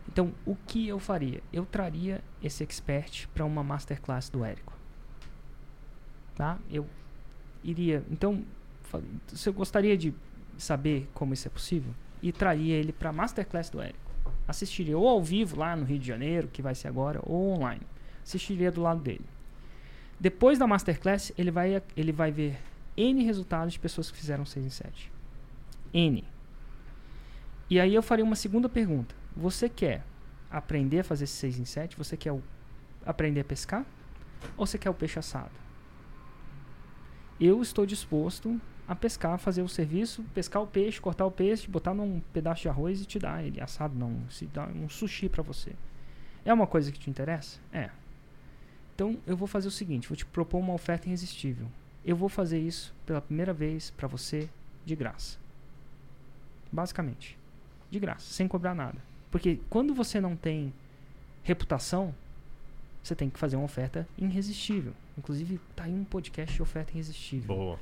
Então, 0.08 0.32
o 0.46 0.56
que 0.56 0.88
eu 0.88 1.00
faria? 1.00 1.42
Eu 1.52 1.66
traria 1.66 2.24
esse 2.42 2.64
expert 2.64 3.28
para 3.34 3.44
uma 3.44 3.64
masterclass 3.64 4.30
do 4.30 4.46
Érico. 4.46 4.74
Tá? 6.36 6.60
Eu 6.70 6.86
iria. 7.64 8.04
Então, 8.12 8.46
se 9.34 9.50
eu 9.50 9.54
gostaria 9.54 9.98
de 9.98 10.14
saber 10.56 11.10
como 11.16 11.34
isso 11.34 11.48
é 11.48 11.52
possível, 11.52 11.96
e 12.22 12.32
traria 12.32 12.76
ele 12.76 12.94
para 12.94 13.10
a 13.10 13.14
masterclass 13.14 13.72
do 13.72 13.82
Érico. 13.82 14.12
Assistiria 14.48 14.98
ou 15.00 15.08
ao 15.08 15.24
vivo 15.24 15.58
lá 15.58 15.76
no 15.76 15.84
Rio 15.84 15.98
de 15.98 16.08
Janeiro, 16.08 16.48
que 16.48 16.62
vai 16.62 16.76
ser 16.76 16.90
agora, 16.90 17.20
ou 17.24 17.54
online. 17.54 17.82
Assistiria 18.24 18.72
do 18.72 18.82
lado 18.82 19.02
dele. 19.02 19.26
Depois 20.20 20.58
da 20.58 20.66
masterclass, 20.68 21.32
ele 21.38 21.52
vai, 21.52 21.82
ele 21.96 22.12
vai 22.12 22.32
ver 22.32 22.58
N 22.96 23.24
resultados 23.24 23.74
de 23.74 23.80
pessoas 23.80 24.10
que 24.10 24.18
fizeram 24.18 24.46
6 24.46 24.66
em 24.66 24.70
7. 24.70 25.12
N. 25.94 26.24
E 27.70 27.80
aí 27.80 27.94
eu 27.94 28.02
faria 28.02 28.26
uma 28.26 28.36
segunda 28.36 28.68
pergunta. 28.68 29.14
Você 29.36 29.70
quer 29.70 30.04
aprender 30.50 31.00
a 31.00 31.04
fazer 31.04 31.28
6 31.28 31.60
em 31.60 31.66
7? 31.66 31.96
Você 31.98 32.18
quer 32.18 32.32
o- 32.32 32.42
aprender 33.06 33.42
a 33.42 33.44
pescar? 33.44 33.86
Ou 34.56 34.66
você 34.66 34.78
quer 34.78 34.90
o 34.90 34.94
peixe 34.94 35.20
assado? 35.20 35.52
Eu 37.40 37.62
estou 37.62 37.86
disposto 37.86 38.60
a 38.88 38.96
pescar, 38.96 39.38
fazer 39.38 39.62
o 39.62 39.68
serviço, 39.68 40.24
pescar 40.34 40.62
o 40.64 40.68
peixe, 40.68 41.00
cortar 41.00 41.26
o 41.26 41.32
peixe, 41.32 41.68
botar 41.70 41.94
num 41.94 42.20
pedaço 42.34 42.62
de 42.64 42.70
arroz 42.70 43.02
e 43.02 43.06
te 43.06 43.20
dar 43.20 43.44
ele 43.44 43.60
assado, 43.62 43.94
não, 43.94 44.22
se 44.30 44.46
dar 44.48 44.70
um 44.70 44.88
sushi 44.90 45.30
para 45.30 45.44
você. 45.44 45.74
É 46.46 46.54
uma 46.54 46.66
coisa 46.66 46.92
que 46.92 46.98
te 46.98 47.10
interessa? 47.10 47.60
É. 47.72 47.90
Então 48.98 49.16
eu 49.28 49.38
vou 49.38 49.48
fazer 49.48 49.68
o 49.68 49.72
seguinte, 49.72 50.08
vou 50.08 50.18
te 50.18 50.26
propor 50.26 50.58
uma 50.58 50.74
oferta 50.74 51.06
irresistível. 51.06 51.68
Eu 52.04 52.16
vou 52.16 52.28
fazer 52.28 52.60
isso 52.60 52.96
pela 53.06 53.22
primeira 53.22 53.54
vez 53.54 53.92
para 53.92 54.08
você 54.08 54.50
de 54.84 54.96
graça. 54.96 55.38
Basicamente, 56.72 57.38
de 57.92 58.00
graça, 58.00 58.26
sem 58.34 58.48
cobrar 58.48 58.74
nada. 58.74 58.98
Porque 59.30 59.60
quando 59.70 59.94
você 59.94 60.20
não 60.20 60.36
tem 60.36 60.74
reputação, 61.44 62.12
você 63.04 63.14
tem 63.14 63.30
que 63.30 63.38
fazer 63.38 63.56
uma 63.56 63.66
oferta 63.66 64.08
irresistível. 64.18 64.94
Inclusive, 65.16 65.60
tá 65.76 65.84
aí 65.84 65.94
um 65.94 66.04
podcast 66.04 66.56
de 66.56 66.62
oferta 66.64 66.92
irresistível 66.94 67.56
Boa. 67.56 67.80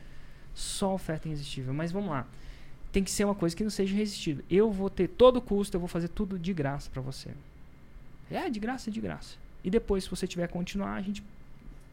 só 0.53 0.93
oferta 0.93 1.29
irresistível. 1.29 1.73
Mas 1.73 1.93
vamos 1.93 2.09
lá. 2.09 2.27
Tem 2.91 3.05
que 3.05 3.11
ser 3.11 3.23
uma 3.23 3.35
coisa 3.35 3.55
que 3.55 3.63
não 3.63 3.69
seja 3.69 3.95
irresistível. 3.95 4.43
Eu 4.49 4.69
vou 4.69 4.89
ter 4.89 5.07
todo 5.07 5.37
o 5.37 5.41
custo, 5.41 5.77
eu 5.77 5.79
vou 5.79 5.87
fazer 5.87 6.09
tudo 6.09 6.37
de 6.37 6.53
graça 6.53 6.89
pra 6.89 7.01
você. 7.01 7.31
É, 8.29 8.49
de 8.49 8.59
graça, 8.59 8.91
de 8.91 8.99
graça. 8.99 9.44
E 9.65 9.69
depois, 9.71 10.03
se 10.03 10.09
você 10.11 10.27
tiver 10.27 10.47
continuar, 10.47 10.93
a 10.93 11.01
gente, 11.01 11.23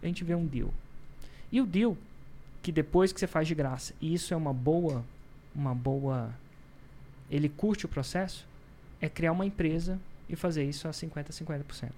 a 0.02 0.06
gente 0.06 0.22
vê 0.22 0.34
um 0.34 0.44
deal. 0.44 0.72
E 1.50 1.58
o 1.58 1.64
deal, 1.64 1.96
que 2.62 2.70
depois 2.70 3.14
que 3.14 3.18
você 3.18 3.26
faz 3.26 3.48
de 3.48 3.54
graça, 3.54 3.94
e 3.98 4.12
isso 4.12 4.34
é 4.34 4.36
uma 4.36 4.52
boa, 4.52 5.02
uma 5.54 5.74
boa, 5.74 6.30
ele 7.30 7.48
curte 7.48 7.86
o 7.86 7.88
processo, 7.88 8.46
é 9.00 9.08
criar 9.08 9.32
uma 9.32 9.46
empresa 9.46 9.98
e 10.28 10.36
fazer 10.36 10.64
isso 10.64 10.86
a 10.86 10.92
50, 10.92 11.32
50%. 11.32 11.90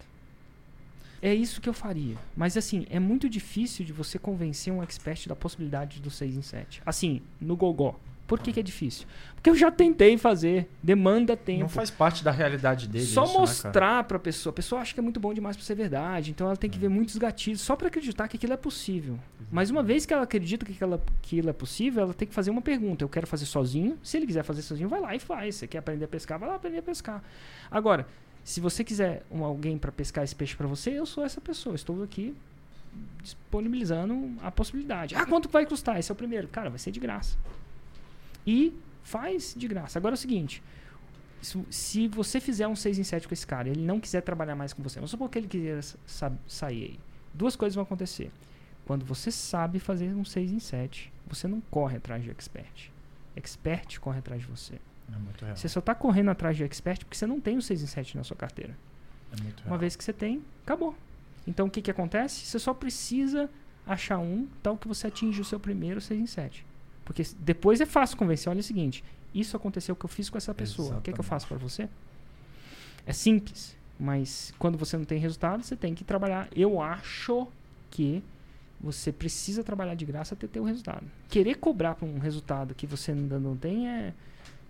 É 1.21 1.35
isso 1.35 1.61
que 1.61 1.69
eu 1.69 1.75
faria. 1.75 2.17
Mas 2.37 2.57
assim, 2.57 2.87
é 2.89 3.01
muito 3.01 3.29
difícil 3.29 3.85
de 3.85 3.93
você 3.93 4.17
convencer 4.17 4.73
um 4.73 4.81
expert 4.81 5.27
da 5.27 5.35
possibilidade 5.35 6.01
do 6.01 6.11
6 6.11 6.37
em 6.37 6.43
7. 6.43 6.83
Assim, 6.87 7.21
no 7.41 7.57
gogó. 7.57 7.99
Por 8.27 8.41
que, 8.41 8.53
que 8.55 8.61
é 8.61 8.63
difícil? 8.63 9.07
Porque 9.35 9.51
eu 9.51 9.55
já 9.55 9.71
tentei 9.71 10.17
fazer. 10.17 10.67
Demanda 10.83 11.37
tempo. 11.37 11.61
Não 11.61 11.69
faz 11.69 11.91
parte 11.91 12.25
da 12.25 12.31
realidade 12.31 12.89
dele. 12.89 13.05
Só 13.05 13.25
isso, 13.25 13.33
né, 13.35 13.39
mostrar 13.41 14.05
pra 14.05 14.19
pessoa. 14.19 14.51
A 14.51 14.55
pessoa 14.55 14.81
acha 14.81 14.95
que 14.95 15.01
é 15.01 15.03
muito 15.03 15.21
bom 15.21 15.35
demais 15.35 15.57
pra 15.57 15.65
ser 15.65 15.75
verdade. 15.75 16.31
Então 16.31 16.47
ela 16.47 16.57
tem 16.57 16.69
É. 16.69 16.73
que 16.73 16.79
ver 16.79 16.89
muitos 16.89 17.19
gatilhos 17.19 17.61
só 17.61 17.77
pra 17.77 17.89
acreditar 17.89 18.27
que 18.27 18.37
aquilo 18.39 18.55
é 18.55 18.57
possível. 18.57 19.19
Mas 19.53 19.69
uma 19.69 19.83
vez 19.83 20.07
que 20.07 20.15
ela 20.15 20.23
acredita 20.23 20.65
que 20.65 20.73
aquela- 20.73 21.03
aquilo 21.23 21.51
é 21.51 21.53
possível, 21.53 22.03
ela 22.03 22.15
tem 22.15 22.27
que 22.27 22.33
fazer 22.33 22.51
uma 22.51 22.63
pergunta. 22.63 23.05
Eu 23.05 23.09
quero 23.11 23.27
fazer 23.27 23.45
sozinho. 23.45 23.99
Se 24.03 24.17
ele 24.17 24.27
quiser 24.27 24.43
fazer 24.43 24.63
sozinho, 24.63 24.89
vai 24.89 25.01
lá 25.01 25.15
e 25.15 25.19
faz. 25.19 25.57
Você 25.57 25.67
quer 25.67 25.79
aprender 25.79 26.07
a 26.07 26.09
pescar, 26.09 26.39
vai 26.39 26.49
lá 26.49 26.55
aprender 26.55 26.79
a 26.79 26.83
pescar. 26.83 27.23
Agora, 27.71 28.07
se 28.43 28.59
você 28.59 28.83
quiser 28.83 29.23
um, 29.31 29.45
alguém 29.45 29.77
pra 29.77 29.93
pescar 29.93 30.25
esse 30.25 30.35
peixe 30.35 30.57
pra 30.57 30.67
você, 30.67 30.91
eu 30.99 31.05
sou 31.05 31.23
essa 31.23 31.43
pessoa. 31.43 31.75
Estou 31.75 32.03
aqui 32.03 32.35
disponibilizando 33.23 34.33
a 34.43 34.51
possibilidade. 34.51 35.15
Ah, 35.15 35.27
quanto 35.27 35.49
vai 35.49 35.67
custar? 35.67 35.99
Esse 35.99 36.11
é 36.11 36.15
o 36.15 36.17
primeiro. 36.17 36.49
Cara, 36.49 36.71
vai 36.71 36.79
ser 36.79 36.91
de 36.91 37.01
graça. 37.01 37.37
E 38.47 38.73
faz 39.03 39.55
de 39.57 39.67
graça. 39.69 39.99
Agora 39.99 40.15
é 40.15 40.17
o 40.17 40.19
seguinte. 40.19 40.63
Se, 41.71 42.09
você 42.09 42.41
fizer 42.41 42.67
um 42.67 42.75
6 42.75 42.99
em 42.99 43.03
7 43.05 43.29
com 43.29 43.35
esse 43.35 43.47
cara 43.47 43.69
e 43.69 43.73
ele 43.73 43.83
não 43.85 44.01
quiser 44.01 44.23
trabalhar 44.23 44.55
mais 44.57 44.73
com 44.73 44.83
você, 44.83 44.97
vamos 44.97 45.11
supor 45.11 45.29
que 45.29 45.39
ele 45.39 45.47
quiser 45.47 45.83
sa- 46.07 46.33
sair 46.47 46.85
aí. 46.85 47.01
Duas 47.35 47.55
coisas 47.55 47.75
vão 47.75 47.83
acontecer. 47.85 48.31
Quando 48.87 49.05
você 49.05 49.31
sabe 49.31 49.79
fazer 49.79 50.15
um 50.15 50.25
6 50.25 50.53
em 50.53 50.59
7, 50.59 51.13
você 51.27 51.47
não 51.47 51.61
corre 51.71 51.99
atrás 51.99 52.23
de 52.23 52.31
expert. 52.31 52.91
Expert 53.37 53.99
corre 54.01 54.21
atrás 54.21 54.41
de 54.41 54.47
você. 54.47 54.75
É. 55.45 55.55
Você 55.55 55.69
só 55.69 55.81
está 55.81 55.95
correndo 55.95 56.31
atrás 56.31 56.57
de 56.57 56.65
expert 56.65 57.01
porque 57.05 57.17
você 57.17 57.27
não 57.27 57.39
tem 57.41 57.59
o 57.59 57.63
6 57.63 57.83
em 57.83 57.87
7 57.87 58.17
na 58.17 58.25
sua 58.25 58.37
carteira. 58.37 58.75
É 59.39 59.43
muito 59.43 59.61
real. 59.61 59.73
Uma 59.73 59.79
vez 59.79 59.97
que 59.97 60.03
você 60.05 60.13
tem, 60.15 60.43
acabou. 60.63 60.95
Então 61.47 61.67
o 61.67 61.71
que, 61.71 61.83
que 61.83 61.91
acontece? 61.91 62.47
Você 62.47 62.59
só 62.59 62.73
precisa 62.73 63.51
achar 63.87 64.19
um 64.19 64.47
tal 64.63 64.79
que 64.79 64.89
você 64.89 65.09
atinge 65.09 65.43
o 65.43 65.45
seu 65.45 65.61
primeiro 65.61 66.01
6 66.01 66.19
em 66.21 66.27
7. 66.27 66.65
Porque 67.05 67.23
depois 67.39 67.81
é 67.81 67.87
fácil 67.87 68.17
convencer. 68.17 68.51
Olha 68.51 68.61
o 68.61 68.63
seguinte: 68.63 69.05
isso 69.35 69.57
aconteceu 69.57 69.95
que 69.95 70.05
eu 70.05 70.09
fiz 70.09 70.31
com 70.31 70.39
essa 70.39 70.55
pessoa. 70.55 70.97
O 70.99 71.01
que, 71.01 71.13
que 71.13 71.21
eu 71.21 71.25
faço 71.25 71.47
para 71.47 71.59
você? 71.59 71.89
É 73.07 73.13
simples, 73.13 73.77
mas 73.99 74.53
quando 74.59 74.79
você 74.79 74.97
não 74.97 75.05
tem 75.05 75.19
resultado, 75.19 75.63
você 75.63 75.77
tem 75.77 75.95
que 75.95 76.05
trabalhar. 76.05 76.49
Eu 76.57 76.81
acho 76.81 77.47
que 77.91 78.23
você 78.81 79.13
precisa 79.13 79.63
trabalhar 79.63 79.95
de 79.95 80.05
graça 80.05 80.35
até 80.35 80.47
ter 80.47 80.61
o 80.61 80.65
resultado. 80.65 81.05
Querer 81.29 81.55
cobrar 81.57 81.95
por 81.95 82.07
um 82.09 82.19
resultado 82.19 82.75
que 82.75 82.87
você 82.87 83.13
ainda 83.13 83.39
não 83.39 83.57
tem 83.57 83.89
é, 83.89 84.13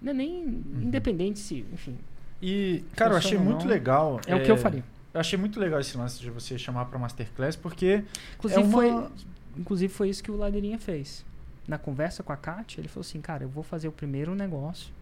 não 0.02 0.11
é 0.11 0.15
nem 0.15 0.44
Uhum. 0.44 0.82
independente 0.82 1.39
se, 1.39 1.65
enfim, 1.73 1.97
E, 2.43 2.85
cara, 2.94 3.15
eu 3.15 3.16
achei 3.16 3.39
muito 3.39 3.61
não, 3.65 3.66
legal. 3.70 4.20
é, 4.27 4.35
o 4.35 4.43
que 4.43 4.51
eu 4.51 4.56
faria. 4.56 4.85
Eu 5.12 5.20
achei 5.20 5.39
muito 5.39 5.59
legal 5.59 5.81
esse 5.81 5.97
lance 5.97 6.20
de 6.20 6.28
você 6.31 6.59
chamar 6.59 6.85
pra 6.86 6.98
Masterclass, 6.98 7.56
porque 7.56 8.05
Inclusive, 8.36 8.61
é 8.61 8.65
uma... 8.65 8.73
foi, 8.73 9.09
inclusive 9.56 9.93
foi 9.93 10.09
isso 10.11 10.23
que 10.23 10.31
o 10.31 10.36
Ladeirinha 10.36 10.78
fez. 10.78 11.24
Na 11.66 11.78
conversa 11.78 12.23
com 12.23 12.32
a 12.32 12.36
Kátia, 12.36 12.81
ele 12.81 12.89
falou 12.89 13.01
assim, 13.03 13.20
cara, 13.20 13.45
eu 13.45 13.49
vou 13.49 13.62
fazer 13.62 13.89
o 13.89 13.93
primeiro 13.93 14.35
negócio 14.35 14.93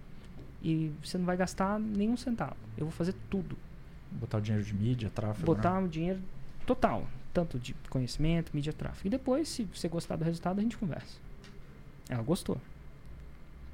e 0.63 0.93
você 1.03 1.19
não 1.19 1.25
vai 1.25 1.37
gastar 1.37 1.79
nenhum 1.79 2.17
centavo. 2.17 2.57
Eu 2.77 2.87
vou 2.87 2.93
fazer 2.93 3.15
tudo. 3.29 3.57
Botar 4.13 4.39
o 4.39 4.41
dinheiro 4.41 4.65
de 4.65 4.75
mídia, 4.75 5.11
tráfego. 5.11 5.45
Botar 5.45 5.81
né? 5.81 5.87
o 5.87 5.89
dinheiro 5.89 6.21
total. 6.65 7.05
Tanto 7.33 7.59
de 7.59 7.75
conhecimento, 7.89 8.53
mídia, 8.55 8.73
tráfego. 8.73 9.09
E 9.09 9.11
depois, 9.11 9.49
se 9.49 9.65
você 9.65 9.89
gostar 9.89 10.17
do 10.17 10.25
resultado, 10.25 10.59
a 10.59 10.63
gente 10.63 10.77
conversa. 10.77 11.19
Ela 12.09 12.23
gostou. 12.23 12.59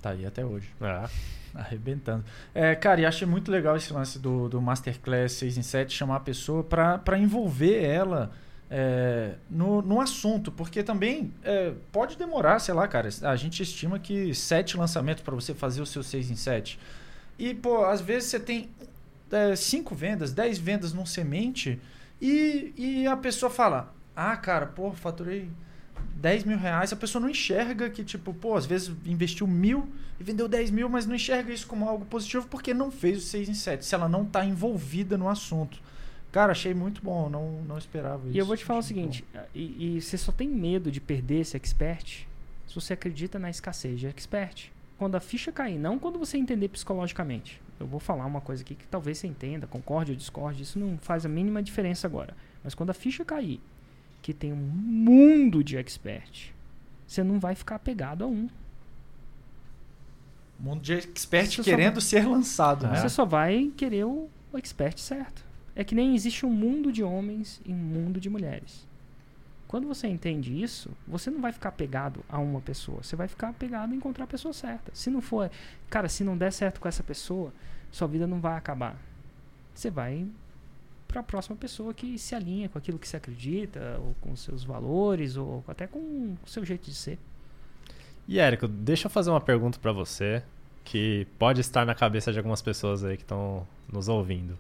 Tá 0.01 0.11
aí 0.11 0.25
até 0.25 0.45
hoje. 0.45 0.73
É. 0.81 1.09
Arrebentando. 1.55 2.25
É, 2.55 2.75
cara, 2.75 3.01
e 3.01 3.07
achei 3.07 3.27
muito 3.27 3.51
legal 3.51 3.77
esse 3.77 3.93
lance 3.93 4.19
do, 4.19 4.49
do 4.49 4.63
Masterclass 4.63 5.33
6 5.33 5.59
em 5.59 5.63
7, 5.63 5.93
chamar 5.93 6.17
a 6.17 6.21
pessoa 6.21 6.63
pra 6.63 7.19
envolver 7.19 7.83
ela 7.83 8.31
é, 8.71 9.35
no, 9.49 9.81
no 9.81 10.01
assunto, 10.01 10.53
porque 10.53 10.83
também 10.83 11.33
é, 11.43 11.73
pode 11.91 12.17
demorar, 12.17 12.59
sei 12.59 12.75
lá, 12.75 12.87
cara, 12.87 13.09
a 13.23 13.37
gente 13.37 13.63
estima 13.63 13.99
que 13.99 14.35
sete 14.35 14.77
lançamentos 14.77 15.23
pra 15.23 15.35
você 15.35 15.55
fazer 15.55 15.81
o 15.81 15.87
seu 15.87 16.03
6 16.03 16.31
em 16.31 16.37
7. 16.37 16.79
E, 17.39 17.55
pô, 17.55 17.85
às 17.85 18.01
vezes 18.01 18.29
você 18.29 18.41
tem 18.41 18.69
é, 19.31 19.57
cinco 19.57 19.95
vendas, 19.95 20.33
10 20.33 20.59
vendas 20.59 20.93
num 20.93 21.07
semente 21.07 21.81
e, 22.21 22.73
e 22.77 23.07
a 23.07 23.17
pessoa 23.17 23.49
fala, 23.49 23.95
ah, 24.15 24.37
cara, 24.37 24.67
pô, 24.67 24.93
faturei 24.93 25.49
10 26.17 26.45
mil 26.45 26.59
reais, 26.59 26.93
a 26.93 26.97
pessoa 26.97 27.23
não 27.23 27.31
enxerga 27.31 27.89
que, 27.89 28.05
tipo, 28.05 28.35
pô, 28.35 28.57
às 28.57 28.67
vezes 28.67 28.93
investiu 29.07 29.47
mil 29.47 29.89
e 30.21 30.25
vendeu 30.25 30.49
10 30.49 30.71
mil, 30.73 30.89
mas 30.89 31.07
não 31.07 31.15
enxerga 31.15 31.53
isso 31.53 31.67
como 31.67 31.89
algo 31.89 32.05
positivo 32.05 32.47
porque 32.49 32.75
não 32.75 32.91
fez 32.91 33.19
o 33.19 33.21
6 33.21 33.49
em 33.49 33.55
7, 33.55 33.85
se 33.85 33.95
ela 33.95 34.09
não 34.09 34.25
tá 34.25 34.45
envolvida 34.45 35.17
no 35.17 35.29
assunto. 35.29 35.81
Cara, 36.31 36.53
achei 36.53 36.75
muito 36.75 37.03
bom, 37.03 37.29
não, 37.29 37.63
não 37.63 37.79
esperava 37.79 38.27
isso. 38.27 38.37
E 38.37 38.39
eu 38.39 38.45
vou 38.45 38.57
te 38.57 38.65
falar 38.65 38.81
o 38.81 38.83
seguinte, 38.83 39.25
e, 39.55 39.97
e 39.97 40.01
você 40.01 40.19
só 40.19 40.31
tem 40.31 40.49
medo 40.49 40.91
de 40.91 41.01
perder 41.01 41.41
esse 41.41 41.57
expert 41.57 42.27
se 42.67 42.75
você 42.75 42.93
acredita 42.93 43.39
na 43.39 43.49
escassez 43.49 43.99
de 43.99 44.07
expert. 44.07 44.71
Quando 44.99 45.15
a 45.15 45.21
ficha 45.21 45.51
cair, 45.51 45.79
não 45.79 45.99
quando 45.99 46.19
você 46.19 46.37
entender 46.37 46.69
psicologicamente. 46.69 47.61
Eu 47.81 47.87
vou 47.87 48.01
falar 48.01 48.27
uma 48.27 48.41
coisa 48.41 48.63
aqui 48.63 48.75
que 48.75 48.87
talvez 48.87 49.19
você 49.19 49.27
entenda, 49.27 49.67
concorde 49.67 50.11
ou 50.11 50.17
discorde, 50.17 50.65
isso 50.65 50.79
não 50.79 50.99
faz 50.99 51.25
a 51.25 51.29
mínima 51.29 51.63
diferença 51.63 52.07
agora. 52.07 52.37
Mas 52.63 52.75
quando 52.75 52.91
a 52.91 52.95
ficha 52.95 53.25
cair, 53.25 53.61
que 54.21 54.35
tem 54.35 54.53
um 54.53 54.57
mundo 54.57 55.63
de 55.63 55.77
expert, 55.77 56.53
você 57.07 57.23
não 57.23 57.39
vai 57.39 57.55
ficar 57.55 57.77
apegado 57.77 58.25
a 58.25 58.27
um. 58.27 58.49
Mundo 60.59 60.83
de 60.83 60.93
expert 60.95 61.47
Você 61.47 61.57
só 61.57 61.63
querendo 61.63 62.01
ser 62.01 62.27
lançado, 62.27 62.87
né? 62.89 63.01
Você 63.01 63.09
só 63.09 63.25
vai 63.25 63.73
querer 63.77 64.05
o, 64.05 64.29
o 64.53 64.59
expert 64.59 64.99
certo. 64.99 65.48
É 65.79 65.85
que 65.85 65.95
nem 65.95 66.13
existe 66.13 66.45
um 66.45 66.51
mundo 66.51 66.91
de 66.91 67.05
homens 67.05 67.63
e 67.65 67.73
um 67.73 67.77
mundo 67.77 68.19
de 68.19 68.29
mulheres. 68.29 68.85
Quando 69.69 69.87
você 69.87 70.09
entende 70.09 70.61
isso, 70.61 70.91
você 71.07 71.31
não 71.31 71.41
vai 71.41 71.53
ficar 71.53 71.71
pegado 71.71 72.25
a 72.29 72.37
uma 72.41 72.61
pessoa. 72.61 73.01
Você 73.01 73.15
vai 73.15 73.29
ficar 73.29 73.53
pegado 73.53 73.95
em 73.95 73.99
encontrar 73.99 74.25
a 74.25 74.27
pessoa 74.27 74.53
certa. 74.53 74.91
Se 74.93 75.09
não 75.09 75.21
for, 75.21 75.49
cara, 75.89 76.09
se 76.09 76.25
não 76.25 76.37
der 76.37 76.53
certo 76.53 76.81
com 76.81 76.89
essa 76.89 77.05
pessoa, 77.05 77.53
sua 77.93 78.09
vida 78.09 78.27
não 78.27 78.41
vai 78.41 78.59
acabar. 78.59 78.97
Você 79.73 79.89
vai 79.89 80.27
para 81.07 81.21
a 81.21 81.23
próxima 81.23 81.55
pessoa 81.55 81.95
que 81.95 82.19
se 82.19 82.35
alinha 82.35 82.69
com 82.69 82.77
aquilo 82.77 82.99
que 82.99 83.07
você 83.07 83.17
acredita, 83.17 84.01
ou 84.01 84.17
com 84.21 84.35
seus 84.35 84.65
valores, 84.65 85.37
ou 85.37 85.63
até 85.69 85.87
com 85.87 86.01
o 86.01 86.49
seu 86.49 86.65
jeito 86.65 86.87
de 86.87 86.97
ser. 86.97 87.21
E 88.27 88.41
Érico, 88.41 88.67
deixa 88.67 89.07
eu 89.07 89.11
fazer 89.11 89.31
uma 89.31 89.41
pergunta 89.41 89.79
para 89.79 89.93
você 89.93 90.43
que 90.83 91.25
pode 91.39 91.61
estar 91.61 91.87
na 91.87 91.95
cabeça 91.95 92.33
de 92.33 92.39
algumas 92.39 92.61
pessoas 92.61 93.05
aí 93.05 93.17
que 93.17 93.23
estão 93.23 93.65
nos 93.93 94.09
ouvindo. 94.09 94.59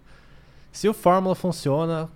Se 0.72 0.88
o 0.88 0.94
Fórmula 0.94 1.34
funciona 1.34 2.08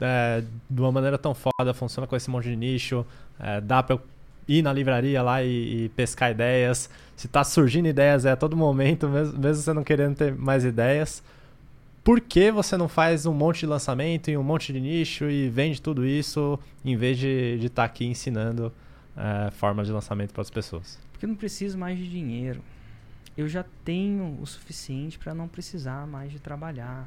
é, 0.00 0.42
de 0.68 0.80
uma 0.80 0.92
maneira 0.92 1.18
tão 1.18 1.34
foda, 1.34 1.72
funciona 1.74 2.06
com 2.06 2.16
esse 2.16 2.30
monte 2.30 2.44
de 2.44 2.56
nicho, 2.56 3.06
é, 3.38 3.60
dá 3.60 3.82
pra 3.82 3.96
eu 3.96 4.02
ir 4.46 4.62
na 4.62 4.72
livraria 4.72 5.22
lá 5.22 5.42
e, 5.42 5.84
e, 5.84 5.88
pescar 5.90 6.30
ideias. 6.30 6.88
Se 7.14 7.28
tá 7.28 7.44
surgindo 7.44 7.86
ideias 7.86 8.24
é 8.24 8.32
a 8.32 8.36
todo 8.36 8.56
momento, 8.56 9.08
mesmo, 9.08 9.38
mesmo 9.38 9.62
você 9.62 9.72
não 9.72 9.84
querendo 9.84 10.16
ter 10.16 10.34
mais 10.34 10.64
ideias. 10.64 11.22
Por 12.02 12.20
que 12.20 12.50
você 12.50 12.76
não 12.76 12.88
faz 12.88 13.26
um 13.26 13.34
monte 13.34 13.60
de 13.60 13.66
lançamento 13.66 14.30
e 14.30 14.36
um 14.36 14.42
monte 14.42 14.72
de 14.72 14.80
nicho 14.80 15.28
e 15.28 15.48
vende 15.50 15.82
tudo 15.82 16.06
isso 16.06 16.58
em 16.82 16.96
vez 16.96 17.18
de 17.18 17.58
estar 17.60 17.82
tá 17.82 17.84
aqui 17.84 18.06
ensinando 18.06 18.72
é, 19.14 19.50
formas 19.50 19.86
de 19.86 19.92
lançamento 19.92 20.32
para 20.32 20.40
as 20.40 20.48
pessoas? 20.48 20.98
Porque 21.12 21.26
eu 21.26 21.28
não 21.28 21.36
preciso 21.36 21.76
mais 21.76 21.98
de 21.98 22.08
dinheiro. 22.08 22.62
Eu 23.36 23.46
já 23.46 23.64
tenho 23.84 24.38
o 24.40 24.46
suficiente 24.46 25.18
para 25.18 25.34
não 25.34 25.46
precisar 25.46 26.06
mais 26.06 26.32
de 26.32 26.38
trabalhar. 26.38 27.06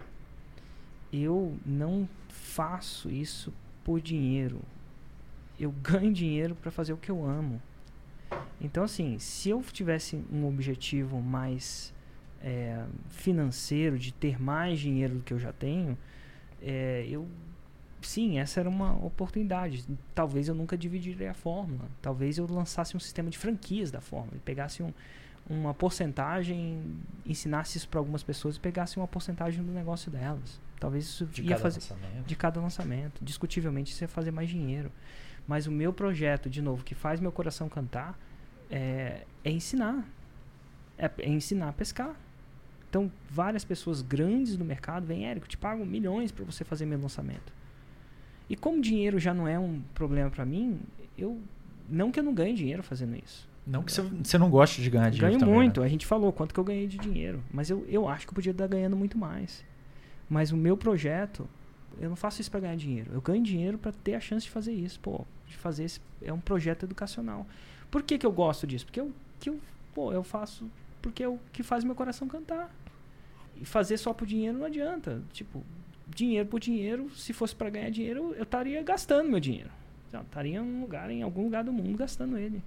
Eu 1.12 1.58
não 1.66 2.08
faço 2.30 3.10
isso 3.10 3.54
por 3.84 4.00
dinheiro. 4.00 4.62
Eu 5.60 5.72
ganho 5.72 6.14
dinheiro 6.14 6.56
para 6.56 6.72
fazer 6.72 6.94
o 6.94 6.98
que 6.98 7.12
eu 7.12 7.26
amo. 7.26 7.62
Então, 8.60 8.84
assim, 8.84 9.20
se 9.20 9.50
eu 9.50 9.62
tivesse 9.62 10.24
um 10.32 10.48
objetivo 10.48 11.22
mais 11.22 11.94
é, 12.42 12.86
financeiro, 13.10 13.98
de 13.98 14.14
ter 14.14 14.42
mais 14.42 14.80
dinheiro 14.80 15.16
do 15.16 15.24
que 15.24 15.34
eu 15.34 15.40
já 15.40 15.52
tenho, 15.52 15.98
é, 16.62 17.06
eu 17.10 17.28
sim, 18.02 18.40
essa 18.40 18.60
era 18.60 18.70
uma 18.70 18.94
oportunidade. 19.06 19.86
Talvez 20.14 20.48
eu 20.48 20.56
nunca 20.56 20.78
dividiria 20.78 21.32
a 21.32 21.34
fórmula. 21.34 21.88
Talvez 22.02 22.38
eu 22.38 22.48
lançasse 22.48 22.96
um 22.98 23.00
sistema 23.00 23.30
de 23.30 23.38
franquias 23.38 23.92
da 23.92 24.02
fórmula 24.02 24.38
e 24.38 24.40
pegasse 24.40 24.82
um, 24.82 24.92
uma 25.50 25.74
porcentagem, 25.74 26.82
ensinasse 27.26 27.78
isso 27.78 27.88
para 27.88 28.00
algumas 28.00 28.24
pessoas 28.24 28.56
e 28.56 28.60
pegasse 28.60 28.98
uma 28.98 29.08
porcentagem 29.08 29.64
do 29.64 29.72
negócio 29.72 30.12
delas. 30.12 30.60
Talvez 30.82 31.06
isso 31.06 31.28
de 31.28 31.44
ia 31.44 31.60
fazer 31.60 31.80
lançamento. 31.80 32.26
de 32.26 32.36
cada 32.36 32.60
lançamento. 32.60 33.24
Discutivelmente 33.24 33.92
isso 33.94 34.04
ia 34.04 34.08
fazer 34.08 34.32
mais 34.32 34.50
dinheiro. 34.50 34.92
Mas 35.48 35.68
o 35.68 35.72
meu 35.72 35.94
projeto, 35.94 36.50
de 36.50 36.60
novo, 36.60 36.84
que 36.84 36.96
faz 36.96 37.20
meu 37.20 37.32
coração 37.32 37.70
cantar, 37.70 38.20
é, 38.68 39.22
é 39.46 39.52
ensinar. 39.52 40.04
É, 40.98 41.06
é, 41.20 41.30
ensinar 41.30 41.70
a 41.70 41.72
pescar. 41.72 42.16
Então, 42.90 43.12
várias 43.30 43.64
pessoas 43.64 44.02
grandes 44.02 44.58
do 44.58 44.66
mercado 44.66 45.06
vêm, 45.06 45.28
Érico, 45.28 45.48
te 45.48 45.56
pago 45.56 45.86
milhões 45.86 46.32
para 46.32 46.44
você 46.44 46.64
fazer 46.64 46.88
meu 46.88 47.00
lançamento. 47.00 47.54
E 48.50 48.56
como 48.56 48.82
dinheiro 48.82 49.20
já 49.20 49.36
não 49.36 49.48
é 49.48 49.60
um 49.60 49.84
problema 49.94 50.32
para 50.32 50.44
mim, 50.44 50.80
eu 51.16 51.40
não 51.88 52.12
que 52.12 52.20
eu 52.20 52.24
não 52.24 52.34
ganhe 52.34 52.56
dinheiro 52.56 52.82
fazendo 52.82 53.16
isso. 53.16 53.48
Não 53.68 53.84
que 53.84 53.92
você 53.92 54.38
não 54.40 54.50
goste 54.50 54.82
de 54.82 54.90
ganhar 54.90 55.12
dinheiro. 55.12 55.28
Ganho 55.28 55.40
também, 55.40 55.54
muito. 55.54 55.82
Né? 55.82 55.86
A 55.86 55.90
gente 55.90 56.08
falou 56.08 56.34
quanto 56.34 56.56
que 56.56 56.60
eu 56.60 56.64
ganhei 56.64 56.88
de 56.88 56.98
dinheiro. 56.98 57.44
Mas 57.54 57.70
eu, 57.70 57.86
eu 57.88 58.10
acho 58.10 58.26
que 58.26 58.32
eu 58.32 58.36
podia 58.36 58.52
estar 58.52 58.66
ganhando 58.66 58.98
muito 58.98 59.16
mais. 59.16 59.64
Mas 60.32 60.54
o 60.54 60.56
meu 60.56 60.78
projeto, 60.78 61.46
eu 62.00 62.08
não 62.08 62.16
faço 62.16 62.40
isso 62.40 62.50
para 62.50 62.62
ganhar 62.62 62.78
dinheiro. 62.78 63.12
Eu 63.14 63.20
ganho 63.20 63.44
dinheiro 63.44 63.78
para 63.78 63.92
ter 63.92 64.16
a 64.16 64.20
chance 64.22 64.46
de 64.46 64.50
fazer 64.50 64.72
isso. 64.72 64.98
Pô, 65.02 65.26
de 65.46 65.58
fazer 65.58 65.84
esse, 65.84 66.00
é 66.22 66.32
um 66.32 66.40
projeto 66.40 66.84
educacional. 66.84 67.46
Por 67.92 68.02
que, 68.02 68.18
que 68.18 68.26
eu 68.26 68.32
gosto 68.32 68.66
disso? 68.66 68.86
Porque 68.86 69.02
eu, 69.02 69.12
que 69.42 69.50
eu, 69.50 69.60
pô, 69.94 70.14
eu 70.14 70.24
faço 70.24 70.72
porque 71.02 71.22
é 71.22 71.28
o 71.28 71.38
que 71.52 71.64
faz 71.64 71.84
meu 71.84 71.94
coração 71.94 72.30
cantar. 72.30 72.74
E 73.58 73.66
fazer 73.66 73.98
só 73.98 74.14
por 74.14 74.26
dinheiro 74.26 74.58
não 74.58 74.68
adianta. 74.68 75.22
Tipo, 75.34 75.62
dinheiro 76.08 76.48
por 76.48 76.62
dinheiro, 76.62 77.10
se 77.10 77.34
fosse 77.34 77.54
para 77.54 77.70
ganhar 77.70 77.90
dinheiro, 77.90 78.34
eu 78.38 78.44
estaria 78.44 78.82
gastando 78.84 79.30
meu 79.30 79.40
dinheiro. 79.42 79.70
Eu 80.14 80.22
estaria 80.22 80.60
em 80.60 80.62
um 80.62 80.80
lugar, 80.80 81.12
em 81.12 81.24
algum 81.24 81.44
lugar 81.44 81.66
do 81.66 81.74
mundo 81.74 81.98
gastando 81.98 82.38
ele. 82.38 82.64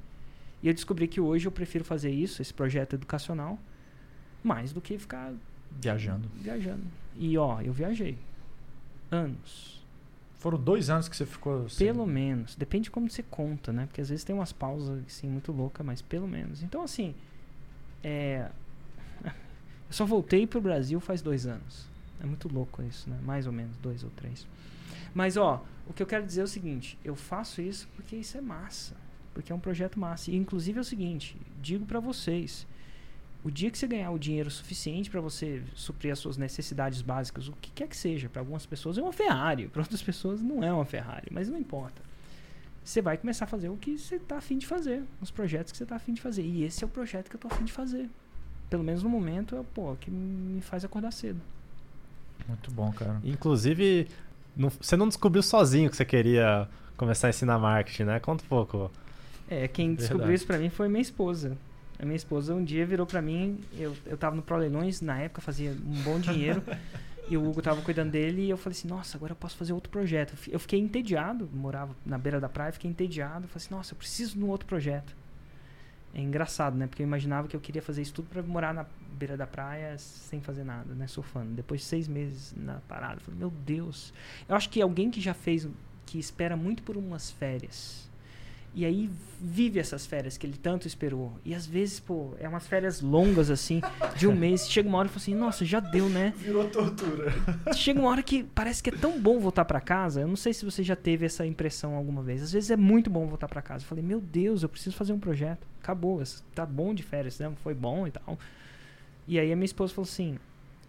E 0.62 0.68
eu 0.68 0.74
descobri 0.74 1.08
que 1.08 1.18
hoje 1.18 1.48
eu 1.48 1.52
prefiro 1.52 1.82
fazer 1.82 2.10
isso, 2.10 2.42
esse 2.42 2.52
projeto 2.52 2.92
educacional, 2.92 3.58
mais 4.42 4.70
do 4.70 4.82
que 4.82 4.98
ficar 4.98 5.32
viajando. 5.80 6.28
Viajando. 6.34 7.03
E 7.16 7.36
ó, 7.38 7.60
eu 7.60 7.72
viajei. 7.72 8.18
Anos. 9.10 9.82
Foram 10.38 10.58
dois 10.58 10.90
anos 10.90 11.08
que 11.08 11.16
você 11.16 11.24
ficou. 11.24 11.66
Assim. 11.66 11.84
Pelo 11.84 12.06
menos. 12.06 12.54
Depende 12.54 12.84
de 12.84 12.90
como 12.90 13.08
você 13.08 13.22
conta, 13.22 13.72
né? 13.72 13.86
Porque 13.86 14.00
às 14.00 14.08
vezes 14.08 14.24
tem 14.24 14.34
umas 14.34 14.52
pausas 14.52 15.02
assim 15.06 15.28
muito 15.28 15.52
loucas, 15.52 15.84
mas 15.84 16.02
pelo 16.02 16.28
menos. 16.28 16.62
Então, 16.62 16.82
assim. 16.82 17.14
É... 18.02 18.50
Eu 19.24 19.32
só 19.90 20.04
voltei 20.04 20.46
pro 20.46 20.60
Brasil 20.60 21.00
faz 21.00 21.22
dois 21.22 21.46
anos. 21.46 21.88
É 22.20 22.26
muito 22.26 22.48
louco 22.52 22.82
isso, 22.82 23.08
né? 23.08 23.18
Mais 23.22 23.46
ou 23.46 23.52
menos, 23.52 23.76
dois 23.78 24.02
ou 24.02 24.10
três. 24.10 24.46
Mas, 25.14 25.36
ó, 25.36 25.64
o 25.86 25.92
que 25.92 26.02
eu 26.02 26.06
quero 26.06 26.26
dizer 26.26 26.40
é 26.40 26.44
o 26.44 26.48
seguinte: 26.48 26.98
eu 27.04 27.14
faço 27.14 27.60
isso 27.60 27.88
porque 27.94 28.16
isso 28.16 28.36
é 28.36 28.40
massa. 28.40 28.96
Porque 29.32 29.52
é 29.52 29.54
um 29.54 29.60
projeto 29.60 29.98
massa. 29.98 30.30
E, 30.30 30.36
inclusive, 30.36 30.78
é 30.78 30.80
o 30.80 30.84
seguinte: 30.84 31.36
digo 31.60 31.86
para 31.86 32.00
vocês 32.00 32.66
o 33.44 33.50
dia 33.50 33.70
que 33.70 33.76
você 33.76 33.86
ganhar 33.86 34.10
o 34.10 34.18
dinheiro 34.18 34.50
suficiente 34.50 35.10
para 35.10 35.20
você 35.20 35.62
suprir 35.74 36.10
as 36.10 36.18
suas 36.18 36.38
necessidades 36.38 37.02
básicas, 37.02 37.46
o 37.46 37.52
que 37.52 37.70
quer 37.72 37.86
que 37.86 37.96
seja, 37.96 38.26
para 38.28 38.40
algumas 38.40 38.64
pessoas 38.64 38.96
é 38.96 39.02
uma 39.02 39.12
Ferrari, 39.12 39.68
para 39.68 39.82
outras 39.82 40.02
pessoas 40.02 40.40
não 40.40 40.64
é 40.64 40.72
uma 40.72 40.86
Ferrari, 40.86 41.28
mas 41.30 41.48
não 41.48 41.58
importa. 41.58 42.02
Você 42.82 43.02
vai 43.02 43.18
começar 43.18 43.44
a 43.44 43.48
fazer 43.48 43.68
o 43.68 43.76
que 43.76 43.98
você 43.98 44.16
está 44.16 44.38
afim 44.38 44.56
de 44.56 44.66
fazer, 44.66 45.02
os 45.20 45.30
projetos 45.30 45.72
que 45.72 45.78
você 45.78 45.84
está 45.84 45.96
afim 45.96 46.14
de 46.14 46.22
fazer. 46.22 46.42
E 46.42 46.64
esse 46.64 46.84
é 46.84 46.86
o 46.86 46.90
projeto 46.90 47.28
que 47.28 47.36
eu 47.36 47.38
estou 47.38 47.50
afim 47.50 47.64
de 47.64 47.72
fazer. 47.72 48.08
Pelo 48.68 48.82
menos 48.82 49.02
no 49.02 49.08
momento, 49.10 49.56
é 49.56 49.62
pô, 49.74 49.94
que 49.96 50.10
me 50.10 50.60
faz 50.62 50.84
acordar 50.84 51.10
cedo. 51.10 51.40
Muito 52.48 52.70
bom, 52.70 52.92
cara. 52.92 53.20
Inclusive, 53.24 54.08
não, 54.56 54.70
você 54.70 54.96
não 54.96 55.08
descobriu 55.08 55.42
sozinho 55.42 55.88
que 55.90 55.96
você 55.96 56.04
queria 56.04 56.68
começar 56.96 57.28
a 57.28 57.30
ensinar 57.30 57.58
marketing, 57.58 58.04
né? 58.04 58.20
Conta 58.20 58.44
um 58.44 58.48
pouco. 58.48 58.90
É, 59.48 59.68
quem 59.68 59.88
Verdade. 59.88 60.08
descobriu 60.08 60.34
isso 60.34 60.46
para 60.46 60.58
mim 60.58 60.68
foi 60.70 60.88
minha 60.88 61.02
esposa. 61.02 61.56
A 62.04 62.06
minha 62.06 62.16
esposa 62.16 62.54
um 62.54 62.62
dia 62.62 62.84
virou 62.84 63.06
para 63.06 63.22
mim, 63.22 63.58
eu, 63.78 63.96
eu 64.04 64.18
tava 64.18 64.36
no 64.36 64.42
Proleilões, 64.42 65.00
na 65.00 65.18
época 65.18 65.40
fazia 65.40 65.70
um 65.70 66.02
bom 66.02 66.20
dinheiro, 66.20 66.62
e 67.30 67.34
o 67.34 67.48
Hugo 67.48 67.62
tava 67.62 67.80
cuidando 67.80 68.10
dele, 68.10 68.42
e 68.42 68.50
eu 68.50 68.58
falei 68.58 68.76
assim, 68.76 68.86
nossa, 68.86 69.16
agora 69.16 69.32
eu 69.32 69.36
posso 69.36 69.56
fazer 69.56 69.72
outro 69.72 69.90
projeto. 69.90 70.34
Eu 70.50 70.60
fiquei 70.60 70.78
entediado, 70.78 71.48
morava 71.50 71.96
na 72.04 72.18
beira 72.18 72.38
da 72.38 72.46
praia, 72.46 72.70
fiquei 72.72 72.90
entediado, 72.90 73.48
falei 73.48 73.64
assim, 73.64 73.74
nossa, 73.74 73.94
eu 73.94 73.96
preciso 73.96 74.36
de 74.36 74.44
um 74.44 74.48
outro 74.48 74.66
projeto. 74.66 75.16
É 76.12 76.20
engraçado, 76.20 76.76
né? 76.76 76.86
Porque 76.86 77.02
eu 77.02 77.06
imaginava 77.06 77.48
que 77.48 77.56
eu 77.56 77.60
queria 77.60 77.80
fazer 77.80 78.02
isso 78.02 78.12
tudo 78.12 78.28
para 78.28 78.42
morar 78.42 78.74
na 78.74 78.84
beira 79.18 79.34
da 79.34 79.46
praia 79.46 79.96
sem 79.96 80.42
fazer 80.42 80.62
nada, 80.62 80.94
né? 80.94 81.06
Surfando. 81.06 81.54
Depois 81.54 81.80
de 81.80 81.86
seis 81.86 82.06
meses 82.06 82.54
na 82.54 82.80
parada, 82.86 83.14
eu 83.14 83.20
falei, 83.20 83.40
meu 83.40 83.50
Deus. 83.50 84.12
Eu 84.46 84.54
acho 84.54 84.68
que 84.68 84.82
alguém 84.82 85.10
que 85.10 85.22
já 85.22 85.32
fez, 85.32 85.66
que 86.04 86.18
espera 86.18 86.54
muito 86.54 86.82
por 86.82 86.98
umas 86.98 87.30
férias, 87.30 88.10
e 88.74 88.84
aí 88.84 89.08
vive 89.40 89.78
essas 89.78 90.04
férias 90.04 90.36
que 90.36 90.46
ele 90.46 90.56
tanto 90.56 90.86
esperou. 90.86 91.38
E 91.44 91.54
às 91.54 91.66
vezes, 91.66 92.00
pô, 92.00 92.32
é 92.40 92.48
umas 92.48 92.66
férias 92.66 93.00
longas 93.00 93.50
assim, 93.50 93.80
de 94.16 94.26
um 94.26 94.34
mês. 94.36 94.68
Chega 94.68 94.88
uma 94.88 94.98
hora 94.98 95.06
e 95.06 95.10
fala 95.10 95.20
assim, 95.20 95.34
nossa, 95.34 95.64
já 95.64 95.80
deu, 95.80 96.08
né? 96.08 96.32
Virou 96.36 96.68
tortura. 96.68 97.32
Chega 97.74 98.00
uma 98.00 98.08
hora 98.08 98.22
que 98.22 98.42
parece 98.42 98.82
que 98.82 98.90
é 98.90 98.92
tão 98.92 99.20
bom 99.20 99.38
voltar 99.38 99.64
para 99.64 99.80
casa. 99.80 100.22
Eu 100.22 100.28
não 100.28 100.36
sei 100.36 100.52
se 100.52 100.64
você 100.64 100.82
já 100.82 100.96
teve 100.96 101.24
essa 101.24 101.46
impressão 101.46 101.94
alguma 101.94 102.22
vez. 102.22 102.42
Às 102.42 102.52
vezes 102.52 102.70
é 102.70 102.76
muito 102.76 103.08
bom 103.10 103.26
voltar 103.26 103.46
para 103.46 103.62
casa. 103.62 103.84
Eu 103.84 103.88
falei, 103.88 104.02
meu 104.02 104.20
Deus, 104.20 104.62
eu 104.62 104.68
preciso 104.68 104.96
fazer 104.96 105.12
um 105.12 105.20
projeto. 105.20 105.66
Acabou, 105.80 106.22
tá 106.54 106.66
bom 106.66 106.94
de 106.94 107.02
férias, 107.02 107.38
né? 107.38 107.52
Foi 107.62 107.74
bom 107.74 108.06
e 108.06 108.10
tal. 108.10 108.38
E 109.26 109.38
aí 109.38 109.52
a 109.52 109.56
minha 109.56 109.66
esposa 109.66 109.94
falou 109.94 110.08
assim: 110.08 110.38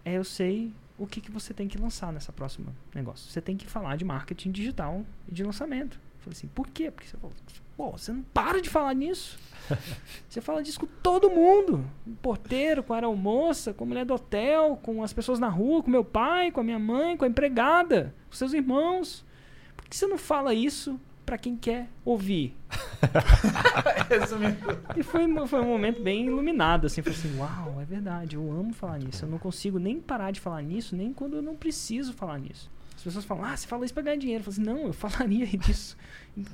É, 0.04 0.14
eu 0.14 0.24
sei 0.24 0.72
o 0.98 1.06
que, 1.06 1.20
que 1.20 1.30
você 1.30 1.52
tem 1.52 1.68
que 1.68 1.78
lançar 1.78 2.12
nessa 2.12 2.32
próxima 2.32 2.72
negócio. 2.94 3.30
Você 3.30 3.40
tem 3.40 3.56
que 3.56 3.66
falar 3.66 3.96
de 3.96 4.04
marketing 4.04 4.50
digital 4.50 5.04
e 5.28 5.34
de 5.34 5.42
lançamento. 5.44 6.00
Falei 6.26 6.36
assim, 6.36 6.48
por 6.48 6.66
quê? 6.66 6.90
Porque 6.90 7.08
você 7.08 7.16
falou, 7.16 7.32
Pô, 7.76 7.92
você 7.92 8.10
não 8.10 8.22
para 8.22 8.60
de 8.60 8.68
falar 8.68 8.94
nisso. 8.94 9.38
você 10.28 10.40
fala 10.40 10.60
disso 10.60 10.80
com 10.80 10.86
todo 10.86 11.30
mundo. 11.30 11.84
Com 12.04 12.10
o 12.10 12.16
porteiro, 12.16 12.82
com 12.82 12.92
a 12.92 12.96
aeromoça, 12.96 13.72
com 13.72 13.84
a 13.84 13.86
mulher 13.86 14.04
do 14.04 14.14
hotel, 14.14 14.76
com 14.82 15.04
as 15.04 15.12
pessoas 15.12 15.38
na 15.38 15.48
rua, 15.48 15.84
com 15.84 15.90
meu 15.90 16.04
pai, 16.04 16.50
com 16.50 16.60
a 16.60 16.64
minha 16.64 16.80
mãe, 16.80 17.16
com 17.16 17.24
a 17.24 17.28
empregada, 17.28 18.12
com 18.28 18.34
seus 18.34 18.52
irmãos. 18.52 19.24
Por 19.76 19.86
que 19.86 19.96
você 19.96 20.08
não 20.08 20.18
fala 20.18 20.52
isso 20.52 20.98
para 21.24 21.38
quem 21.38 21.54
quer 21.54 21.86
ouvir? 22.04 22.56
e 24.96 25.02
foi, 25.04 25.46
foi 25.46 25.60
um 25.60 25.68
momento 25.68 26.02
bem 26.02 26.26
iluminado, 26.26 26.86
assim. 26.86 27.02
Falei 27.02 27.18
assim, 27.18 27.38
uau, 27.38 27.80
é 27.80 27.84
verdade, 27.84 28.34
eu 28.34 28.50
amo 28.50 28.72
falar 28.72 28.98
nisso. 28.98 29.26
Eu 29.26 29.28
não 29.28 29.38
consigo 29.38 29.78
nem 29.78 30.00
parar 30.00 30.32
de 30.32 30.40
falar 30.40 30.62
nisso, 30.62 30.96
nem 30.96 31.12
quando 31.12 31.36
eu 31.36 31.42
não 31.42 31.54
preciso 31.54 32.12
falar 32.12 32.38
nisso 32.38 32.68
pessoas 33.02 33.24
falam, 33.24 33.44
ah, 33.44 33.56
você 33.56 33.66
fala 33.66 33.84
isso 33.84 33.94
pra 33.94 34.02
ganhar 34.02 34.16
dinheiro. 34.16 34.40
Eu 34.40 34.52
falo 34.52 34.54
assim, 34.54 34.62
não, 34.62 34.86
eu 34.86 34.92
falaria 34.94 35.46
disso. 35.46 35.96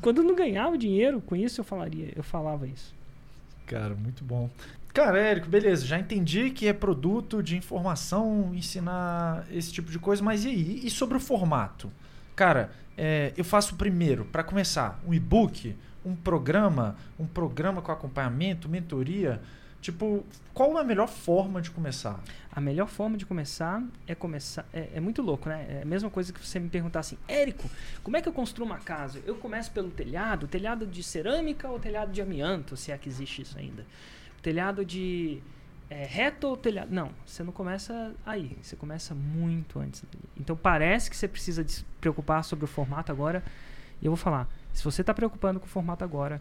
Quando 0.01 0.19
eu 0.19 0.25
não 0.25 0.35
ganhava 0.35 0.77
dinheiro 0.79 1.21
com 1.21 1.37
isso, 1.37 1.61
eu 1.61 1.65
falaria, 1.65 2.13
eu 2.15 2.23
falava 2.23 2.67
isso. 2.67 2.95
Cara, 3.67 3.95
muito 3.95 4.25
bom. 4.25 4.51
Cara, 4.93 5.19
Érico, 5.19 5.49
beleza, 5.49 5.87
já 5.87 5.99
entendi 5.99 6.51
que 6.51 6.69
é 6.69 6.73
produto 6.73 7.43
de 7.43 7.57
informação, 7.57 8.53
ensinar 8.55 9.47
esse 9.51 9.73
tipo 9.73 9.91
de 9.91 9.99
coisa, 9.99 10.23
mas 10.23 10.45
e 10.45 10.49
aí? 10.49 10.81
E 10.85 10.91
sobre 10.91 11.17
o 11.17 11.21
formato? 11.21 11.91
Cara, 12.37 12.71
é, 12.97 13.33
eu 13.35 13.45
faço 13.45 13.77
primeiro, 13.77 14.27
para 14.27 14.45
começar, 14.45 15.01
um 15.07 15.15
e-book, 15.15 15.75
um 16.05 16.15
programa, 16.15 16.97
um 17.19 17.27
programa 17.27 17.81
com 17.81 17.91
acompanhamento, 17.91 18.69
mentoria. 18.69 19.41
Tipo, 19.83 20.25
qual 20.55 20.79
é 20.79 20.81
a 20.81 20.85
melhor 20.85 21.09
forma 21.09 21.61
de 21.61 21.69
começar? 21.69 22.23
A 22.53 22.61
melhor 22.61 22.87
forma 22.87 23.17
de 23.17 23.27
começar 23.27 23.83
é 24.07 24.15
começar. 24.15 24.65
É, 24.73 24.91
é, 24.95 25.01
muito 25.01 25.21
louco, 25.21 25.49
né? 25.49 25.67
É 25.69 25.83
a 25.83 25.85
mesma 25.85 26.09
coisa 26.09 26.33
que 26.33 26.39
você 26.39 26.61
me 26.61 26.69
perguntar 26.69 27.01
assim, 27.01 27.19
Érico, 27.27 27.69
como 28.01 28.17
é 28.17 28.23
que 28.23 28.29
eu 28.29 28.33
construo 28.33 28.65
uma 28.65 28.79
casa? 28.79 29.21
Eu 29.27 29.35
começo 29.35 29.73
pelo 29.73 29.91
telhado, 29.91 30.47
telhado 30.47 30.87
de 30.87 31.03
cerâmica 31.03 31.69
ou 31.69 31.81
telhado 31.81 32.13
de 32.13 32.23
amianto, 32.23 32.77
se 32.77 32.93
é 32.93 32.97
que 32.97 33.09
existe 33.09 33.43
isso 33.43 33.59
ainda? 33.59 33.85
Telhado 34.41 34.85
de 34.85 35.43
é, 35.91 36.05
reto 36.05 36.47
ou 36.47 36.57
telhado. 36.57 36.95
Não, 36.95 37.11
você 37.27 37.43
não 37.43 37.53
começa 37.53 38.15
aí. 38.25 38.57
Você 38.63 38.77
começa 38.77 39.17
muito 39.17 39.81
antes. 39.81 40.05
Então 40.37 40.57
parece 40.57 41.11
que 41.11 41.17
você 41.17 41.27
precisa 41.27 41.67
se 41.67 41.85
preocupar 42.01 42.45
sobre 42.45 42.67
o 42.67 42.69
formato 42.69 43.11
agora. 43.11 43.43
E 44.01 44.07
eu 44.07 44.13
vou 44.13 44.17
falar, 44.17 44.49
se 44.73 44.85
você 44.85 45.01
está 45.01 45.13
preocupando 45.13 45.59
com 45.59 45.67
o 45.67 45.69
formato 45.69 46.05
agora, 46.05 46.41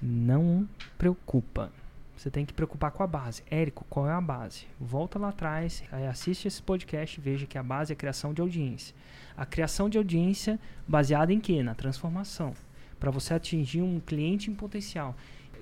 não 0.00 0.68
preocupa. 0.96 1.72
Você 2.16 2.30
tem 2.30 2.46
que 2.46 2.54
preocupar 2.54 2.90
com 2.92 3.02
a 3.02 3.06
base. 3.06 3.42
Érico, 3.50 3.84
qual 3.90 4.08
é 4.08 4.12
a 4.12 4.20
base? 4.20 4.66
Volta 4.80 5.18
lá 5.18 5.28
atrás, 5.28 5.84
assiste 6.10 6.48
esse 6.48 6.62
podcast 6.62 7.20
e 7.20 7.22
veja 7.22 7.46
que 7.46 7.58
a 7.58 7.62
base 7.62 7.92
é 7.92 7.94
a 7.94 7.96
criação 7.96 8.32
de 8.32 8.40
audiência. 8.40 8.94
A 9.36 9.44
criação 9.44 9.88
de 9.90 9.98
audiência 9.98 10.58
baseada 10.88 11.32
em 11.32 11.38
quê? 11.38 11.62
Na 11.62 11.74
transformação. 11.74 12.54
Para 12.98 13.10
você 13.10 13.34
atingir 13.34 13.82
um 13.82 14.00
cliente 14.00 14.50
em 14.50 14.54
potencial. 14.54 15.14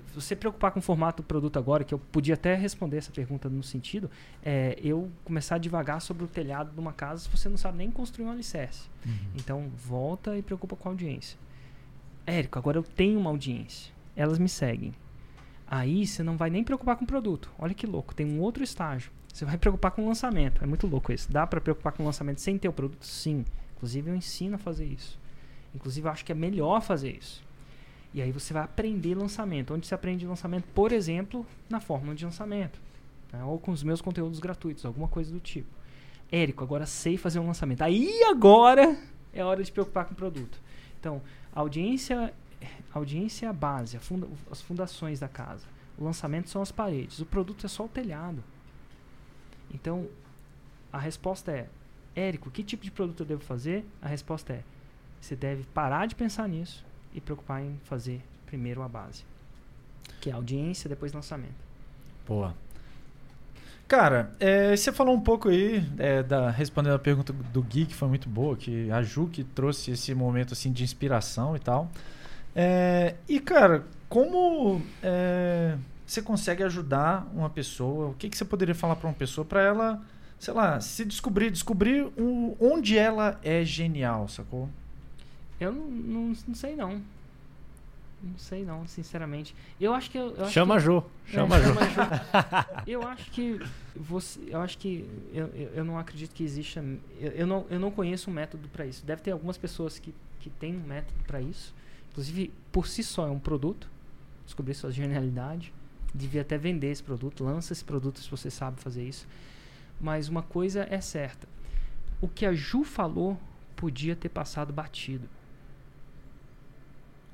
Se 0.06 0.14
você 0.14 0.36
preocupar 0.36 0.70
com 0.70 0.78
o 0.78 0.82
formato 0.82 1.24
do 1.24 1.26
produto 1.26 1.58
agora, 1.58 1.82
que 1.82 1.92
eu 1.92 1.98
podia 1.98 2.34
até 2.34 2.54
responder 2.54 2.98
essa 2.98 3.10
pergunta 3.10 3.48
no 3.48 3.64
sentido, 3.64 4.08
é 4.44 4.78
eu 4.80 5.10
começar 5.24 5.56
a 5.56 5.58
devagar 5.58 6.00
sobre 6.00 6.22
o 6.22 6.28
telhado 6.28 6.72
de 6.72 6.78
uma 6.78 6.92
casa 6.92 7.22
se 7.22 7.28
você 7.28 7.48
não 7.48 7.56
sabe 7.56 7.78
nem 7.78 7.90
construir 7.90 8.26
um 8.26 8.30
alicerce. 8.30 8.88
Uhum. 9.04 9.12
Então, 9.34 9.68
volta 9.76 10.38
e 10.38 10.42
preocupa 10.42 10.76
com 10.76 10.88
a 10.88 10.92
audiência. 10.92 11.36
Érico, 12.24 12.60
agora 12.60 12.78
eu 12.78 12.84
tenho 12.84 13.18
uma 13.18 13.30
audiência. 13.30 13.92
Elas 14.14 14.38
me 14.38 14.48
seguem 14.48 14.94
Aí 15.66 16.06
você 16.06 16.22
não 16.22 16.36
vai 16.36 16.50
nem 16.50 16.62
preocupar 16.62 16.96
com 16.96 17.04
o 17.04 17.06
produto. 17.06 17.50
Olha 17.58 17.74
que 17.74 17.86
louco, 17.86 18.14
tem 18.14 18.26
um 18.26 18.40
outro 18.40 18.62
estágio. 18.62 19.10
Você 19.32 19.44
vai 19.44 19.58
preocupar 19.58 19.90
com 19.90 20.04
o 20.04 20.06
lançamento. 20.06 20.62
É 20.62 20.66
muito 20.66 20.86
louco 20.86 21.12
isso. 21.12 21.30
Dá 21.32 21.46
para 21.46 21.60
preocupar 21.60 21.92
com 21.92 22.02
o 22.02 22.06
lançamento 22.06 22.40
sem 22.40 22.56
ter 22.56 22.68
o 22.68 22.72
produto? 22.72 23.04
Sim. 23.04 23.44
Inclusive 23.76 24.10
eu 24.10 24.14
ensino 24.14 24.54
a 24.54 24.58
fazer 24.58 24.84
isso. 24.84 25.18
Inclusive 25.74 26.06
eu 26.06 26.12
acho 26.12 26.24
que 26.24 26.30
é 26.30 26.34
melhor 26.34 26.80
fazer 26.80 27.10
isso. 27.10 27.42
E 28.12 28.22
aí 28.22 28.30
você 28.30 28.54
vai 28.54 28.62
aprender 28.62 29.16
lançamento. 29.16 29.74
Onde 29.74 29.88
você 29.88 29.94
aprende 29.94 30.24
lançamento, 30.24 30.66
por 30.72 30.92
exemplo, 30.92 31.44
na 31.68 31.80
fórmula 31.80 32.14
de 32.14 32.24
lançamento. 32.24 32.80
Né? 33.32 33.42
Ou 33.42 33.58
com 33.58 33.72
os 33.72 33.82
meus 33.82 34.00
conteúdos 34.00 34.38
gratuitos, 34.38 34.86
alguma 34.86 35.08
coisa 35.08 35.32
do 35.32 35.40
tipo. 35.40 35.68
Érico, 36.30 36.62
agora 36.62 36.86
sei 36.86 37.16
fazer 37.16 37.40
um 37.40 37.46
lançamento. 37.48 37.82
Aí 37.82 38.22
agora 38.30 38.96
é 39.32 39.44
hora 39.44 39.64
de 39.64 39.72
preocupar 39.72 40.04
com 40.04 40.12
o 40.12 40.16
produto. 40.16 40.60
Então, 41.00 41.20
audiência 41.52 42.32
a 42.94 42.98
audiência 42.98 43.46
é 43.46 43.48
a 43.48 43.52
base, 43.52 43.96
a 43.96 44.00
funda 44.00 44.28
as 44.48 44.62
fundações 44.62 45.18
da 45.18 45.26
casa. 45.26 45.66
O 45.98 46.04
lançamento 46.04 46.48
são 46.48 46.62
as 46.62 46.70
paredes. 46.70 47.18
O 47.18 47.26
produto 47.26 47.66
é 47.66 47.68
só 47.68 47.84
o 47.84 47.88
telhado. 47.88 48.42
Então, 49.72 50.06
a 50.92 50.98
resposta 50.98 51.50
é: 51.50 51.68
Érico, 52.14 52.50
que 52.52 52.62
tipo 52.62 52.84
de 52.84 52.92
produto 52.92 53.20
eu 53.20 53.26
devo 53.26 53.42
fazer? 53.42 53.84
A 54.00 54.06
resposta 54.06 54.52
é: 54.52 54.62
você 55.20 55.34
deve 55.34 55.64
parar 55.64 56.06
de 56.06 56.14
pensar 56.14 56.48
nisso 56.48 56.86
e 57.12 57.20
preocupar 57.20 57.62
em 57.62 57.80
fazer 57.84 58.22
primeiro 58.46 58.80
a 58.80 58.88
base, 58.88 59.24
que 60.20 60.30
é 60.30 60.32
audiência, 60.32 60.88
depois 60.88 61.12
lançamento. 61.12 61.64
Boa. 62.26 62.54
Cara, 63.88 64.32
é, 64.38 64.74
você 64.74 64.92
falou 64.92 65.14
um 65.14 65.20
pouco 65.20 65.48
aí, 65.48 65.84
é, 65.98 66.22
da, 66.22 66.48
respondendo 66.48 66.94
a 66.94 66.98
pergunta 66.98 67.32
do 67.32 67.62
Gui, 67.62 67.86
que 67.86 67.94
foi 67.94 68.08
muito 68.08 68.28
boa, 68.28 68.56
que 68.56 68.90
a 68.90 69.02
Ju 69.02 69.28
que 69.28 69.42
trouxe 69.42 69.90
esse 69.90 70.14
momento 70.14 70.54
assim 70.54 70.72
de 70.72 70.84
inspiração 70.84 71.56
e 71.56 71.58
tal. 71.58 71.90
É, 72.54 73.16
e, 73.28 73.40
cara, 73.40 73.84
como 74.08 74.80
é, 75.02 75.76
você 76.06 76.22
consegue 76.22 76.62
ajudar 76.62 77.26
uma 77.34 77.50
pessoa? 77.50 78.10
O 78.10 78.14
que, 78.14 78.28
que 78.28 78.36
você 78.36 78.44
poderia 78.44 78.74
falar 78.74 78.96
para 78.96 79.08
uma 79.08 79.14
pessoa 79.14 79.44
para 79.44 79.60
ela, 79.60 80.02
sei 80.38 80.54
lá, 80.54 80.80
se 80.80 81.04
descobrir, 81.04 81.50
descobrir 81.50 82.06
um, 82.16 82.54
onde 82.60 82.96
ela 82.96 83.40
é 83.42 83.64
genial, 83.64 84.28
sacou? 84.28 84.68
Eu 85.58 85.72
não, 85.72 85.86
não, 85.86 86.32
não 86.46 86.54
sei 86.54 86.76
não. 86.76 87.02
Não 88.22 88.38
sei 88.38 88.64
não, 88.64 88.86
sinceramente. 88.86 89.54
Eu 89.78 89.92
acho 89.92 90.10
que 90.10 90.16
eu, 90.16 90.34
eu 90.34 90.48
chama 90.48 90.74
que, 90.74 90.80
a 90.80 90.84
Jô, 90.84 91.04
chama 91.26 91.56
é, 91.56 91.58
a 91.58 91.62
Jô. 91.62 91.72
eu 92.86 93.06
acho 93.06 93.30
que 93.30 93.60
você, 93.94 94.40
eu 94.46 94.60
acho 94.62 94.78
que 94.78 95.06
eu, 95.32 95.46
eu 95.74 95.84
não 95.84 95.98
acredito 95.98 96.32
que 96.32 96.42
exista 96.42 96.82
eu, 97.20 97.32
eu 97.32 97.46
não 97.46 97.66
eu 97.68 97.78
não 97.78 97.90
conheço 97.90 98.30
um 98.30 98.32
método 98.32 98.66
para 98.68 98.86
isso. 98.86 99.04
Deve 99.04 99.20
ter 99.20 99.32
algumas 99.32 99.58
pessoas 99.58 99.98
que 99.98 100.14
que 100.40 100.48
têm 100.48 100.74
um 100.74 100.86
método 100.86 101.22
para 101.26 101.40
isso 101.40 101.74
Inclusive, 102.14 102.52
por 102.70 102.86
si 102.86 103.02
só 103.02 103.26
é 103.26 103.30
um 103.30 103.40
produto. 103.40 103.90
Descobrir 104.44 104.74
sua 104.74 104.92
genialidade. 104.92 105.74
Devia 106.14 106.42
até 106.42 106.56
vender 106.56 106.92
esse 106.92 107.02
produto. 107.02 107.42
Lança 107.42 107.72
esse 107.72 107.84
produto 107.84 108.20
se 108.20 108.30
você 108.30 108.48
sabe 108.52 108.80
fazer 108.80 109.04
isso. 109.04 109.26
Mas 110.00 110.28
uma 110.28 110.40
coisa 110.40 110.86
é 110.88 111.00
certa. 111.00 111.48
O 112.20 112.28
que 112.28 112.46
a 112.46 112.54
Ju 112.54 112.84
falou 112.84 113.36
podia 113.74 114.14
ter 114.14 114.28
passado 114.28 114.72
batido. 114.72 115.28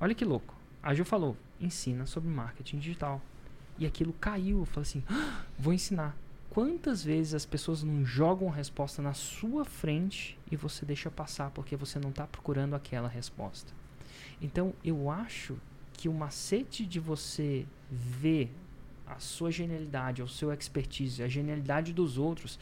Olha 0.00 0.14
que 0.14 0.24
louco. 0.24 0.56
A 0.82 0.94
Ju 0.94 1.04
falou: 1.04 1.36
ensina 1.60 2.06
sobre 2.06 2.30
marketing 2.30 2.78
digital. 2.78 3.20
E 3.78 3.84
aquilo 3.84 4.14
caiu. 4.14 4.60
Eu 4.60 4.64
falei 4.64 4.88
assim: 4.88 5.04
ah, 5.10 5.44
vou 5.58 5.74
ensinar. 5.74 6.16
Quantas 6.48 7.04
vezes 7.04 7.34
as 7.34 7.44
pessoas 7.44 7.82
não 7.82 8.02
jogam 8.02 8.48
resposta 8.48 9.02
na 9.02 9.12
sua 9.12 9.62
frente 9.62 10.38
e 10.50 10.56
você 10.56 10.86
deixa 10.86 11.10
passar 11.10 11.50
porque 11.50 11.76
você 11.76 11.98
não 11.98 12.08
está 12.08 12.26
procurando 12.26 12.74
aquela 12.74 13.08
resposta? 13.08 13.78
Então, 14.40 14.72
eu 14.84 15.10
acho 15.10 15.56
que 15.92 16.08
o 16.08 16.14
macete 16.14 16.86
de 16.86 16.98
você 16.98 17.66
ver 17.90 18.50
a 19.06 19.18
sua 19.18 19.50
genialidade, 19.50 20.22
o 20.22 20.28
seu 20.28 20.52
expertise, 20.52 21.22
a 21.22 21.28
genialidade 21.28 21.92
dos 21.92 22.16
outros, 22.16 22.58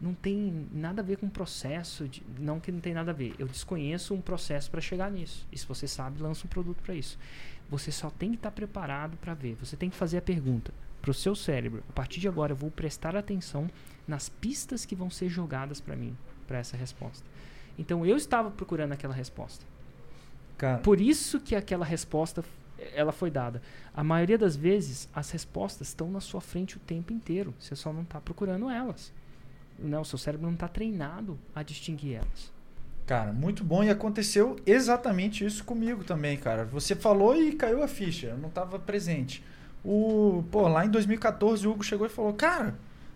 não 0.00 0.14
tem 0.14 0.66
nada 0.72 1.02
a 1.02 1.04
ver 1.04 1.18
com 1.18 1.26
o 1.26 1.30
processo. 1.30 2.08
De, 2.08 2.22
não 2.38 2.58
que 2.58 2.72
não 2.72 2.80
tem 2.80 2.94
nada 2.94 3.10
a 3.10 3.14
ver. 3.14 3.34
Eu 3.38 3.46
desconheço 3.46 4.14
um 4.14 4.20
processo 4.20 4.70
para 4.70 4.80
chegar 4.80 5.10
nisso. 5.10 5.46
E 5.52 5.58
se 5.58 5.66
você 5.66 5.86
sabe, 5.86 6.22
lança 6.22 6.46
um 6.46 6.50
produto 6.50 6.82
para 6.82 6.94
isso. 6.94 7.18
Você 7.68 7.92
só 7.92 8.10
tem 8.10 8.30
que 8.30 8.36
estar 8.36 8.50
tá 8.50 8.54
preparado 8.56 9.16
para 9.18 9.34
ver. 9.34 9.56
Você 9.56 9.76
tem 9.76 9.90
que 9.90 9.96
fazer 9.96 10.18
a 10.18 10.22
pergunta 10.22 10.72
para 11.02 11.10
o 11.10 11.14
seu 11.14 11.34
cérebro. 11.34 11.84
A 11.88 11.92
partir 11.92 12.18
de 12.18 12.28
agora, 12.28 12.52
eu 12.52 12.56
vou 12.56 12.70
prestar 12.70 13.14
atenção 13.14 13.70
nas 14.08 14.28
pistas 14.28 14.86
que 14.86 14.96
vão 14.96 15.10
ser 15.10 15.28
jogadas 15.28 15.80
para 15.80 15.96
mim, 15.96 16.16
para 16.46 16.58
essa 16.58 16.76
resposta. 16.76 17.24
Então, 17.78 18.04
eu 18.04 18.16
estava 18.16 18.50
procurando 18.50 18.92
aquela 18.92 19.14
resposta. 19.14 19.64
Cara. 20.60 20.76
Por 20.82 21.00
isso 21.00 21.40
que 21.40 21.56
aquela 21.56 21.86
resposta 21.86 22.44
ela 22.94 23.12
foi 23.12 23.30
dada. 23.30 23.62
A 23.94 24.04
maioria 24.04 24.36
das 24.36 24.54
vezes 24.54 25.08
as 25.14 25.30
respostas 25.30 25.88
estão 25.88 26.10
na 26.10 26.20
sua 26.20 26.42
frente 26.42 26.76
o 26.76 26.80
tempo 26.80 27.14
inteiro. 27.14 27.54
Você 27.58 27.74
só 27.74 27.90
não 27.94 28.02
está 28.02 28.20
procurando 28.20 28.68
elas. 28.68 29.10
Não, 29.78 30.02
o 30.02 30.04
seu 30.04 30.18
cérebro 30.18 30.46
não 30.46 30.52
está 30.52 30.68
treinado 30.68 31.38
a 31.54 31.62
distinguir 31.62 32.16
elas. 32.16 32.52
Cara, 33.06 33.32
muito 33.32 33.64
bom. 33.64 33.82
E 33.82 33.88
aconteceu 33.88 34.56
exatamente 34.66 35.46
isso 35.46 35.64
comigo 35.64 36.04
também, 36.04 36.36
cara. 36.36 36.66
Você 36.66 36.94
falou 36.94 37.34
e 37.34 37.52
caiu 37.52 37.82
a 37.82 37.88
ficha. 37.88 38.26
Eu 38.26 38.36
não 38.36 38.50
estava 38.50 38.78
presente. 38.78 39.42
O, 39.82 40.44
pô, 40.50 40.68
lá 40.68 40.84
em 40.84 40.90
2014 40.90 41.66
o 41.66 41.70
Hugo 41.70 41.82
chegou 41.82 42.06
e 42.06 42.10
falou: 42.10 42.34
Cara, 42.34 42.74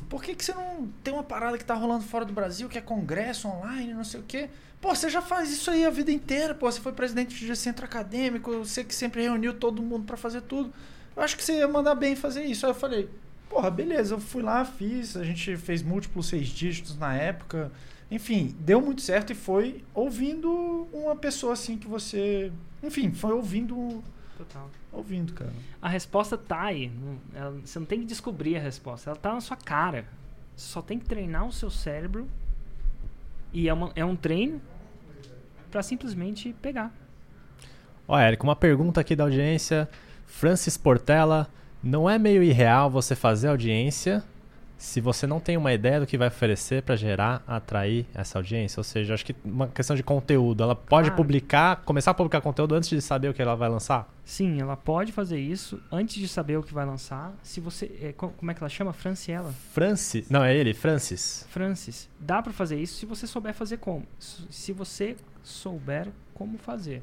por 0.09 0.23
que, 0.23 0.35
que 0.35 0.45
você 0.45 0.53
não 0.55 0.89
tem 1.03 1.13
uma 1.13 1.23
parada 1.23 1.59
que 1.59 1.65
tá 1.65 1.75
rolando 1.75 2.05
fora 2.05 2.25
do 2.25 2.33
Brasil, 2.33 2.69
que 2.69 2.79
é 2.79 2.81
congresso 2.81 3.49
online, 3.49 3.95
não 3.95 4.05
sei 4.05 4.21
o 4.21 4.23
quê? 4.23 4.49
Pô, 4.81 4.95
você 4.95 5.09
já 5.09 5.23
faz 5.23 5.51
isso 5.51 5.71
aí 5.71 5.85
a 5.85 5.91
vida 5.91 6.13
inteira, 6.13 6.55
pô. 6.55 6.71
Você 6.71 6.81
foi 6.81 6.93
presidente 6.93 7.35
de 7.35 7.57
centro 7.57 7.85
acadêmico, 7.85 8.59
você 8.59 8.85
que 8.85 8.95
sempre 8.95 9.23
reuniu 9.23 9.55
todo 9.55 9.83
mundo 9.83 10.05
para 10.05 10.17
fazer 10.17 10.43
tudo. 10.43 10.73
Eu 11.17 11.23
acho 11.23 11.37
que 11.37 11.43
você 11.43 11.55
ia 11.55 11.69
mandar 11.69 11.95
bem 11.95 12.15
fazer 12.15 12.45
isso. 12.45 12.67
Aí 12.67 12.71
eu 12.71 12.75
falei, 12.75 13.09
porra, 13.49 13.71
beleza, 13.71 14.15
eu 14.15 14.21
fui 14.21 14.43
lá, 14.43 14.65
fiz, 14.65 15.17
a 15.17 15.25
gente 15.25 15.57
fez 15.57 15.83
múltiplos 15.83 16.27
seis 16.27 16.49
dígitos 16.49 16.99
na 16.99 17.15
época. 17.15 17.73
Enfim, 18.11 18.55
deu 18.61 18.81
muito 18.81 19.01
certo 19.01 19.31
e 19.31 19.35
foi 19.35 19.83
ouvindo 19.95 20.87
uma 20.93 21.17
pessoa 21.17 21.55
assim 21.55 21.79
que 21.79 21.87
você. 21.87 22.53
Enfim, 22.83 23.13
foi 23.13 23.33
ouvindo. 23.33 24.03
Total. 24.37 24.71
Ouvindo, 24.93 25.33
cara. 25.33 25.53
A 25.81 25.89
resposta 25.89 26.37
tá 26.37 26.63
aí. 26.63 26.91
você 27.65 27.79
não 27.79 27.87
tem 27.87 28.01
que 28.01 28.07
descobrir 28.07 28.57
a 28.57 28.61
resposta. 28.61 29.11
Ela 29.11 29.19
tá 29.19 29.33
na 29.33 29.41
sua 29.41 29.57
cara. 29.57 30.07
Você 30.57 30.73
só 30.73 30.83
tem 30.83 30.99
que 30.99 31.05
treinar 31.05 31.47
o 31.47 31.53
seu 31.53 31.71
cérebro. 31.71 32.29
E 33.53 33.69
é, 33.69 33.73
uma, 33.73 33.93
é 33.95 34.05
um 34.05 34.17
treino 34.17 34.61
para 35.71 35.83
simplesmente 35.83 36.53
pegar. 36.61 36.93
Ó, 38.07 38.19
Érico, 38.19 38.45
uma 38.45 38.57
pergunta 38.57 39.01
aqui 39.01 39.15
da 39.15 39.25
audiência. 39.25 39.89
Francis 40.27 40.77
Portela, 40.77 41.49
não 41.83 42.09
é 42.09 42.19
meio 42.19 42.43
irreal 42.43 42.91
você 42.91 43.15
fazer 43.15 43.49
audiência, 43.49 44.23
se 44.77 45.01
você 45.01 45.27
não 45.27 45.41
tem 45.41 45.57
uma 45.57 45.73
ideia 45.73 46.01
do 46.01 46.07
que 46.07 46.19
vai 46.19 46.29
oferecer 46.29 46.83
para 46.83 46.97
gerar, 46.97 47.43
atrair 47.47 48.07
essa 48.15 48.39
audiência. 48.39 48.79
Ou 48.81 48.85
seja, 48.85 49.15
acho 49.15 49.25
que 49.25 49.35
uma 49.45 49.69
questão 49.69 49.95
de 49.97 50.03
conteúdo. 50.03 50.63
Ela 50.63 50.75
pode 50.77 51.09
Ah. 51.09 51.13
publicar, 51.13 51.77
começar 51.85 52.11
a 52.11 52.15
publicar 52.15 52.41
conteúdo 52.41 52.75
antes 52.75 52.89
de 52.91 53.01
saber 53.01 53.29
o 53.29 53.35
que 53.35 53.41
ela 53.41 53.55
vai 53.55 53.69
lançar? 53.69 54.13
Sim, 54.25 54.61
ela 54.61 54.77
pode 54.77 55.13
fazer 55.13 55.39
isso 55.39 55.81
antes 55.93 56.17
de 56.17 56.27
saber 56.29 56.57
o 56.59 56.63
que 56.63 56.73
vai 56.75 56.85
lançar. 56.85 57.33
Se 57.43 57.61
você. 57.61 57.91
é, 58.03 58.13
co- 58.13 58.31
como 58.31 58.51
é 58.51 58.55
que 58.55 58.63
ela 58.63 58.69
chama? 58.69 58.93
Franciela. 58.93 59.53
Francis. 59.73 60.29
Não, 60.29 60.43
é 60.45 60.55
ele, 60.57 60.75
Francis. 60.75 61.47
Francis. 61.51 62.09
Dá 62.19 62.43
pra 62.43 62.53
fazer 62.53 62.79
isso 62.81 62.95
se 62.99 63.07
você 63.07 63.27
souber 63.27 63.55
fazer 63.55 63.77
como. 63.79 64.05
Se 64.19 64.73
você 64.73 65.17
souber 65.43 66.09
como 66.35 66.59
fazer. 66.59 67.03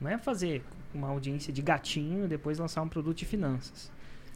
Não 0.00 0.08
é 0.10 0.16
fazer 0.16 0.64
uma 0.94 1.08
audiência 1.08 1.52
de 1.52 1.60
gatinho 1.60 2.24
e 2.24 2.28
depois 2.28 2.58
lançar 2.58 2.82
um 2.82 2.88
produto 2.88 3.18
de 3.18 3.24
finanças. 3.26 3.90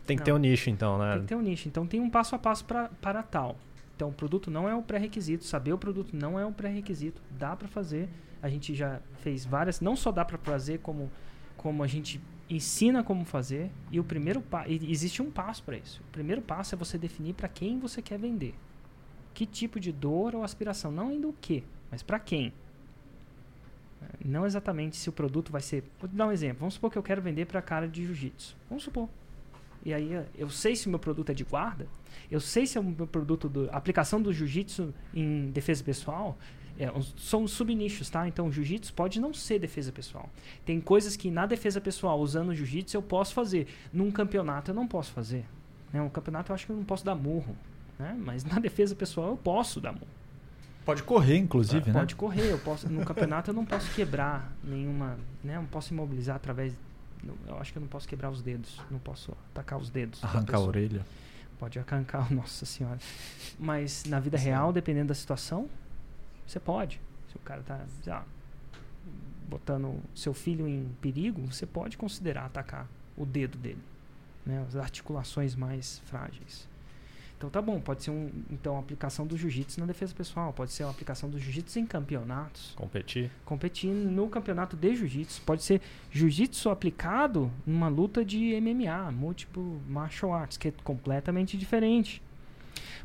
Tem 0.06 0.16
que 0.16 0.20
Não. 0.20 0.24
ter 0.24 0.32
um 0.32 0.38
nicho, 0.38 0.70
então, 0.70 0.98
Tem 0.98 1.06
né? 1.08 1.18
que 1.20 1.24
ter 1.26 1.34
um 1.34 1.40
nicho. 1.40 1.68
Então 1.68 1.86
tem 1.86 2.00
um 2.00 2.10
passo 2.10 2.34
a 2.34 2.38
passo 2.38 2.64
pra, 2.64 2.88
para 3.00 3.22
tal. 3.22 3.56
Então 3.96 4.08
o 4.08 4.12
produto 4.12 4.50
não 4.50 4.68
é 4.68 4.74
o 4.74 4.82
pré-requisito, 4.82 5.44
saber 5.44 5.72
o 5.72 5.78
produto 5.78 6.14
não 6.14 6.38
é 6.38 6.44
um 6.44 6.52
pré-requisito, 6.52 7.22
dá 7.30 7.54
pra 7.56 7.68
fazer. 7.68 8.08
A 8.42 8.48
gente 8.48 8.74
já 8.74 9.00
fez 9.22 9.44
várias, 9.44 9.80
não 9.80 9.96
só 9.96 10.12
dá 10.12 10.24
pra 10.24 10.36
fazer 10.38 10.78
como 10.80 11.10
como 11.56 11.82
a 11.82 11.86
gente 11.86 12.20
ensina 12.50 13.02
como 13.02 13.24
fazer 13.24 13.70
e 13.90 13.98
o 13.98 14.04
primeiro 14.04 14.42
pa 14.42 14.68
e 14.68 14.90
existe 14.90 15.22
um 15.22 15.30
passo 15.30 15.62
para 15.62 15.76
isso. 15.78 16.02
O 16.08 16.12
primeiro 16.12 16.42
passo 16.42 16.74
é 16.74 16.78
você 16.78 16.98
definir 16.98 17.32
para 17.34 17.48
quem 17.48 17.78
você 17.78 18.02
quer 18.02 18.18
vender. 18.18 18.54
Que 19.32 19.46
tipo 19.46 19.80
de 19.80 19.90
dor 19.90 20.34
ou 20.34 20.42
aspiração, 20.42 20.90
não 20.90 21.08
ainda 21.08 21.26
o 21.28 21.32
que, 21.32 21.64
mas 21.90 22.02
para 22.02 22.18
quem. 22.18 22.52
Não 24.22 24.44
exatamente 24.44 24.96
se 24.96 25.08
o 25.08 25.12
produto 25.12 25.50
vai 25.50 25.62
ser. 25.62 25.84
Vou 25.98 26.08
dar 26.12 26.26
um 26.26 26.32
exemplo. 26.32 26.58
Vamos 26.60 26.74
supor 26.74 26.90
que 26.90 26.98
eu 26.98 27.02
quero 27.02 27.22
vender 27.22 27.46
para 27.46 27.62
cara 27.62 27.88
de 27.88 28.04
jiu-jitsu. 28.04 28.54
Vamos 28.68 28.84
supor. 28.84 29.08
E 29.84 29.92
aí 29.92 30.24
eu 30.36 30.48
sei 30.48 30.74
se 30.74 30.86
o 30.86 30.90
meu 30.90 30.98
produto 30.98 31.30
é 31.30 31.34
de 31.34 31.44
guarda, 31.44 31.86
eu 32.30 32.40
sei 32.40 32.66
se 32.66 32.78
é 32.78 32.80
o 32.80 32.84
meu 32.84 33.06
produto 33.06 33.48
do 33.48 33.68
aplicação 33.70 34.20
do 34.20 34.32
jiu-jitsu 34.32 34.94
em 35.14 35.50
defesa 35.50 35.84
pessoal. 35.84 36.38
É, 36.76 36.90
são 37.16 37.46
subnichos, 37.46 38.10
tá? 38.10 38.26
Então, 38.26 38.50
jiu-jitsu 38.50 38.92
pode 38.94 39.20
não 39.20 39.32
ser 39.32 39.60
defesa 39.60 39.92
pessoal. 39.92 40.28
Tem 40.64 40.80
coisas 40.80 41.14
que 41.14 41.30
na 41.30 41.46
defesa 41.46 41.80
pessoal, 41.80 42.18
usando 42.18 42.48
o 42.48 42.54
jiu-jitsu, 42.54 42.96
eu 42.96 43.02
posso 43.02 43.32
fazer. 43.32 43.68
Num 43.92 44.10
campeonato, 44.10 44.72
eu 44.72 44.74
não 44.74 44.88
posso 44.88 45.12
fazer. 45.12 45.44
Né? 45.92 46.02
Um 46.02 46.08
campeonato, 46.08 46.50
eu 46.50 46.54
acho 46.54 46.66
que 46.66 46.72
eu 46.72 46.76
não 46.76 46.84
posso 46.84 47.04
dar 47.04 47.14
murro. 47.14 47.56
Né? 47.96 48.16
Mas 48.18 48.44
na 48.44 48.58
defesa 48.58 48.96
pessoal, 48.96 49.28
eu 49.28 49.36
posso 49.36 49.80
dar 49.80 49.92
murro. 49.92 50.08
Pode 50.84 51.02
correr, 51.02 51.38
inclusive, 51.38 51.90
né? 51.90 51.98
Pode 51.98 52.14
correr, 52.14 52.50
eu 52.50 52.58
posso, 52.58 52.90
no 52.90 53.06
campeonato 53.06 53.50
eu 53.50 53.54
não 53.54 53.64
posso 53.64 53.90
quebrar 53.94 54.52
nenhuma, 54.62 55.16
né? 55.42 55.56
Eu 55.56 55.62
não 55.62 55.68
posso 55.68 55.94
imobilizar 55.94 56.36
através, 56.36 56.74
eu 57.46 57.58
acho 57.58 57.72
que 57.72 57.78
eu 57.78 57.80
não 57.80 57.88
posso 57.88 58.08
quebrar 58.08 58.30
os 58.30 58.42
dedos, 58.42 58.80
não 58.90 58.98
posso 58.98 59.32
atacar 59.52 59.78
os 59.78 59.90
dedos. 59.90 60.22
Arrancar 60.22 60.58
a 60.58 60.60
orelha. 60.60 61.06
Pode 61.58 61.78
arrancar, 61.78 62.30
nossa 62.32 62.66
senhora. 62.66 62.98
Mas 63.58 64.04
na 64.04 64.20
vida 64.20 64.38
Sim. 64.38 64.46
real, 64.46 64.72
dependendo 64.72 65.08
da 65.08 65.14
situação, 65.14 65.68
você 66.46 66.60
pode. 66.60 67.00
Se 67.30 67.36
o 67.36 67.40
cara 67.40 67.62
tá, 67.62 67.80
lá, 68.06 68.26
botando 69.48 70.00
seu 70.14 70.34
filho 70.34 70.66
em 70.68 70.88
perigo, 71.00 71.40
você 71.46 71.66
pode 71.66 71.96
considerar 71.96 72.46
atacar 72.46 72.88
o 73.16 73.24
dedo 73.24 73.56
dele, 73.58 73.82
né? 74.44 74.64
As 74.66 74.76
articulações 74.76 75.54
mais 75.54 76.00
frágeis. 76.06 76.68
Então 77.44 77.50
tá 77.50 77.60
bom, 77.60 77.78
pode 77.78 78.02
ser 78.02 78.10
um, 78.10 78.30
então, 78.50 78.76
a 78.76 78.80
aplicação 78.80 79.26
do 79.26 79.36
jiu-jitsu 79.36 79.78
na 79.78 79.84
defesa 79.84 80.14
pessoal, 80.14 80.50
pode 80.50 80.72
ser 80.72 80.84
uma 80.84 80.90
aplicação 80.90 81.28
do 81.28 81.38
jiu-jitsu 81.38 81.78
em 81.78 81.84
campeonatos, 81.84 82.72
Competir. 82.74 83.30
competir 83.44 83.90
no 83.90 84.28
campeonato 84.30 84.74
de 84.74 84.96
jiu-jitsu, 84.96 85.42
pode 85.42 85.62
ser 85.62 85.82
jiu-jitsu 86.10 86.70
aplicado 86.70 87.52
numa 87.66 87.88
luta 87.88 88.24
de 88.24 88.58
MMA, 88.58 89.12
múltiplo 89.12 89.78
martial 89.86 90.32
arts, 90.32 90.56
que 90.56 90.68
é 90.68 90.72
completamente 90.82 91.58
diferente. 91.58 92.22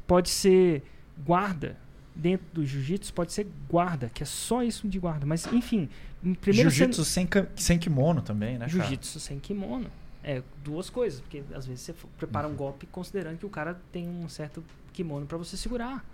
Pode 0.08 0.30
ser 0.30 0.84
guarda 1.26 1.76
dentro 2.16 2.48
do 2.54 2.66
jiu-jitsu, 2.66 3.14
pode 3.14 3.34
ser 3.34 3.46
guarda, 3.70 4.10
que 4.14 4.24
é 4.24 4.26
só 4.26 4.64
isso 4.64 4.88
de 4.88 5.00
guarda, 5.00 5.26
mas 5.26 5.52
enfim, 5.52 5.90
em 6.24 6.34
primeiro 6.34 6.70
Jiu-jitsu 6.70 7.04
sem, 7.04 7.28
sem 7.58 7.78
kimono 7.78 8.22
também, 8.22 8.58
né? 8.58 8.70
Jiu-jitsu 8.70 9.20
sem 9.20 9.38
kimono. 9.38 9.92
É 10.24 10.44
duas 10.64 10.90
coisas, 10.90 11.22
porque 11.22 11.44
às 11.54 11.66
vezes 11.66 11.82
você 11.82 11.96
prepara 12.18 12.48
um 12.48 12.56
golpe 12.56 12.86
considerando 12.88 13.38
que 13.38 13.46
o 13.46 13.50
cara 13.50 13.80
tem 13.92 14.08
um 14.08 14.28
certo 14.28 14.64
kimono 14.92 15.26
para 15.26 15.38
você 15.38 15.56
segurar. 15.56 16.06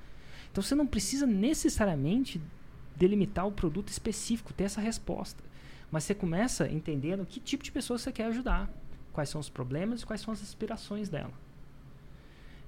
Então 0.51 0.61
você 0.61 0.75
não 0.75 0.85
precisa 0.85 1.25
necessariamente 1.25 2.39
delimitar 2.95 3.47
o 3.47 3.51
produto 3.51 3.89
específico, 3.89 4.53
ter 4.53 4.65
essa 4.65 4.79
resposta. 4.79 5.43
Mas 5.91 6.03
você 6.03 6.13
começa 6.13 6.69
entendendo 6.69 7.25
que 7.25 7.39
tipo 7.39 7.63
de 7.63 7.71
pessoa 7.71 7.97
você 7.97 8.11
quer 8.11 8.25
ajudar, 8.25 8.69
quais 9.11 9.29
são 9.29 9.41
os 9.41 9.49
problemas 9.49 10.01
e 10.01 10.05
quais 10.05 10.21
são 10.21 10.33
as 10.33 10.41
aspirações 10.41 11.09
dela. 11.09 11.33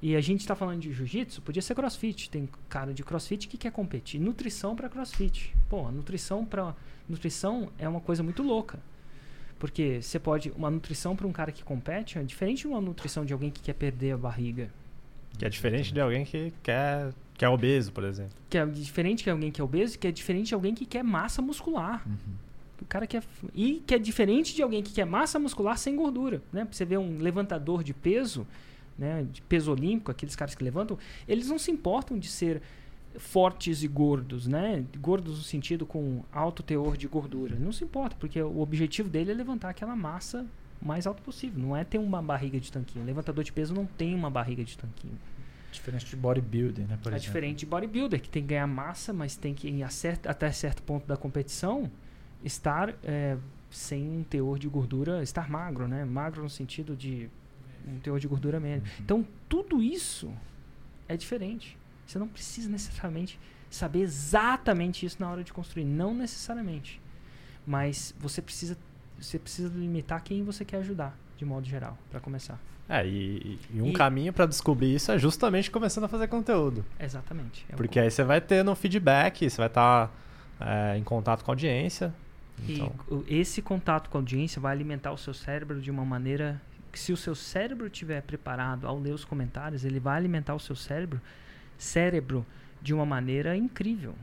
E 0.01 0.15
a 0.15 0.21
gente 0.21 0.41
está 0.41 0.55
falando 0.55 0.81
de 0.81 0.93
jiu-jitsu, 0.93 1.41
podia 1.41 1.61
ser 1.61 1.73
crossfit. 1.73 2.29
Tem 2.29 2.47
cara 2.69 2.93
de 2.93 3.03
crossfit 3.03 3.47
que 3.47 3.57
quer 3.57 3.71
competir. 3.71 4.19
Nutrição 4.19 4.75
para 4.75 4.89
crossfit. 4.89 5.55
Pô, 5.67 5.89
nutrição 5.91 6.45
para 6.45 6.75
nutrição 7.09 7.71
é 7.79 7.89
uma 7.89 7.99
coisa 7.99 8.21
muito 8.21 8.43
louca. 8.43 8.79
Porque 9.59 10.01
você 10.01 10.19
pode. 10.19 10.51
Uma 10.55 10.69
nutrição 10.69 11.15
para 11.15 11.27
um 11.27 11.31
cara 11.31 11.51
que 11.51 11.63
compete 11.63 12.17
é 12.17 12.23
diferente 12.23 12.59
de 12.59 12.67
uma 12.67 12.81
nutrição 12.81 13.25
de 13.25 13.33
alguém 13.33 13.49
que 13.49 13.61
quer 13.61 13.73
perder 13.73 14.11
a 14.11 14.17
barriga. 14.17 14.69
Que 15.37 15.45
é 15.45 15.49
diferente 15.49 15.93
de 15.93 15.99
alguém 15.99 16.25
que 16.25 16.53
quer, 16.63 17.13
que 17.35 17.45
é 17.45 17.49
obeso, 17.49 17.91
por 17.91 18.03
exemplo. 18.03 18.33
Que 18.49 18.57
é 18.57 18.65
diferente 18.65 19.23
de 19.23 19.29
alguém 19.29 19.51
que 19.51 19.61
é 19.61 19.63
obeso, 19.63 19.97
que 19.97 20.07
é 20.07 20.11
diferente 20.11 20.47
de 20.47 20.55
alguém 20.55 20.73
que 20.73 20.85
quer 20.85 21.03
massa 21.03 21.41
muscular. 21.41 22.03
Uhum. 22.07 22.33
O 22.81 22.85
cara 22.85 23.07
quer. 23.07 23.23
E 23.53 23.83
que 23.85 23.95
é 23.95 23.99
diferente 23.99 24.55
de 24.55 24.61
alguém 24.61 24.83
que 24.83 24.93
quer 24.93 25.05
massa 25.05 25.39
muscular 25.39 25.77
sem 25.77 25.95
gordura. 25.95 26.41
Né? 26.51 26.67
Você 26.71 26.85
vê 26.85 26.97
um 26.97 27.19
levantador 27.19 27.83
de 27.83 27.93
peso, 27.93 28.47
né? 28.97 29.25
de 29.31 29.41
peso 29.41 29.71
olímpico, 29.71 30.11
aqueles 30.11 30.35
caras 30.35 30.55
que 30.55 30.63
levantam, 30.63 30.97
eles 31.27 31.47
não 31.47 31.57
se 31.57 31.71
importam 31.71 32.17
de 32.17 32.27
ser 32.27 32.61
fortes 33.17 33.83
e 33.83 33.87
gordos, 33.87 34.47
né? 34.47 34.85
Gordos 34.99 35.37
no 35.37 35.43
sentido 35.43 35.85
com 35.85 36.23
alto 36.31 36.61
teor 36.63 36.95
de 36.97 37.07
gordura. 37.07 37.55
Não 37.57 37.71
se 37.71 37.83
importa, 37.83 38.15
porque 38.19 38.41
o 38.41 38.59
objetivo 38.59 39.09
dele 39.09 39.31
é 39.31 39.33
levantar 39.33 39.69
aquela 39.69 39.95
massa 39.95 40.45
o 40.81 40.87
mais 40.87 41.07
alto 41.07 41.21
possível. 41.23 41.59
Não 41.59 41.75
é 41.75 41.83
ter 41.83 41.97
uma 41.97 42.21
barriga 42.21 42.59
de 42.59 42.71
tanquinho. 42.71 43.03
O 43.03 43.07
levantador 43.07 43.43
de 43.43 43.51
peso 43.51 43.73
não 43.73 43.85
tem 43.85 44.13
uma 44.13 44.29
barriga 44.29 44.63
de 44.63 44.77
tanquinho. 44.77 45.17
Diferente 45.71 46.05
de 46.05 46.15
bodybuilding, 46.15 46.83
né? 46.83 46.97
Por 47.01 47.11
é 47.11 47.15
exemplo. 47.15 47.19
diferente 47.19 47.59
de 47.59 47.65
bodybuilder, 47.65 48.21
que 48.21 48.29
tem 48.29 48.41
que 48.41 48.49
ganhar 48.49 48.67
massa, 48.67 49.11
mas 49.11 49.35
tem 49.35 49.53
que, 49.53 49.67
ir 49.67 49.83
a 49.83 49.89
cer- 49.89 50.19
até 50.25 50.51
certo 50.51 50.81
ponto 50.83 51.05
da 51.07 51.17
competição, 51.17 51.91
estar 52.43 52.95
é, 53.03 53.37
sem 53.69 54.07
um 54.09 54.23
teor 54.23 54.57
de 54.59 54.67
gordura, 54.67 55.21
estar 55.23 55.49
magro, 55.49 55.87
né? 55.87 56.05
Magro 56.05 56.43
no 56.43 56.49
sentido 56.49 56.95
de 56.95 57.29
um 57.87 57.99
teor 57.99 58.19
de 58.19 58.27
gordura 58.27 58.59
médio. 58.59 58.83
Uhum. 58.83 59.03
Então, 59.03 59.27
tudo 59.49 59.81
isso 59.81 60.31
é 61.07 61.17
diferente. 61.17 61.77
Você 62.07 62.17
não 62.17 62.27
precisa 62.27 62.69
necessariamente 62.69 63.37
saber 63.69 63.99
exatamente 63.99 65.05
isso 65.05 65.17
na 65.19 65.29
hora 65.29 65.43
de 65.43 65.51
construir. 65.53 65.83
Não 65.85 66.13
necessariamente. 66.13 67.01
Mas 67.65 68.15
você 68.19 68.41
precisa, 68.41 68.77
você 69.19 69.37
precisa 69.37 69.67
limitar 69.75 70.23
quem 70.23 70.43
você 70.43 70.63
quer 70.63 70.77
ajudar, 70.77 71.17
de 71.37 71.43
modo 71.45 71.67
geral, 71.67 71.97
para 72.09 72.19
começar. 72.19 72.57
É, 72.89 73.05
e, 73.05 73.59
e 73.73 73.81
um 73.81 73.87
E- 73.89 73.93
caminho 73.93 74.31
pra 74.31 74.45
descobrir 74.45 74.95
isso 74.95 75.11
é 75.11 75.19
justamente 75.19 75.69
começando 75.69 76.05
a 76.05 76.07
fazer 76.07 76.27
conteúdo. 76.29 76.85
Exatamente. 76.97 77.65
É 77.67 77.75
Porque 77.75 77.99
aí 77.99 78.09
você 78.09 78.23
vai 78.23 78.39
tendo 78.39 78.71
um 78.71 78.75
feedback, 78.75 79.49
você 79.49 79.57
vai 79.57 79.67
estar 79.67 80.09
em 80.95 81.03
contato 81.03 81.43
com 81.43 81.51
a 81.51 81.53
audiência. 81.53 82.13
Então, 82.67 82.91
E 83.27 83.37
esse 83.39 83.61
contato 83.61 84.09
com 84.09 84.17
a 84.17 84.21
audiência 84.21 84.61
vai 84.61 84.71
alimentar 84.71 85.11
o 85.11 85.17
seu 85.17 85.33
cérebro 85.33 85.81
de 85.81 85.91
uma 85.91 86.05
maneira 86.05 86.59
que 86.91 86.97
se 86.97 87.11
o 87.11 87.17
seu 87.17 87.35
cérebro 87.35 87.85
estiver 87.87 88.21
preparado 88.21 88.87
ao 88.87 88.97
ler 88.97 89.11
os 89.13 89.23
comentários, 89.25 89.83
ele 89.83 89.99
vai 89.99 90.15
alimentar 90.17 90.55
o 90.55 90.59
seu 90.59 90.75
cérebro, 90.75 91.19
cérebro 91.77 92.45
de 92.81 92.93
uma 92.93 93.05
maneira 93.05 93.55
incrível. 93.55 94.15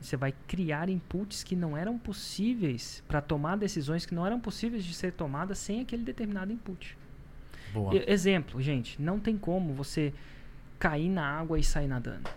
Você 0.00 0.16
vai 0.16 0.34
criar 0.46 0.88
inputs 0.88 1.44
que 1.44 1.54
não 1.54 1.76
eram 1.76 1.98
possíveis 1.98 3.02
para 3.06 3.20
tomar 3.20 3.56
decisões 3.56 4.06
que 4.06 4.14
não 4.14 4.26
eram 4.26 4.40
possíveis 4.40 4.84
de 4.84 4.94
ser 4.94 5.12
tomadas 5.12 5.58
sem 5.58 5.80
aquele 5.80 6.02
determinado 6.02 6.52
input. 6.52 6.96
Boa. 7.72 7.94
E- 7.94 8.10
exemplo, 8.10 8.60
gente, 8.62 9.00
não 9.00 9.20
tem 9.20 9.36
como 9.36 9.74
você 9.74 10.12
cair 10.78 11.10
na 11.10 11.26
água 11.26 11.58
e 11.58 11.62
sair 11.62 11.86
nadando. 11.86 12.30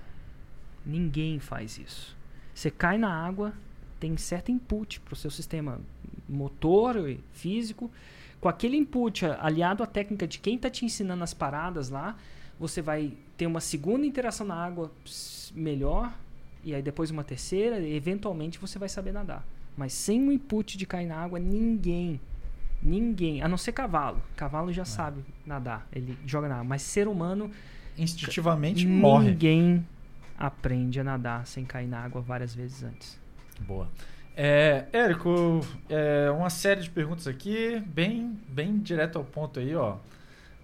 Ninguém 0.85 1.39
faz 1.39 1.77
isso. 1.77 2.15
Você 2.53 2.69
cai 2.69 2.97
na 2.97 3.09
água, 3.09 3.53
tem 3.99 4.15
certo 4.17 4.51
input 4.51 4.99
para 4.99 5.13
o 5.13 5.15
seu 5.15 5.31
sistema 5.31 5.79
motor 6.27 7.09
e 7.09 7.23
físico. 7.31 7.89
Com 8.41 8.49
aquele 8.49 8.75
input 8.75 9.25
aliado 9.25 9.81
à 9.81 9.85
técnica 9.85 10.27
de 10.27 10.39
quem 10.39 10.57
está 10.57 10.69
te 10.69 10.83
ensinando 10.83 11.23
as 11.23 11.33
paradas 11.33 11.89
lá, 11.89 12.17
você 12.59 12.81
vai 12.81 13.13
ter 13.37 13.47
uma 13.47 13.59
segunda 13.59 14.05
interação 14.05 14.45
na 14.45 14.55
água 14.55 14.91
melhor, 15.53 16.13
e 16.63 16.73
aí 16.73 16.81
depois 16.81 17.11
uma 17.11 17.23
terceira, 17.23 17.79
e 17.79 17.95
eventualmente 17.95 18.59
você 18.59 18.79
vai 18.79 18.89
saber 18.89 19.11
nadar. 19.11 19.45
Mas 19.75 19.93
sem 19.93 20.27
o 20.27 20.31
input 20.31 20.77
de 20.77 20.85
cair 20.85 21.07
na 21.07 21.17
água, 21.17 21.39
ninguém 21.39 22.19
Ninguém, 22.83 23.41
a 23.41 23.47
não 23.47 23.57
ser 23.57 23.71
cavalo. 23.71 24.21
Cavalo 24.35 24.71
já 24.73 24.83
sabe 24.83 25.23
nadar, 25.45 25.87
ele 25.93 26.17
joga 26.25 26.49
na 26.49 26.55
água. 26.55 26.65
Mas 26.65 26.81
ser 26.81 27.07
humano, 27.07 27.49
Instintivamente 27.97 28.85
morre. 28.85 29.29
ninguém 29.29 29.87
aprende 30.37 30.99
a 30.99 31.03
nadar 31.03 31.47
sem 31.47 31.63
cair 31.63 31.87
na 31.87 31.99
água 31.99 32.21
várias 32.21 32.53
vezes 32.53 32.83
antes. 32.83 33.17
Boa. 33.61 33.87
É, 34.35 34.85
Érico, 34.91 35.61
é, 35.87 36.29
uma 36.31 36.49
série 36.49 36.81
de 36.81 36.89
perguntas 36.89 37.27
aqui, 37.27 37.81
bem, 37.85 38.37
bem 38.49 38.79
direto 38.79 39.17
ao 39.17 39.23
ponto 39.23 39.59
aí, 39.59 39.73
ó. 39.75 39.97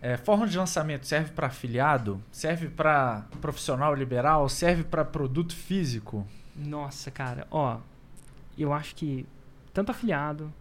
É, 0.02 0.16
forma 0.16 0.48
de 0.48 0.58
lançamento 0.58 1.06
serve 1.06 1.32
para 1.32 1.48
afiliado? 1.48 2.22
Serve 2.32 2.70
para 2.70 3.26
profissional 3.42 3.94
liberal? 3.94 4.48
Serve 4.48 4.84
para 4.84 5.04
produto 5.04 5.54
físico? 5.54 6.26
Nossa, 6.56 7.12
cara, 7.12 7.48
ó, 7.52 7.80
eu 8.58 8.72
acho 8.72 8.96
que 8.96 9.26
tanto 9.74 9.92
afiliado, 9.92 10.54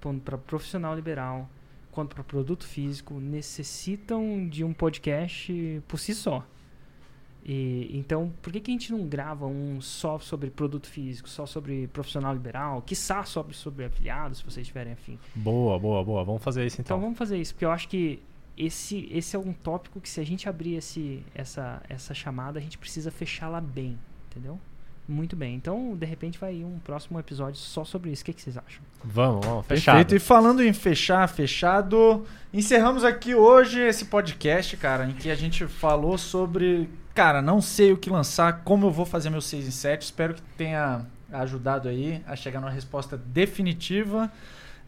quanto 0.00 0.20
para 0.20 0.38
profissional 0.38 0.94
liberal, 0.94 1.48
quanto 1.90 2.14
para 2.14 2.22
produto 2.22 2.64
físico, 2.66 3.14
necessitam 3.14 4.46
de 4.48 4.62
um 4.62 4.72
podcast 4.72 5.82
por 5.88 5.98
si 5.98 6.14
só. 6.14 6.44
E, 7.48 7.90
então, 7.96 8.32
por 8.42 8.52
que, 8.52 8.60
que 8.60 8.70
a 8.70 8.74
gente 8.74 8.92
não 8.92 9.06
grava 9.06 9.46
um 9.46 9.80
só 9.80 10.18
sobre 10.18 10.50
produto 10.50 10.88
físico, 10.88 11.28
só 11.28 11.46
sobre 11.46 11.86
profissional 11.88 12.34
liberal, 12.34 12.82
quiçá 12.82 13.24
sobre, 13.24 13.54
sobre 13.54 13.84
afiliados, 13.84 14.38
se 14.38 14.44
vocês 14.44 14.66
tiverem 14.66 14.92
afim? 14.92 15.18
Boa, 15.34 15.78
boa, 15.78 16.04
boa. 16.04 16.24
Vamos 16.24 16.42
fazer 16.42 16.66
isso 16.66 16.80
Então 16.80 16.96
então. 16.96 17.00
vamos 17.00 17.16
fazer 17.16 17.38
isso, 17.38 17.54
porque 17.54 17.64
eu 17.64 17.70
acho 17.70 17.88
que 17.88 18.20
esse, 18.56 19.08
esse 19.12 19.36
é 19.36 19.38
um 19.38 19.52
tópico 19.52 20.00
que 20.00 20.08
se 20.08 20.20
a 20.20 20.24
gente 20.24 20.48
abrir 20.48 20.76
esse, 20.76 21.24
essa, 21.34 21.82
essa 21.88 22.14
chamada, 22.14 22.58
a 22.58 22.62
gente 22.62 22.78
precisa 22.78 23.10
fechá-la 23.10 23.60
bem, 23.60 23.98
entendeu? 24.30 24.58
Muito 25.08 25.36
bem. 25.36 25.54
Então, 25.54 25.96
de 25.96 26.04
repente, 26.04 26.36
vai 26.38 26.56
ir 26.56 26.64
um 26.64 26.80
próximo 26.80 27.18
episódio 27.20 27.60
só 27.60 27.84
sobre 27.84 28.10
isso. 28.10 28.22
O 28.22 28.24
que, 28.24 28.32
que 28.32 28.42
vocês 28.42 28.56
acham? 28.56 28.82
Vamos, 29.04 29.46
vamos. 29.46 29.66
Fechado. 29.66 29.96
Perfeito. 29.96 30.16
E 30.16 30.18
falando 30.18 30.64
em 30.64 30.72
fechar, 30.72 31.28
fechado, 31.28 32.26
encerramos 32.52 33.04
aqui 33.04 33.32
hoje 33.32 33.80
esse 33.80 34.06
podcast, 34.06 34.76
cara, 34.76 35.06
em 35.06 35.12
que 35.12 35.30
a 35.30 35.36
gente 35.36 35.66
falou 35.68 36.18
sobre, 36.18 36.90
cara, 37.14 37.40
não 37.40 37.60
sei 37.60 37.92
o 37.92 37.96
que 37.96 38.10
lançar, 38.10 38.64
como 38.64 38.86
eu 38.86 38.90
vou 38.90 39.06
fazer 39.06 39.30
meu 39.30 39.40
6 39.40 39.68
em 39.68 39.70
7. 39.70 40.02
Espero 40.02 40.34
que 40.34 40.42
tenha 40.56 41.06
ajudado 41.32 41.88
aí 41.88 42.20
a 42.26 42.34
chegar 42.34 42.60
numa 42.60 42.70
resposta 42.70 43.16
definitiva. 43.16 44.32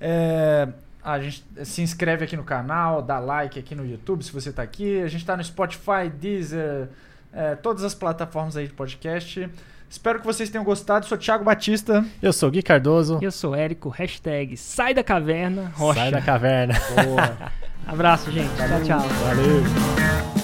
É, 0.00 0.68
a 1.02 1.18
gente 1.18 1.44
se 1.64 1.82
inscreve 1.82 2.24
aqui 2.24 2.36
no 2.36 2.44
canal, 2.44 3.00
dá 3.02 3.18
like 3.18 3.58
aqui 3.58 3.74
no 3.74 3.86
YouTube 3.86 4.22
se 4.22 4.32
você 4.32 4.50
está 4.50 4.62
aqui. 4.62 5.00
A 5.00 5.08
gente 5.08 5.20
está 5.20 5.36
no 5.36 5.44
Spotify, 5.44 6.08
Deezer, 6.12 6.88
é, 7.32 7.54
todas 7.54 7.84
as 7.84 7.94
plataformas 7.94 8.56
aí 8.56 8.66
de 8.66 8.72
podcast. 8.72 9.48
Espero 9.88 10.20
que 10.20 10.26
vocês 10.26 10.50
tenham 10.50 10.64
gostado. 10.64 11.06
Sou 11.06 11.16
Thiago 11.16 11.44
Batista. 11.44 12.04
Eu 12.20 12.32
sou 12.32 12.48
o 12.48 12.52
Gui 12.52 12.62
Cardoso. 12.62 13.18
Eu 13.22 13.32
sou 13.32 13.54
Érico, 13.54 13.88
hashtag 13.88 14.56
sai 14.56 14.92
da 14.92 15.02
caverna, 15.02 15.72
rocha. 15.74 16.00
Sai 16.00 16.10
da 16.10 16.20
caverna. 16.20 16.74
Boa. 17.04 17.52
Abraço, 17.86 18.30
gente. 18.30 18.50
Tchau, 18.56 18.82
tchau. 18.84 19.08
Valeu. 19.08 20.37